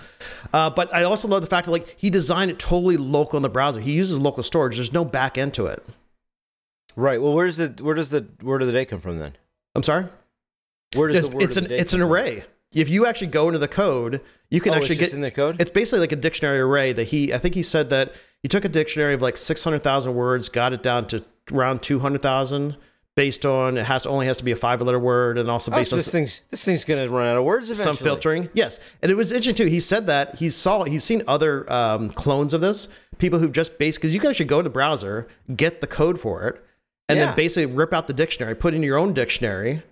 Uh, 0.53 0.69
but 0.69 0.93
I 0.95 1.05
also 1.05 1.29
love 1.29 1.41
the 1.41 1.47
fact 1.47 1.65
that 1.65 1.73
like 1.73 1.95
he 1.99 2.11
designed 2.11 2.51
it 2.51 2.59
totally 2.59 2.99
local 2.99 3.39
in 3.39 3.43
the 3.43 3.49
browser. 3.49 3.81
He 3.81 3.93
uses 3.93 4.19
local 4.19 4.43
storage. 4.43 4.75
There's 4.77 4.93
no 4.93 5.07
back 5.07 5.39
end 5.39 5.55
to 5.55 5.65
it. 5.65 5.83
Right. 6.95 7.23
Well, 7.23 7.33
where's 7.33 7.57
the 7.57 7.69
where 7.81 7.95
does 7.95 8.11
the 8.11 8.27
word 8.43 8.61
of 8.61 8.67
the 8.67 8.73
day 8.75 8.85
come 8.85 9.01
from 9.01 9.19
then? 9.19 9.35
I'm 9.75 9.83
sorry. 9.83 10.09
Where 10.95 11.09
does 11.09 11.19
It's, 11.19 11.29
the 11.29 11.35
word 11.37 11.43
it's 11.45 11.57
an 11.57 11.67
it's 11.71 11.93
an 11.93 12.01
come 12.01 12.09
from? 12.09 12.13
array. 12.15 12.45
If 12.75 12.89
you 12.89 13.05
actually 13.07 13.27
go 13.29 13.49
into 13.49 13.59
the 13.59 13.69
code, 13.69 14.21
you 14.51 14.61
can 14.61 14.73
Oh, 14.73 14.77
actually 14.77 14.97
get 14.97 15.13
in 15.13 15.21
the 15.21 15.31
code. 15.31 15.61
It's 15.61 15.71
basically 15.71 16.01
like 16.01 16.13
a 16.13 16.17
dictionary 16.17 16.59
array 16.61 16.93
that 16.95 17.05
he, 17.09 17.33
I 17.35 17.39
think 17.39 17.55
he 17.55 17.63
said 17.63 17.91
that 17.91 18.15
he 18.43 18.49
took 18.49 18.65
a 18.65 18.69
dictionary 18.69 19.13
of 19.15 19.21
like 19.21 19.37
600,000 19.37 20.15
words, 20.15 20.49
got 20.49 20.73
it 20.73 20.83
down 20.83 21.07
to 21.09 21.23
around 21.53 21.83
200,000 21.83 22.77
based 23.15 23.45
on, 23.45 23.77
it 23.77 23.85
has 23.85 24.05
to, 24.05 24.09
only 24.09 24.25
has 24.27 24.39
to 24.39 24.45
be 24.45 24.53
a 24.53 24.57
five 24.57 24.81
letter 24.81 24.99
word 24.99 25.37
and 25.37 25.51
also 25.51 25.71
Oh, 25.71 25.75
based 25.77 25.91
so 25.91 25.97
on 25.97 25.99
this 25.99 26.09
thing's 26.11 26.41
this 26.49 26.65
thing's 26.65 26.85
gonna 26.87 27.11
run 27.11 27.27
out 27.27 27.37
of 27.37 27.45
words 27.45 27.69
eventually. 27.71 27.97
some 27.97 28.03
filtering. 28.03 28.49
Yes. 28.55 28.81
And 29.03 29.13
it 29.13 29.17
was 29.17 29.33
interesting 29.33 29.55
too. 29.67 29.71
He 29.71 29.81
said 29.81 30.07
that 30.07 30.37
he 30.37 30.49
saw, 30.49 30.85
he's 30.85 31.05
seen 31.05 31.23
other 31.29 31.71
um, 31.71 32.09
clones 32.09 32.55
of 32.55 32.63
this, 32.63 32.89
people 33.19 33.39
who've 33.39 33.53
just 33.53 33.79
based, 33.79 33.99
because 33.99 34.15
you 34.15 34.21
can 34.21 34.31
actually 34.31 34.47
go 34.47 34.61
in 34.61 34.65
the 34.65 34.71
browser, 34.71 35.29
get 35.55 35.83
the 35.83 35.87
code 35.87 36.19
for 36.19 36.45
it, 36.49 36.65
and 37.11 37.19
Yeah. 37.19 37.27
then 37.27 37.37
basically 37.37 37.67
rip 37.67 37.93
out 37.93 38.07
the 38.07 38.15
dictionary, 38.15 38.55
put 38.55 38.73
in 38.73 38.83
your 38.83 38.97
own 38.97 39.13
dictionary. 39.13 39.83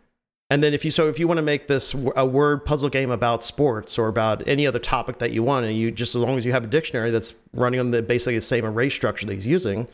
And 0.50 0.64
then 0.64 0.74
if 0.74 0.84
you 0.84 0.90
so 0.90 1.08
if 1.08 1.18
you 1.18 1.28
want 1.28 1.38
to 1.38 1.42
make 1.42 1.68
this 1.68 1.94
a 2.16 2.26
word 2.26 2.64
puzzle 2.64 2.88
game 2.88 3.10
about 3.10 3.44
sports 3.44 3.98
or 3.98 4.08
about 4.08 4.46
any 4.48 4.66
other 4.66 4.80
topic 4.80 5.18
that 5.18 5.30
you 5.30 5.42
want, 5.44 5.64
and 5.64 5.76
you 5.76 5.90
just 5.92 6.14
as 6.14 6.20
long 6.20 6.36
as 6.36 6.44
you 6.44 6.50
have 6.52 6.64
a 6.64 6.68
dictionary 6.68 7.10
that's 7.12 7.34
running 7.54 7.78
on 7.78 7.92
the 7.92 8.02
basically 8.02 8.34
the 8.34 8.40
same 8.40 8.66
array 8.66 8.90
structure 8.90 9.26
that 9.26 9.34
he's 9.34 9.46
using, 9.46 9.86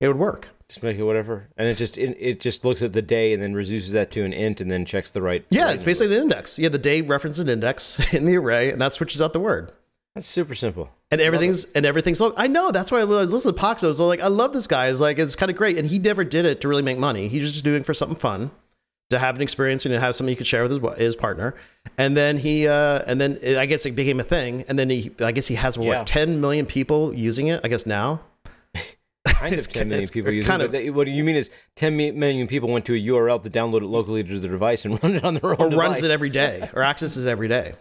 it 0.00 0.06
would 0.08 0.18
work. 0.18 0.48
Just 0.68 0.82
make 0.82 0.96
it 0.96 1.02
whatever, 1.02 1.48
and 1.58 1.68
it 1.68 1.76
just 1.76 1.98
it, 1.98 2.16
it 2.18 2.40
just 2.40 2.64
looks 2.64 2.80
at 2.80 2.92
the 2.92 3.02
day 3.02 3.32
and 3.32 3.42
then 3.42 3.54
reduces 3.54 3.92
that 3.92 4.10
to 4.12 4.24
an 4.24 4.32
int 4.32 4.60
and 4.60 4.70
then 4.70 4.84
checks 4.86 5.10
the 5.10 5.20
right. 5.20 5.44
Yeah, 5.50 5.72
it's 5.72 5.82
basically 5.84 6.16
an 6.16 6.22
index. 6.22 6.58
Yeah, 6.58 6.68
the 6.70 6.78
day 6.78 7.00
references 7.02 7.42
an 7.42 7.50
index 7.50 8.14
in 8.14 8.24
the 8.24 8.36
array, 8.36 8.70
and 8.70 8.80
that 8.80 8.92
switches 8.94 9.20
out 9.20 9.32
the 9.34 9.40
word. 9.40 9.72
that's 10.14 10.26
super 10.26 10.54
simple. 10.54 10.90
and 11.10 11.20
everything's 11.20 11.64
and 11.72 11.84
everything's 11.84 12.20
look. 12.20 12.34
I 12.38 12.46
know 12.46 12.70
that's 12.70 12.90
why 12.90 13.00
I 13.00 13.04
was 13.04 13.32
listening 13.32 13.54
to 13.54 13.60
Pox. 13.60 13.82
I 13.84 13.88
was 13.88 14.00
like, 14.00 14.20
I 14.20 14.28
love 14.28 14.52
this 14.52 14.66
guy. 14.66 14.86
It's 14.88 15.00
like 15.00 15.18
it's 15.18 15.36
kind 15.36 15.50
of 15.50 15.56
great, 15.56 15.76
and 15.76 15.88
he 15.88 15.98
never 15.98 16.22
did 16.24 16.44
it 16.46 16.60
to 16.62 16.68
really 16.68 16.82
make 16.82 16.98
money. 16.98 17.26
He 17.28 17.40
was 17.40 17.50
just 17.52 17.64
doing 17.64 17.80
it 17.82 17.86
for 17.86 17.92
something 17.94 18.16
fun, 18.16 18.50
to 19.10 19.18
have 19.18 19.36
an 19.36 19.42
experience 19.42 19.84
and 19.86 19.92
to 19.92 20.00
have 20.00 20.14
something 20.16 20.32
he 20.32 20.36
could 20.36 20.46
share 20.46 20.62
with 20.66 20.70
his 20.72 20.98
his 20.98 21.16
partner. 21.16 21.54
And 21.98 22.16
then 22.16 22.38
he, 22.38 22.66
uh, 22.66 23.02
and 23.06 23.20
then 23.20 23.38
it, 23.42 23.56
I 23.58 23.66
guess 23.66 23.84
it 23.86 23.92
became 23.94 24.18
a 24.18 24.24
thing. 24.24 24.64
And 24.68 24.78
then 24.78 24.88
he, 24.90 25.10
I 25.20 25.32
guess 25.32 25.46
he 25.46 25.54
has 25.56 25.76
what 25.78 25.86
Yeah. 25.86 26.04
ten 26.04 26.40
million 26.40 26.66
people 26.66 27.14
using 27.14 27.48
it. 27.48 27.60
I 27.62 27.68
guess 27.68 27.86
now. 27.86 28.20
Kind 29.26 29.54
of 29.54 29.68
10 29.68 29.88
million 29.88 30.08
people 30.08 30.30
using 30.32 30.48
kind 30.48 30.60
it. 30.62 30.66
of- 30.66 30.72
they- 30.72 30.90
what 30.90 31.06
you 31.08 31.24
mean 31.24 31.34
is 31.36 31.50
10 31.76 31.96
million 31.96 32.46
people 32.46 32.68
went 32.68 32.84
to 32.86 32.94
a 32.94 32.98
URL 32.98 33.42
to 33.42 33.48
download 33.50 33.82
it 33.82 33.86
locally 33.86 34.22
to 34.22 34.38
their 34.38 34.50
device 34.50 34.84
and 34.84 35.02
run 35.02 35.14
it 35.16 35.24
on 35.24 35.34
their 35.34 35.60
own 35.60 35.72
Or 35.72 35.78
runs 35.78 36.02
it 36.04 36.10
every 36.10 36.28
day, 36.30 36.68
or 36.74 36.82
accesses 36.82 37.24
it 37.24 37.30
every 37.30 37.48
day. 37.48 37.72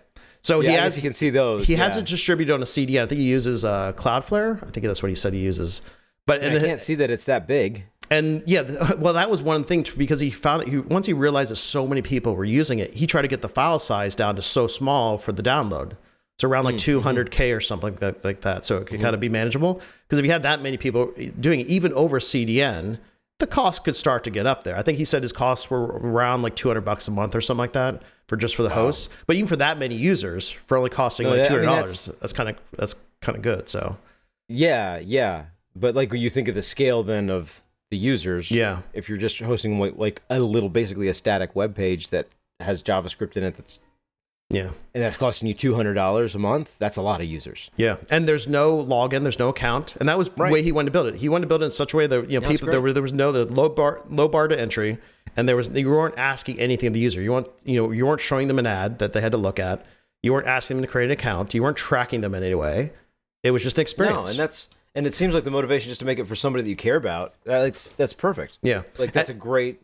So 0.42 0.62
Yeah, 0.62 0.70
he 0.72 0.76
has 0.78 0.96
you 0.96 1.02
can 1.02 1.14
see 1.14 1.30
those. 1.30 1.66
he 1.66 1.76
has 1.76 1.98
it 1.98 2.06
distributed 2.06 2.54
on 2.54 2.62
a 2.62 2.66
CDN. 2.66 3.04
I 3.04 3.08
think 3.08 3.20
he 3.20 3.28
uses 3.28 3.64
uh, 3.66 3.92
Cloudflare. 3.94 4.64
I 4.64 4.70
think 4.72 4.86
that's 4.86 5.04
what 5.04 5.10
he 5.10 5.16
said 5.16 5.34
he 5.34 5.40
uses. 5.40 5.82
But 6.26 6.42
And 6.42 6.54
and 6.56 6.64
I 6.64 6.68
can't 6.68 6.82
see 6.82 6.96
that 6.96 7.12
it's 7.12 7.26
that 7.26 7.46
big. 7.48 7.84
And 8.10 8.44
yeah, 8.46 8.94
well, 8.98 9.14
that 9.14 9.30
was 9.30 9.42
one 9.42 9.64
thing 9.64 9.84
too, 9.84 9.98
because 9.98 10.20
he 10.20 10.30
found 10.30 10.68
he, 10.68 10.78
once 10.78 11.06
he 11.06 11.14
realized 11.14 11.52
that 11.52 11.58
so 11.58 11.88
many 11.88 12.02
people 12.02 12.36
were 12.36 12.46
using 12.46 12.80
it, 12.80 12.92
he 12.92 13.08
tried 13.08 13.24
to 13.24 13.28
get 13.28 13.42
the 13.42 13.50
file 13.50 13.80
size 13.80 14.16
down 14.16 14.36
to 14.36 14.42
so 14.42 14.68
small 14.68 15.18
for 15.18 15.32
the 15.32 15.44
download. 15.44 15.94
So 16.40 16.50
around 16.50 16.66
like 16.66 16.82
hmm, 16.82 17.00
hmm. 17.00 17.08
200k 17.08 17.56
or 17.56 17.62
something 17.62 17.98
like, 18.02 18.24
like 18.24 18.42
that, 18.42 18.66
so 18.66 18.78
it 18.78 18.88
could 18.88 19.00
kind 19.00 19.14
of 19.14 19.20
hmm. 19.20 19.22
be 19.22 19.30
manageable. 19.30 19.82
Because 20.08 20.20
if 20.20 20.26
you 20.26 20.32
had 20.32 20.44
that 20.44 20.62
many 20.62 20.78
people 20.78 21.14
eh, 21.18 21.30
doing 21.40 21.60
it, 21.60 21.68
even 21.68 21.94
over 21.94 22.20
CDN, 22.20 22.98
the 23.40 23.48
cost 23.48 23.84
could 23.84 23.96
start 23.96 24.24
to 24.24 24.30
get 24.30 24.46
up 24.46 24.64
there. 24.64 24.78
I 24.78 24.82
think 24.84 24.98
he 24.98 25.06
said 25.06 25.22
his 25.22 25.32
costs 25.32 25.70
were 25.70 25.86
around 25.86 26.42
like 26.42 26.56
200 26.56 26.82
bucks 26.82 27.08
a 27.08 27.12
month 27.12 27.36
or 27.36 27.42
something 27.42 27.60
like 27.60 27.74
that 27.74 28.02
for 28.28 28.38
just 28.38 28.56
for 28.56 28.64
the 28.64 28.70
hosts. 28.70 29.10
But 29.28 29.36
even 29.36 29.48
for 29.48 29.56
that 29.58 29.78
many 29.78 29.96
users, 29.96 30.50
for 30.50 30.78
only 30.78 30.90
costing 30.90 31.26
No, 31.26 31.36
like 31.36 31.44
that- 31.44 31.52
I 31.52 31.56
mean, 31.58 31.66
$200, 31.66 31.76
that's- 31.76 32.06
that's 32.20 32.34
kind 32.34 32.50
of 32.50 32.56
that's 32.78 32.96
kind 33.22 33.36
of 33.36 33.42
good. 33.42 33.70
So 33.70 33.98
Yeah, 34.48 35.00
yeah. 35.00 35.46
But 35.76 35.96
like 35.96 36.12
when 36.12 36.22
you 36.22 36.30
think 36.30 36.48
of 36.48 36.56
the 36.56 36.62
scale 36.62 37.04
then 37.04 37.30
of 37.30 37.63
the 37.94 37.98
users, 38.14 38.50
Yeah. 38.52 38.80
If 38.94 39.08
you're 39.08 39.18
just 39.18 39.40
hosting 39.40 39.80
like- 39.80 39.98
like 39.98 40.22
a 40.30 40.40
little, 40.40 40.70
basically 40.70 41.08
a 41.08 41.14
static 41.14 41.56
web 41.56 41.76
page 41.76 42.10
that 42.10 42.28
has 42.60 42.82
JavaScript 42.84 43.38
in 43.38 43.44
it, 43.44 43.56
that's 43.56 43.80
yeah, 44.50 44.70
and 44.94 45.02
that's 45.04 45.18
costing 45.18 45.48
you 45.48 45.54
two 45.56 45.74
hundred 45.74 45.94
dollars 45.96 46.36
a 46.36 46.40
month. 46.40 46.76
That's 46.78 46.98
a 46.98 47.02
lot 47.02 47.22
of 47.22 47.28
users. 47.28 47.72
yeah. 47.76 47.96
And 48.12 48.28
there's 48.28 48.48
no 48.48 48.78
login, 48.78 49.24
there's 49.24 49.40
no 49.40 49.50
account, 49.50 49.96
and 50.00 50.08
that 50.10 50.18
was 50.18 50.30
the 50.30 50.44
way 50.44 50.62
he 50.62 50.72
wanted 50.72 50.88
to 50.88 50.92
build 50.92 51.08
it. 51.08 51.16
He 51.16 51.30
wanted 51.30 51.44
to 51.46 51.48
build 51.48 51.62
it 51.64 51.66
in 51.66 51.72
such 51.72 51.94
a 51.94 51.98
way 51.98 52.06
that 52.08 52.30
you 52.30 52.40
know 52.40 52.42
That's 52.42 52.52
people 52.60 52.70
there 52.70 52.82
were 52.82 52.94
there 52.94 53.02
was 53.02 53.14
no 53.14 53.32
the 53.32 53.46
low 53.46 53.70
bar 53.70 54.02
low 54.10 54.28
bar 54.28 54.48
to 54.48 54.60
entry, 54.60 54.98
and 55.36 55.48
there 55.50 55.56
was 55.56 55.70
you 55.70 55.90
weren't 55.90 56.18
asking 56.18 56.60
anything 56.60 56.88
of 56.88 56.94
the 56.94 57.00
user. 57.00 57.22
You 57.22 57.32
weren't 57.32 57.48
you 57.64 57.78
know 57.82 57.92
you 57.92 58.06
weren't 58.06 58.22
showing 58.22 58.48
them 58.48 58.60
an 58.60 58.68
ad 58.68 59.00
that 59.00 59.14
they 59.14 59.22
had 59.22 59.32
to 59.32 59.38
look 59.40 59.60
at. 59.60 59.86
You 60.22 60.34
weren't 60.34 60.48
asking 60.48 60.78
them 60.78 60.86
to 60.86 60.92
create 60.92 61.06
an 61.06 61.12
account. 61.12 61.54
You 61.54 61.64
weren't 61.64 61.78
tracking 61.78 62.22
them 62.22 62.36
in 62.36 62.44
any 62.44 62.56
way. 62.56 62.92
It 63.44 63.52
was 63.52 63.64
just 63.64 63.78
an 63.78 63.82
experience. 63.82 64.14
No, 64.16 64.22
experience. 64.22 64.38
and 64.38 64.44
that's 64.44 64.70
and 64.96 65.08
it 65.08 65.14
seems 65.14 65.34
like 65.34 65.44
the 65.44 65.52
motivation 65.52 65.90
just 65.90 66.00
to 66.00 66.06
make 66.06 66.20
it 66.20 66.28
for 66.28 66.36
somebody 66.36 66.64
that 66.64 66.70
you 66.70 66.76
care 66.76 66.96
about. 66.96 67.34
That's 67.44 67.92
that's 67.92 68.14
perfect. 68.14 68.60
yeah. 68.62 68.84
Like 68.98 69.12
that's 69.12 69.30
a 69.30 69.34
great 69.34 69.82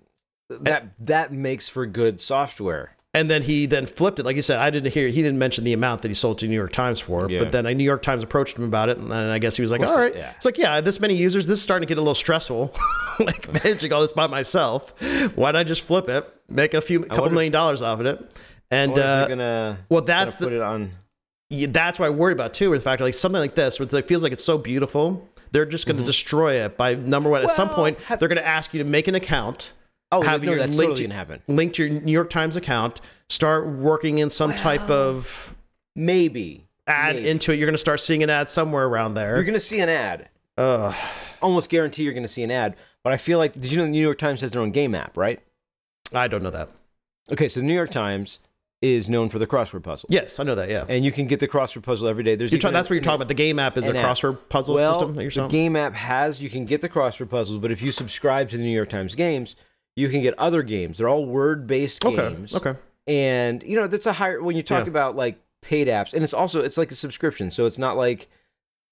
that 0.49 0.87
that 0.99 1.31
makes 1.31 1.69
for 1.69 1.85
good 1.85 2.19
software. 2.19 2.95
And 3.11 3.27
then 3.29 3.41
he 3.41 3.65
then 3.65 3.87
flipped 3.87 4.19
it. 4.19 4.23
Like 4.23 4.35
you 4.35 4.43
said, 4.43 4.59
I 4.59 4.69
didn't 4.69 4.93
hear, 4.93 5.07
he 5.07 5.23
didn't 5.23 5.39
mention 5.39 5.63
the 5.63 5.73
amount 5.73 6.03
that 6.03 6.09
he 6.09 6.13
sold 6.13 6.37
to 6.39 6.47
New 6.47 6.53
York 6.53 6.71
Times 6.71 6.99
for. 6.99 7.27
Yeah. 7.27 7.39
But 7.39 7.51
then 7.51 7.65
a 7.65 7.73
New 7.73 7.83
York 7.83 8.03
Times 8.03 8.21
approached 8.21 8.55
him 8.55 8.65
about 8.65 8.89
it. 8.89 8.99
And 8.99 9.09
then 9.09 9.31
I 9.31 9.39
guess 9.39 9.55
he 9.55 9.63
was 9.63 9.71
like, 9.71 9.81
all 9.81 9.97
right. 9.97 10.15
yeah. 10.15 10.31
It's 10.35 10.45
like, 10.45 10.59
yeah, 10.59 10.79
this 10.79 10.99
many 10.99 11.15
users, 11.15 11.47
this 11.47 11.57
is 11.57 11.63
starting 11.63 11.87
to 11.87 11.91
get 11.91 11.97
a 11.97 12.01
little 12.01 12.13
stressful. 12.13 12.71
like 13.19 13.51
managing 13.63 13.91
all 13.93 14.01
this 14.01 14.11
by 14.11 14.27
myself. 14.27 14.93
Why 15.35 15.51
don't 15.51 15.59
I 15.59 15.63
just 15.63 15.81
flip 15.87 16.07
it, 16.07 16.31
make 16.49 16.75
a 16.75 16.81
few, 16.81 16.99
couple 17.01 17.31
million 17.31 17.51
dollars 17.51 17.81
off 17.81 17.99
of 17.99 18.05
it? 18.05 18.31
And 18.69 18.97
uh, 18.99 19.27
gonna 19.27 19.79
well, 19.89 20.01
that's 20.01 20.35
the- 20.35 20.89
put 21.49 21.55
it 21.55 21.55
on. 21.57 21.59
yeah, 21.61 21.67
that's 21.71 21.99
what 21.99 22.05
I 22.07 22.09
worry 22.09 22.33
about 22.33 22.53
too, 22.53 22.69
with 22.69 22.81
the 22.81 22.83
fact 22.83 23.01
like 23.01 23.13
something 23.13 23.39
like 23.41 23.55
this, 23.55 23.79
where 23.79 23.87
it 23.91 24.07
feels 24.07 24.23
like 24.23 24.31
it's 24.33 24.43
so 24.43 24.57
beautiful, 24.57 25.27
they're 25.51 25.65
just 25.65 25.85
going 25.87 25.97
to 25.97 26.03
destroy 26.03 26.63
it 26.63 26.77
by 26.77 26.95
number 26.95 27.29
one. 27.29 27.43
At 27.43 27.51
some 27.51 27.67
Mm-hmm. 27.69 27.75
Point, 27.75 28.01
have- 28.03 28.19
they're 28.19 28.27
going 28.29 28.37
to 28.37 28.47
ask 28.47 28.73
you 28.73 28.83
to 28.83 28.89
make 28.89 29.07
an 29.07 29.15
account. 29.15 29.73
Oh, 30.11 30.21
have 30.23 30.41
no, 30.43 30.51
your 30.53 30.59
that's 30.59 30.71
link 30.75 30.89
totally 30.89 30.95
to- 30.95 31.03
gonna 31.03 31.15
happen. 31.15 31.41
Link 31.47 31.73
to 31.73 31.85
your 31.85 32.01
New 32.01 32.11
York 32.11 32.29
Times 32.31 32.55
account, 32.55 32.99
start 33.29 33.67
working 33.67 34.17
in 34.17 34.29
some 34.31 34.51
type 34.53 34.89
of 34.89 35.55
Maybe 35.95 36.65
ad 36.87 37.15
Maybe. 37.15 37.29
into 37.29 37.51
it. 37.51 37.57
You're 37.59 37.67
going 37.67 37.73
to 37.75 37.77
start 37.77 37.99
seeing 37.99 38.23
an 38.23 38.29
ad 38.29 38.49
somewhere 38.49 38.85
around 38.85 39.13
there. 39.15 39.35
You're 39.35 39.43
gonna 39.43 39.59
see 39.59 39.79
an 39.81 39.89
ad. 39.89 40.29
Ugh. 40.57 40.95
Almost 41.41 41.69
guarantee 41.69 42.03
you're 42.03 42.13
gonna 42.13 42.27
see 42.27 42.41
an 42.43 42.49
ad. 42.51 42.75
But 43.03 43.13
I 43.13 43.17
feel 43.17 43.37
like 43.37 43.53
did 43.53 43.71
you 43.71 43.77
know 43.77 43.83
the 43.85 43.89
New 43.91 44.01
York 44.01 44.17
Times 44.17 44.41
has 44.41 44.51
their 44.53 44.61
own 44.61 44.71
game 44.71 44.95
app, 44.95 45.15
right? 45.15 45.39
I 46.13 46.27
don't 46.27 46.41
know 46.43 46.49
that. 46.49 46.69
Okay, 47.31 47.47
so 47.47 47.59
the 47.59 47.65
New 47.65 47.73
York 47.75 47.91
Times 47.91 48.39
is 48.81 49.09
known 49.09 49.27
for 49.29 49.39
the 49.39 49.47
crossword 49.47 49.83
puzzle. 49.83 50.07
Yes, 50.09 50.39
I 50.39 50.43
know 50.43 50.55
that. 50.55 50.69
Yeah. 50.69 50.85
And 50.87 51.03
you 51.03 51.11
can 51.11 51.27
get 51.27 51.39
the 51.41 51.47
crossword 51.47 51.83
puzzle 51.83 52.07
every 52.07 52.23
day. 52.23 52.35
There's 52.35 52.51
You're 52.51 52.59
even 52.59 52.71
that's 52.73 52.89
what 52.89 52.93
you're 52.95 53.01
talking 53.03 53.17
about. 53.17 53.27
The 53.27 53.33
game 53.33 53.59
app 53.59 53.77
is 53.77 53.87
a 53.87 53.91
an 53.91 53.97
app. 53.97 54.05
crossword 54.05 54.37
puzzle 54.47 54.75
well, 54.75 54.93
system 54.93 55.15
that 55.15 55.21
you're 55.21 55.31
saying? 55.31 55.47
the 55.49 55.51
game 55.51 55.75
app 55.75 55.93
has 55.95 56.41
you 56.41 56.49
can 56.49 56.63
get 56.65 56.81
the 56.81 56.87
crossword 56.89 57.29
puzzles, 57.29 57.59
but 57.59 57.71
if 57.71 57.81
you 57.81 57.91
subscribe 57.91 58.49
to 58.49 58.57
the 58.57 58.63
New 58.63 58.71
York 58.71 58.89
Times 58.89 59.15
games, 59.15 59.55
you 59.97 60.07
can 60.07 60.21
get 60.21 60.37
other 60.39 60.63
games. 60.63 60.97
They're 60.97 61.09
all 61.09 61.25
word-based 61.25 62.05
Okay. 62.05 62.15
games. 62.15 62.55
Okay. 62.55 62.75
and 63.07 63.63
you 63.63 63.75
know 63.75 63.87
that's 63.87 64.05
a 64.05 64.13
higher 64.13 64.41
when 64.41 64.55
you 64.55 64.63
talk 64.63 64.85
Yeah. 64.85 64.89
about 64.91 65.15
like 65.15 65.39
paid 65.61 65.87
apps 65.87 66.13
and 66.13 66.23
it's 66.23 66.33
also 66.33 66.61
it's 66.61 66.77
like 66.77 66.89
a 66.91 66.95
subscription 66.95 67.51
so 67.51 67.65
it's 67.65 67.77
not 67.79 67.97
like 67.97 68.29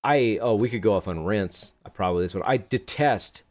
i 0.04 0.38
oh 0.42 0.56
we 0.56 0.68
could 0.70 0.82
go 0.82 0.94
off 0.96 1.08
on 1.08 1.24
rants 1.24 1.74
I 1.86 1.90
probably 1.90 2.24
this 2.26 2.34
one 2.34 2.44
i 2.46 2.58
detest 2.58 3.44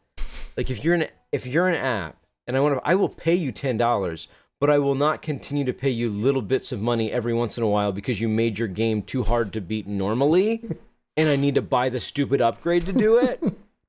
like 0.55 0.69
if 0.69 0.83
you're 0.83 0.93
an 0.93 1.05
if 1.31 1.47
you're 1.47 1.67
an 1.67 1.75
app 1.75 2.17
and 2.45 2.55
i 2.55 2.59
want 2.59 2.75
to 2.75 2.81
i 2.87 2.93
will 2.95 3.09
pay 3.09 3.33
you 3.33 3.51
ten 3.51 3.75
dollars 3.77 4.27
but 4.59 4.69
i 4.69 4.77
will 4.77 4.95
not 4.95 5.21
continue 5.21 5.63
to 5.65 5.73
pay 5.73 5.89
you 5.89 6.09
little 6.09 6.41
bits 6.41 6.71
of 6.71 6.81
money 6.81 7.11
every 7.11 7.33
once 7.33 7.57
in 7.57 7.63
a 7.63 7.67
while 7.67 7.91
because 7.91 8.19
you 8.21 8.27
made 8.27 8.57
your 8.57 8.67
game 8.67 9.01
too 9.01 9.23
hard 9.23 9.53
to 9.53 9.61
beat 9.61 9.87
normally 9.87 10.63
and 11.17 11.29
i 11.29 11.35
need 11.35 11.55
to 11.55 11.61
buy 11.61 11.89
the 11.89 11.99
stupid 11.99 12.41
upgrade 12.41 12.83
to 12.85 12.93
do 12.93 13.17
it. 13.17 13.41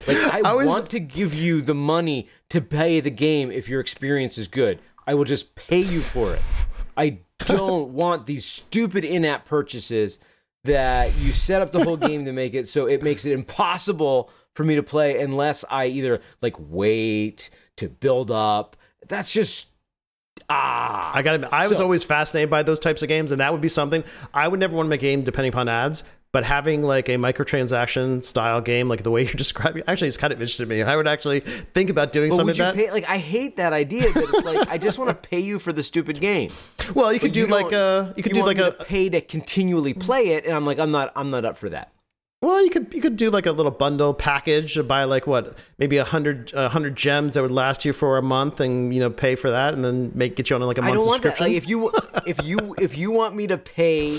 Like 0.06 0.16
i, 0.32 0.40
I 0.44 0.54
was- 0.54 0.68
want 0.68 0.90
to 0.90 1.00
give 1.00 1.34
you 1.34 1.60
the 1.62 1.74
money 1.74 2.28
to 2.50 2.60
pay 2.60 3.00
the 3.00 3.10
game 3.10 3.50
if 3.50 3.68
your 3.68 3.80
experience 3.80 4.38
is 4.38 4.48
good. 4.48 4.78
I 5.06 5.14
will 5.14 5.24
just 5.24 5.54
pay 5.54 5.80
you 5.80 6.00
for 6.00 6.34
it. 6.34 6.42
I 6.96 7.18
don't 7.40 7.90
want 7.94 8.26
these 8.26 8.44
stupid 8.44 9.04
in-app 9.04 9.44
purchases 9.46 10.18
that 10.64 11.16
you 11.18 11.32
set 11.32 11.62
up 11.62 11.72
the 11.72 11.82
whole 11.82 11.96
game 11.96 12.24
to 12.26 12.32
make 12.32 12.52
it 12.54 12.68
so 12.68 12.86
it 12.86 13.02
makes 13.02 13.24
it 13.24 13.32
impossible 13.32 14.30
for 14.54 14.64
me 14.64 14.74
to 14.74 14.82
play 14.82 15.20
unless 15.22 15.64
I 15.70 15.86
either 15.86 16.20
like 16.42 16.56
wait 16.58 17.48
to 17.76 17.88
build 17.88 18.30
up. 18.30 18.76
That's 19.08 19.32
just 19.32 19.68
ah. 20.48 21.10
I 21.14 21.22
got. 21.22 21.52
I 21.52 21.68
was 21.68 21.78
So- 21.78 21.84
always 21.84 22.04
fascinated 22.04 22.50
by 22.50 22.62
those 22.62 22.80
types 22.80 23.02
of 23.02 23.08
games, 23.08 23.32
and 23.32 23.40
that 23.40 23.52
would 23.52 23.60
be 23.60 23.68
something 23.68 24.04
I 24.34 24.48
would 24.48 24.60
never 24.60 24.76
want 24.76 24.86
to 24.86 24.90
make 24.90 25.00
a 25.00 25.06
game 25.06 25.22
depending 25.22 25.52
upon 25.52 25.68
ads. 25.68 26.04
But 26.30 26.44
having 26.44 26.82
like 26.82 27.08
a 27.08 27.12
microtransaction 27.12 28.22
style 28.22 28.60
game, 28.60 28.86
like 28.86 29.02
the 29.02 29.10
way 29.10 29.22
you're 29.24 29.32
describing, 29.32 29.82
actually, 29.86 30.08
it's 30.08 30.18
kind 30.18 30.30
of 30.30 30.38
interesting 30.38 30.68
to 30.68 30.74
me. 30.74 30.82
I 30.82 30.94
would 30.94 31.08
actually 31.08 31.40
think 31.40 31.88
about 31.88 32.12
doing 32.12 32.30
something 32.30 32.54
you 32.54 32.62
like 32.62 32.74
that. 32.74 32.84
pay? 32.86 32.90
Like 32.92 33.08
I 33.08 33.16
hate 33.16 33.56
that 33.56 33.72
idea 33.72 34.02
that 34.12 34.16
it's 34.28 34.44
like 34.44 34.68
I 34.68 34.76
just 34.76 34.98
want 34.98 35.08
to 35.10 35.14
pay 35.14 35.40
you 35.40 35.58
for 35.58 35.72
the 35.72 35.82
stupid 35.82 36.20
game. 36.20 36.50
well, 36.94 37.12
you 37.12 37.18
could 37.18 37.30
But 37.30 37.34
do 37.34 37.40
you 37.40 37.46
like 37.46 37.72
a. 37.72 38.12
You 38.16 38.22
could 38.22 38.32
do 38.34 38.40
want 38.42 38.58
like 38.58 38.74
a. 38.74 38.76
to 38.76 38.84
pay 38.84 39.08
to 39.08 39.20
continually 39.22 39.94
play 39.94 40.28
it, 40.28 40.44
and 40.44 40.54
I'm 40.54 40.66
like 40.66 40.78
I'm 40.78 40.90
not 40.90 41.12
I'm 41.16 41.30
not 41.30 41.46
up 41.46 41.56
for 41.56 41.70
that. 41.70 41.92
Well, 42.40 42.62
you 42.62 42.70
could 42.70 42.94
you 42.94 43.00
could 43.00 43.16
do 43.16 43.30
like 43.30 43.46
a 43.46 43.52
little 43.52 43.72
bundle 43.72 44.14
package 44.14 44.74
to 44.74 44.84
buy 44.84 45.04
like 45.04 45.26
what 45.26 45.58
maybe 45.76 45.96
a 45.96 46.04
hundred 46.04 46.52
a 46.54 46.68
hundred 46.68 46.94
gems 46.94 47.34
that 47.34 47.42
would 47.42 47.50
last 47.50 47.84
you 47.84 47.92
for 47.92 48.16
a 48.16 48.22
month, 48.22 48.60
and 48.60 48.94
you 48.94 49.00
know 49.00 49.10
pay 49.10 49.34
for 49.34 49.50
that, 49.50 49.74
and 49.74 49.84
then 49.84 50.12
make 50.14 50.36
get 50.36 50.48
you 50.48 50.54
on 50.54 50.62
like 50.62 50.78
a 50.78 50.82
month 50.82 50.94
don't 50.94 51.06
want 51.06 51.22
that. 51.24 51.36
subscription. 51.36 51.46
Like 51.54 51.56
if 51.56 51.68
you 51.68 51.90
if 52.26 52.44
you 52.46 52.74
if 52.78 52.96
you 52.96 53.10
want 53.10 53.34
me 53.34 53.48
to 53.48 53.58
pay, 53.58 54.12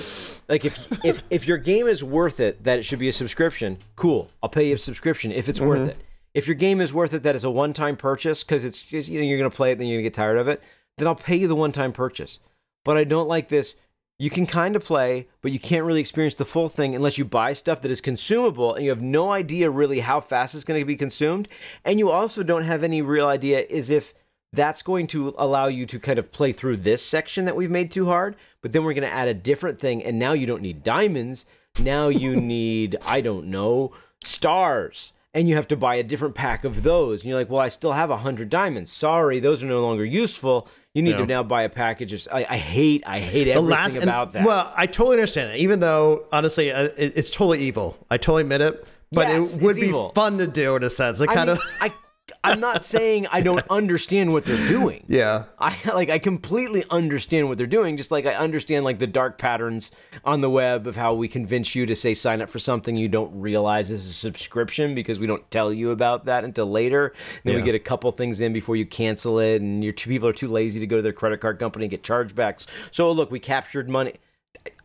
like 0.49 0.65
if 0.65 1.05
if 1.05 1.23
if 1.29 1.47
your 1.47 1.57
game 1.57 1.87
is 1.87 2.03
worth 2.03 2.41
it, 2.41 2.61
that 2.65 2.79
it 2.79 2.83
should 2.83 2.99
be 2.99 3.07
a 3.07 3.13
subscription. 3.13 3.77
Cool, 3.95 4.27
I'll 4.43 4.49
pay 4.49 4.67
you 4.67 4.75
a 4.75 4.77
subscription 4.77 5.31
if 5.31 5.47
it's 5.47 5.61
worth 5.61 5.79
Mm-hmm. 5.79 5.89
it. 5.91 5.97
If 6.33 6.45
your 6.45 6.55
game 6.55 6.81
is 6.81 6.93
worth 6.93 7.13
it, 7.13 7.23
that 7.23 7.35
is 7.35 7.43
a 7.45 7.49
one-time 7.49 7.95
purchase 7.95 8.43
because 8.43 8.65
it's 8.65 8.81
just 8.81 9.07
you 9.07 9.19
know 9.19 9.25
you're 9.25 9.37
gonna 9.37 9.49
play 9.49 9.71
it, 9.71 9.77
then 9.77 9.87
you're 9.87 9.97
gonna 9.97 10.03
get 10.03 10.13
tired 10.13 10.37
of 10.37 10.49
it. 10.49 10.61
Then 10.97 11.07
I'll 11.07 11.15
pay 11.15 11.37
you 11.37 11.47
the 11.47 11.55
one-time 11.55 11.93
purchase. 11.93 12.39
But 12.83 12.97
I 12.97 13.05
don't 13.05 13.29
like 13.29 13.47
this. 13.47 13.77
You 14.21 14.29
can 14.29 14.45
kind 14.45 14.75
of 14.75 14.83
play, 14.83 15.29
but 15.41 15.53
you 15.53 15.59
can't 15.59 15.85
really 15.85 16.01
experience 16.01 16.35
the 16.35 16.43
full 16.43 16.67
thing 16.67 16.93
unless 16.93 17.17
you 17.17 17.23
buy 17.23 17.53
stuff 17.53 17.81
that 17.81 17.89
is 17.89 18.01
consumable 18.01 18.75
and 18.75 18.83
you 18.83 18.89
have 18.89 19.01
no 19.01 19.31
idea 19.31 19.69
really 19.69 20.01
how 20.01 20.19
fast 20.19 20.53
it's 20.53 20.65
going 20.65 20.79
to 20.79 20.85
be 20.85 20.97
consumed. 20.97 21.47
And 21.85 21.99
you 21.99 22.11
also 22.11 22.43
don't 22.43 22.65
have 22.65 22.83
any 22.83 23.01
real 23.01 23.27
idea 23.27 23.65
is 23.69 23.89
if 23.89 24.13
that's 24.51 24.81
going 24.81 25.07
to 25.07 25.33
allow 25.37 25.67
you 25.67 25.85
to 25.85 25.99
kind 25.99 26.19
of 26.19 26.33
play 26.33 26.51
through 26.51 26.77
this 26.77 27.01
section 27.01 27.45
that 27.45 27.55
we've 27.55 27.71
made 27.71 27.91
too 27.91 28.07
hard, 28.07 28.35
but 28.61 28.73
then 28.73 28.83
we're 28.83 28.93
going 28.93 29.09
to 29.09 29.13
add 29.13 29.29
a 29.29 29.33
different 29.33 29.79
thing. 29.79 30.03
And 30.03 30.19
now 30.19 30.33
you 30.33 30.45
don't 30.45 30.61
need 30.61 30.83
diamonds. 30.83 31.45
Now 31.81 32.09
you 32.09 32.35
need, 32.41 32.97
I 33.05 33.21
don't 33.21 33.47
know, 33.47 33.93
stars. 34.21 35.13
And 35.33 35.47
you 35.47 35.55
have 35.55 35.67
to 35.69 35.77
buy 35.77 35.95
a 35.95 36.03
different 36.03 36.35
pack 36.35 36.65
of 36.65 36.83
those. 36.83 37.21
And 37.21 37.29
you're 37.29 37.39
like, 37.39 37.49
well, 37.49 37.61
I 37.61 37.69
still 37.69 37.93
have 37.93 38.09
a 38.09 38.17
hundred 38.17 38.49
diamonds. 38.49 38.91
Sorry, 38.91 39.39
those 39.39 39.63
are 39.63 39.67
no 39.67 39.81
longer 39.81 40.03
useful. 40.03 40.67
You 40.95 41.03
need 41.03 41.11
Yeah. 41.11 41.17
to 41.17 41.25
now 41.27 41.43
buy 41.43 41.63
a 41.63 41.69
package 41.69 42.13
of. 42.13 42.27
I, 42.33 42.45
I 42.49 42.57
hate, 42.57 43.03
I 43.05 43.19
hate 43.19 43.43
the 43.45 43.51
everything 43.53 43.69
last 43.69 43.95
and- 43.95 44.03
about 44.03 44.33
that. 44.33 44.45
Well, 44.45 44.73
I 44.75 44.87
totally 44.87 45.15
understand 45.17 45.51
it. 45.53 45.57
Even 45.57 45.79
though 45.79 46.25
honestly, 46.31 46.71
uh, 46.71 46.85
it, 46.97 47.13
it's 47.15 47.31
totally 47.31 47.59
evil. 47.59 47.97
I 48.09 48.17
totally 48.17 48.41
admit 48.41 48.61
it. 48.61 48.87
But 49.11 49.27
Yes, 49.27 49.57
it 49.57 49.63
would 49.63 49.75
be 49.75 49.87
evil. 49.87 50.09
fun 50.09 50.37
to 50.39 50.47
do 50.47 50.75
in 50.75 50.83
a 50.83 50.89
sense. 50.89 51.19
It 51.21 51.29
I 51.29 51.33
kind 51.35 51.47
mean, 51.49 51.57
of 51.57 51.63
I, 51.81 51.91
I'm 52.43 52.59
not 52.59 52.85
saying 52.85 53.27
I 53.31 53.41
don't 53.41 53.65
understand 53.69 54.31
what 54.31 54.45
they're 54.45 54.67
doing. 54.67 55.03
yeah. 55.07 55.45
I 55.57 55.75
like 55.93 56.09
I 56.09 56.19
completely 56.19 56.83
understand 56.89 57.49
what 57.49 57.57
they're 57.57 57.67
doing, 57.67 57.97
just 57.97 58.11
like 58.11 58.25
I 58.25 58.33
understand 58.35 58.85
like 58.85 58.99
the 58.99 59.07
dark 59.07 59.37
patterns 59.37 59.91
on 60.23 60.41
the 60.41 60.49
web 60.49 60.87
of 60.87 60.95
how 60.95 61.13
we 61.13 61.27
convince 61.27 61.75
you 61.75 61.85
to 61.85 61.95
say 61.95 62.13
sign 62.13 62.41
up 62.41 62.49
for 62.49 62.59
something 62.59 62.95
you 62.95 63.09
don't 63.09 63.39
realize 63.39 63.91
is 63.91 64.07
a 64.07 64.13
subscription 64.13 64.95
because 64.95 65.19
we 65.19 65.27
don't 65.27 65.49
tell 65.51 65.73
you 65.73 65.91
about 65.91 66.25
that 66.25 66.43
until 66.43 66.65
later. 66.65 67.13
Then 67.43 67.55
we 67.55 67.61
get 67.61 67.75
a 67.75 67.79
couple 67.79 68.11
things 68.11 68.41
in 68.41 68.53
before 68.53 68.75
you 68.75 68.85
cancel 68.85 69.39
it, 69.39 69.61
and 69.61 69.83
your 69.83 69.93
two 69.93 70.09
people 70.09 70.27
are 70.29 70.33
too 70.33 70.47
lazy 70.47 70.79
to 70.79 70.87
go 70.87 70.95
to 70.95 71.01
their 71.01 71.13
credit 71.13 71.41
card 71.41 71.59
company 71.59 71.85
and 71.85 71.91
get 71.91 72.03
chargebacks. 72.03 72.67
So 72.91 73.11
look, 73.11 73.31
we 73.31 73.39
captured 73.39 73.89
money. 73.89 74.13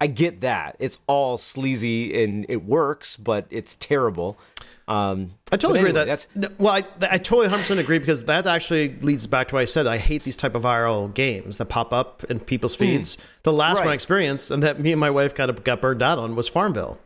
I 0.00 0.06
get 0.06 0.40
that 0.40 0.76
it's 0.78 0.98
all 1.06 1.36
sleazy 1.36 2.22
and 2.22 2.46
it 2.48 2.64
works, 2.64 3.16
but 3.16 3.46
it's 3.50 3.76
terrible. 3.76 4.38
Um, 4.86 5.32
I 5.50 5.56
totally 5.56 5.80
agree 5.80 5.90
anyway, 5.90 6.10
with 6.10 6.28
that. 6.34 6.40
No, 6.40 6.48
well, 6.58 6.74
I, 6.74 6.84
I 7.10 7.18
totally 7.18 7.48
100% 7.48 7.78
agree 7.78 7.98
because 7.98 8.24
that 8.24 8.46
actually 8.46 8.96
leads 9.00 9.26
back 9.26 9.48
to 9.48 9.54
what 9.54 9.62
I 9.62 9.64
said. 9.64 9.86
I 9.86 9.96
hate 9.96 10.24
these 10.24 10.36
type 10.36 10.54
of 10.54 10.62
viral 10.62 11.12
games 11.12 11.56
that 11.56 11.66
pop 11.66 11.92
up 11.92 12.22
in 12.24 12.38
people's 12.38 12.74
feeds. 12.74 13.16
The 13.44 13.52
last 13.52 13.80
one 13.80 13.88
I 13.88 13.94
experienced 13.94 14.50
and 14.50 14.62
that 14.62 14.80
me 14.80 14.92
and 14.92 15.00
my 15.00 15.10
wife 15.10 15.34
kind 15.34 15.50
of 15.50 15.64
got 15.64 15.80
burned 15.80 16.02
out 16.02 16.18
on 16.18 16.36
was 16.36 16.48
Farmville. 16.48 17.00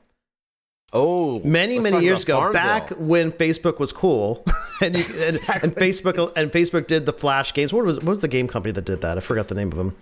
Oh, 0.92 1.40
Many, 1.40 1.78
many 1.78 2.02
years 2.02 2.22
ago, 2.22 2.38
Farmville. 2.38 2.54
back 2.54 2.90
when 2.92 3.30
Facebook 3.30 3.78
was 3.78 3.92
cool, 3.92 4.42
and, 4.80 4.96
you, 4.96 5.04
and, 5.20 5.36
and 5.62 5.74
Facebook 5.76 6.32
and 6.34 6.50
Facebook 6.50 6.86
did 6.86 7.04
the 7.04 7.12
Flash 7.12 7.52
games. 7.52 7.74
What 7.74 7.84
was 7.84 7.98
what 7.98 8.08
was 8.08 8.20
the 8.20 8.28
game 8.28 8.48
company 8.48 8.72
that 8.72 8.86
did 8.86 9.02
that? 9.02 9.18
I 9.18 9.20
forgot 9.20 9.48
the 9.48 9.54
name 9.54 9.70
of 9.70 9.76
them. 9.76 9.94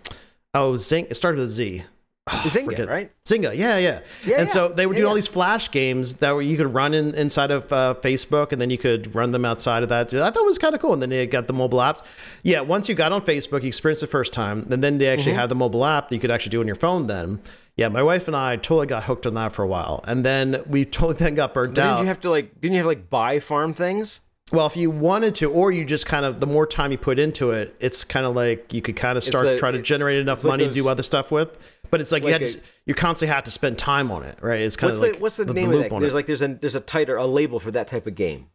Oh, 0.55 0.77
Zing. 0.77 1.09
It 1.11 1.17
started 1.17 1.41
with 1.41 1.51
Z. 1.51 1.83
Zynga, 2.47 2.89
right? 2.89 3.13
Zynga, 3.25 3.57
yeah, 3.57 3.79
yeah. 3.79 4.01
Yeah, 4.25 4.41
and 4.41 4.49
so 4.51 4.67
yeah. 4.69 4.75
they 4.75 4.87
were 4.87 4.95
Yeah, 4.95 4.97
doing 4.99 5.07
all 5.09 5.13
yeah. 5.15 5.19
these 5.19 5.29
flash 5.29 5.71
games 5.71 6.15
that 6.17 6.35
were 6.35 6.43
you 6.43 6.57
could 6.57 6.75
run 6.75 6.93
in, 6.93 7.15
inside 7.15 7.53
of 7.53 7.73
uh, 7.73 7.95
Facebook, 8.03 8.51
and 8.51 8.61
then 8.61 8.69
you 8.69 8.79
could 8.79 9.15
run 9.15 9.31
them 9.31 9.45
outside 9.45 9.85
of 9.85 9.89
that. 9.91 10.13
I 10.13 10.31
thought 10.31 10.43
it 10.43 10.45
was 10.45 10.59
kind 10.59 10.75
of 10.75 10.81
cool. 10.81 10.93
And 10.93 11.01
then 11.01 11.11
they 11.11 11.25
got 11.27 11.47
the 11.47 11.53
mobile 11.53 11.79
apps. 11.79 12.03
Yeah, 12.43 12.63
once 12.63 12.89
you 12.89 12.97
got 12.97 13.13
on 13.13 13.23
Facebook, 13.23 13.63
you 13.63 13.69
experienced 13.69 14.01
the 14.01 14.09
first 14.09 14.33
time, 14.33 14.67
and 14.71 14.83
then 14.83 14.99
they 14.99 15.07
actually 15.09 15.33
Mm-hmm. 15.33 15.41
had 15.41 15.49
the 15.51 15.55
mobile 15.55 15.85
app 15.85 16.09
that 16.09 16.15
you 16.17 16.21
could 16.21 16.31
actually 16.33 16.51
do 16.51 16.61
on 16.61 16.67
your 16.67 16.75
phone. 16.77 17.07
Then, 17.07 17.41
yeah, 17.77 17.89
my 17.89 18.03
wife 18.03 18.27
and 18.27 18.37
I 18.37 18.57
totally 18.57 18.87
got 18.89 19.05
hooked 19.05 19.27
on 19.27 19.35
that 19.35 19.53
for 19.53 19.63
a 19.63 19.69
while, 19.69 20.01
and 20.05 20.25
then 20.25 20.63
we 20.67 20.85
totally 20.85 21.15
then 21.15 21.37
got 21.37 21.55
burnt 21.55 21.79
out. 21.79 21.91
Didn't 21.95 22.01
you 22.01 22.07
have 22.09 22.21
to 22.23 22.31
like? 22.31 22.61
Didn't 22.61 22.73
you 22.75 22.79
have 22.79 22.85
to 22.87 22.89
like 22.89 23.09
buy 23.09 23.39
farm 23.39 23.73
things? 23.73 24.21
Well, 24.53 24.67
if 24.69 24.77
you 24.77 24.93
wanted 24.93 25.35
to, 25.37 25.51
or 25.51 25.73
you 25.73 25.85
just 25.85 26.07
kind 26.07 26.25
of, 26.25 26.39
the 26.39 26.47
more 26.47 26.69
time 26.69 26.93
you 26.93 26.99
put 26.99 27.19
into 27.19 27.51
it, 27.51 27.75
it's 27.81 28.05
kind 28.05 28.25
of 28.25 28.37
like 28.37 28.73
you 28.73 28.81
could 28.81 28.95
kind 28.95 29.19
of 29.19 29.25
start 29.25 29.45
the- 29.45 29.59
trying 29.59 29.73
to 29.73 29.83
generate 29.83 30.19
enough 30.19 30.45
like 30.45 30.53
money 30.53 30.69
to 30.69 30.73
do 30.73 30.87
other 30.89 31.03
stuff 31.03 31.33
with. 31.33 31.76
But 31.91 32.01
it's 32.01 32.13
like, 32.13 32.23
you 32.25 32.31
Like 32.33 32.43
had 32.43 32.51
to, 32.51 32.61
you 32.87 32.95
constantly 32.95 33.35
have 33.35 33.45
to 33.45 33.51
spend 33.51 33.79
time 33.79 34.11
on 34.11 34.23
it, 34.23 34.39
right? 34.43 34.61
It's 34.61 34.77
kind 34.77 34.89
What's 34.91 34.99
of 34.99 35.03
like 35.05 35.17
the 35.17 35.23
what's 35.23 35.37
the, 35.37 35.45
the, 35.45 35.55
name 35.55 35.71
loop 35.71 35.85
of 35.85 35.91
that? 35.91 35.95
on 35.97 36.01
There's 36.03 36.13
it. 36.13 36.17
like 36.17 36.27
there's 36.27 36.43
a 36.43 36.49
there's 36.49 36.75
a 36.75 36.81
title 36.81 37.23
a 37.23 37.27
label 37.27 37.59
for 37.59 37.71
that 37.73 37.89
type 37.89 38.07
of 38.07 38.15
game. 38.15 38.49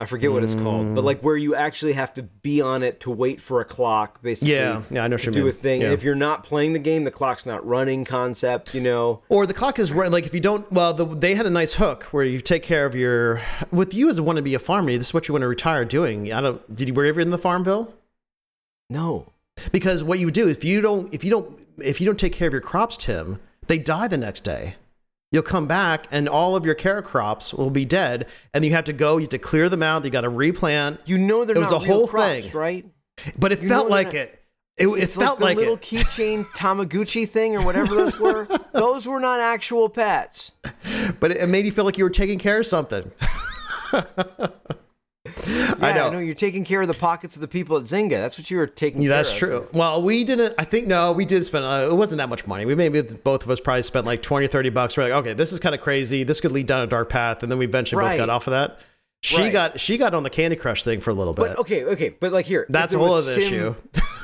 I 0.00 0.06
forget 0.06 0.30
what 0.30 0.44
it's 0.44 0.54
called, 0.54 0.94
but 0.94 1.02
like 1.02 1.22
where 1.22 1.36
you 1.36 1.56
actually 1.56 1.94
have 1.94 2.14
to 2.14 2.22
be 2.22 2.60
on 2.60 2.84
it 2.84 3.00
to 3.00 3.10
wait 3.10 3.40
for 3.40 3.60
a 3.60 3.64
clock, 3.64 4.22
basically. 4.22 4.54
Yeah, 4.54 4.82
yeah, 4.92 5.02
I 5.02 5.08
know 5.08 5.16
to 5.16 5.26
you 5.26 5.32
do 5.32 5.40
mean. 5.40 5.48
a 5.48 5.52
thing, 5.52 5.80
Yeah. 5.80 5.86
and 5.88 5.94
if 5.94 6.04
you're 6.04 6.14
not 6.14 6.44
playing 6.44 6.72
the 6.72 6.78
game, 6.78 7.02
the 7.02 7.10
clock's 7.10 7.44
not 7.44 7.66
running. 7.66 8.04
Concept, 8.04 8.76
you 8.76 8.80
know. 8.80 9.22
or 9.28 9.44
the 9.44 9.54
clock 9.54 9.80
is 9.80 9.92
running. 9.92 10.12
Like 10.12 10.24
if 10.24 10.32
you 10.34 10.38
don't, 10.40 10.70
well, 10.70 10.94
the, 10.94 11.04
they 11.04 11.34
had 11.34 11.46
a 11.46 11.50
nice 11.50 11.74
hook 11.74 12.04
where 12.12 12.22
you 12.22 12.40
take 12.40 12.62
care 12.62 12.86
of 12.86 12.94
your. 12.94 13.40
With 13.72 13.92
you 13.92 14.08
as 14.08 14.18
a 14.18 14.22
want 14.22 14.36
to 14.36 14.42
be 14.42 14.54
a 14.54 14.60
farmer, 14.60 14.96
this 14.96 15.08
is 15.08 15.14
what 15.14 15.26
you 15.26 15.34
want 15.34 15.42
to 15.42 15.48
retire 15.48 15.84
doing. 15.84 16.32
I 16.32 16.40
don't. 16.42 16.76
Did 16.76 16.86
you 16.86 16.94
were 16.94 17.02
you 17.04 17.08
ever 17.08 17.20
in 17.20 17.30
the 17.30 17.36
Farmville? 17.38 17.92
No. 18.88 19.32
Because 19.72 20.04
what 20.04 20.20
you 20.20 20.26
would 20.26 20.34
do 20.34 20.46
if 20.46 20.62
you 20.62 20.80
don't 20.80 21.12
if 21.12 21.24
you 21.24 21.30
don't 21.30 21.58
if 21.82 22.00
you 22.00 22.06
don't 22.06 22.18
take 22.18 22.32
care 22.32 22.48
of 22.48 22.52
your 22.52 22.60
crops, 22.62 22.96
Tim, 22.96 23.38
they 23.66 23.78
die 23.78 24.08
the 24.08 24.16
next 24.18 24.42
day. 24.42 24.76
You'll 25.30 25.42
come 25.42 25.66
back 25.66 26.06
and 26.10 26.26
all 26.28 26.56
of 26.56 26.64
your 26.64 26.74
carrot 26.74 27.04
crops 27.04 27.52
will 27.52 27.68
be 27.70 27.84
dead, 27.84 28.26
and 28.54 28.64
you 28.64 28.70
have 28.72 28.84
to 28.84 28.92
go. 28.94 29.16
You 29.18 29.22
have 29.22 29.30
to 29.30 29.38
clear 29.38 29.68
them 29.68 29.82
out. 29.82 30.04
You 30.04 30.10
got 30.10 30.22
to 30.22 30.28
replant. 30.30 31.00
You 31.06 31.18
know 31.18 31.44
they're 31.44 31.56
It 31.56 31.60
was 31.60 31.70
not 31.72 31.82
a 31.82 31.84
real 31.84 31.94
whole 31.96 32.08
crops, 32.08 32.26
thing. 32.48 32.52
right? 32.52 32.86
But 33.38 33.52
it 33.52 33.60
You 33.62 33.68
felt 33.68 33.90
like 33.90 34.12
they're 34.12 34.22
it. 34.24 34.34
It, 34.78 34.86
it 34.86 35.02
It's 35.02 35.16
felt 35.16 35.40
like 35.40 35.50
like, 35.50 35.56
little 35.58 35.76
keychain 35.76 36.44
Tamagotchi 36.54 37.28
thing 37.28 37.56
or 37.56 37.64
whatever 37.64 37.94
those 37.94 38.18
were. 38.20 38.46
those 38.72 39.06
were 39.08 39.18
not 39.20 39.40
actual 39.40 39.88
pets. 39.88 40.52
but 41.20 41.32
it, 41.32 41.38
it 41.38 41.48
made 41.48 41.64
you 41.66 41.72
feel 41.72 41.84
like 41.84 41.98
you 41.98 42.04
were 42.04 42.10
taking 42.10 42.38
care 42.38 42.60
of 42.60 42.66
something. 42.66 43.10
Yeah, 45.48 45.74
I 45.80 45.92
know. 45.92 46.10
No, 46.10 46.18
you're 46.18 46.34
taking 46.34 46.64
care 46.64 46.82
of 46.82 46.88
the 46.88 46.94
pockets 46.94 47.34
of 47.36 47.40
the 47.40 47.48
people 47.48 47.76
at 47.76 47.84
Zynga. 47.84 48.10
That's 48.10 48.38
what 48.38 48.50
you 48.50 48.58
were 48.58 48.66
taking. 48.66 49.02
Yeah, 49.02 49.08
that's 49.10 49.32
of. 49.32 49.38
true. 49.38 49.68
Well, 49.72 50.02
we 50.02 50.24
didn't. 50.24 50.54
I 50.58 50.64
think 50.64 50.86
no, 50.86 51.12
we 51.12 51.24
did 51.24 51.44
spend. 51.44 51.64
Uh, 51.64 51.88
it 51.90 51.94
wasn't 51.94 52.18
that 52.18 52.28
much 52.28 52.46
money. 52.46 52.64
We 52.66 52.74
maybe 52.74 53.02
both 53.02 53.44
of 53.44 53.50
us 53.50 53.60
probably 53.60 53.82
spent 53.82 54.06
like 54.06 54.22
twenty 54.22 54.46
or 54.46 54.48
thirty 54.48 54.70
bucks. 54.70 54.96
We're 54.96 55.04
like, 55.04 55.12
okay, 55.12 55.32
this 55.34 55.52
is 55.52 55.60
kind 55.60 55.74
of 55.74 55.80
crazy. 55.80 56.22
This 56.24 56.40
could 56.40 56.52
lead 56.52 56.66
down 56.66 56.82
a 56.82 56.86
dark 56.86 57.08
path, 57.08 57.42
and 57.42 57.50
then 57.50 57.58
we 57.58 57.64
eventually 57.64 58.00
Right. 58.02 58.12
both 58.12 58.18
got 58.26 58.30
off 58.30 58.46
of 58.46 58.52
that. 58.52 58.78
She 59.20 59.42
Right. 59.42 59.52
got 59.52 59.80
she 59.80 59.98
got 59.98 60.14
on 60.14 60.22
the 60.22 60.30
Candy 60.30 60.56
Crush 60.56 60.84
thing 60.84 61.00
for 61.00 61.10
a 61.10 61.14
little 61.14 61.34
bit. 61.34 61.42
But 61.48 61.58
okay, 61.60 61.84
okay, 61.84 62.08
but 62.10 62.32
like 62.32 62.46
here, 62.46 62.66
That's 62.68 62.94
a 62.94 62.98
whole 62.98 63.14
other 63.14 63.32
issue. 63.32 63.74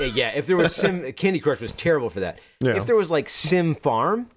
Uh, 0.00 0.05
yeah, 0.14 0.30
if 0.34 0.46
there 0.46 0.57
was 0.57 0.74
Sim, 0.74 1.12
Candy 1.16 1.40
Crush 1.40 1.61
was 1.61 1.72
terrible 1.72 2.11
for 2.11 2.20
that. 2.20 2.38
Yeah. 2.61 2.76
If 2.76 2.86
there 2.86 2.94
was 2.96 3.11
like 3.11 3.28
Sim 3.28 3.74
Farm, 3.74 4.30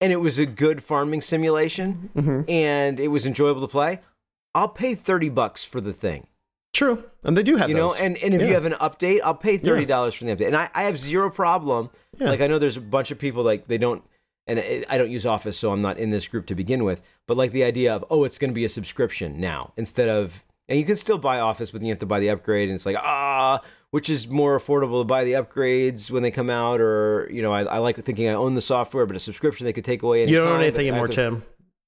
and 0.00 0.12
it 0.12 0.16
was 0.20 0.38
a 0.38 0.46
good 0.46 0.82
farming 0.84 1.22
simulation, 1.22 2.10
Mm-hmm. 2.14 2.48
and 2.50 3.00
it 3.00 3.08
was 3.08 3.26
enjoyable 3.26 3.62
to 3.62 3.66
play, 3.68 4.00
I'll 4.56 4.68
pay 4.70 4.94
thirty 4.94 5.28
bucks 5.28 5.64
for 5.64 5.82
the 5.82 5.92
thing. 5.92 6.28
True, 6.72 7.04
and 7.24 7.36
they 7.36 7.42
do 7.42 7.56
have 7.56 7.68
You 7.68 7.74
know, 7.74 7.94
and, 7.98 8.16
and 8.18 8.34
if 8.34 8.40
you 8.40 8.54
have 8.54 8.64
an 8.64 8.72
update, 8.72 9.20
I'll 9.22 9.34
pay 9.34 9.58
thirty 9.58 9.84
dollars 9.84 10.14
for 10.14 10.24
the 10.24 10.34
update, 10.34 10.46
and 10.46 10.56
I, 10.56 10.70
I 10.74 10.84
have 10.84 10.98
zero 10.98 11.30
problem. 11.30 11.90
Yeah. 12.18 12.28
Like 12.28 12.40
I 12.40 12.46
know 12.46 12.58
there's 12.58 12.78
a 12.78 12.80
bunch 12.80 13.10
of 13.10 13.18
people 13.18 13.42
like 13.42 13.66
they 13.66 13.76
don't, 13.76 14.02
and 14.46 14.84
I 14.88 14.96
don't 14.96 15.10
use 15.10 15.26
Office, 15.26 15.58
so 15.58 15.72
I'm 15.72 15.82
not 15.82 15.98
in 15.98 16.10
this 16.10 16.26
group 16.26 16.46
to 16.46 16.54
begin 16.54 16.84
with. 16.84 17.02
But 17.26 17.36
like 17.36 17.52
the 17.52 17.64
idea 17.64 17.94
of 17.94 18.04
oh, 18.08 18.24
it's 18.24 18.38
going 18.38 18.50
to 18.50 18.54
be 18.54 18.64
a 18.64 18.70
subscription 18.70 19.38
now 19.38 19.74
instead 19.76 20.08
of, 20.08 20.44
and 20.70 20.78
you 20.78 20.86
can 20.86 20.96
still 20.96 21.18
buy 21.18 21.38
Office, 21.38 21.70
but 21.70 21.82
you 21.82 21.88
have 21.88 21.98
to 21.98 22.06
buy 22.06 22.20
the 22.20 22.30
upgrade, 22.30 22.70
and 22.70 22.76
it's 22.76 22.86
like 22.86 22.96
ah, 22.96 23.60
which 23.90 24.08
is 24.08 24.28
more 24.28 24.58
affordable 24.58 25.00
to 25.02 25.04
buy 25.04 25.24
the 25.24 25.32
upgrades 25.32 26.10
when 26.10 26.22
they 26.22 26.30
come 26.30 26.50
out, 26.50 26.80
or 26.80 27.28
you 27.30 27.42
know, 27.42 27.52
I, 27.52 27.64
I 27.64 27.78
like 27.78 27.96
thinking 28.04 28.28
I 28.28 28.32
own 28.32 28.54
the 28.54 28.60
software, 28.62 29.04
but 29.04 29.16
a 29.16 29.20
subscription 29.20 29.66
they 29.66 29.72
could 29.74 29.84
take 29.84 30.02
away. 30.02 30.26
you 30.26 30.36
don't 30.36 30.48
own 30.48 30.60
anything 30.60 30.88
anymore, 30.88 31.08
Tim. 31.08 31.42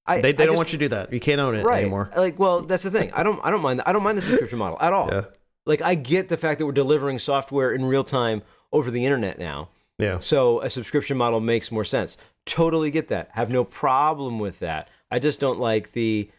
I, 0.09 0.21
They, 0.21 0.31
they 0.33 0.43
I 0.43 0.45
don't 0.47 0.53
just- 0.53 0.57
want 0.57 0.73
you 0.73 0.77
to 0.79 0.85
do 0.85 0.89
that. 0.89 1.13
You 1.13 1.19
can't 1.19 1.39
own 1.39 1.55
it 1.55 1.63
right 1.63 1.81
anymore. 1.81 2.11
Like, 2.15 2.37
well, 2.39 2.61
that's 2.61 2.83
the 2.83 2.91
thing. 2.91 3.11
I 3.13 3.23
don't, 3.23 3.39
I 3.43 3.51
don't 3.51 3.61
mind. 3.61 3.81
I 3.85 3.93
don't 3.93 4.03
mind 4.03 4.17
the 4.17 4.21
subscription 4.21 4.57
model 4.59 4.77
at 4.81 4.91
all. 4.91 5.09
Yeah. 5.11 5.25
Like, 5.65 5.81
I 5.81 5.95
get 5.95 6.29
the 6.29 6.37
fact 6.37 6.59
that 6.59 6.65
we're 6.65 6.71
delivering 6.71 7.19
software 7.19 7.71
in 7.73 7.85
real 7.85 8.03
time 8.03 8.41
over 8.71 8.89
the 8.91 9.05
internet 9.05 9.37
now. 9.39 9.69
Yeah. 9.99 10.19
So 10.19 10.61
a 10.61 10.69
subscription 10.69 11.17
model 11.17 11.39
makes 11.39 11.71
more 11.71 11.83
sense. 11.85 12.17
Totally 12.45 12.89
get 12.91 13.09
that. 13.09 13.29
Have 13.33 13.49
no 13.51 13.63
problem 13.63 14.39
with 14.39 14.59
that. 14.59 14.89
I 15.11 15.19
just 15.19 15.39
don't 15.39 15.59
like 15.59 15.91
the, 15.91 16.31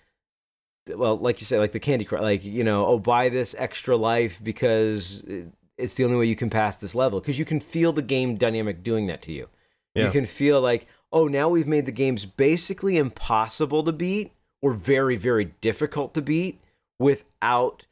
well, 0.94 1.16
like 1.16 1.40
you 1.40 1.46
say, 1.46 1.58
like 1.58 1.72
the 1.72 1.78
Candy 1.80 2.04
Crush, 2.04 2.22
like 2.22 2.44
you 2.44 2.64
know, 2.64 2.86
oh, 2.86 2.98
buy 2.98 3.28
this 3.28 3.54
extra 3.58 3.96
life 3.96 4.40
because 4.42 5.22
it's 5.78 5.94
the 5.94 6.04
only 6.04 6.16
way 6.16 6.26
you 6.26 6.36
can 6.36 6.50
pass 6.50 6.76
this 6.76 6.94
level 6.94 7.20
because 7.20 7.38
you 7.38 7.44
can 7.44 7.60
feel 7.60 7.92
the 7.92 8.02
game 8.02 8.36
dynamic 8.36 8.82
doing 8.82 9.06
that 9.06 9.22
to 9.22 9.32
you. 9.32 9.48
Yeah. 9.94 10.06
You 10.06 10.10
can 10.12 10.24
feel 10.26 10.60
like, 10.60 10.86
oh, 11.12 11.26
now 11.26 11.48
we've 11.48 11.66
made 11.66 11.86
the 11.86 11.92
games 11.92 12.24
basically 12.24 12.96
impossible 12.96 13.82
to 13.84 13.92
beat 13.92 14.32
or 14.62 14.72
very, 14.72 15.16
very 15.16 15.46
difficult 15.60 16.14
to 16.14 16.22
beat 16.22 16.60
without 16.98 17.86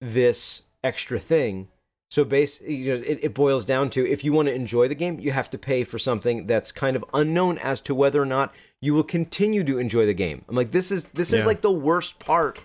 this 0.00 0.62
extra 0.82 1.18
thing. 1.18 1.68
So 2.10 2.24
base, 2.24 2.60
you 2.60 2.94
know, 2.94 3.02
it, 3.06 3.20
it 3.22 3.34
boils 3.34 3.64
down 3.64 3.88
to 3.90 4.06
if 4.06 4.22
you 4.22 4.32
want 4.32 4.48
to 4.48 4.54
enjoy 4.54 4.86
the 4.88 4.94
game, 4.94 5.18
you 5.18 5.32
have 5.32 5.48
to 5.50 5.58
pay 5.58 5.82
for 5.82 5.98
something 5.98 6.44
that's 6.44 6.70
kind 6.70 6.94
of 6.94 7.04
unknown 7.14 7.56
as 7.58 7.80
to 7.82 7.94
whether 7.94 8.20
or 8.20 8.26
not 8.26 8.54
you 8.82 8.92
will 8.92 9.02
continue 9.02 9.64
to 9.64 9.78
enjoy 9.78 10.04
the 10.04 10.12
game. 10.12 10.44
I'm 10.46 10.54
like, 10.54 10.72
this 10.72 10.92
is 10.92 11.04
this 11.04 11.32
is 11.32 11.46
like 11.46 11.62
the 11.62 11.70
worst 11.70 12.18
part 12.18 12.60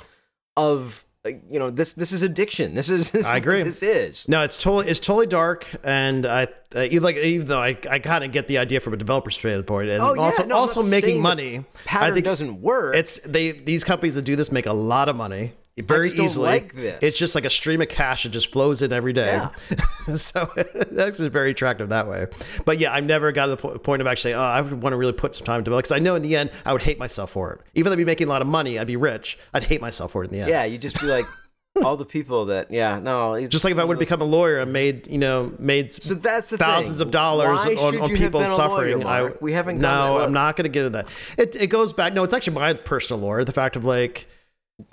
of 0.57 1.05
you 1.49 1.59
know 1.59 1.69
this 1.69 1.93
this 1.93 2.11
is 2.11 2.21
addiction. 2.21 2.73
This 2.73 2.89
is 2.89 3.13
I 3.25 3.37
agree. 3.37 3.63
This 3.63 3.83
is 3.83 4.27
No, 4.27 4.41
it's 4.43 4.57
totally 4.57 4.89
it's 4.89 4.99
totally 4.99 5.27
dark, 5.27 5.67
and 5.83 6.25
I 6.25 6.47
uh, 6.75 6.81
even 6.81 7.03
like 7.03 7.17
even 7.17 7.47
though 7.47 7.61
I, 7.61 7.77
I 7.89 7.99
kind 7.99 8.23
of 8.23 8.31
get 8.31 8.47
the 8.47 8.57
idea 8.57 8.79
from 8.79 8.93
a 8.93 8.97
developer 8.97 9.31
standpoint, 9.31 9.89
and 9.89 10.01
Oh, 10.01 10.13
yeah, 10.13 10.21
also 10.21 10.45
no, 10.45 10.55
also 10.57 10.83
making 10.83 11.21
money. 11.21 11.57
the 11.57 11.93
I 11.93 12.11
think 12.11 12.25
doesn't 12.25 12.61
work. 12.61 12.95
It's 12.95 13.19
they 13.19 13.51
these 13.51 13.83
companies 13.83 14.15
that 14.15 14.23
do 14.23 14.35
this 14.35 14.51
make 14.51 14.65
a 14.65 14.73
lot 14.73 15.09
of 15.09 15.15
money 15.15 15.51
very 15.77 16.09
easily. 16.11 16.47
like 16.47 16.73
this. 16.73 16.97
It's 17.01 17.17
just 17.17 17.35
like 17.35 17.45
a 17.45 17.49
stream 17.49 17.81
of 17.81 17.89
cash 17.89 18.23
that 18.23 18.29
just 18.29 18.51
flows 18.51 18.81
in 18.81 18.91
every 18.91 19.13
day. 19.13 19.27
Yeah. 19.27 20.15
so 20.15 20.51
that's 20.91 21.19
very 21.19 21.51
attractive 21.51 21.89
that 21.89 22.07
way. 22.07 22.27
But 22.65 22.79
yeah, 22.79 22.93
I've 22.93 23.05
never 23.05 23.31
got 23.31 23.45
to 23.45 23.51
the 23.51 23.57
po- 23.57 23.77
point 23.77 24.01
of 24.01 24.07
actually, 24.07 24.33
oh, 24.33 24.41
I 24.41 24.61
would 24.61 24.81
want 24.81 24.93
to 24.93 24.97
really 24.97 25.13
put 25.13 25.35
some 25.35 25.45
time 25.45 25.63
to 25.63 25.73
it 25.73 25.77
because 25.77 25.91
I 25.91 25.99
know 25.99 26.15
in 26.15 26.21
the 26.23 26.35
end 26.35 26.51
I 26.65 26.73
would 26.73 26.81
hate 26.81 26.99
myself 26.99 27.31
for 27.31 27.53
it. 27.53 27.61
Even 27.75 27.89
though 27.91 27.93
I'd 27.93 27.97
be 27.97 28.05
making 28.05 28.27
a 28.27 28.29
lot 28.29 28.41
of 28.41 28.47
money, 28.47 28.79
I'd 28.79 28.87
be 28.87 28.95
rich. 28.95 29.37
I'd 29.53 29.63
hate 29.65 29.81
myself 29.81 30.11
for 30.11 30.23
it 30.23 30.27
in 30.31 30.33
the 30.33 30.41
end. 30.41 30.49
yeah, 30.49 30.63
you 30.65 30.77
just 30.77 30.99
be 30.99 31.07
like 31.07 31.25
all 31.83 31.95
the 31.95 32.05
people 32.05 32.45
that 32.45 32.71
yeah 32.71 32.97
no 32.97 33.35
it's 33.35 33.51
Just 33.51 33.63
like 33.63 33.71
if 33.71 33.77
I 33.77 33.83
would 33.83 33.99
become 33.99 34.19
a 34.19 34.25
lawyer 34.25 34.57
and 34.57 34.73
made, 34.73 35.05
you 35.07 35.19
know, 35.19 35.53
made 35.59 35.91
So 35.93 36.15
that's 36.15 36.49
the 36.49 36.57
thousands 36.57 36.97
thing. 36.97 37.05
of 37.07 37.11
dollars 37.11 37.63
Why 37.65 37.75
on, 37.75 38.01
on 38.01 38.09
people 38.15 38.43
suffering. 38.45 39.01
lawyer? 39.01 39.33
I, 39.33 39.37
we 39.41 39.53
haven't. 39.53 39.79
No, 39.79 40.17
that 40.17 40.25
I'm 40.25 40.33
not 40.33 40.55
going 40.55 40.63
to 40.63 40.69
get 40.69 40.85
into 40.85 40.97
that. 40.97 41.07
It 41.37 41.55
it 41.55 41.67
goes 41.67 41.93
back. 41.93 42.13
No, 42.13 42.23
it's 42.23 42.33
actually 42.33 42.55
my 42.55 42.73
personal 42.73 43.21
lore. 43.21 43.45
The 43.45 43.51
fact 43.51 43.75
of 43.75 43.85
like, 43.85 44.27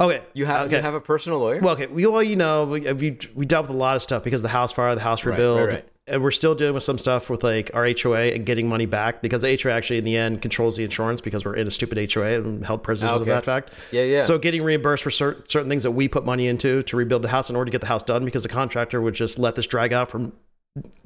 okay, 0.00 0.22
You 0.34 0.46
have 0.46 0.66
okay. 0.66 0.76
you 0.76 0.82
have 0.82 0.94
a 0.94 1.00
personal 1.00 1.38
lawyer. 1.38 1.60
Well, 1.60 1.74
okay. 1.74 1.86
We 1.86 2.06
well, 2.06 2.22
you 2.22 2.36
know, 2.36 2.64
we 2.64 2.86
uh, 2.88 2.94
we, 2.94 3.18
we 3.34 3.46
dealt 3.46 3.66
with 3.68 3.74
a 3.74 3.78
lot 3.78 3.96
of 3.96 4.02
stuff 4.02 4.24
because 4.24 4.42
the 4.42 4.48
house 4.48 4.72
fire, 4.72 4.94
the 4.94 5.00
house 5.00 5.24
Right, 5.24 5.32
right, 5.32 5.38
rebuild, 5.38 5.68
right. 5.68 5.88
and 6.06 6.22
we're 6.22 6.30
still 6.30 6.54
dealing 6.54 6.74
with 6.74 6.82
some 6.82 6.98
stuff 6.98 7.28
with 7.30 7.44
like 7.44 7.70
our 7.74 7.86
HOA 7.86 8.32
and 8.34 8.46
getting 8.46 8.68
money 8.68 8.86
back 8.86 9.20
because 9.22 9.42
the 9.42 9.58
HOA 9.62 9.72
actually 9.72 9.98
in 9.98 10.04
the 10.04 10.16
end 10.16 10.42
controls 10.42 10.76
the 10.76 10.84
insurance 10.84 11.20
because 11.20 11.44
we're 11.44 11.56
in 11.56 11.66
a 11.66 11.70
stupid 11.70 12.12
HOA 12.12 12.40
and 12.40 12.64
held 12.64 12.82
prisoners 12.82 13.12
ah, 13.18 13.20
of 13.20 13.26
that 13.26 13.44
fact. 13.44 13.72
Yeah, 13.92 14.02
yeah. 14.02 14.22
So 14.22 14.38
getting 14.38 14.62
reimbursed 14.62 15.02
for 15.02 15.10
cer- 15.10 15.42
certain 15.48 15.68
things 15.68 15.82
that 15.82 15.92
we 15.92 16.08
put 16.08 16.24
money 16.24 16.48
into 16.48 16.82
to 16.84 16.96
rebuild 16.96 17.22
the 17.22 17.28
house 17.28 17.50
in 17.50 17.56
order 17.56 17.66
to 17.66 17.72
get 17.72 17.80
the 17.80 17.86
house 17.88 18.02
done 18.02 18.24
because 18.24 18.42
the 18.42 18.48
contractor 18.48 19.00
would 19.00 19.14
just 19.14 19.38
let 19.38 19.54
this 19.54 19.66
drag 19.66 19.92
out 19.92 20.10
from 20.10 20.32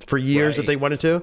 for 0.06 0.16
years 0.18 0.56
Right. 0.56 0.62
if 0.62 0.66
they 0.66 0.76
wanted 0.76 1.00
to. 1.00 1.22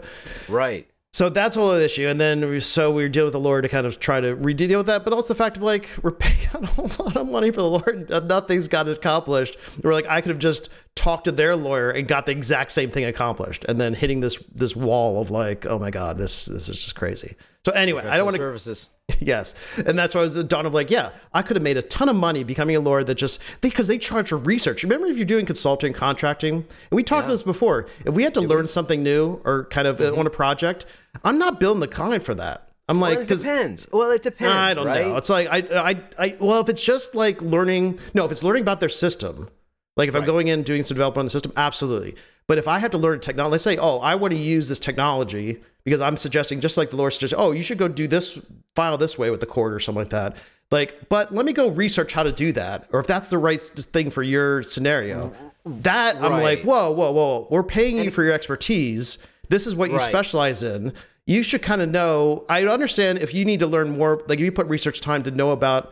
right. 0.49 0.87
So 1.15 1.29
that's 1.29 1.55
a 1.55 1.61
whole 1.61 1.71
other 1.71 1.79
issue. 1.79 2.09
And 2.09 2.19
then 2.19 2.41
we, 2.49 2.59
so 2.59 2.91
we 2.91 3.03
were 3.03 3.07
dealing 3.07 3.27
with 3.27 3.33
the 3.35 3.39
lawyer 3.39 3.61
to 3.61 3.69
kind 3.69 3.87
of 3.87 4.01
try 4.01 4.19
to 4.19 4.35
redeal 4.35 4.79
with 4.79 4.87
that. 4.87 5.05
But 5.05 5.13
also 5.13 5.33
the 5.33 5.37
fact 5.37 5.55
of 5.55 5.63
like, 5.63 5.87
we're 6.03 6.11
paying 6.11 6.49
a 6.53 6.65
whole 6.65 6.91
lot 6.99 7.15
of 7.15 7.29
money 7.29 7.51
for 7.51 7.61
the 7.61 7.69
lawyer. 7.69 8.05
and 8.09 8.27
Nothing's 8.27 8.67
got 8.67 8.89
accomplished. 8.89 9.55
We're 9.81 9.93
like, 9.93 10.07
I 10.09 10.19
could 10.19 10.31
have 10.31 10.39
just 10.39 10.67
talked 10.93 11.23
to 11.23 11.31
their 11.31 11.55
lawyer 11.55 11.89
and 11.89 12.05
got 12.05 12.25
the 12.25 12.33
exact 12.33 12.73
same 12.73 12.89
thing 12.89 13.05
accomplished. 13.05 13.63
And 13.63 13.79
then 13.79 13.93
hitting 13.93 14.19
this, 14.19 14.43
this 14.53 14.75
wall 14.75 15.21
of 15.21 15.31
like, 15.31 15.65
oh 15.65 15.79
my 15.79 15.89
God, 15.89 16.17
this, 16.17 16.47
this 16.47 16.67
is 16.67 16.83
just 16.83 16.97
crazy. 16.97 17.37
So 17.65 17.71
anyway, 17.71 18.05
I 18.05 18.17
don't 18.17 18.25
want 18.25 18.35
to, 18.35 18.41
services. 18.41 18.89
yes. 19.19 19.55
And 19.77 19.97
that's 19.97 20.15
why 20.15 20.21
I 20.21 20.23
was 20.25 20.33
the 20.33 20.43
dawn 20.43 20.65
of 20.65 20.73
like, 20.73 20.91
yeah, 20.91 21.11
I 21.33 21.43
could 21.43 21.55
have 21.55 21.63
made 21.63 21.77
a 21.77 21.81
ton 21.81 22.09
of 22.09 22.15
money 22.17 22.43
becoming 22.43 22.75
a 22.75 22.79
lawyer 22.81 23.03
that 23.05 23.15
just, 23.15 23.39
because 23.61 23.87
they, 23.87 23.97
charge 23.97 24.29
for 24.29 24.37
research. 24.37 24.83
Remember 24.83 25.07
if 25.07 25.15
you're 25.15 25.25
doing 25.25 25.45
consulting, 25.45 25.93
contracting, 25.93 26.55
and 26.55 26.65
we 26.91 27.03
talked 27.03 27.25
about 27.25 27.31
this 27.31 27.43
before, 27.43 27.87
if 28.05 28.13
we 28.13 28.23
had 28.23 28.33
to 28.33 28.41
learn 28.41 28.67
something 28.67 29.01
new 29.01 29.41
or 29.45 29.65
kind 29.65 29.87
of 29.87 30.01
uh, 30.01 30.13
on 30.15 30.27
a 30.27 30.29
project, 30.29 30.85
I'm 31.23 31.37
not 31.37 31.59
building 31.59 31.79
the 31.79 31.87
client 31.87 32.23
for 32.23 32.35
that. 32.35 32.69
I'm 32.87 32.99
like, 32.99 33.17
Well, 33.17 33.21
it 33.21 33.27
depends. 33.27 33.87
Well, 33.91 34.11
it 34.11 34.23
depends. 34.23 34.53
I 34.53 34.73
don't 34.73 34.85
right? 34.85 35.07
know. 35.07 35.17
It's 35.17 35.29
like 35.29 35.47
I, 35.49 35.57
I, 35.57 36.03
I. 36.19 36.37
Well, 36.39 36.61
if 36.61 36.69
it's 36.69 36.83
just 36.83 37.15
like 37.15 37.41
learning, 37.41 37.99
no, 38.13 38.25
if 38.25 38.31
it's 38.31 38.43
learning 38.43 38.61
about 38.61 38.79
their 38.79 38.89
system, 38.89 39.49
like 39.97 40.09
if 40.09 40.15
I'm 40.15 40.25
going 40.25 40.49
in 40.49 40.59
and 40.59 40.65
doing 40.65 40.83
some 40.83 40.95
development 40.95 41.19
on 41.19 41.25
the 41.25 41.31
system, 41.31 41.53
absolutely. 41.55 42.15
But 42.47 42.59
if 42.59 42.67
I 42.67 42.77
had 42.79 42.91
to 42.91 42.97
learn 42.97 43.17
a 43.17 43.21
technology, 43.21 43.51
let's 43.53 43.63
say, 43.63 43.77
oh, 43.77 43.99
I 43.99 44.15
want 44.15 44.33
to 44.33 44.39
use 44.39 44.69
this 44.69 44.79
technology 44.79 45.61
because 45.83 46.01
I'm 46.01 46.17
suggesting 46.17 46.59
just 46.61 46.77
like 46.77 46.91
the 46.91 46.95
Lord 46.95 47.13
suggests, 47.13 47.33
oh, 47.35 47.51
you 47.51 47.63
should 47.63 47.79
go 47.79 47.87
do 47.87 48.07
this 48.07 48.37
file 48.75 48.97
this 48.97 49.17
way 49.17 49.31
with 49.31 49.39
the 49.39 49.45
court 49.47 49.73
or 49.73 49.79
something 49.79 50.01
like 50.01 50.09
that. 50.09 50.35
Like, 50.69 51.09
but 51.09 51.33
let 51.33 51.45
me 51.45 51.53
go 51.53 51.69
research 51.69 52.13
how 52.13 52.23
to 52.23 52.31
do 52.31 52.51
that, 52.53 52.87
or 52.91 52.99
if 52.99 53.07
that's 53.07 53.29
the 53.29 53.37
right 53.37 53.63
thing 53.63 54.09
for 54.09 54.23
your 54.23 54.63
scenario. 54.63 55.33
That 55.65 56.17
I'm 56.17 56.41
like, 56.43 56.63
whoa, 56.63 56.91
whoa, 56.91 57.11
whoa, 57.11 57.47
we're 57.49 57.63
paying 57.63 57.97
you 57.97 58.11
for 58.11 58.23
your 58.23 58.33
expertise. 58.33 59.17
This 59.49 59.67
is 59.67 59.75
what 59.75 59.89
you 59.89 59.97
Right. 59.97 60.09
specialize 60.09 60.63
in. 60.63 60.93
You 61.27 61.41
should 61.43 61.61
kind 61.61 61.81
of 61.81 61.89
know. 61.89 62.45
I 62.49 62.63
understand 62.65 63.19
if 63.19 63.33
you 63.33 63.45
need 63.45 63.59
to 63.59 63.67
learn 63.67 63.97
more, 63.97 64.21
like 64.27 64.39
if 64.39 64.45
you 64.45 64.51
put 64.51 64.67
research 64.67 65.01
time 65.01 65.23
to 65.23 65.31
know 65.31 65.51
about 65.51 65.91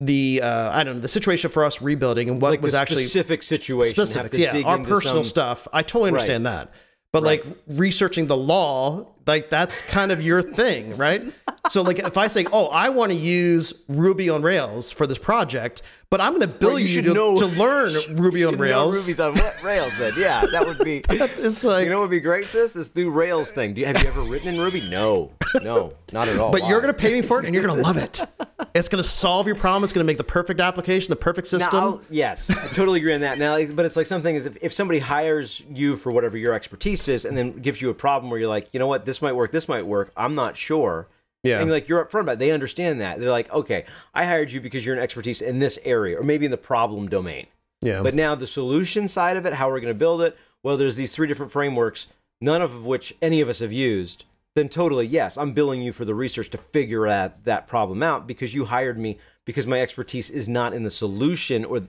the 0.00 0.42
uh, 0.42 0.70
I 0.78 0.84
don't 0.84 0.96
know 0.96 1.00
the 1.00 1.08
situation 1.08 1.50
for 1.50 1.64
us 1.64 1.80
rebuilding 1.80 2.28
and 2.28 2.42
what 2.42 2.50
like 2.50 2.60
was 2.62 2.72
the 2.72 2.78
actually 2.78 3.04
specific 3.04 3.42
situation. 3.42 3.96
have 3.96 4.08
specifics. 4.08 4.36
Yeah, 4.38 4.54
our 4.66 4.78
personal 4.80 5.24
some- 5.24 5.24
stuff. 5.24 5.68
I 5.72 5.82
totally 5.82 6.08
understand 6.08 6.44
that. 6.46 6.70
But 7.12 7.22
like 7.22 7.46
researching 7.66 8.26
the 8.26 8.36
law, 8.36 9.14
like 9.26 9.48
that's 9.48 9.80
kind 9.80 10.12
of 10.12 10.20
your 10.20 10.42
thing, 10.42 10.96
right? 10.98 11.22
So 11.68 11.80
like 11.82 11.98
if 11.98 12.18
I 12.18 12.28
say, 12.28 12.46
"Oh, 12.52 12.66
I 12.66 12.90
want 12.90 13.10
to 13.10 13.16
use 13.16 13.84
Ruby 13.88 14.28
on 14.28 14.42
Rails 14.42 14.92
for 14.92 15.06
this 15.06 15.16
project," 15.16 15.80
but 16.10 16.20
I'm 16.20 16.32
going 16.36 16.42
to 16.42 16.54
bill 16.58 16.70
Well, 16.72 16.78
you, 16.78 16.88
you 16.88 17.02
to, 17.02 17.14
know- 17.14 17.36
to 17.36 17.46
learn 17.46 17.90
Ruby 18.16 18.40
You 18.40 18.48
on 18.48 18.54
know 18.54 18.60
Rails. 18.60 19.06
Ruby's 19.06 19.20
on 19.20 19.32
what 19.34 19.62
rails 19.62 19.96
then? 19.98 20.12
Yeah, 20.18 20.44
that 20.52 20.66
would 20.66 20.78
be. 20.84 21.02
it's 21.08 21.64
like, 21.64 21.84
You 21.84 21.90
know 21.90 22.00
what 22.00 22.10
would 22.10 22.10
be 22.16 22.20
great 22.20 22.44
for 22.44 22.58
this? 22.58 22.72
This 22.72 22.94
new 22.94 23.10
Rails 23.10 23.50
thing. 23.50 23.72
Do 23.74 23.80
you, 23.80 23.86
have 23.86 24.02
you 24.02 24.08
ever 24.08 24.20
written 24.22 24.54
in 24.54 24.60
Ruby? 24.60 24.86
No, 24.90 25.32
no, 25.62 25.92
not 26.12 26.28
at 26.28 26.38
all. 26.38 26.52
but 26.52 26.68
you're 26.68 26.80
going 26.82 26.92
to 26.92 26.98
pay 27.00 27.14
me 27.14 27.22
for 27.22 27.40
it, 27.40 27.46
and 27.46 27.54
you're 27.54 27.64
going 27.64 27.76
to 27.76 27.82
love 27.82 27.96
it. 27.96 28.20
It's 28.76 28.88
going 28.88 29.02
to 29.02 29.08
solve 29.08 29.46
your 29.46 29.56
problem. 29.56 29.84
It's 29.84 29.92
going 29.92 30.04
to 30.04 30.06
make 30.06 30.16
the 30.18 30.24
perfect 30.24 30.60
application, 30.60 31.10
the 31.10 31.16
perfect 31.16 31.48
system. 31.48 31.80
I'll- 31.80 32.02
yes, 32.10 32.50
I 32.50 32.74
totally 32.74 32.98
agree 33.00 33.14
on 33.14 33.20
that. 33.22 33.38
Now, 33.38 33.62
but 33.72 33.84
it's 33.84 33.96
like 33.96 34.06
something 34.06 34.34
is 34.34 34.46
if, 34.46 34.56
if 34.62 34.72
somebody 34.72 34.98
hires 35.00 35.62
you 35.70 35.96
for 35.96 36.12
whatever 36.12 36.36
your 36.36 36.52
expertise 36.52 37.08
is, 37.08 37.24
and 37.24 37.36
then 37.36 37.52
gives 37.52 37.80
you 37.82 37.90
a 37.90 37.94
problem 37.94 38.30
where 38.30 38.38
you're 38.38 38.48
like, 38.48 38.68
you 38.72 38.78
know 38.80 38.86
what, 38.86 39.04
this 39.04 39.20
might 39.22 39.32
work, 39.32 39.52
this 39.52 39.68
might 39.68 39.86
work. 39.86 40.12
I'm 40.16 40.34
not 40.34 40.56
sure. 40.56 41.08
Yeah. 41.42 41.60
And 41.60 41.70
like 41.70 41.88
you're 41.88 42.04
upfront 42.04 42.22
about 42.22 42.32
it. 42.32 42.38
They 42.40 42.50
understand 42.50 43.00
that. 43.00 43.20
They're 43.20 43.30
like, 43.30 43.52
okay, 43.52 43.84
I 44.14 44.24
hired 44.24 44.50
you 44.52 44.60
because 44.60 44.84
you're 44.84 44.96
an 44.96 45.02
expertise 45.02 45.40
in 45.40 45.58
this 45.60 45.78
area, 45.84 46.18
or 46.18 46.22
maybe 46.24 46.44
in 46.44 46.50
the 46.50 46.56
problem 46.56 47.08
domain. 47.08 47.46
yeah, 47.82 48.02
But 48.02 48.14
now 48.14 48.34
the 48.34 48.46
solution 48.46 49.06
side 49.08 49.36
of 49.36 49.46
it, 49.46 49.54
how 49.54 49.68
we're 49.68 49.80
going 49.80 49.94
to 49.94 49.98
build 49.98 50.22
it, 50.22 50.36
well, 50.62 50.76
there's 50.76 50.96
these 50.96 51.12
three 51.12 51.28
different 51.28 51.52
frameworks, 51.52 52.08
none 52.40 52.62
of 52.62 52.84
which 52.84 53.14
any 53.22 53.40
of 53.40 53.48
us 53.48 53.60
have 53.60 53.72
used. 53.72 54.24
Then 54.56 54.70
totally, 54.70 55.06
yes, 55.06 55.36
I'm 55.36 55.52
billing 55.52 55.82
you 55.82 55.92
for 55.92 56.06
the 56.06 56.14
research 56.14 56.48
to 56.48 56.56
figure 56.58 57.06
that 57.06 57.44
that 57.44 57.66
problem 57.66 58.02
out 58.02 58.26
because 58.26 58.54
you 58.54 58.64
hired 58.64 58.98
me 58.98 59.18
because 59.44 59.66
my 59.66 59.82
expertise 59.82 60.30
is 60.30 60.48
not 60.48 60.72
in 60.72 60.82
the 60.82 60.90
solution 60.90 61.62
or 61.62 61.82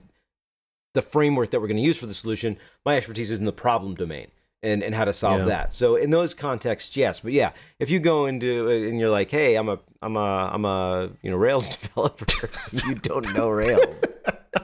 the 0.92 1.00
framework 1.00 1.50
that 1.50 1.60
we're 1.62 1.66
going 1.66 1.78
to 1.78 1.82
use 1.82 1.96
for 1.96 2.04
the 2.04 2.12
solution. 2.14 2.58
My 2.84 2.98
expertise 2.98 3.30
is 3.30 3.38
in 3.38 3.46
the 3.46 3.54
problem 3.54 3.94
domain 3.94 4.26
and, 4.62 4.82
and 4.82 4.94
how 4.94 5.06
to 5.06 5.14
solve 5.14 5.38
Yeah. 5.40 5.44
that. 5.46 5.72
So 5.72 5.96
in 5.96 6.10
those 6.10 6.34
contexts, 6.34 6.94
yes. 6.94 7.20
But 7.20 7.32
yeah, 7.32 7.52
if 7.78 7.88
you 7.88 8.00
go 8.00 8.26
into 8.26 8.66
uh, 8.68 8.86
and 8.88 9.00
you're 9.00 9.08
like, 9.08 9.30
hey, 9.30 9.54
I'm 9.56 9.70
a 9.70 9.78
I'm 10.02 10.16
a 10.18 10.50
I'm 10.52 10.66
a 10.66 11.08
you 11.22 11.30
know 11.30 11.38
Rails 11.38 11.68
developer, 11.76 12.50
you 12.86 12.96
don't 12.96 13.34
know 13.34 13.48
Rails. 13.48 14.04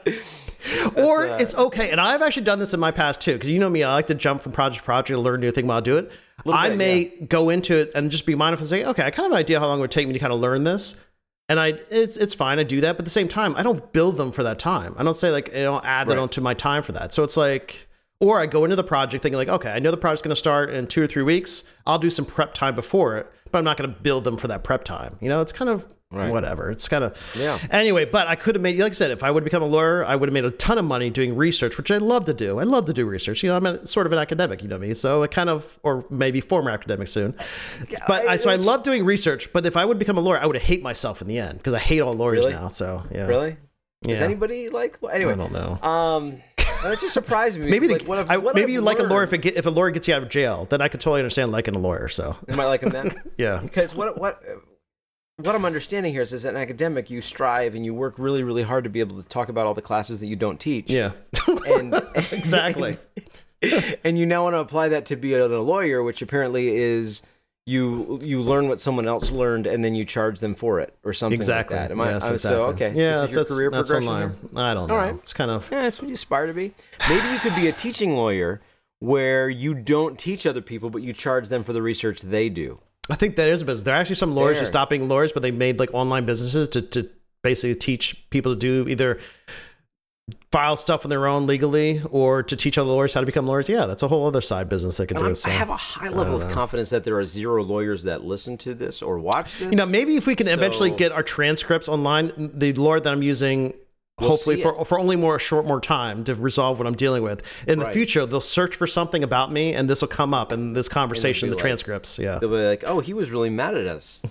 or 0.98 1.26
uh, 1.26 1.38
it's 1.38 1.54
okay. 1.54 1.90
And 1.90 1.98
I've 1.98 2.20
actually 2.20 2.44
done 2.44 2.58
this 2.58 2.74
in 2.74 2.80
my 2.80 2.90
past 2.90 3.22
too, 3.22 3.32
because 3.32 3.48
you 3.48 3.58
know 3.58 3.70
me, 3.70 3.82
I 3.82 3.94
like 3.94 4.08
to 4.08 4.14
jump 4.14 4.42
from 4.42 4.52
project 4.52 4.80
to 4.80 4.84
project, 4.84 5.06
to 5.08 5.18
learn 5.18 5.40
new 5.40 5.50
thing 5.50 5.66
while 5.66 5.78
I 5.78 5.80
do 5.80 5.96
it. 5.96 6.12
I 6.52 6.68
bit, 6.70 6.78
may 6.78 7.04
go 7.26 7.48
into 7.50 7.76
it 7.76 7.92
and 7.94 8.10
just 8.10 8.26
be 8.26 8.34
mindful 8.34 8.64
and 8.64 8.68
say, 8.68 8.84
okay, 8.84 9.02
I 9.04 9.10
kind 9.10 9.26
of 9.26 9.30
have 9.30 9.32
an 9.32 9.38
idea 9.38 9.60
how 9.60 9.66
long 9.66 9.78
it 9.78 9.82
would 9.82 9.90
take 9.90 10.06
me 10.06 10.12
to 10.12 10.18
kind 10.18 10.32
of 10.32 10.40
learn 10.40 10.62
this. 10.64 10.94
And 11.48 11.60
I, 11.60 11.74
it's 11.90 12.16
it's 12.16 12.32
fine. 12.34 12.58
I 12.58 12.62
do 12.62 12.80
that, 12.80 12.92
but 12.96 13.00
at 13.00 13.04
the 13.04 13.10
same 13.10 13.28
time, 13.28 13.54
I 13.56 13.62
don't 13.62 13.92
build 13.92 14.16
them 14.16 14.32
for 14.32 14.42
that 14.44 14.58
time. 14.58 14.94
I 14.98 15.02
don't 15.02 15.14
say 15.16 15.30
like 15.30 15.54
I 15.54 15.60
don't 15.60 15.84
add 15.84 16.08
that 16.08 16.14
Right. 16.14 16.22
onto 16.22 16.40
my 16.40 16.54
time 16.54 16.82
for 16.82 16.92
that. 16.92 17.12
So 17.12 17.22
it's 17.22 17.36
like, 17.36 17.86
or 18.18 18.40
I 18.40 18.46
go 18.46 18.64
into 18.64 18.76
the 18.76 18.84
project 18.84 19.22
thinking 19.22 19.36
like, 19.36 19.48
okay, 19.48 19.70
I 19.70 19.78
know 19.78 19.90
the 19.90 19.96
project's 19.98 20.22
going 20.22 20.30
to 20.30 20.36
start 20.36 20.70
in 20.70 20.86
two 20.86 21.02
or 21.02 21.06
three 21.06 21.22
weeks. 21.22 21.64
I'll 21.86 21.98
do 21.98 22.08
some 22.08 22.24
prep 22.24 22.54
time 22.54 22.74
before 22.74 23.18
it, 23.18 23.30
but 23.54 23.58
I'm 23.58 23.64
not 23.64 23.76
going 23.76 23.88
to 23.88 24.00
build 24.00 24.24
them 24.24 24.36
for 24.36 24.48
that 24.48 24.64
prep 24.64 24.82
time. 24.82 25.16
You 25.20 25.28
know, 25.28 25.40
it's 25.40 25.52
kind 25.52 25.70
of 25.70 25.86
Right. 26.10 26.30
whatever. 26.30 26.70
It's 26.70 26.86
kind 26.88 27.02
of 27.04 27.16
Yeah. 27.38 27.56
Anyway, 27.70 28.04
but 28.04 28.26
I 28.28 28.34
could 28.36 28.54
have 28.56 28.62
made, 28.62 28.78
like 28.78 28.90
I 28.90 28.94
said, 28.94 29.10
if 29.12 29.22
I 29.22 29.30
would 29.30 29.42
have 29.42 29.44
become 29.44 29.62
a 29.62 29.66
lawyer, 29.66 30.04
I 30.04 30.14
would 30.16 30.28
have 30.28 30.32
made 30.34 30.44
a 30.44 30.50
ton 30.50 30.76
of 30.78 30.84
money 30.84 31.08
doing 31.10 31.36
research, 31.36 31.76
which 31.76 31.90
I 31.92 31.98
love 31.98 32.24
to 32.26 32.34
do. 32.34 32.58
I 32.60 32.64
love 32.64 32.84
to 32.86 32.92
do 32.92 33.04
research. 33.06 33.42
You 33.44 33.50
know, 33.50 33.56
I'm 33.56 33.66
a, 33.66 33.86
sort 33.86 34.06
of 34.06 34.12
an 34.12 34.18
academic, 34.18 34.60
you 34.62 34.68
know 34.68 34.78
me. 34.78 34.94
So 34.94 35.22
I 35.22 35.28
kind 35.28 35.48
of, 35.50 35.78
or 35.84 36.04
maybe 36.10 36.40
former 36.40 36.70
academic 36.70 37.06
soon. 37.08 37.34
But 38.08 38.26
I, 38.28 38.36
so 38.36 38.50
I 38.50 38.56
love 38.56 38.82
doing 38.82 39.04
research. 39.04 39.52
But 39.52 39.66
if 39.66 39.76
I 39.76 39.84
would 39.84 39.98
become 39.98 40.18
a 40.18 40.20
lawyer, 40.20 40.38
I 40.38 40.46
would 40.46 40.56
hate 40.56 40.82
myself 40.82 41.20
in 41.22 41.28
the 41.28 41.38
end 41.38 41.58
because 41.58 41.74
I 41.74 41.78
hate 41.78 42.00
all 42.00 42.12
lawyers 42.12 42.44
Really? 42.46 42.52
now. 42.58 42.68
So 42.68 43.04
yeah, 43.12 43.26
Really? 43.28 43.56
Does 44.02 44.18
Yeah. 44.18 44.26
anybody 44.26 44.68
like? 44.68 44.98
Anyway, 45.12 45.32
I 45.32 45.36
don't 45.36 45.52
know. 45.52 45.78
Um, 45.82 46.42
that 46.90 47.00
just 47.00 47.14
surprised 47.14 47.58
me. 47.58 47.68
Maybe, 47.70 47.86
the, 47.86 47.94
like, 47.94 48.02
what 48.08 48.18
I've- 48.18 48.30
I, 48.30 48.36
what 48.36 48.54
maybe 48.54 48.72
you 48.72 48.80
like 48.80 48.98
a 48.98 49.04
lawyer 49.04 49.22
if, 49.24 49.32
it 49.32 49.38
get, 49.38 49.56
if 49.56 49.66
a 49.66 49.70
lawyer 49.70 49.90
gets 49.90 50.08
you 50.08 50.14
out 50.14 50.22
of 50.22 50.28
jail. 50.28 50.66
Then 50.70 50.80
I 50.80 50.88
could 50.88 51.00
totally 51.00 51.20
understand 51.20 51.52
liking 51.52 51.74
a 51.74 51.78
lawyer. 51.78 52.08
So 52.08 52.36
You 52.48 52.54
might 52.56 52.66
like 52.66 52.82
him 52.82 52.90
then. 52.90 53.14
yeah, 53.38 53.60
Because 53.62 53.94
what 53.94 54.18
what 54.18 54.42
what 55.36 55.54
I'm 55.56 55.64
understanding 55.64 56.12
here 56.12 56.22
is, 56.22 56.32
as 56.32 56.44
an 56.44 56.56
academic, 56.56 57.10
you 57.10 57.20
strive 57.20 57.74
and 57.74 57.84
you 57.84 57.92
work 57.92 58.14
really, 58.18 58.44
really 58.44 58.62
hard 58.62 58.84
to 58.84 58.90
be 58.90 59.00
able 59.00 59.20
to 59.20 59.28
talk 59.28 59.48
about 59.48 59.66
all 59.66 59.74
the 59.74 59.82
classes 59.82 60.20
that 60.20 60.26
you 60.26 60.36
don't 60.36 60.60
teach. 60.60 60.90
yeah, 60.90 61.10
And 61.66 61.92
exactly. 62.32 62.96
and 64.04 64.16
you 64.16 64.26
now 64.26 64.44
want 64.44 64.54
to 64.54 64.58
apply 64.60 64.88
that 64.90 65.06
to 65.06 65.16
be 65.16 65.34
a, 65.34 65.44
a 65.46 65.58
lawyer, 65.58 66.02
which 66.04 66.22
apparently 66.22 66.68
is 66.76 67.22
you 67.66 68.20
you 68.22 68.42
learn 68.42 68.68
what 68.68 68.78
someone 68.80 69.06
else 69.08 69.30
learned 69.30 69.66
and 69.66 69.82
then 69.82 69.94
you 69.94 70.04
charge 70.04 70.40
them 70.40 70.54
for 70.54 70.80
it 70.80 70.94
or 71.02 71.12
something 71.14 71.38
Exactly. 71.38 71.76
like 71.76 71.88
that. 71.88 71.92
Am 71.92 72.00
I, 72.00 72.10
Yes, 72.12 72.24
I'm- 72.24 72.34
exactly. 72.34 72.58
So 72.58 72.64
okay, 72.66 72.92
Yeah, 72.94 73.20
your 73.20 73.26
that's, 73.28 73.50
career 73.52 73.70
that's 73.70 73.90
progression. 73.90 74.08
online. 74.12 74.36
I 74.56 74.74
don't 74.74 74.88
know. 74.88 74.94
All 74.94 75.00
right. 75.00 75.14
It's 75.14 75.32
kind 75.32 75.50
of 75.50 75.68
Yeah, 75.72 75.82
that's 75.82 75.98
what 76.00 76.08
you 76.08 76.14
aspire 76.14 76.46
to 76.46 76.52
be. 76.52 76.72
Maybe 77.08 77.26
you 77.28 77.38
could 77.38 77.54
be 77.54 77.68
a 77.68 77.72
teaching 77.72 78.16
lawyer 78.16 78.60
where 78.98 79.48
you 79.48 79.74
don't 79.74 80.18
teach 80.18 80.46
other 80.46 80.60
people, 80.60 80.90
but 80.90 81.02
you 81.02 81.12
charge 81.14 81.48
them 81.48 81.64
for 81.64 81.72
the 81.72 81.80
research 81.82 82.20
they 82.20 82.48
do. 82.50 82.80
I 83.10 83.14
think 83.16 83.36
that 83.36 83.48
is 83.48 83.62
a 83.62 83.64
business. 83.64 83.82
There 83.84 83.94
are 83.94 83.98
actually 83.98 84.14
some 84.16 84.34
lawyers 84.34 84.58
who 84.58 84.66
stopped 84.66 84.90
being 84.90 85.08
lawyers, 85.08 85.32
but 85.32 85.42
they 85.42 85.50
made 85.50 85.78
like 85.78 85.90
online 85.94 86.24
businesses 86.26 86.68
to, 86.70 86.82
to 86.82 87.08
basically 87.42 87.74
teach 87.74 88.28
people 88.30 88.52
to 88.54 88.58
do 88.58 88.86
either 88.90 89.18
file 90.50 90.76
stuff 90.76 91.04
on 91.04 91.10
their 91.10 91.26
own 91.26 91.46
legally 91.46 92.00
or 92.10 92.42
to 92.42 92.56
teach 92.56 92.78
other 92.78 92.88
lawyers 92.90 93.12
how 93.12 93.20
to 93.20 93.26
become 93.26 93.46
lawyers. 93.46 93.68
Yeah, 93.68 93.86
that's 93.86 94.02
a 94.02 94.08
whole 94.08 94.26
other 94.26 94.40
side 94.40 94.68
business 94.68 94.96
they 94.96 95.06
can 95.06 95.16
And 95.16 95.26
do. 95.26 95.34
So. 95.34 95.50
I 95.50 95.52
have 95.52 95.68
a 95.68 95.76
high 95.76 96.08
level 96.08 96.40
of 96.40 96.50
confidence 96.52 96.90
that 96.90 97.04
there 97.04 97.18
are 97.18 97.24
zero 97.24 97.62
lawyers 97.62 98.04
that 98.04 98.24
listen 98.24 98.56
to 98.58 98.72
this 98.74 99.02
or 99.02 99.18
watch 99.18 99.58
this. 99.58 99.70
you 99.70 99.76
know, 99.76 99.84
maybe 99.86 100.16
if 100.16 100.26
we 100.26 100.34
can 100.34 100.48
eventually 100.48 100.90
get 100.90 101.12
our 101.12 101.22
transcripts 101.22 101.88
online, 101.88 102.30
the 102.36 102.72
lawyer 102.74 103.00
that 103.00 103.12
I'm 103.12 103.22
using. 103.22 103.74
We'll 104.20 104.30
hopefully 104.30 104.62
for, 104.62 104.84
for 104.84 105.00
only 105.00 105.16
more 105.16 105.34
a 105.34 105.40
short 105.40 105.66
more 105.66 105.80
time 105.80 106.22
to 106.24 106.36
resolve 106.36 106.78
what 106.78 106.86
I'm 106.86 106.94
dealing 106.94 107.24
with. 107.24 107.42
In 107.66 107.80
the 107.80 107.90
future, 107.90 108.24
they'll 108.24 108.40
search 108.40 108.76
for 108.76 108.86
something 108.86 109.24
about 109.24 109.50
me, 109.50 109.74
and 109.74 109.90
this 109.90 110.02
will 110.02 110.08
come 110.08 110.32
up 110.32 110.52
in 110.52 110.72
this 110.72 110.88
conversation, 110.88 111.48
the 111.48 111.56
like- 111.56 111.60
transcripts. 111.60 112.16
Yeah, 112.16 112.38
They'll 112.38 112.48
be 112.48 112.58
like, 112.58 112.84
"Oh, 112.86 113.00
he 113.00 113.12
was 113.12 113.32
really 113.32 113.50
mad 113.50 113.74
at 113.76 113.88
us. 113.88 114.22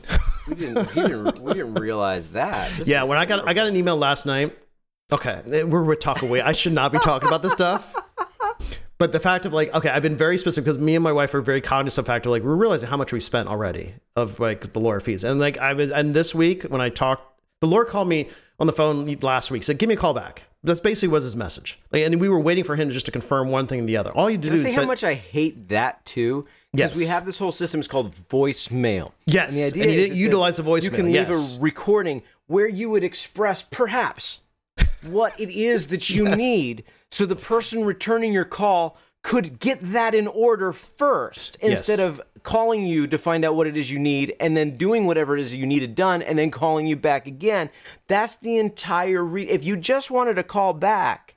We 0.47 0.55
didn't, 0.55 0.89
he 0.91 1.01
didn't, 1.01 1.39
we 1.39 1.53
didn't 1.53 1.73
realize 1.73 2.29
that." 2.29 2.71
This 2.77 2.87
yeah. 2.87 3.03
When 3.03 3.17
I 3.17 3.25
got 3.25 3.45
I 3.45 3.53
got 3.53 3.67
an 3.67 3.75
email 3.75 3.97
last 3.97 4.25
night. 4.25 4.57
Okay, 5.11 5.41
we're 5.65 5.83
we're 5.83 5.95
talking 5.95 6.29
away. 6.29 6.41
I 6.41 6.53
should 6.53 6.73
not 6.73 6.91
be 6.91 6.99
talking 6.99 7.27
about 7.27 7.43
this 7.43 7.53
stuff. 7.53 7.93
But 8.99 9.11
the 9.11 9.19
fact 9.19 9.45
of 9.45 9.51
like, 9.53 9.73
okay, 9.73 9.89
I've 9.89 10.01
been 10.03 10.15
very 10.15 10.37
specific 10.37 10.65
because 10.65 10.79
me 10.79 10.95
and 10.95 11.03
my 11.03 11.11
wife 11.11 11.33
are 11.33 11.41
very 11.41 11.59
cognizant 11.61 11.99
of 12.03 12.05
the 12.05 12.11
fact 12.11 12.25
of 12.25 12.31
like 12.31 12.41
we're 12.43 12.55
realizing 12.55 12.87
how 12.87 12.95
much 12.95 13.11
we 13.11 13.19
spent 13.19 13.49
already 13.49 13.95
of 14.15 14.39
like 14.39 14.71
the 14.71 14.79
lawyer 14.79 14.99
fees. 15.01 15.23
And 15.23 15.39
like 15.39 15.57
I 15.57 15.73
was 15.73 15.91
and 15.91 16.13
this 16.13 16.33
week 16.33 16.63
when 16.63 16.79
I 16.79 16.89
talked 16.89 17.23
the 17.59 17.67
lawyer 17.67 17.85
called 17.85 18.07
me 18.07 18.29
on 18.59 18.67
the 18.67 18.73
phone 18.73 19.05
last 19.21 19.51
week, 19.51 19.63
said, 19.63 19.77
Give 19.77 19.89
me 19.89 19.95
a 19.95 19.97
call 19.97 20.13
back. 20.13 20.43
That's 20.63 20.79
basically 20.79 21.09
was 21.09 21.23
his 21.23 21.35
message. 21.35 21.77
Like, 21.91 22.03
and 22.03 22.21
we 22.21 22.29
were 22.29 22.39
waiting 22.39 22.63
for 22.63 22.77
him 22.77 22.87
to 22.87 22.93
just 22.93 23.05
to 23.07 23.11
confirm 23.11 23.49
one 23.49 23.67
thing 23.67 23.79
and 23.79 23.89
the 23.89 23.97
other. 23.97 24.11
All 24.11 24.29
you 24.29 24.37
do 24.37 24.47
Can 24.47 24.53
I 24.53 24.55
is 24.55 24.61
say 24.61 24.69
send- 24.69 24.81
how 24.83 24.87
much 24.87 25.03
I 25.03 25.15
hate 25.15 25.67
that 25.69 26.05
too? 26.05 26.47
Because 26.71 26.91
Yes. 26.91 26.99
we 26.99 27.05
have 27.07 27.25
this 27.25 27.37
whole 27.37 27.51
system. 27.51 27.79
It's 27.81 27.89
called 27.89 28.11
voicemail. 28.13 29.11
Yes, 29.25 29.49
and 29.49 29.73
the 29.73 29.81
idea 29.81 29.83
and 29.83 29.91
you 29.91 29.99
is 29.99 30.07
didn't 30.09 30.19
utilize 30.19 30.57
the 30.57 30.63
voicemail, 30.63 30.83
You 30.83 30.89
can 30.91 31.05
leave 31.07 31.15
yes. 31.29 31.57
a 31.57 31.59
recording 31.59 32.23
where 32.47 32.67
you 32.69 32.89
would 32.89 33.03
express 33.03 33.61
perhaps 33.61 34.39
what 35.03 35.39
it 35.39 35.49
is 35.49 35.87
that 35.87 36.09
you 36.09 36.25
Yes. 36.27 36.37
need, 36.37 36.83
so 37.11 37.25
the 37.25 37.35
person 37.35 37.83
returning 37.83 38.33
your 38.33 38.45
call 38.45 38.97
could 39.23 39.59
get 39.59 39.79
that 39.81 40.13
in 40.13 40.27
order 40.27 40.73
first 40.73 41.55
instead 41.61 41.99
of 41.99 42.21
calling 42.43 42.85
you 42.85 43.07
to 43.07 43.17
find 43.17 43.45
out 43.45 43.55
what 43.55 43.67
it 43.67 43.77
is 43.77 43.89
you 43.89 43.97
need 43.97 44.35
and 44.39 44.57
then 44.57 44.75
doing 44.75 45.05
whatever 45.05 45.37
it 45.37 45.39
is 45.41 45.55
you 45.55 45.65
needed 45.65 45.95
done 45.95 46.21
and 46.21 46.37
then 46.37 46.51
calling 46.51 46.85
you 46.87 46.95
back 46.97 47.25
again. 47.25 47.69
That's 48.07 48.35
the 48.35 48.57
entire 48.57 49.23
re- 49.23 49.47
if 49.47 49.63
you 49.63 49.77
just 49.77 50.11
wanted 50.11 50.33
to 50.35 50.43
call 50.43 50.73
back, 50.73 51.35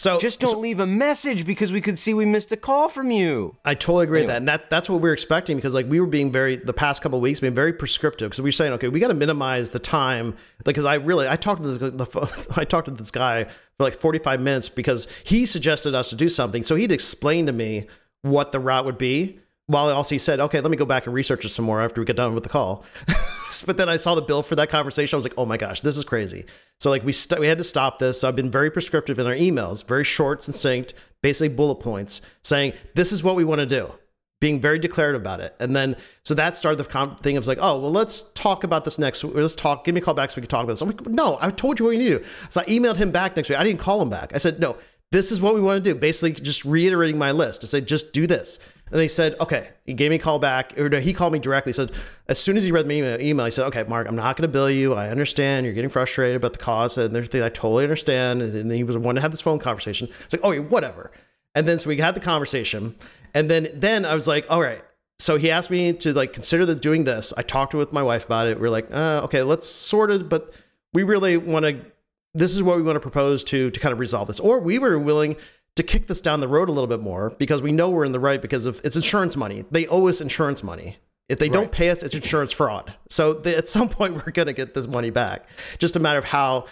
so 0.00 0.18
just 0.18 0.40
don't 0.40 0.62
leave 0.62 0.80
a 0.80 0.86
message 0.86 1.44
because 1.44 1.72
we 1.72 1.82
could 1.82 1.98
see 1.98 2.14
we 2.14 2.24
missed 2.24 2.50
a 2.52 2.56
call 2.56 2.88
from 2.88 3.10
you. 3.10 3.56
I 3.66 3.74
totally 3.74 4.04
agree 4.04 4.20
with 4.20 4.28
that, 4.28 4.38
and 4.38 4.48
that 4.48 4.70
that's 4.70 4.88
what 4.88 5.02
we 5.02 5.08
were 5.10 5.12
expecting 5.12 5.58
because 5.58 5.74
like 5.74 5.90
we 5.90 6.00
were 6.00 6.06
being 6.06 6.32
very 6.32 6.56
the 6.56 6.72
past 6.72 7.02
couple 7.02 7.18
of 7.18 7.22
weeks 7.22 7.40
being 7.40 7.54
very 7.54 7.74
prescriptive 7.74 8.30
because 8.30 8.40
we 8.40 8.48
were 8.48 8.52
saying 8.52 8.72
okay 8.74 8.88
we 8.88 8.98
got 8.98 9.08
to 9.08 9.14
minimize 9.14 9.70
the 9.70 9.78
time 9.78 10.28
like 10.30 10.64
because 10.64 10.86
I 10.86 10.94
really 10.94 11.28
I 11.28 11.36
talked 11.36 11.62
to 11.62 11.76
the, 11.76 11.90
the 11.90 12.46
I 12.56 12.64
talked 12.64 12.86
to 12.86 12.94
this 12.94 13.10
guy 13.10 13.44
for 13.44 13.84
like 13.84 14.00
forty 14.00 14.18
five 14.18 14.40
minutes 14.40 14.70
because 14.70 15.06
he 15.22 15.44
suggested 15.44 15.94
us 15.94 16.08
to 16.10 16.16
do 16.16 16.30
something 16.30 16.62
so 16.62 16.76
he'd 16.76 16.92
explain 16.92 17.44
to 17.44 17.52
me 17.52 17.86
what 18.22 18.52
the 18.52 18.60
route 18.60 18.86
would 18.86 18.98
be 18.98 19.38
while 19.70 19.88
I 19.88 19.92
also 19.92 20.14
he 20.14 20.18
said 20.18 20.40
okay 20.40 20.60
let 20.60 20.70
me 20.70 20.76
go 20.76 20.84
back 20.84 21.06
and 21.06 21.14
research 21.14 21.44
it 21.44 21.50
some 21.50 21.64
more 21.64 21.80
after 21.80 22.00
we 22.00 22.04
get 22.04 22.16
done 22.16 22.34
with 22.34 22.42
the 22.42 22.48
call 22.48 22.84
but 23.66 23.76
then 23.76 23.88
I 23.88 23.96
saw 23.96 24.14
the 24.14 24.22
bill 24.22 24.42
for 24.42 24.56
that 24.56 24.68
conversation 24.68 25.14
I 25.14 25.18
was 25.18 25.24
like 25.24 25.34
oh 25.38 25.46
my 25.46 25.56
gosh 25.56 25.80
this 25.80 25.96
is 25.96 26.04
crazy 26.04 26.44
so 26.78 26.90
like 26.90 27.04
we 27.04 27.12
st- 27.12 27.40
we 27.40 27.46
had 27.46 27.58
to 27.58 27.64
stop 27.64 27.98
this 27.98 28.20
so 28.20 28.28
I've 28.28 28.36
been 28.36 28.50
very 28.50 28.70
prescriptive 28.70 29.18
in 29.18 29.26
our 29.26 29.34
emails 29.34 29.86
very 29.86 30.04
short 30.04 30.42
succinct 30.42 30.94
basically 31.22 31.54
bullet 31.54 31.76
points 31.76 32.20
saying 32.42 32.72
this 32.94 33.12
is 33.12 33.22
what 33.22 33.36
we 33.36 33.44
want 33.44 33.60
to 33.60 33.66
do 33.66 33.92
being 34.40 34.58
very 34.58 34.78
declarative 34.78 35.20
about 35.20 35.40
it. 35.40 35.54
And 35.60 35.76
then, 35.76 35.96
so 36.24 36.34
that 36.34 36.56
started 36.56 36.78
the 36.78 36.90
com- 36.90 37.14
thing 37.14 37.36
of 37.36 37.46
like, 37.46 37.58
oh, 37.60 37.78
well, 37.78 37.90
let's 37.90 38.22
talk 38.32 38.64
about 38.64 38.84
this 38.84 38.98
next 38.98 39.22
week. 39.22 39.34
Let's 39.34 39.54
talk, 39.54 39.84
give 39.84 39.94
me 39.94 40.00
a 40.00 40.04
call 40.04 40.14
back 40.14 40.30
so 40.30 40.36
we 40.38 40.42
can 40.42 40.48
talk 40.48 40.64
about 40.64 40.72
this. 40.72 40.80
I'm 40.80 40.88
like, 40.88 41.06
no, 41.06 41.36
I 41.40 41.50
told 41.50 41.78
you 41.78 41.84
what 41.84 41.92
you 41.92 41.98
need 41.98 42.08
to 42.08 42.18
do. 42.20 42.24
So 42.48 42.62
I 42.62 42.64
emailed 42.64 42.96
him 42.96 43.10
back 43.10 43.36
next 43.36 43.50
week. 43.50 43.58
I 43.58 43.64
didn't 43.64 43.80
call 43.80 44.00
him 44.00 44.08
back. 44.08 44.34
I 44.34 44.38
said, 44.38 44.58
no, 44.58 44.76
this 45.12 45.32
is 45.32 45.40
what 45.40 45.54
we 45.54 45.60
want 45.60 45.82
to 45.82 45.92
do. 45.92 45.98
Basically, 45.98 46.32
just 46.32 46.64
reiterating 46.64 47.18
my 47.18 47.32
list 47.32 47.62
to 47.62 47.66
say, 47.66 47.80
just 47.80 48.12
do 48.12 48.26
this. 48.26 48.58
And 48.90 48.98
they 48.98 49.08
said, 49.08 49.34
okay. 49.40 49.70
He 49.84 49.94
gave 49.94 50.10
me 50.10 50.16
a 50.16 50.18
call 50.20 50.38
back, 50.38 50.78
or 50.78 50.88
no, 50.88 51.00
he 51.00 51.12
called 51.12 51.32
me 51.32 51.38
directly. 51.38 51.72
Said, 51.72 51.92
as 52.28 52.38
soon 52.38 52.56
as 52.56 52.64
he 52.64 52.72
read 52.72 52.86
the 52.86 52.92
email, 52.92 53.20
email 53.20 53.44
he 53.44 53.50
said, 53.50 53.66
okay, 53.66 53.84
Mark, 53.84 54.08
I'm 54.08 54.16
not 54.16 54.36
going 54.36 54.48
to 54.48 54.52
bill 54.52 54.70
you. 54.70 54.94
I 54.94 55.08
understand 55.08 55.64
you're 55.64 55.74
getting 55.74 55.90
frustrated 55.90 56.36
about 56.36 56.52
the 56.52 56.58
cost 56.58 56.96
and 56.98 57.16
everything. 57.16 57.42
I 57.42 57.48
totally 57.48 57.84
understand. 57.84 58.42
And 58.42 58.52
then 58.52 58.70
he 58.70 58.84
was 58.84 58.96
wanting 58.96 59.16
to 59.16 59.20
have 59.22 59.30
this 59.30 59.40
phone 59.40 59.58
conversation. 59.58 60.08
It's 60.24 60.32
like, 60.32 60.42
oh, 60.44 60.56
whatever. 60.62 61.10
And 61.54 61.66
then 61.66 61.78
so 61.78 61.88
we 61.88 61.96
had 61.96 62.14
the 62.14 62.20
conversation, 62.20 62.94
and 63.34 63.50
then 63.50 63.68
then 63.74 64.04
I 64.04 64.14
was 64.14 64.28
like, 64.28 64.46
all 64.48 64.60
right. 64.60 64.82
So 65.18 65.36
he 65.36 65.50
asked 65.50 65.70
me 65.70 65.92
to 65.94 66.12
like 66.12 66.32
consider 66.32 66.64
the 66.64 66.76
doing 66.76 67.04
this. 67.04 67.34
I 67.36 67.42
talked 67.42 67.74
with 67.74 67.92
my 67.92 68.02
wife 68.02 68.24
about 68.24 68.46
it. 68.46 68.60
We 68.60 68.68
are 68.68 68.70
like, 68.70 68.90
uh, 68.92 69.22
okay, 69.24 69.42
let's 69.42 69.68
sort 69.68 70.10
of, 70.10 70.28
but 70.28 70.54
we 70.92 71.02
really 71.02 71.36
want 71.36 71.64
to. 71.64 71.84
This 72.34 72.54
is 72.54 72.62
what 72.62 72.76
we 72.76 72.82
want 72.82 72.96
to 72.96 73.00
propose 73.00 73.42
to 73.44 73.70
to 73.70 73.80
kind 73.80 73.92
of 73.92 73.98
resolve 73.98 74.28
this. 74.28 74.40
Or 74.40 74.60
we 74.60 74.78
were 74.78 74.98
willing 74.98 75.36
to 75.76 75.82
kick 75.82 76.06
this 76.06 76.20
down 76.20 76.40
the 76.40 76.48
road 76.48 76.68
a 76.68 76.72
little 76.72 76.88
bit 76.88 77.00
more 77.00 77.34
because 77.38 77.62
we 77.62 77.72
know 77.72 77.90
we're 77.90 78.04
in 78.04 78.12
the 78.12 78.20
right 78.20 78.40
because 78.40 78.66
of 78.66 78.80
it's 78.84 78.96
insurance 78.96 79.36
money. 79.36 79.64
They 79.70 79.86
owe 79.86 80.08
us 80.08 80.20
insurance 80.20 80.62
money. 80.62 80.98
If 81.28 81.38
they 81.38 81.48
don't 81.48 81.70
pay 81.70 81.90
us, 81.90 82.02
it's 82.02 82.16
insurance 82.16 82.50
fraud. 82.50 82.92
So 83.08 83.34
they, 83.34 83.54
at 83.54 83.68
some 83.68 83.88
point, 83.88 84.14
we're 84.26 84.32
going 84.32 84.46
to 84.46 84.52
get 84.52 84.74
this 84.74 84.88
money 84.88 85.10
back. 85.10 85.48
Just 85.78 85.94
a 85.94 86.00
matter 86.00 86.18
of 86.18 86.24
how 86.24 86.66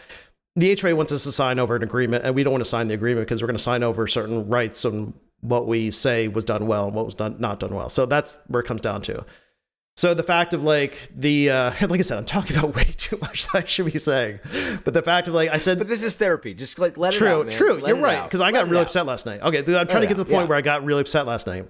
the 0.57 0.75
HRA 0.75 0.97
wants 0.97 1.13
us 1.13 1.23
to 1.23 1.33
sign 1.33 1.61
over 1.61 1.77
an 1.77 1.85
agreement, 1.85 2.25
and 2.25 2.35
we 2.35 2.43
don't 2.43 2.53
want 2.53 2.65
to 2.65 2.69
sign 2.69 2.89
the 2.89 2.95
agreement 2.95 3.27
because 3.27 3.41
we're 3.41 3.47
going 3.47 3.57
to 3.57 3.63
sign 3.63 3.85
over 3.85 4.09
certain 4.09 4.49
rights 4.49 4.85
and 4.85 5.15
what 5.41 5.69
we 5.69 5.93
say 5.93 6.27
was 6.27 6.45
done 6.45 6.67
well 6.67 6.87
and 6.87 6.95
what 6.97 7.05
was 7.05 7.17
not, 7.21 7.39
not 7.39 7.61
done 7.61 7.73
well. 7.73 7.89
So 7.89 8.07
that's 8.07 8.39
where 8.49 8.61
it 8.61 8.67
comes 8.67 8.81
down 8.81 9.03
to. 9.03 9.25
So 9.99 10.15
the 10.15 10.23
fact 10.23 10.55
of 10.55 10.63
like 10.63 11.11
the 11.13 11.51
uh, 11.51 11.73
like 11.89 11.99
I 11.99 12.03
said, 12.03 12.19
I'm 12.19 12.25
talking 12.25 12.57
about 12.57 12.73
way 12.77 12.85
too 12.97 13.19
much 13.21 13.49
that 13.49 13.65
I 13.65 13.67
should 13.67 13.87
be 13.87 13.99
saying, 13.99 14.39
but 14.85 14.95
the 14.95 15.03
fact 15.03 15.27
of 15.27 15.35
like 15.35 15.51
I 15.51 15.59
said, 15.59 15.77
but 15.77 15.89
this 15.89 16.05
is 16.05 16.15
therapy. 16.15 16.55
Just 16.55 16.79
like 16.79 16.97
let 16.97 17.15
true, 17.15 17.27
it 17.27 17.33
out. 17.33 17.47
Man. 17.47 17.51
True, 17.53 17.75
let 17.81 17.89
you're 17.89 18.01
right 18.01 18.23
because 18.23 18.41
I 18.41 18.53
got 18.53 18.69
out. 18.69 18.77
upset 18.77 19.07
last 19.07 19.27
night. 19.27 19.41
Okay, 19.43 19.59
I'm 19.59 19.65
trying 19.65 19.87
to 19.89 20.03
it 20.03 20.07
get 20.07 20.09
to 20.11 20.15
the 20.15 20.25
point 20.25 20.43
yeah. 20.43 20.49
where 20.51 20.57
I 20.57 20.61
got 20.61 20.85
really 20.85 21.01
upset 21.01 21.27
last 21.27 21.49
night, 21.49 21.67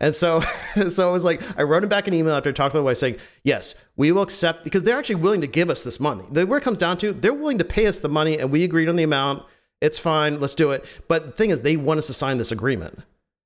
and 0.00 0.14
so 0.14 0.40
so 0.88 1.10
it 1.10 1.12
was 1.12 1.22
like 1.22 1.42
I 1.58 1.64
wrote 1.64 1.82
him 1.82 1.90
back 1.90 2.08
an 2.08 2.14
email 2.14 2.32
after 2.32 2.48
I 2.48 2.54
talked 2.54 2.72
to 2.72 2.78
my 2.78 2.82
wife 2.82 2.96
saying, 2.96 3.18
yes, 3.44 3.74
we 3.94 4.10
will 4.10 4.22
accept 4.22 4.64
because 4.64 4.82
they're 4.82 4.98
actually 4.98 5.16
willing 5.16 5.42
to 5.42 5.46
give 5.46 5.68
us 5.68 5.82
this 5.82 6.00
money. 6.00 6.24
The, 6.30 6.46
where 6.46 6.58
it 6.58 6.64
comes 6.64 6.78
down 6.78 6.96
to, 6.98 7.12
they're 7.12 7.34
willing 7.34 7.58
to 7.58 7.64
pay 7.64 7.86
us 7.88 8.00
the 8.00 8.08
money, 8.08 8.38
and 8.38 8.50
we 8.50 8.64
agreed 8.64 8.88
on 8.88 8.96
the 8.96 9.02
amount. 9.02 9.44
It's 9.82 9.98
fine, 9.98 10.40
let's 10.40 10.54
do 10.54 10.70
it. 10.70 10.86
But 11.08 11.26
the 11.26 11.32
thing 11.32 11.50
is, 11.50 11.60
they 11.60 11.76
want 11.76 11.98
us 11.98 12.06
to 12.06 12.14
sign 12.14 12.38
this 12.38 12.52
agreement, 12.52 12.98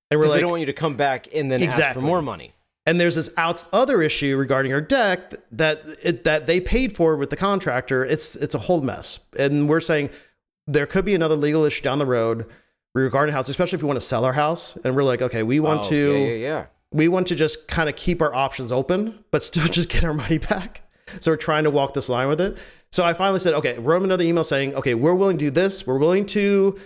and 0.08 0.20
we're 0.20 0.26
like, 0.26 0.36
they 0.36 0.40
don't 0.42 0.50
want 0.50 0.60
you 0.60 0.66
to 0.66 0.72
come 0.72 0.94
back 0.94 1.26
and 1.34 1.50
then 1.50 1.60
ask 1.60 1.64
Exactly. 1.64 2.00
for 2.00 2.06
more 2.06 2.22
money. 2.22 2.52
And 2.90 2.98
there's 3.00 3.14
this 3.14 3.30
outs 3.36 3.68
other 3.72 4.02
issue 4.02 4.36
regarding 4.36 4.72
our 4.72 4.80
deck 4.80 5.32
that 5.52 5.80
it, 6.02 6.24
that 6.24 6.46
they 6.46 6.60
paid 6.60 6.96
for 6.96 7.14
with 7.16 7.30
the 7.30 7.36
contractor. 7.36 8.04
It's 8.04 8.34
it's 8.34 8.56
a 8.56 8.58
whole 8.58 8.80
mess, 8.82 9.20
and 9.38 9.68
we're 9.68 9.80
saying 9.80 10.10
there 10.66 10.86
could 10.86 11.04
be 11.04 11.14
another 11.14 11.36
legal 11.36 11.64
issue 11.64 11.82
down 11.82 11.98
the 12.00 12.06
road 12.06 12.46
regarding 12.92 13.32
house, 13.32 13.48
especially 13.48 13.76
if 13.76 13.82
we 13.84 13.86
want 13.86 13.98
to 13.98 14.04
sell 14.04 14.24
our 14.24 14.32
house. 14.32 14.76
And 14.82 14.96
we're 14.96 15.04
like, 15.04 15.22
okay, 15.22 15.44
we 15.44 15.60
want 15.60 15.86
Oh, 15.86 15.90
to 15.90 16.12
Yeah, 16.12 16.26
yeah, 16.26 16.34
yeah. 16.34 16.66
we 16.90 17.06
want 17.06 17.28
to 17.28 17.36
just 17.36 17.68
kind 17.68 17.88
of 17.88 17.94
keep 17.94 18.20
our 18.20 18.34
options 18.34 18.72
open, 18.72 19.22
but 19.30 19.44
still 19.44 19.64
just 19.78 19.88
get 19.88 20.02
our 20.02 20.14
money 20.14 20.38
back. 20.38 20.82
So 21.20 21.30
we're 21.30 21.36
trying 21.36 21.64
to 21.64 21.70
walk 21.70 21.94
this 21.94 22.08
line 22.08 22.28
with 22.28 22.40
it. 22.40 22.58
So 22.90 23.04
I 23.04 23.12
finally 23.14 23.38
said, 23.38 23.54
okay, 23.54 23.78
wrote 23.78 23.98
him 23.98 24.04
another 24.04 24.24
email 24.24 24.42
saying, 24.42 24.74
okay, 24.74 24.94
we're 24.94 25.14
willing 25.14 25.38
to 25.38 25.44
do 25.44 25.50
this. 25.52 25.86
We're 25.86 25.98
willing 25.98 26.26
to 26.26 26.76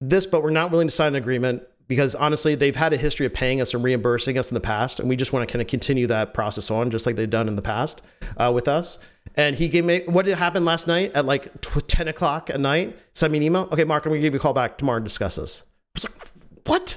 this, 0.00 0.26
but 0.26 0.42
we're 0.42 0.50
not 0.50 0.72
willing 0.72 0.88
to 0.88 0.92
sign 0.92 1.08
an 1.08 1.14
agreement 1.22 1.62
because 1.86 2.14
honestly, 2.14 2.54
they've 2.54 2.76
had 2.76 2.92
a 2.92 2.96
history 2.96 3.26
of 3.26 3.34
paying 3.34 3.60
us 3.60 3.74
and 3.74 3.84
reimbursing 3.84 4.38
us 4.38 4.50
in 4.50 4.54
the 4.54 4.60
past, 4.60 5.00
and 5.00 5.08
we 5.08 5.16
just 5.16 5.32
want 5.32 5.46
to 5.46 5.52
kind 5.52 5.60
of 5.60 5.68
continue 5.68 6.06
that 6.06 6.34
process 6.34 6.70
on, 6.70 6.90
just 6.90 7.06
like 7.06 7.16
they've 7.16 7.28
done 7.28 7.48
in 7.48 7.56
the 7.56 7.62
past 7.62 8.02
uh, 8.36 8.50
with 8.54 8.68
us. 8.68 8.98
And 9.36 9.56
he 9.56 9.68
gave 9.68 9.84
me 9.84 10.02
what 10.06 10.26
happened 10.26 10.64
last 10.64 10.86
night 10.86 11.12
at 11.14 11.24
like 11.24 11.50
ten 11.86 12.08
o'clock 12.08 12.50
at 12.50 12.60
night. 12.60 12.98
Sent 13.12 13.32
me 13.32 13.38
an 13.38 13.42
email. 13.44 13.68
Okay, 13.72 13.84
Mark, 13.84 14.06
I'm 14.06 14.10
gonna 14.10 14.20
give 14.20 14.34
you 14.34 14.40
a 14.40 14.42
call 14.42 14.54
back 14.54 14.78
tomorrow 14.78 14.96
and 14.96 15.04
discuss 15.04 15.36
this. 15.36 15.62
I 15.62 15.66
was 15.94 16.04
like, 16.04 16.32
what? 16.66 16.96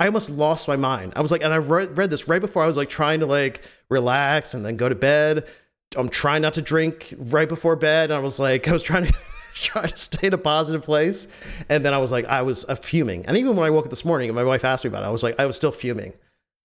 I 0.00 0.06
almost 0.06 0.30
lost 0.30 0.66
my 0.66 0.76
mind. 0.76 1.12
I 1.14 1.20
was 1.20 1.30
like, 1.30 1.42
and 1.44 1.52
I 1.52 1.58
read 1.58 2.10
this 2.10 2.26
right 2.26 2.40
before 2.40 2.64
I 2.64 2.66
was 2.66 2.78
like 2.78 2.88
trying 2.88 3.20
to 3.20 3.26
like 3.26 3.62
relax 3.90 4.54
and 4.54 4.64
then 4.64 4.76
go 4.76 4.88
to 4.88 4.94
bed. 4.94 5.46
I'm 5.94 6.08
trying 6.08 6.40
not 6.40 6.54
to 6.54 6.62
drink 6.62 7.12
right 7.18 7.48
before 7.48 7.76
bed. 7.76 8.10
And 8.10 8.14
I 8.14 8.20
was 8.20 8.38
like, 8.38 8.66
I 8.68 8.72
was 8.72 8.82
trying 8.82 9.04
to 9.04 9.14
try 9.54 9.86
to 9.86 9.96
stay 9.96 10.28
in 10.28 10.34
a 10.34 10.38
positive 10.38 10.84
place. 10.84 11.28
And 11.68 11.84
then 11.84 11.94
I 11.94 11.98
was 11.98 12.12
like, 12.12 12.26
I 12.26 12.42
was 12.42 12.64
uh, 12.68 12.74
fuming. 12.74 13.26
And 13.26 13.36
even 13.36 13.56
when 13.56 13.66
I 13.66 13.70
woke 13.70 13.84
up 13.84 13.90
this 13.90 14.04
morning 14.04 14.28
and 14.28 14.36
my 14.36 14.44
wife 14.44 14.64
asked 14.64 14.84
me 14.84 14.88
about 14.88 15.02
it, 15.02 15.06
I 15.06 15.10
was 15.10 15.22
like, 15.22 15.38
I 15.38 15.46
was 15.46 15.56
still 15.56 15.72
fuming. 15.72 16.12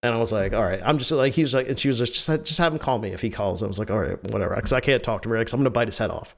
And 0.03 0.13
I 0.13 0.19
was 0.19 0.31
like, 0.31 0.53
all 0.53 0.63
right, 0.63 0.81
I'm 0.83 0.99
just 0.99 1.11
like, 1.11 1.33
he 1.33 1.41
was 1.41 1.53
like, 1.53 1.67
and 1.67 1.79
she 1.79 1.87
was 1.87 1.99
like, 1.99 2.11
just, 2.11 2.27
just 2.27 2.59
have 2.59 2.73
him 2.73 2.79
call 2.79 2.99
me 2.99 3.09
if 3.09 3.21
he 3.21 3.29
calls. 3.29 3.63
I 3.63 3.67
was 3.67 3.79
like, 3.79 3.89
all 3.89 3.99
right, 3.99 4.21
whatever. 4.31 4.55
Cause 4.55 4.73
I 4.73 4.79
can't 4.79 5.01
talk 5.01 5.23
to 5.23 5.33
him 5.33 5.39
because 5.39 5.53
I'm 5.53 5.59
going 5.59 5.65
to 5.65 5.71
bite 5.71 5.87
his 5.87 5.97
head 5.97 6.11
off. 6.11 6.35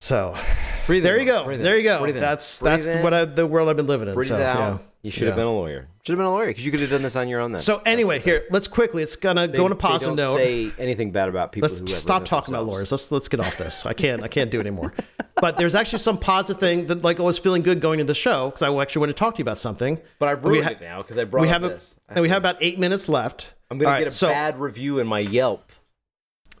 So 0.00 0.34
Breathe 0.86 1.02
there 1.02 1.16
in, 1.18 1.26
you 1.26 1.32
go. 1.32 1.44
breathe 1.44 1.58
in, 1.60 1.62
there 1.64 1.76
you 1.76 1.82
go. 1.84 2.00
breathe 2.00 2.16
in, 2.16 2.22
That's, 2.22 2.60
breathe 2.60 2.72
that's 2.72 2.86
in, 2.88 3.02
what 3.02 3.12
I, 3.12 3.24
the 3.26 3.46
world 3.46 3.68
I've 3.68 3.76
been 3.76 3.86
living 3.86 4.08
in. 4.08 4.14
breathe 4.14 4.28
so, 4.28 4.36
out. 4.36 4.40
yeah. 4.58 4.78
You 5.02 5.10
should 5.10 5.28
have 5.28 5.36
been 5.36 5.46
a 5.46 5.52
lawyer. 5.52 5.88
Should 6.04 6.12
have 6.14 6.18
been 6.18 6.26
a 6.26 6.30
lawyer 6.30 6.48
because 6.48 6.64
you 6.64 6.70
could 6.70 6.80
have 6.80 6.90
done 6.90 7.02
this 7.02 7.16
on 7.16 7.28
your 7.28 7.40
own. 7.40 7.52
Then. 7.52 7.60
So 7.60 7.80
anyway, 7.86 8.18
here, 8.18 8.44
let's 8.50 8.66
quickly, 8.66 9.02
it's 9.02 9.16
gonna 9.16 9.46
They- 9.46 9.56
go 9.56 9.66
on 9.66 9.72
a 9.72 9.74
they 9.74 9.80
positive 9.80 10.16
don't 10.16 10.32
note. 10.32 10.36
Say 10.38 10.72
anything 10.78 11.10
bad 11.10 11.28
about 11.28 11.52
people. 11.52 11.68
let's 11.68 11.80
who 11.80 11.86
just 11.86 12.02
stop 12.02 12.20
represent 12.22 12.26
talking 12.28 12.54
about 12.54 12.66
lawyers. 12.66 12.90
Let's 12.90 13.12
let's 13.12 13.28
get 13.28 13.40
off 13.40 13.56
this. 13.58 13.84
I 13.86 13.92
can't 13.92 14.22
I 14.22 14.28
can't 14.28 14.50
do 14.50 14.58
it 14.58 14.66
anymore. 14.66 14.94
But 15.36 15.56
there's 15.58 15.74
actually 15.74 16.00
some 16.00 16.18
positive 16.18 16.60
thing 16.60 16.86
that 16.86 17.02
like 17.02 17.20
I 17.20 17.22
was 17.22 17.38
feeling 17.38 17.62
good 17.62 17.80
going 17.80 17.98
to 17.98 18.04
the 18.04 18.14
show 18.14 18.48
because 18.48 18.62
I 18.62 18.74
actually 18.80 19.00
want 19.00 19.10
to 19.10 19.14
talk 19.14 19.34
to 19.36 19.38
you 19.38 19.44
about 19.44 19.58
something. 19.58 19.98
But 20.18 20.28
I've 20.30 20.42
We 20.44 20.50
ruined 20.52 20.64
ha- 20.66 20.72
it 20.72 20.80
now 20.80 21.02
because 21.02 21.16
I 21.18 21.24
brought 21.24 21.42
we 21.42 21.48
have 21.48 21.62
a, 21.64 21.68
this. 21.70 21.96
I 22.08 22.14
and 22.14 22.22
we 22.22 22.28
have 22.30 22.38
about 22.38 22.56
eight 22.60 22.78
minutes 22.78 23.08
left. 23.08 23.52
I'm 23.70 23.78
gonna 23.78 23.90
All 23.90 23.98
get 23.98 24.04
right, 24.04 24.08
a 24.08 24.12
so, 24.12 24.28
bad 24.28 24.58
review 24.60 24.98
in 24.98 25.06
my 25.06 25.20
Yelp. 25.20 25.70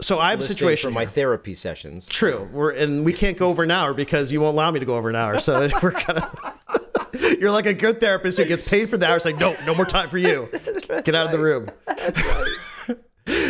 So 0.00 0.18
I 0.18 0.30
have 0.30 0.40
a 0.40 0.42
situation. 0.42 0.90
for 0.90 0.94
my 0.94 1.02
here. 1.02 1.10
therapy 1.10 1.54
sessions. 1.54 2.06
True. 2.06 2.48
We're 2.52 2.70
and 2.70 3.04
we 3.04 3.12
can't 3.12 3.36
go 3.36 3.48
over 3.48 3.62
an 3.62 3.70
hour 3.70 3.94
because 3.94 4.32
you 4.32 4.40
won't 4.40 4.54
allow 4.54 4.70
me 4.70 4.80
to 4.80 4.86
go 4.86 4.96
over 4.96 5.10
an 5.10 5.16
hour. 5.16 5.38
So 5.40 5.68
we're 5.82 5.92
kind 5.92 6.18
of. 6.18 6.56
You're 7.40 7.50
like 7.50 7.66
a 7.66 7.74
good 7.74 8.00
therapist 8.00 8.38
who 8.38 8.44
gets 8.44 8.62
paid 8.62 8.88
for 8.88 8.96
the 8.96 9.06
hour. 9.08 9.16
It's 9.16 9.24
like, 9.24 9.38
no, 9.38 9.54
no 9.66 9.74
more 9.74 9.86
time 9.86 10.08
for 10.08 10.18
you. 10.18 10.48
Get 11.04 11.14
out 11.14 11.26
of 11.26 11.32
the 11.32 11.38
room. 11.38 11.66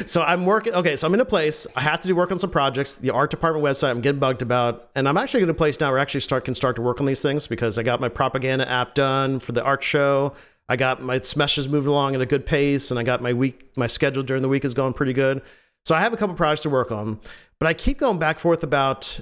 so 0.06 0.22
I'm 0.22 0.46
working. 0.46 0.74
Okay, 0.74 0.96
so 0.96 1.06
I'm 1.06 1.14
in 1.14 1.20
a 1.20 1.24
place. 1.24 1.66
I 1.76 1.80
have 1.80 2.00
to 2.00 2.08
do 2.08 2.14
work 2.14 2.32
on 2.32 2.38
some 2.38 2.50
projects. 2.50 2.94
The 2.94 3.10
art 3.10 3.30
department 3.30 3.64
website 3.64 3.90
I'm 3.90 4.00
getting 4.00 4.18
bugged 4.18 4.42
about, 4.42 4.90
and 4.94 5.08
I'm 5.08 5.16
actually 5.16 5.42
in 5.42 5.50
a 5.50 5.54
place 5.54 5.78
now 5.80 5.90
where 5.90 5.98
I 5.98 6.02
actually 6.02 6.20
start 6.20 6.44
can 6.44 6.54
start 6.54 6.76
to 6.76 6.82
work 6.82 7.00
on 7.00 7.06
these 7.06 7.22
things 7.22 7.46
because 7.46 7.78
I 7.78 7.82
got 7.82 8.00
my 8.00 8.08
propaganda 8.08 8.68
app 8.68 8.94
done 8.94 9.40
for 9.40 9.52
the 9.52 9.62
art 9.62 9.82
show. 9.82 10.34
I 10.68 10.76
got 10.76 11.02
my 11.02 11.20
smashes 11.20 11.68
moving 11.68 11.90
along 11.90 12.14
at 12.14 12.20
a 12.20 12.26
good 12.26 12.46
pace, 12.46 12.90
and 12.90 13.00
I 13.00 13.02
got 13.02 13.20
my 13.20 13.32
week. 13.32 13.70
My 13.76 13.88
schedule 13.88 14.22
during 14.22 14.42
the 14.42 14.48
week 14.48 14.64
is 14.64 14.72
going 14.72 14.92
pretty 14.92 15.12
good. 15.12 15.42
So 15.86 15.94
I 15.94 16.00
have 16.00 16.12
a 16.12 16.16
couple 16.16 16.36
projects 16.36 16.62
to 16.62 16.70
work 16.70 16.92
on, 16.92 17.20
but 17.58 17.66
I 17.66 17.74
keep 17.74 17.98
going 17.98 18.18
back 18.18 18.36
and 18.36 18.42
forth 18.42 18.62
about 18.62 19.20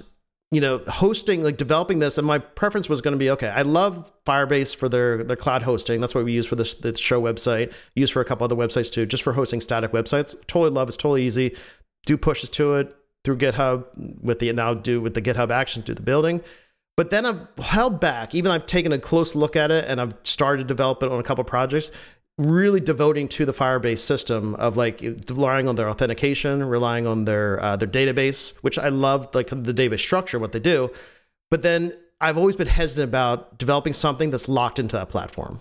you 0.51 0.61
know 0.61 0.81
hosting 0.87 1.43
like 1.43 1.57
developing 1.57 1.99
this 1.99 2.17
and 2.17 2.25
my 2.25 2.39
preference 2.39 2.89
was 2.89 3.01
going 3.01 3.11
to 3.11 3.19
be 3.19 3.29
okay 3.29 3.49
i 3.49 3.61
love 3.61 4.11
firebase 4.29 4.75
for 4.75 4.87
their 4.87 5.23
their 5.23 5.35
cloud 5.35 5.63
hosting. 5.63 5.99
That's 6.01 6.13
what 6.13 6.23
we 6.23 6.31
use 6.31 6.45
for 6.45 6.55
this, 6.55 6.75
this 6.75 6.99
show 6.99 7.21
website. 7.21 7.73
Use 7.95 8.11
for 8.11 8.21
a 8.21 8.25
couple 8.25 8.45
other 8.45 8.55
websites 8.55 8.91
too 8.91 9.05
just 9.05 9.23
for 9.23 9.33
hosting 9.33 9.59
static 9.59 9.91
websites. 9.91 10.35
Totally 10.47 10.69
love 10.69 10.87
it's 10.87 10.97
totally 10.97 11.23
easy. 11.23 11.55
Do 12.05 12.15
pushes 12.15 12.49
to 12.51 12.75
it 12.75 12.93
through 13.23 13.37
github 13.37 14.21
with 14.21 14.39
the 14.39 14.53
now 14.53 14.73
do 14.73 15.01
with 15.01 15.15
the 15.15 15.21
github 15.21 15.49
actions 15.49 15.85
do 15.85 15.93
the 15.93 16.03
building. 16.03 16.41
But 16.95 17.09
then 17.09 17.25
i've 17.25 17.47
held 17.59 17.99
back. 17.99 18.35
Even 18.35 18.51
i've 18.51 18.67
taken 18.67 18.91
a 18.91 18.99
close 18.99 19.35
look 19.35 19.55
at 19.55 19.71
it 19.71 19.85
and 19.87 19.99
i've 19.99 20.13
started 20.23 20.63
to 20.63 20.67
develop 20.67 21.01
it 21.01 21.11
on 21.11 21.19
a 21.19 21.23
couple 21.23 21.43
projects 21.43 21.91
really 22.39 22.79
devoting 22.79 23.27
to 23.27 23.45
the 23.45 23.51
Firebase 23.51 23.99
system 23.99 24.55
of 24.55 24.77
like 24.77 25.01
relying 25.29 25.67
on 25.67 25.75
their 25.75 25.89
authentication, 25.89 26.63
relying 26.67 27.05
on 27.05 27.25
their 27.25 27.61
uh, 27.61 27.75
their 27.75 27.87
database, 27.87 28.55
which 28.61 28.79
I 28.79 28.87
love, 28.89 29.27
like 29.35 29.49
the 29.49 29.73
database 29.73 29.99
structure, 29.99 30.39
what 30.39 30.53
they 30.53 30.59
do. 30.59 30.89
But 31.51 31.61
then 31.61 31.93
I've 32.21 32.37
always 32.37 32.55
been 32.55 32.67
hesitant 32.67 33.09
about 33.09 33.57
developing 33.57 33.93
something 33.93 34.29
that's 34.29 34.47
locked 34.47 34.79
into 34.79 34.95
that 34.95 35.09
platform. 35.09 35.59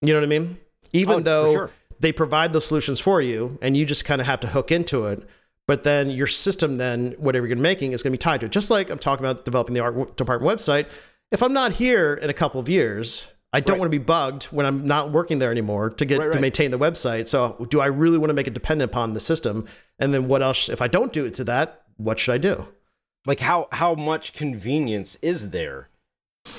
You 0.00 0.14
know 0.14 0.20
what 0.20 0.24
I 0.24 0.28
mean? 0.28 0.58
Even 0.92 1.16
Oh, 1.16 1.20
though 1.20 1.52
sure. 1.52 1.70
they 2.00 2.12
provide 2.12 2.52
those 2.52 2.66
solutions 2.66 2.98
for 2.98 3.20
you, 3.20 3.58
and 3.62 3.76
you 3.76 3.84
just 3.84 4.04
kind 4.04 4.20
of 4.20 4.26
have 4.26 4.40
to 4.40 4.46
hook 4.48 4.72
into 4.72 5.04
it. 5.06 5.22
But 5.68 5.84
then 5.84 6.10
your 6.10 6.26
system, 6.26 6.78
then 6.78 7.12
whatever 7.18 7.46
you're 7.46 7.56
making, 7.56 7.92
is 7.92 8.02
going 8.02 8.10
to 8.10 8.14
be 8.18 8.18
tied 8.18 8.40
to 8.40 8.46
it. 8.46 8.52
Just 8.52 8.70
like 8.70 8.90
I'm 8.90 8.98
talking 8.98 9.24
about 9.24 9.44
developing 9.44 9.74
the 9.74 9.80
art 9.80 10.16
department 10.16 10.50
website. 10.58 10.86
If 11.30 11.42
I'm 11.42 11.52
not 11.52 11.72
here 11.72 12.14
in 12.14 12.28
a 12.30 12.34
couple 12.34 12.58
of 12.60 12.68
years, 12.68 13.26
I 13.52 13.60
don't 13.60 13.74
Right. 13.74 13.80
want 13.80 13.92
to 13.92 13.98
be 13.98 14.02
bugged 14.02 14.44
when 14.44 14.64
I'm 14.64 14.86
not 14.86 15.12
working 15.12 15.38
there 15.38 15.50
anymore 15.50 15.90
to 15.90 16.04
get 16.04 16.18
Right, 16.18 16.32
to 16.32 16.40
maintain 16.40 16.70
the 16.70 16.78
website. 16.78 17.28
So, 17.28 17.66
do 17.70 17.80
I 17.80 17.86
really 17.86 18.16
want 18.16 18.30
to 18.30 18.34
make 18.34 18.46
it 18.46 18.54
dependent 18.54 18.90
upon 18.90 19.12
the 19.12 19.20
system? 19.20 19.66
And 19.98 20.14
then 20.14 20.26
what 20.26 20.42
else? 20.42 20.68
If 20.68 20.80
I 20.80 20.88
don't 20.88 21.12
do 21.12 21.26
it 21.26 21.34
to 21.34 21.44
that, 21.44 21.82
what 21.96 22.18
should 22.18 22.32
I 22.32 22.38
do? 22.38 22.66
Like 23.26 23.40
how 23.40 23.68
how 23.72 23.94
much 23.94 24.32
convenience 24.32 25.16
is 25.22 25.50
there 25.50 25.88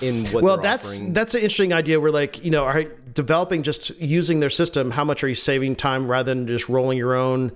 in 0.01 0.25
what? 0.27 0.43
well, 0.43 0.57
that's 0.57 0.99
offering? 0.99 1.13
that's 1.13 1.33
an 1.33 1.41
interesting 1.41 1.73
idea. 1.73 1.99
Where 1.99 2.11
like 2.11 2.43
you 2.45 2.51
know, 2.51 2.63
are 2.63 2.83
developing 2.83 3.63
just 3.63 3.89
using 3.99 4.39
their 4.39 4.49
system? 4.49 4.91
How 4.91 5.03
much 5.03 5.23
are 5.23 5.27
you 5.27 5.35
saving 5.35 5.75
time 5.75 6.07
rather 6.07 6.33
than 6.33 6.47
just 6.47 6.69
rolling 6.69 6.97
your 6.97 7.15
own 7.15 7.51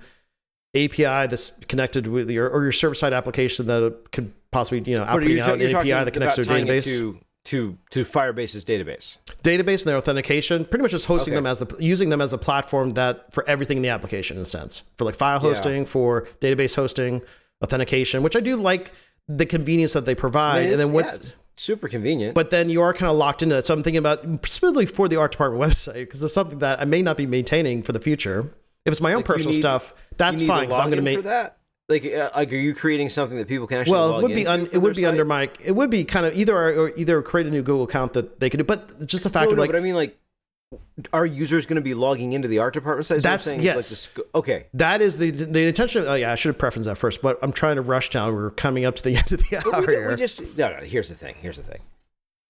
API 0.76 1.26
that's 1.28 1.50
connected 1.68 2.06
with 2.06 2.28
your 2.28 2.50
or 2.50 2.64
your 2.64 2.72
server 2.72 2.94
side 2.94 3.14
application 3.14 3.66
that 3.66 4.12
could 4.12 4.32
possibly 4.50 4.80
you 4.90 4.98
know 4.98 5.04
outputting 5.04 5.40
out 5.40 5.60
an 5.60 5.74
API 5.74 6.04
that 6.04 6.12
connects 6.12 6.34
to 6.34 6.42
a 6.42 6.44
database? 6.44 6.84
to 6.84 7.18
to 7.46 7.78
to 7.90 8.04
Firebase's 8.04 8.64
database. 8.64 9.16
database 9.42 9.78
and 9.82 9.86
their 9.90 9.96
authentication, 9.96 10.64
pretty 10.64 10.82
much 10.82 10.90
just 10.90 11.06
hosting 11.06 11.32
Okay. 11.32 11.38
them 11.38 11.46
as 11.46 11.58
the 11.60 11.76
using 11.78 12.08
them 12.10 12.20
as 12.20 12.32
a 12.32 12.38
platform 12.38 12.90
that 12.90 13.32
for 13.32 13.48
everything 13.48 13.78
in 13.78 13.82
the 13.82 13.88
application 13.88 14.36
in 14.36 14.42
a 14.42 14.46
sense. 14.46 14.82
For 14.96 15.04
like 15.04 15.14
file 15.14 15.38
hosting, 15.38 15.84
for 15.84 16.28
database 16.40 16.74
hosting, 16.76 17.22
authentication, 17.62 18.22
which 18.22 18.36
I 18.36 18.40
do 18.40 18.56
like 18.56 18.92
the 19.28 19.46
convenience 19.46 19.92
that 19.94 20.04
they 20.04 20.14
provide. 20.14 20.66
and 20.70 20.78
then 20.80 20.92
what? 20.92 21.06
what 21.06 21.36
super 21.56 21.88
convenient. 21.88 22.34
but 22.34 22.50
then 22.50 22.68
you 22.70 22.80
are 22.82 22.92
kind 22.94 23.10
of 23.10 23.16
locked 23.16 23.42
into 23.42 23.54
that. 23.56 23.66
So 23.66 23.74
I'm 23.74 23.82
thinking 23.82 23.98
about 23.98 24.22
specifically 24.44 24.86
for 24.86 25.08
the 25.08 25.16
art 25.16 25.32
department 25.32 25.62
website 25.72 25.94
because 25.94 26.22
it's 26.22 26.32
something 26.34 26.58
that 26.60 26.80
I 26.80 26.84
may 26.84 27.02
not 27.02 27.16
be 27.16 27.26
maintaining 27.26 27.82
for 27.82 27.92
the 27.92 28.00
future. 28.00 28.52
If 28.84 28.92
it's 28.92 29.00
my 29.00 29.10
own 29.12 29.18
Like, 29.18 29.24
personal 29.26 29.52
need- 29.52 29.60
stuff, 29.60 29.92
that's 30.16 30.40
fine 30.42 30.70
I'm 30.72 30.90
going 30.90 30.96
to 30.96 31.02
make 31.02 31.24
that. 31.24 31.57
Like, 31.88 32.04
uh, 32.04 32.30
like, 32.36 32.52
are 32.52 32.56
you 32.56 32.74
creating 32.74 33.08
something 33.08 33.38
that 33.38 33.48
people 33.48 33.66
can 33.66 33.78
actually? 33.78 33.92
Well, 33.92 34.18
it 34.18 34.22
would 34.22 34.34
be 34.34 34.46
un, 34.46 34.68
it 34.72 34.78
would 34.78 34.94
be 34.94 35.06
under 35.06 35.22
site? 35.22 35.26
my 35.26 35.50
it 35.64 35.72
would 35.72 35.88
be 35.88 36.04
kind 36.04 36.26
of 36.26 36.36
either 36.36 36.54
or 36.54 36.92
either 36.96 37.22
create 37.22 37.46
a 37.46 37.50
new 37.50 37.62
Google 37.62 37.84
account 37.84 38.12
that 38.12 38.40
they 38.40 38.50
could 38.50 38.58
do, 38.58 38.64
but 38.64 39.06
just 39.06 39.24
the 39.24 39.30
fact 39.30 39.46
No, 39.46 39.52
of 39.52 39.56
no, 39.56 39.62
like 39.62 39.70
but 39.70 39.76
I 39.78 39.80
mean, 39.80 39.94
like, 39.94 40.18
are 41.14 41.24
users 41.24 41.64
going 41.64 41.76
to 41.76 41.82
be 41.82 41.94
logging 41.94 42.34
into 42.34 42.46
the 42.46 42.58
art 42.58 42.74
department 42.74 43.06
site? 43.06 43.22
That's- 43.22 43.46
saying? 43.46 43.60
Is 43.60 43.66
like 43.66 43.74
yes. 43.76 43.86
sc- 43.88 44.18
okay. 44.34 44.66
that 44.74 45.00
is 45.00 45.16
the 45.16 45.30
the 45.30 45.66
intention. 45.66 46.02
Of, 46.02 46.08
oh 46.08 46.14
yeah, 46.14 46.30
I 46.30 46.34
should 46.34 46.54
have 46.54 46.58
preferenced 46.58 46.84
that 46.84 46.98
first, 46.98 47.22
but 47.22 47.38
I'm 47.40 47.52
trying 47.52 47.76
to 47.76 47.82
rush 47.82 48.12
now. 48.12 48.30
We're 48.30 48.50
coming 48.50 48.84
up 48.84 48.96
to 48.96 49.02
the 49.02 49.16
end 49.16 49.32
of 49.32 49.42
the 49.48 49.56
hour 49.56 49.86
we, 49.86 50.06
we 50.08 50.16
just 50.16 50.58
no, 50.58 50.70
no. 50.70 50.84
Here's 50.84 51.08
the 51.08 51.14
thing. 51.14 51.36
Here's 51.40 51.56
the 51.56 51.62
thing. 51.62 51.80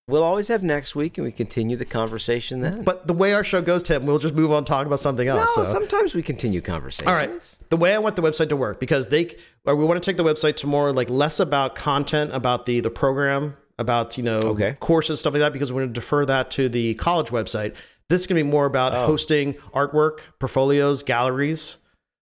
We'll 0.08 0.22
always 0.24 0.48
have 0.48 0.62
next 0.62 0.96
week, 0.96 1.18
and 1.18 1.24
we 1.26 1.30
continue 1.32 1.76
the 1.76 1.84
conversation 1.84 2.60
then. 2.62 2.82
but 2.82 3.06
the 3.06 3.12
way 3.12 3.34
our 3.34 3.44
show 3.44 3.60
goes, 3.60 3.82
Tim, 3.82 4.06
we'll 4.06 4.18
just 4.18 4.34
move 4.34 4.50
on 4.50 4.64
talk 4.64 4.86
about 4.86 5.00
something 5.00 5.26
no, 5.28 5.36
else. 5.36 5.54
so. 5.54 5.64
sometimes 5.64 6.14
we 6.14 6.22
continue 6.22 6.62
conversations. 6.62 7.06
All 7.08 7.14
right. 7.14 7.58
The 7.68 7.76
way 7.76 7.94
I 7.94 7.98
want 7.98 8.16
the 8.16 8.22
website 8.22 8.48
to 8.48 8.56
work, 8.56 8.80
because 8.80 9.08
they, 9.08 9.36
or 9.66 9.76
we 9.76 9.84
want 9.84 10.02
to 10.02 10.10
take 10.10 10.16
the 10.16 10.24
website 10.24 10.56
to 10.56 10.66
more 10.66 10.92
like 10.94 11.10
less 11.10 11.38
about 11.40 11.74
content, 11.74 12.34
about 12.34 12.64
the 12.64 12.80
the 12.80 12.90
program, 12.90 13.56
about 13.78 14.16
you 14.16 14.24
know 14.24 14.38
Okay. 14.38 14.76
courses, 14.80 15.20
stuff 15.20 15.34
like 15.34 15.40
that, 15.40 15.52
because 15.52 15.70
we're 15.70 15.82
going 15.82 15.90
to 15.92 16.00
defer 16.00 16.24
that 16.24 16.50
to 16.52 16.70
the 16.70 16.94
college 16.94 17.28
website. 17.28 17.74
This 18.08 18.22
is 18.22 18.26
going 18.26 18.38
to 18.38 18.44
be 18.44 18.50
more 18.50 18.64
about 18.64 18.94
Oh. 18.94 19.04
hosting 19.04 19.52
artwork, 19.74 20.20
portfolios, 20.38 21.02
galleries. 21.02 21.76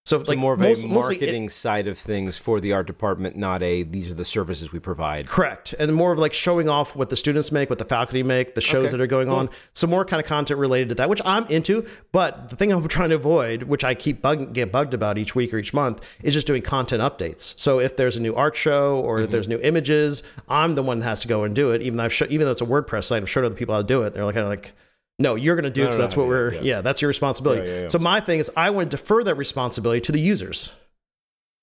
So, 0.06 0.22
So 0.22 0.24
like 0.30 0.38
more 0.38 0.52
of 0.54 0.60
most- 0.60 0.84
a 0.84 0.86
mostly 0.86 1.16
it- 1.16 1.20
marketing 1.20 1.48
side 1.48 1.88
of 1.88 1.98
things 1.98 2.38
for 2.38 2.60
the 2.60 2.72
art 2.72 2.86
department, 2.86 3.34
not 3.36 3.60
a 3.64 3.82
these 3.82 4.08
are 4.08 4.14
the 4.14 4.24
services 4.24 4.72
we 4.72 4.78
provide. 4.78 5.26
Correct. 5.26 5.74
And 5.80 5.92
more 5.92 6.12
of 6.12 6.18
like 6.20 6.32
showing 6.32 6.68
off 6.68 6.94
what 6.94 7.08
the 7.10 7.16
students 7.16 7.50
make, 7.50 7.68
what 7.70 7.80
the 7.80 7.84
faculty 7.84 8.22
make, 8.22 8.54
the 8.54 8.60
shows 8.60 8.90
Okay, 8.90 8.98
that 8.98 9.00
are 9.02 9.08
going 9.08 9.28
on. 9.28 9.50
Some 9.72 9.90
more 9.90 10.04
kind 10.04 10.22
of 10.22 10.26
content 10.28 10.60
related 10.60 10.90
to 10.90 10.94
that, 10.94 11.08
which 11.08 11.20
I'm 11.24 11.44
into. 11.48 11.84
But 12.12 12.50
the 12.50 12.54
thing 12.56 12.70
I'm 12.70 12.86
trying 12.86 13.08
to 13.10 13.16
avoid, 13.16 13.64
which 13.64 13.82
I 13.82 13.94
keep 13.94 14.22
bug, 14.22 14.52
get 14.52 14.70
bugged 14.70 14.94
about 14.94 15.18
each 15.18 15.34
week 15.34 15.52
or 15.52 15.58
each 15.58 15.74
month, 15.74 16.06
is 16.22 16.32
just 16.34 16.46
doing 16.46 16.62
content 16.62 17.02
updates. 17.02 17.54
So 17.56 17.80
if 17.80 17.96
there's 17.96 18.16
a 18.16 18.22
new 18.22 18.34
art 18.34 18.54
show 18.56 18.98
or 19.00 19.16
Mm-hmm. 19.16 19.24
if 19.24 19.30
there's 19.32 19.48
new 19.48 19.58
images, 19.60 20.22
I'm 20.48 20.76
the 20.76 20.84
one 20.84 21.00
that 21.00 21.06
has 21.06 21.22
to 21.22 21.28
go 21.28 21.42
and 21.42 21.52
do 21.52 21.72
it. 21.72 21.82
Even 21.82 21.96
though 21.96 22.04
I've 22.04 22.12
sho- 22.12 22.28
even 22.30 22.44
though 22.46 22.52
it's 22.52 22.60
a 22.62 22.66
WordPress 22.66 23.04
site, 23.04 23.22
I've 23.22 23.28
showed 23.28 23.44
other 23.44 23.56
people 23.56 23.74
how 23.74 23.80
to 23.80 23.86
do 23.88 24.02
it. 24.02 24.14
They're 24.14 24.24
like, 24.24 24.36
kind 24.36 24.44
of 24.44 24.50
like, 24.50 24.72
no, 25.18 25.34
you're 25.34 25.56
going 25.56 25.64
to 25.64 25.70
do 25.70 25.82
because 25.82 25.96
that's 25.96 26.16
what 26.16 26.26
we're, 26.26 26.54
yeah. 26.54 26.82
that's 26.82 27.00
your 27.00 27.08
responsibility. 27.08 27.70
Yeah. 27.70 27.88
So 27.88 27.98
my 27.98 28.20
thing 28.20 28.38
is, 28.38 28.50
I 28.56 28.70
want 28.70 28.90
to 28.90 28.96
defer 28.96 29.24
that 29.24 29.36
responsibility 29.36 30.00
to 30.02 30.12
the 30.12 30.20
users. 30.20 30.72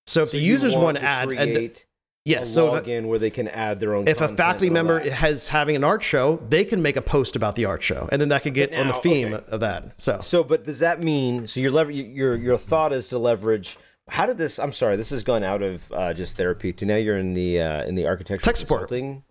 So 0.08 0.24
if 0.24 0.30
So 0.30 0.38
the 0.38 0.43
users 0.43 0.74
want 0.74 0.86
want 0.86 0.97
to 0.97 1.04
add, 1.04 1.30
and, 1.30 1.54
create 1.54 1.86
yes, 2.26 2.54
so 2.54 2.72
login 2.72 3.06
where 3.06 3.20
they 3.20 3.30
can 3.30 3.47
add 3.47 3.80
their 3.80 3.95
own. 3.95 4.08
if 4.08 4.22
a 4.22 4.28
faculty 4.28 4.70
member 4.70 5.08
has 5.10 5.47
having 5.49 5.76
an 5.76 5.84
art 5.84 6.04
show, 6.04 6.41
they 6.49 6.66
can 6.66 6.82
make 6.82 6.97
a 6.97 7.01
post 7.01 7.36
about 7.36 7.56
the 7.56 7.66
art 7.66 7.84
show, 7.84 8.10
and 8.12 8.20
then 8.20 8.30
that 8.30 8.43
could 8.43 8.54
get 8.54 8.72
But 8.72 8.80
on 8.80 8.88
the 8.88 8.93
theme 8.93 9.34
okay. 9.34 9.45
of 9.49 9.60
that. 9.62 9.99
So 9.99 10.20
So, 10.20 10.43
but 10.43 10.66
does 10.66 10.80
that 10.80 11.04
mean 11.04 11.47
so 11.47 11.60
your 11.60 11.72
lever 11.72 11.91
your 11.91 12.36
your 12.36 12.58
thought 12.58 12.91
is 12.91 13.08
to 13.10 13.20
leverage? 13.20 13.78
How 14.10 14.26
did 14.26 14.38
this? 14.38 14.60
I'm 14.60 14.74
sorry, 14.74 14.97
this 14.97 15.12
has 15.12 15.24
gone 15.24 15.43
out 15.43 15.62
of 15.62 15.89
uh, 15.93 16.14
just 16.14 16.36
therapy 16.36 16.74
to 16.74 16.86
now 16.86 16.97
you're 16.97 17.18
in 17.18 17.34
the 17.34 17.62
uh, 17.62 17.84
in 17.86 17.95
the 17.95 18.08
architecture 18.08 18.43
Tech 18.43 18.58
support. 18.58 18.89
consulting, 18.89 19.24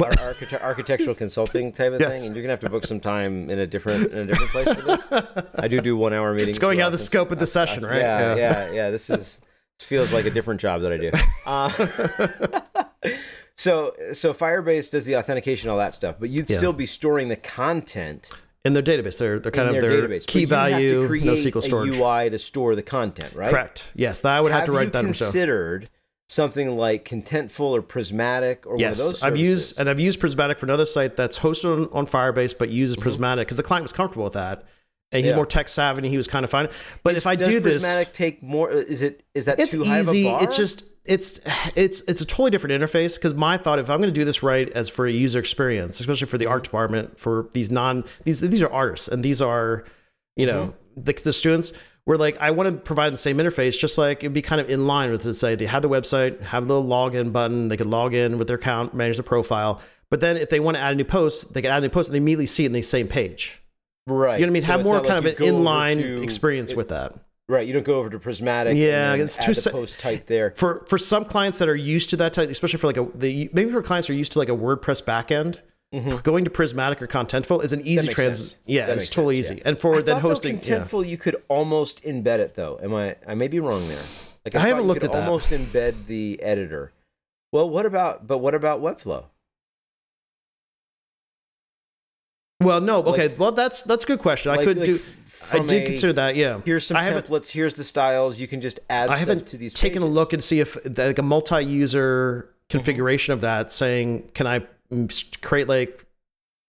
What? 0.00 0.18
ar- 0.20 0.26
architect- 0.28 0.62
architectural 0.62 1.14
consulting 1.14 1.72
type 1.72 1.92
of 1.92 2.00
Yes. 2.00 2.10
thing, 2.10 2.26
and 2.26 2.34
you're 2.34 2.42
gonna 2.42 2.52
have 2.52 2.60
to 2.60 2.70
book 2.70 2.86
some 2.86 3.00
time 3.00 3.48
in 3.50 3.58
a 3.58 3.66
different 3.66 4.12
in 4.12 4.18
a 4.18 4.26
different 4.26 4.50
place 4.52 4.72
for 4.74 4.82
this. 4.82 5.48
I 5.56 5.68
do 5.68 5.80
do 5.80 5.96
one 5.96 6.12
hour 6.12 6.32
meetings. 6.32 6.50
it's 6.50 6.58
going 6.58 6.80
out 6.80 6.86
of 6.86 6.92
the 6.92 6.98
scope 6.98 7.30
of 7.30 7.38
the 7.38 7.46
session, 7.46 7.84
right? 7.84 8.00
Yeah, 8.00 8.34
yeah, 8.36 8.70
yeah. 8.72 8.90
This 8.90 9.08
is 9.10 9.40
this 9.78 9.86
feels 9.88 10.12
like 10.12 10.26
a 10.26 10.30
different 10.30 10.60
job 10.60 10.82
that 10.82 10.92
I 10.92 10.96
do. 10.98 11.10
Uh, 11.46 11.70
so 13.56 13.94
so 14.12 14.32
Firebase 14.32 14.90
does 14.90 15.04
the 15.04 15.16
authentication, 15.16 15.70
all 15.70 15.78
that 15.78 15.94
stuff, 15.94 16.16
but 16.18 16.28
you'd 16.30 16.48
Yeah. 16.48 16.56
still 16.58 16.72
be 16.72 16.86
storing 16.86 17.28
the 17.28 17.36
content 17.36 18.28
In 18.64 18.74
their 18.74 18.82
database, 18.82 19.18
they're 19.18 19.38
they're 19.38 19.50
kind 19.52 19.68
in 19.70 19.76
of 19.76 19.80
their 19.80 20.00
their 20.00 20.08
database. 20.08 20.26
key 20.26 20.40
have 20.40 20.48
to 20.50 20.54
value, 20.54 21.06
create 21.06 21.24
no 21.24 21.32
SQL 21.34 21.62
storage. 21.62 21.96
UI 21.96 22.28
to 22.30 22.38
store 22.38 22.74
the 22.76 22.82
content, 22.82 23.34
right? 23.34 23.50
Correct. 23.50 23.90
Yes, 23.94 24.20
that 24.20 24.36
I 24.36 24.40
would 24.40 24.52
have, 24.52 24.66
to 24.66 24.72
you 24.72 24.78
write 24.78 24.92
that 24.92 25.04
considered 25.04 25.88
something 26.30 26.76
like 26.76 27.04
Contentful 27.04 27.60
or 27.72 27.82
Prismatic 27.82 28.64
or 28.64 28.70
one 28.70 28.74
of 28.76 28.80
Yes, 28.82 28.98
those? 28.98 29.22
I've 29.22 29.36
used 29.36 29.78
and 29.80 29.90
I've 29.90 29.98
used 29.98 30.20
Prismatic 30.20 30.58
for 30.60 30.66
another 30.66 30.86
site 30.86 31.16
that's 31.16 31.38
hosted 31.40 31.88
on, 31.88 31.92
on 31.92 32.06
Firebase, 32.06 32.56
but 32.56 32.68
uses 32.70 32.94
Mm-hmm. 32.96 33.02
Prismatic 33.02 33.46
because 33.48 33.56
the 33.56 33.62
client 33.64 33.82
was 33.82 33.92
comfortable 33.92 34.24
with 34.24 34.34
that, 34.34 34.62
and 35.10 35.22
he's 35.24 35.30
Yeah. 35.30 35.36
more 35.36 35.46
tech 35.46 35.68
savvy. 35.68 35.98
and 35.98 36.06
He 36.06 36.16
was 36.16 36.28
kind 36.28 36.44
of 36.44 36.50
fine. 36.50 36.68
But 37.02 37.16
if 37.16 37.26
I 37.26 37.34
do 37.34 37.58
this, 37.58 37.82
Prismatic 37.82 38.12
take 38.14 38.42
more? 38.42 38.70
Is 38.70 39.02
it 39.02 39.24
is 39.34 39.46
that 39.46 39.58
it's 39.58 39.72
too 39.72 39.82
high 39.84 40.00
easy. 40.00 40.26
of 40.28 40.34
a 40.34 40.36
bar? 40.38 40.44
It's 40.44 40.56
just 40.56 40.84
it's 41.04 41.40
it's 41.74 42.02
it's 42.02 42.20
a 42.20 42.24
totally 42.26 42.50
different 42.50 42.80
interface 42.80 43.16
because 43.16 43.34
my 43.34 43.56
thought 43.56 43.78
if 43.80 43.90
I'm 43.90 43.98
going 43.98 44.12
to 44.14 44.20
do 44.20 44.24
this 44.24 44.42
right 44.42 44.68
as 44.70 44.88
for 44.88 45.06
a 45.06 45.10
user 45.10 45.40
experience, 45.40 45.98
especially 45.98 46.28
for 46.28 46.38
the 46.38 46.46
art 46.46 46.62
department 46.62 47.18
for 47.18 47.48
these 47.54 47.70
non 47.72 48.04
these 48.24 48.40
these 48.40 48.62
are 48.62 48.70
artists 48.70 49.08
and 49.08 49.24
these 49.24 49.42
are 49.42 49.84
you 50.36 50.46
know 50.46 50.74
the, 50.96 51.12
the 51.14 51.32
students. 51.32 51.72
We're 52.10 52.16
like 52.16 52.38
I 52.40 52.50
want 52.50 52.68
to 52.68 52.74
provide 52.76 53.12
the 53.12 53.16
same 53.18 53.36
interface, 53.36 53.78
just 53.78 53.96
like 53.96 54.24
it'd 54.24 54.32
be 54.32 54.42
kind 54.42 54.60
of 54.60 54.68
in 54.68 54.88
line 54.88 55.12
with 55.12 55.22
to 55.22 55.32
say 55.32 55.54
they 55.54 55.66
have 55.66 55.82
the 55.82 55.88
website, 55.88 56.40
have 56.40 56.66
the 56.66 56.74
little 56.74 56.90
login 56.90 57.32
button, 57.32 57.68
they 57.68 57.76
could 57.76 57.86
log 57.86 58.14
in 58.14 58.36
with 58.36 58.48
their 58.48 58.56
account, 58.56 58.94
manage 58.94 59.16
the 59.16 59.22
profile. 59.22 59.80
But 60.10 60.18
then 60.18 60.36
if 60.36 60.50
they 60.50 60.58
want 60.58 60.76
to 60.76 60.80
add 60.80 60.94
a 60.94 60.96
new 60.96 61.04
post, 61.04 61.54
they 61.54 61.62
can 61.62 61.70
add 61.70 61.78
a 61.78 61.80
new 61.82 61.88
post 61.88 62.08
and 62.08 62.14
they 62.14 62.18
immediately 62.18 62.48
see 62.48 62.64
it 62.64 62.66
in 62.66 62.72
the 62.72 62.82
same 62.82 63.06
page. 63.06 63.62
right. 64.08 64.40
You 64.40 64.44
know 64.44 64.50
what 64.50 64.54
I 64.54 64.54
mean? 64.54 64.62
So 64.62 64.72
have 64.72 64.84
more 64.84 65.00
kind 65.04 65.24
like 65.24 65.38
of 65.38 65.46
an 65.46 65.54
inline 65.54 66.02
to- 66.02 66.20
experience 66.24 66.72
it- 66.72 66.76
with 66.76 66.88
that. 66.88 67.14
Right. 67.48 67.64
You 67.64 67.74
don't 67.74 67.86
go 67.86 68.00
over 68.00 68.10
to 68.10 68.18
Prismatic. 68.18 68.76
Yeah, 68.76 69.14
it's 69.14 69.38
add 69.38 69.44
too 69.44 69.54
the 69.54 69.70
post 69.70 70.00
type 70.00 70.26
there. 70.26 70.52
for 70.56 70.84
for 70.88 70.98
some 70.98 71.24
clients 71.24 71.60
that 71.60 71.68
are 71.68 71.76
used 71.76 72.10
to 72.10 72.16
that 72.16 72.32
type, 72.32 72.48
especially 72.50 72.78
for 72.80 72.88
like 72.88 72.96
a 72.96 73.06
the 73.14 73.50
maybe 73.52 73.70
for 73.70 73.82
clients 73.82 74.08
who 74.08 74.14
are 74.14 74.16
used 74.16 74.32
to 74.32 74.40
like 74.40 74.48
a 74.48 74.56
WordPress 74.56 75.04
backend, 75.04 75.58
going 75.92 76.44
to 76.44 76.50
Prismatic 76.50 77.02
or 77.02 77.06
Contentful 77.06 77.64
is 77.64 77.72
an 77.72 77.80
easy 77.82 78.06
Mm-hmm. 78.06 78.12
trans. 78.14 78.38
sense. 78.38 78.56
Yeah, 78.66 78.86
That 78.86 78.98
it's 78.98 79.08
totally 79.08 79.42
sense, 79.42 79.52
easy. 79.58 79.62
yeah. 79.64 79.68
And 79.68 79.80
for 79.80 79.96
I 79.96 80.00
then 80.02 80.14
thought, 80.16 80.22
though, 80.22 80.28
hosting, 80.28 80.54
yeah. 80.62 80.78
Contentful, 80.80 81.08
you 81.08 81.18
could 81.18 81.36
almost 81.48 82.02
embed 82.04 82.38
it 82.38 82.54
though. 82.54 82.78
Am 82.82 82.94
I? 82.94 83.16
I 83.26 83.34
may 83.34 83.48
be 83.48 83.58
wrong 83.60 83.86
there. 83.88 83.98
Like 84.44 84.54
I 84.54 84.58
thought 84.60 84.68
haven't 84.68 84.82
you 84.84 84.88
looked 84.88 85.00
could 85.00 85.10
at 85.10 85.12
that. 85.16 85.28
Almost 85.28 85.50
embed 85.50 86.06
the 86.06 86.40
editor. 86.42 86.92
Well, 87.52 87.68
what 87.68 87.86
about? 87.86 88.26
But 88.26 88.38
what 88.38 88.54
about 88.54 88.80
Webflow? 88.80 89.24
well, 92.62 92.80
no, 92.80 93.02
okay, 93.04 93.28
like- 93.28 93.38
well 93.38 93.52
that's 93.52 93.82
that's 93.82 94.04
a 94.04 94.06
good 94.06 94.18
question. 94.18 94.52
I 94.52 94.62
could 94.62 94.76
like 94.78 94.86
do. 94.86 94.94
f- 94.96 95.16
I 95.52 95.56
from 95.58 95.66
did 95.66 95.82
a- 95.82 95.86
consider 95.86 96.12
that. 96.12 96.36
Yeah, 96.36 96.60
Here's 96.64 96.86
some 96.86 96.96
I 96.98 97.02
haven't. 97.02 97.26
templates. 97.26 97.50
Here's 97.50 97.74
the 97.74 97.84
styles. 97.84 98.38
You 98.38 98.46
can 98.46 98.60
just 98.60 98.78
add. 98.90 99.08
I 99.10 99.16
haven't 99.16 99.46
to 99.48 99.56
these. 99.56 99.72
taken 99.72 100.02
a 100.02 100.06
look 100.06 100.32
and 100.32 100.44
see 100.44 100.60
if 100.60 100.76
like 100.98 101.18
a 101.18 101.22
multi-user 101.22 102.48
configuration 102.68 103.32
of 103.32 103.40
that, 103.40 103.72
saying 103.72 104.30
can 104.34 104.46
I 104.46 104.60
create 105.40 105.68
like 105.68 106.06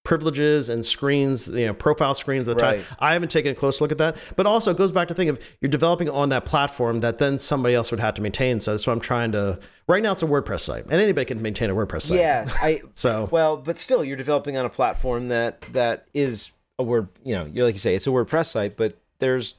privileges 0.03 0.67
and 0.69 0.83
screens, 0.83 1.47
you 1.47 1.67
know, 1.67 1.73
profile 1.75 2.15
screens 2.15 2.47
at 2.47 2.57
the 2.57 2.63
Right. 2.65 2.83
time. 2.83 2.97
I 2.99 3.13
haven't 3.13 3.29
taken 3.29 3.51
a 3.51 3.55
close 3.55 3.81
look 3.81 3.91
at 3.91 3.99
that. 3.99 4.17
But 4.35 4.47
also 4.47 4.71
it 4.71 4.77
goes 4.77 4.91
back 4.91 5.07
to 5.09 5.13
think 5.13 5.29
of 5.29 5.37
you're 5.61 5.69
developing 5.69 6.09
on 6.09 6.29
that 6.29 6.43
platform 6.43 6.99
that 7.01 7.19
then 7.19 7.37
somebody 7.37 7.75
else 7.75 7.91
would 7.91 7.99
have 7.99 8.15
to 8.15 8.21
maintain. 8.21 8.59
So 8.59 8.71
that's 8.71 8.87
what 8.87 8.93
I'm 8.93 8.99
trying 8.99 9.31
to 9.33 9.59
right 9.87 10.01
now 10.01 10.13
it's 10.13 10.23
a 10.23 10.25
WordPress 10.25 10.61
site. 10.61 10.85
And 10.85 10.93
anybody 10.93 11.25
can 11.25 11.41
maintain 11.41 11.69
a 11.69 11.75
WordPress 11.75 12.03
site. 12.03 12.17
Yeah, 12.17 12.45
I. 12.61 12.81
So 12.95 13.27
Well, 13.31 13.57
but 13.57 13.77
still, 13.77 14.03
you're 14.03 14.17
developing 14.17 14.57
on 14.57 14.65
a 14.65 14.69
platform 14.69 15.27
that 15.27 15.61
that 15.73 16.07
is 16.15 16.51
a 16.79 16.83
word. 16.83 17.07
You 17.23 17.35
know, 17.35 17.45
you're 17.45 17.65
like 17.65 17.75
you 17.75 17.79
say, 17.79 17.93
it's 17.93 18.07
a 18.07 18.11
WordPress 18.11 18.47
site, 18.47 18.77
but 18.77 18.97
there's, 19.19 19.53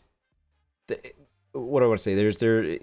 the, 0.88 0.98
what 1.52 1.80
do 1.80 1.84
I 1.84 1.88
want 1.88 1.98
to 2.00 2.02
say? 2.02 2.16
There's 2.16 2.38
there. 2.40 2.78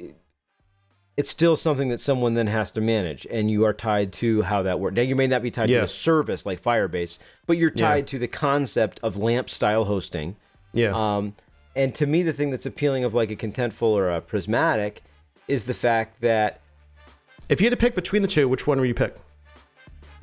It's 1.19 1.29
still 1.29 1.57
something 1.57 1.89
that 1.89 1.99
someone 1.99 2.35
then 2.35 2.47
has 2.47 2.71
to 2.71 2.79
manage, 2.79 3.27
and 3.29 3.51
you 3.51 3.65
are 3.65 3.73
tied 3.73 4.13
to 4.13 4.41
how 4.43 4.63
that 4.63 4.79
works. 4.79 4.95
Now, 4.95 5.01
you 5.01 5.15
may 5.15 5.27
not 5.27 5.41
be 5.43 5.51
tied 5.51 5.69
Yeah. 5.69 5.79
to 5.79 5.83
a 5.83 5.87
service 5.89 6.45
like 6.45 6.63
Firebase, 6.63 7.19
but 7.45 7.57
you're 7.57 7.73
Yeah. 7.75 7.89
tied 7.89 8.07
to 8.07 8.19
the 8.19 8.27
concept 8.29 9.01
of 9.03 9.17
LAMP 9.17 9.49
style 9.49 9.83
hosting. 9.83 10.37
yeah. 10.71 10.93
Um, 10.95 11.35
and 11.75 11.93
to 11.95 12.05
me, 12.05 12.23
the 12.23 12.31
thing 12.31 12.51
that's 12.51 12.65
appealing 12.65 13.03
of 13.03 13.13
like 13.13 13.31
a 13.31 13.35
Contentful 13.35 13.81
or 13.89 14.09
a 14.09 14.21
Prismatic 14.21 15.03
is 15.49 15.65
the 15.65 15.73
fact 15.73 16.21
that 16.21 16.61
if 17.49 17.59
you 17.59 17.65
had 17.65 17.71
to 17.71 17.77
pick 17.77 17.95
between 17.95 18.21
the 18.21 18.27
two, 18.29 18.47
which 18.47 18.65
one 18.65 18.79
would 18.79 18.87
you 18.87 18.93
pick? 18.93 19.17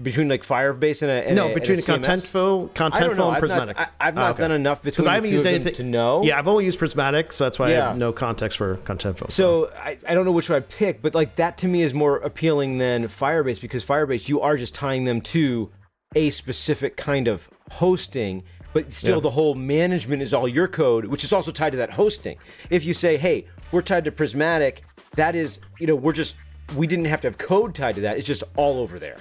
Between 0.03 0.29
like 0.29 0.43
Firebase 0.43 1.03
and 1.03 1.11
a 1.11 1.15
and 1.15 1.33
a- 1.33 1.35
no, 1.35 1.45
and 1.47 1.55
between 1.55 1.79
a 1.79 1.83
Contentful, 1.83 2.73
Contentful 2.75 3.29
and 3.31 3.39
Prismatic. 3.39 3.77
not, 3.77 3.93
I, 4.01 4.09
I've 4.09 4.17
Ah, 4.17 4.21
not 4.21 4.31
okay. 4.33 4.43
done 4.43 4.53
enough 4.53 4.83
between 4.83 4.93
Because 4.93 5.07
I 5.07 5.15
haven't 5.15 5.31
used 5.31 5.47
anything 5.47 5.75
to 5.75 5.83
know. 5.83 6.23
Yeah, 6.23 6.39
I've 6.39 6.49
only 6.49 6.65
used 6.65 6.79
Prismatic, 6.79 7.33
so 7.33 7.45
that's 7.45 7.59
why 7.59 7.69
I 7.69 7.71
have 7.71 7.97
no 7.97 8.13
context 8.13 8.59
for 8.59 8.77
Contentful. 8.77 9.31
So 9.31 9.71
I, 9.77 9.99
I 10.07 10.15
don't 10.15 10.25
know 10.25 10.33
which 10.33 10.51
one 10.51 10.57
I 10.59 10.61
pick, 10.61 11.01
but 11.03 11.15
like 11.15 11.37
that 11.37 11.59
to 11.59 11.69
me 11.69 11.83
is 11.83 11.95
more 11.95 12.17
appealing 12.19 12.79
than 12.79 13.05
Firebase 13.09 13.61
because 13.61 13.85
Firebase 13.85 14.29
you 14.29 14.41
are 14.41 14.57
just 14.57 14.75
tying 14.75 15.05
them 15.05 15.21
to 15.23 15.71
a 16.15 16.31
specific 16.31 16.97
kind 16.97 17.27
of 17.29 17.49
hosting, 17.73 18.43
but 18.73 18.93
still 18.93 19.17
Yeah. 19.17 19.21
the 19.23 19.31
whole 19.31 19.55
management 19.55 20.23
is 20.23 20.33
all 20.35 20.47
your 20.47 20.69
code, 20.69 21.07
which 21.07 21.25
is 21.25 21.33
also 21.33 21.51
tied 21.51 21.71
to 21.71 21.79
that 21.79 21.91
hosting. 21.93 22.37
If 22.71 22.85
you 22.85 22.95
say, 22.95 23.17
hey, 23.17 23.47
we're 23.73 23.83
tied 23.83 24.05
to 24.05 24.13
Prismatic, 24.13 24.83
that 25.15 25.35
is, 25.35 25.61
you 25.81 25.87
know, 25.87 25.95
we're 25.95 26.13
just 26.13 26.37
we 26.75 26.87
didn't 26.89 27.05
have 27.05 27.21
to 27.21 27.29
have 27.29 27.39
code 27.39 27.75
tied 27.77 27.95
to 27.95 28.01
that. 28.03 28.17
It's 28.19 28.27
just 28.27 28.43
all 28.57 28.79
over 28.81 28.99
there. 28.99 29.17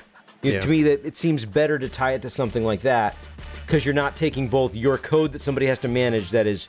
You- 0.45 0.53
Yeah. 0.53 0.59
To 0.61 0.67
me, 0.67 0.83
that 0.83 1.05
it 1.05 1.17
seems 1.17 1.43
better 1.45 1.77
to 1.79 1.89
tie 1.89 2.11
it 2.13 2.21
to 2.23 2.29
something 2.29 2.63
like 2.63 2.81
that 2.81 3.15
because 3.65 3.83
you're 3.85 3.93
not 3.95 4.15
taking 4.15 4.47
both 4.47 4.75
your 4.75 4.97
code 4.97 5.31
that 5.33 5.39
somebody 5.41 5.65
has 5.67 5.79
to 5.79 5.87
manage 5.87 6.31
that 6.31 6.45
is 6.47 6.67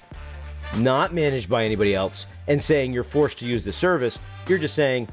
not 0.76 1.12
managed 1.14 1.48
by 1.48 1.64
anybody 1.64 1.94
else 1.94 2.26
and 2.48 2.60
saying 2.60 2.92
you're 2.92 3.04
forced 3.04 3.38
to 3.38 3.46
use 3.46 3.64
the 3.64 3.72
service. 3.72 4.18
You're 4.48 4.58
just 4.58 4.74
saying 4.74 5.08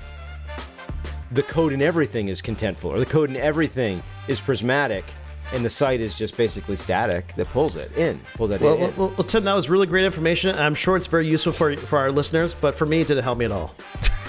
the 1.31 1.43
code 1.43 1.73
in 1.73 1.81
everything 1.81 2.27
is 2.27 2.41
contentful 2.41 2.85
or 2.85 2.99
the 2.99 3.05
code 3.05 3.29
in 3.29 3.37
everything 3.37 4.01
is 4.27 4.39
prismatic 4.39 5.03
and 5.53 5.63
the 5.65 5.69
site 5.69 5.99
is 5.99 6.15
just 6.15 6.37
basically 6.37 6.75
static 6.75 7.35
that 7.35 7.47
pulls 7.49 7.75
it 7.75 7.91
in, 7.97 8.19
pulls 8.35 8.49
that 8.51 8.61
Well, 8.61 8.75
in. 8.75 8.81
in. 8.83 8.95
well, 8.95 9.09
well, 9.17 9.23
Tim, 9.23 9.43
that 9.43 9.53
was 9.53 9.69
really 9.69 9.85
great 9.87 10.05
information. 10.05 10.55
I'm 10.55 10.73
sure 10.75 10.95
it's 10.97 11.07
very 11.07 11.27
useful 11.27 11.51
for 11.53 11.75
for 11.77 11.99
our 11.99 12.11
listeners, 12.11 12.53
but 12.53 12.75
for 12.75 12.85
me, 12.85 13.01
it 13.01 13.07
didn't 13.07 13.23
help 13.23 13.37
me 13.37 13.45
at 13.45 13.51
all. 13.51 13.75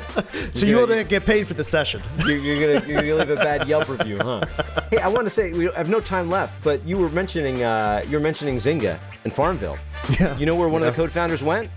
so 0.52 0.66
you 0.66 0.76
will 0.76 0.86
get 1.04 1.24
paid 1.24 1.46
for 1.46 1.54
the 1.54 1.64
session. 1.64 2.02
You're, 2.26 2.36
you're 2.38 2.74
gonna 2.80 2.86
you're 2.88 3.02
gonna 3.02 3.14
leave 3.16 3.30
a 3.30 3.36
bad 3.36 3.68
Yelp 3.68 3.88
review, 3.88 4.18
huh? 4.18 4.40
Hey, 4.90 4.98
I 4.98 5.08
want 5.08 5.24
to 5.26 5.30
say 5.30 5.52
we 5.52 5.64
have 5.72 5.88
no 5.88 6.00
time 6.00 6.30
left, 6.30 6.62
but 6.64 6.84
you 6.86 6.98
were 6.98 7.08
mentioning 7.10 7.62
uh, 7.62 8.02
you 8.08 8.16
were 8.16 8.22
mentioning 8.22 8.56
Zynga 8.56 8.98
and 9.24 9.32
Farmville. 9.32 9.78
Yeah. 10.20 10.36
You 10.36 10.46
know 10.46 10.56
where 10.56 10.68
one 10.68 10.82
Yeah. 10.82 10.88
of 10.88 10.96
the 10.96 11.02
co-founders 11.02 11.42
went? 11.44 11.70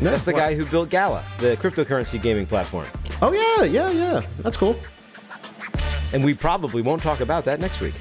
No, 0.00 0.10
That's 0.10 0.24
the 0.24 0.32
what? 0.32 0.38
guy 0.40 0.54
who 0.54 0.66
built 0.66 0.90
Gala, 0.90 1.24
the 1.38 1.56
cryptocurrency 1.56 2.20
gaming 2.20 2.46
platform. 2.46 2.86
Oh 3.22 3.32
yeah, 3.32 3.64
yeah, 3.64 3.90
yeah. 3.90 4.20
That's 4.40 4.56
cool. 4.56 4.76
And 6.12 6.22
we 6.24 6.34
probably 6.34 6.82
won't 6.82 7.02
talk 7.02 7.20
about 7.20 7.44
that 7.46 7.60
next 7.60 7.80
week. 7.80 7.94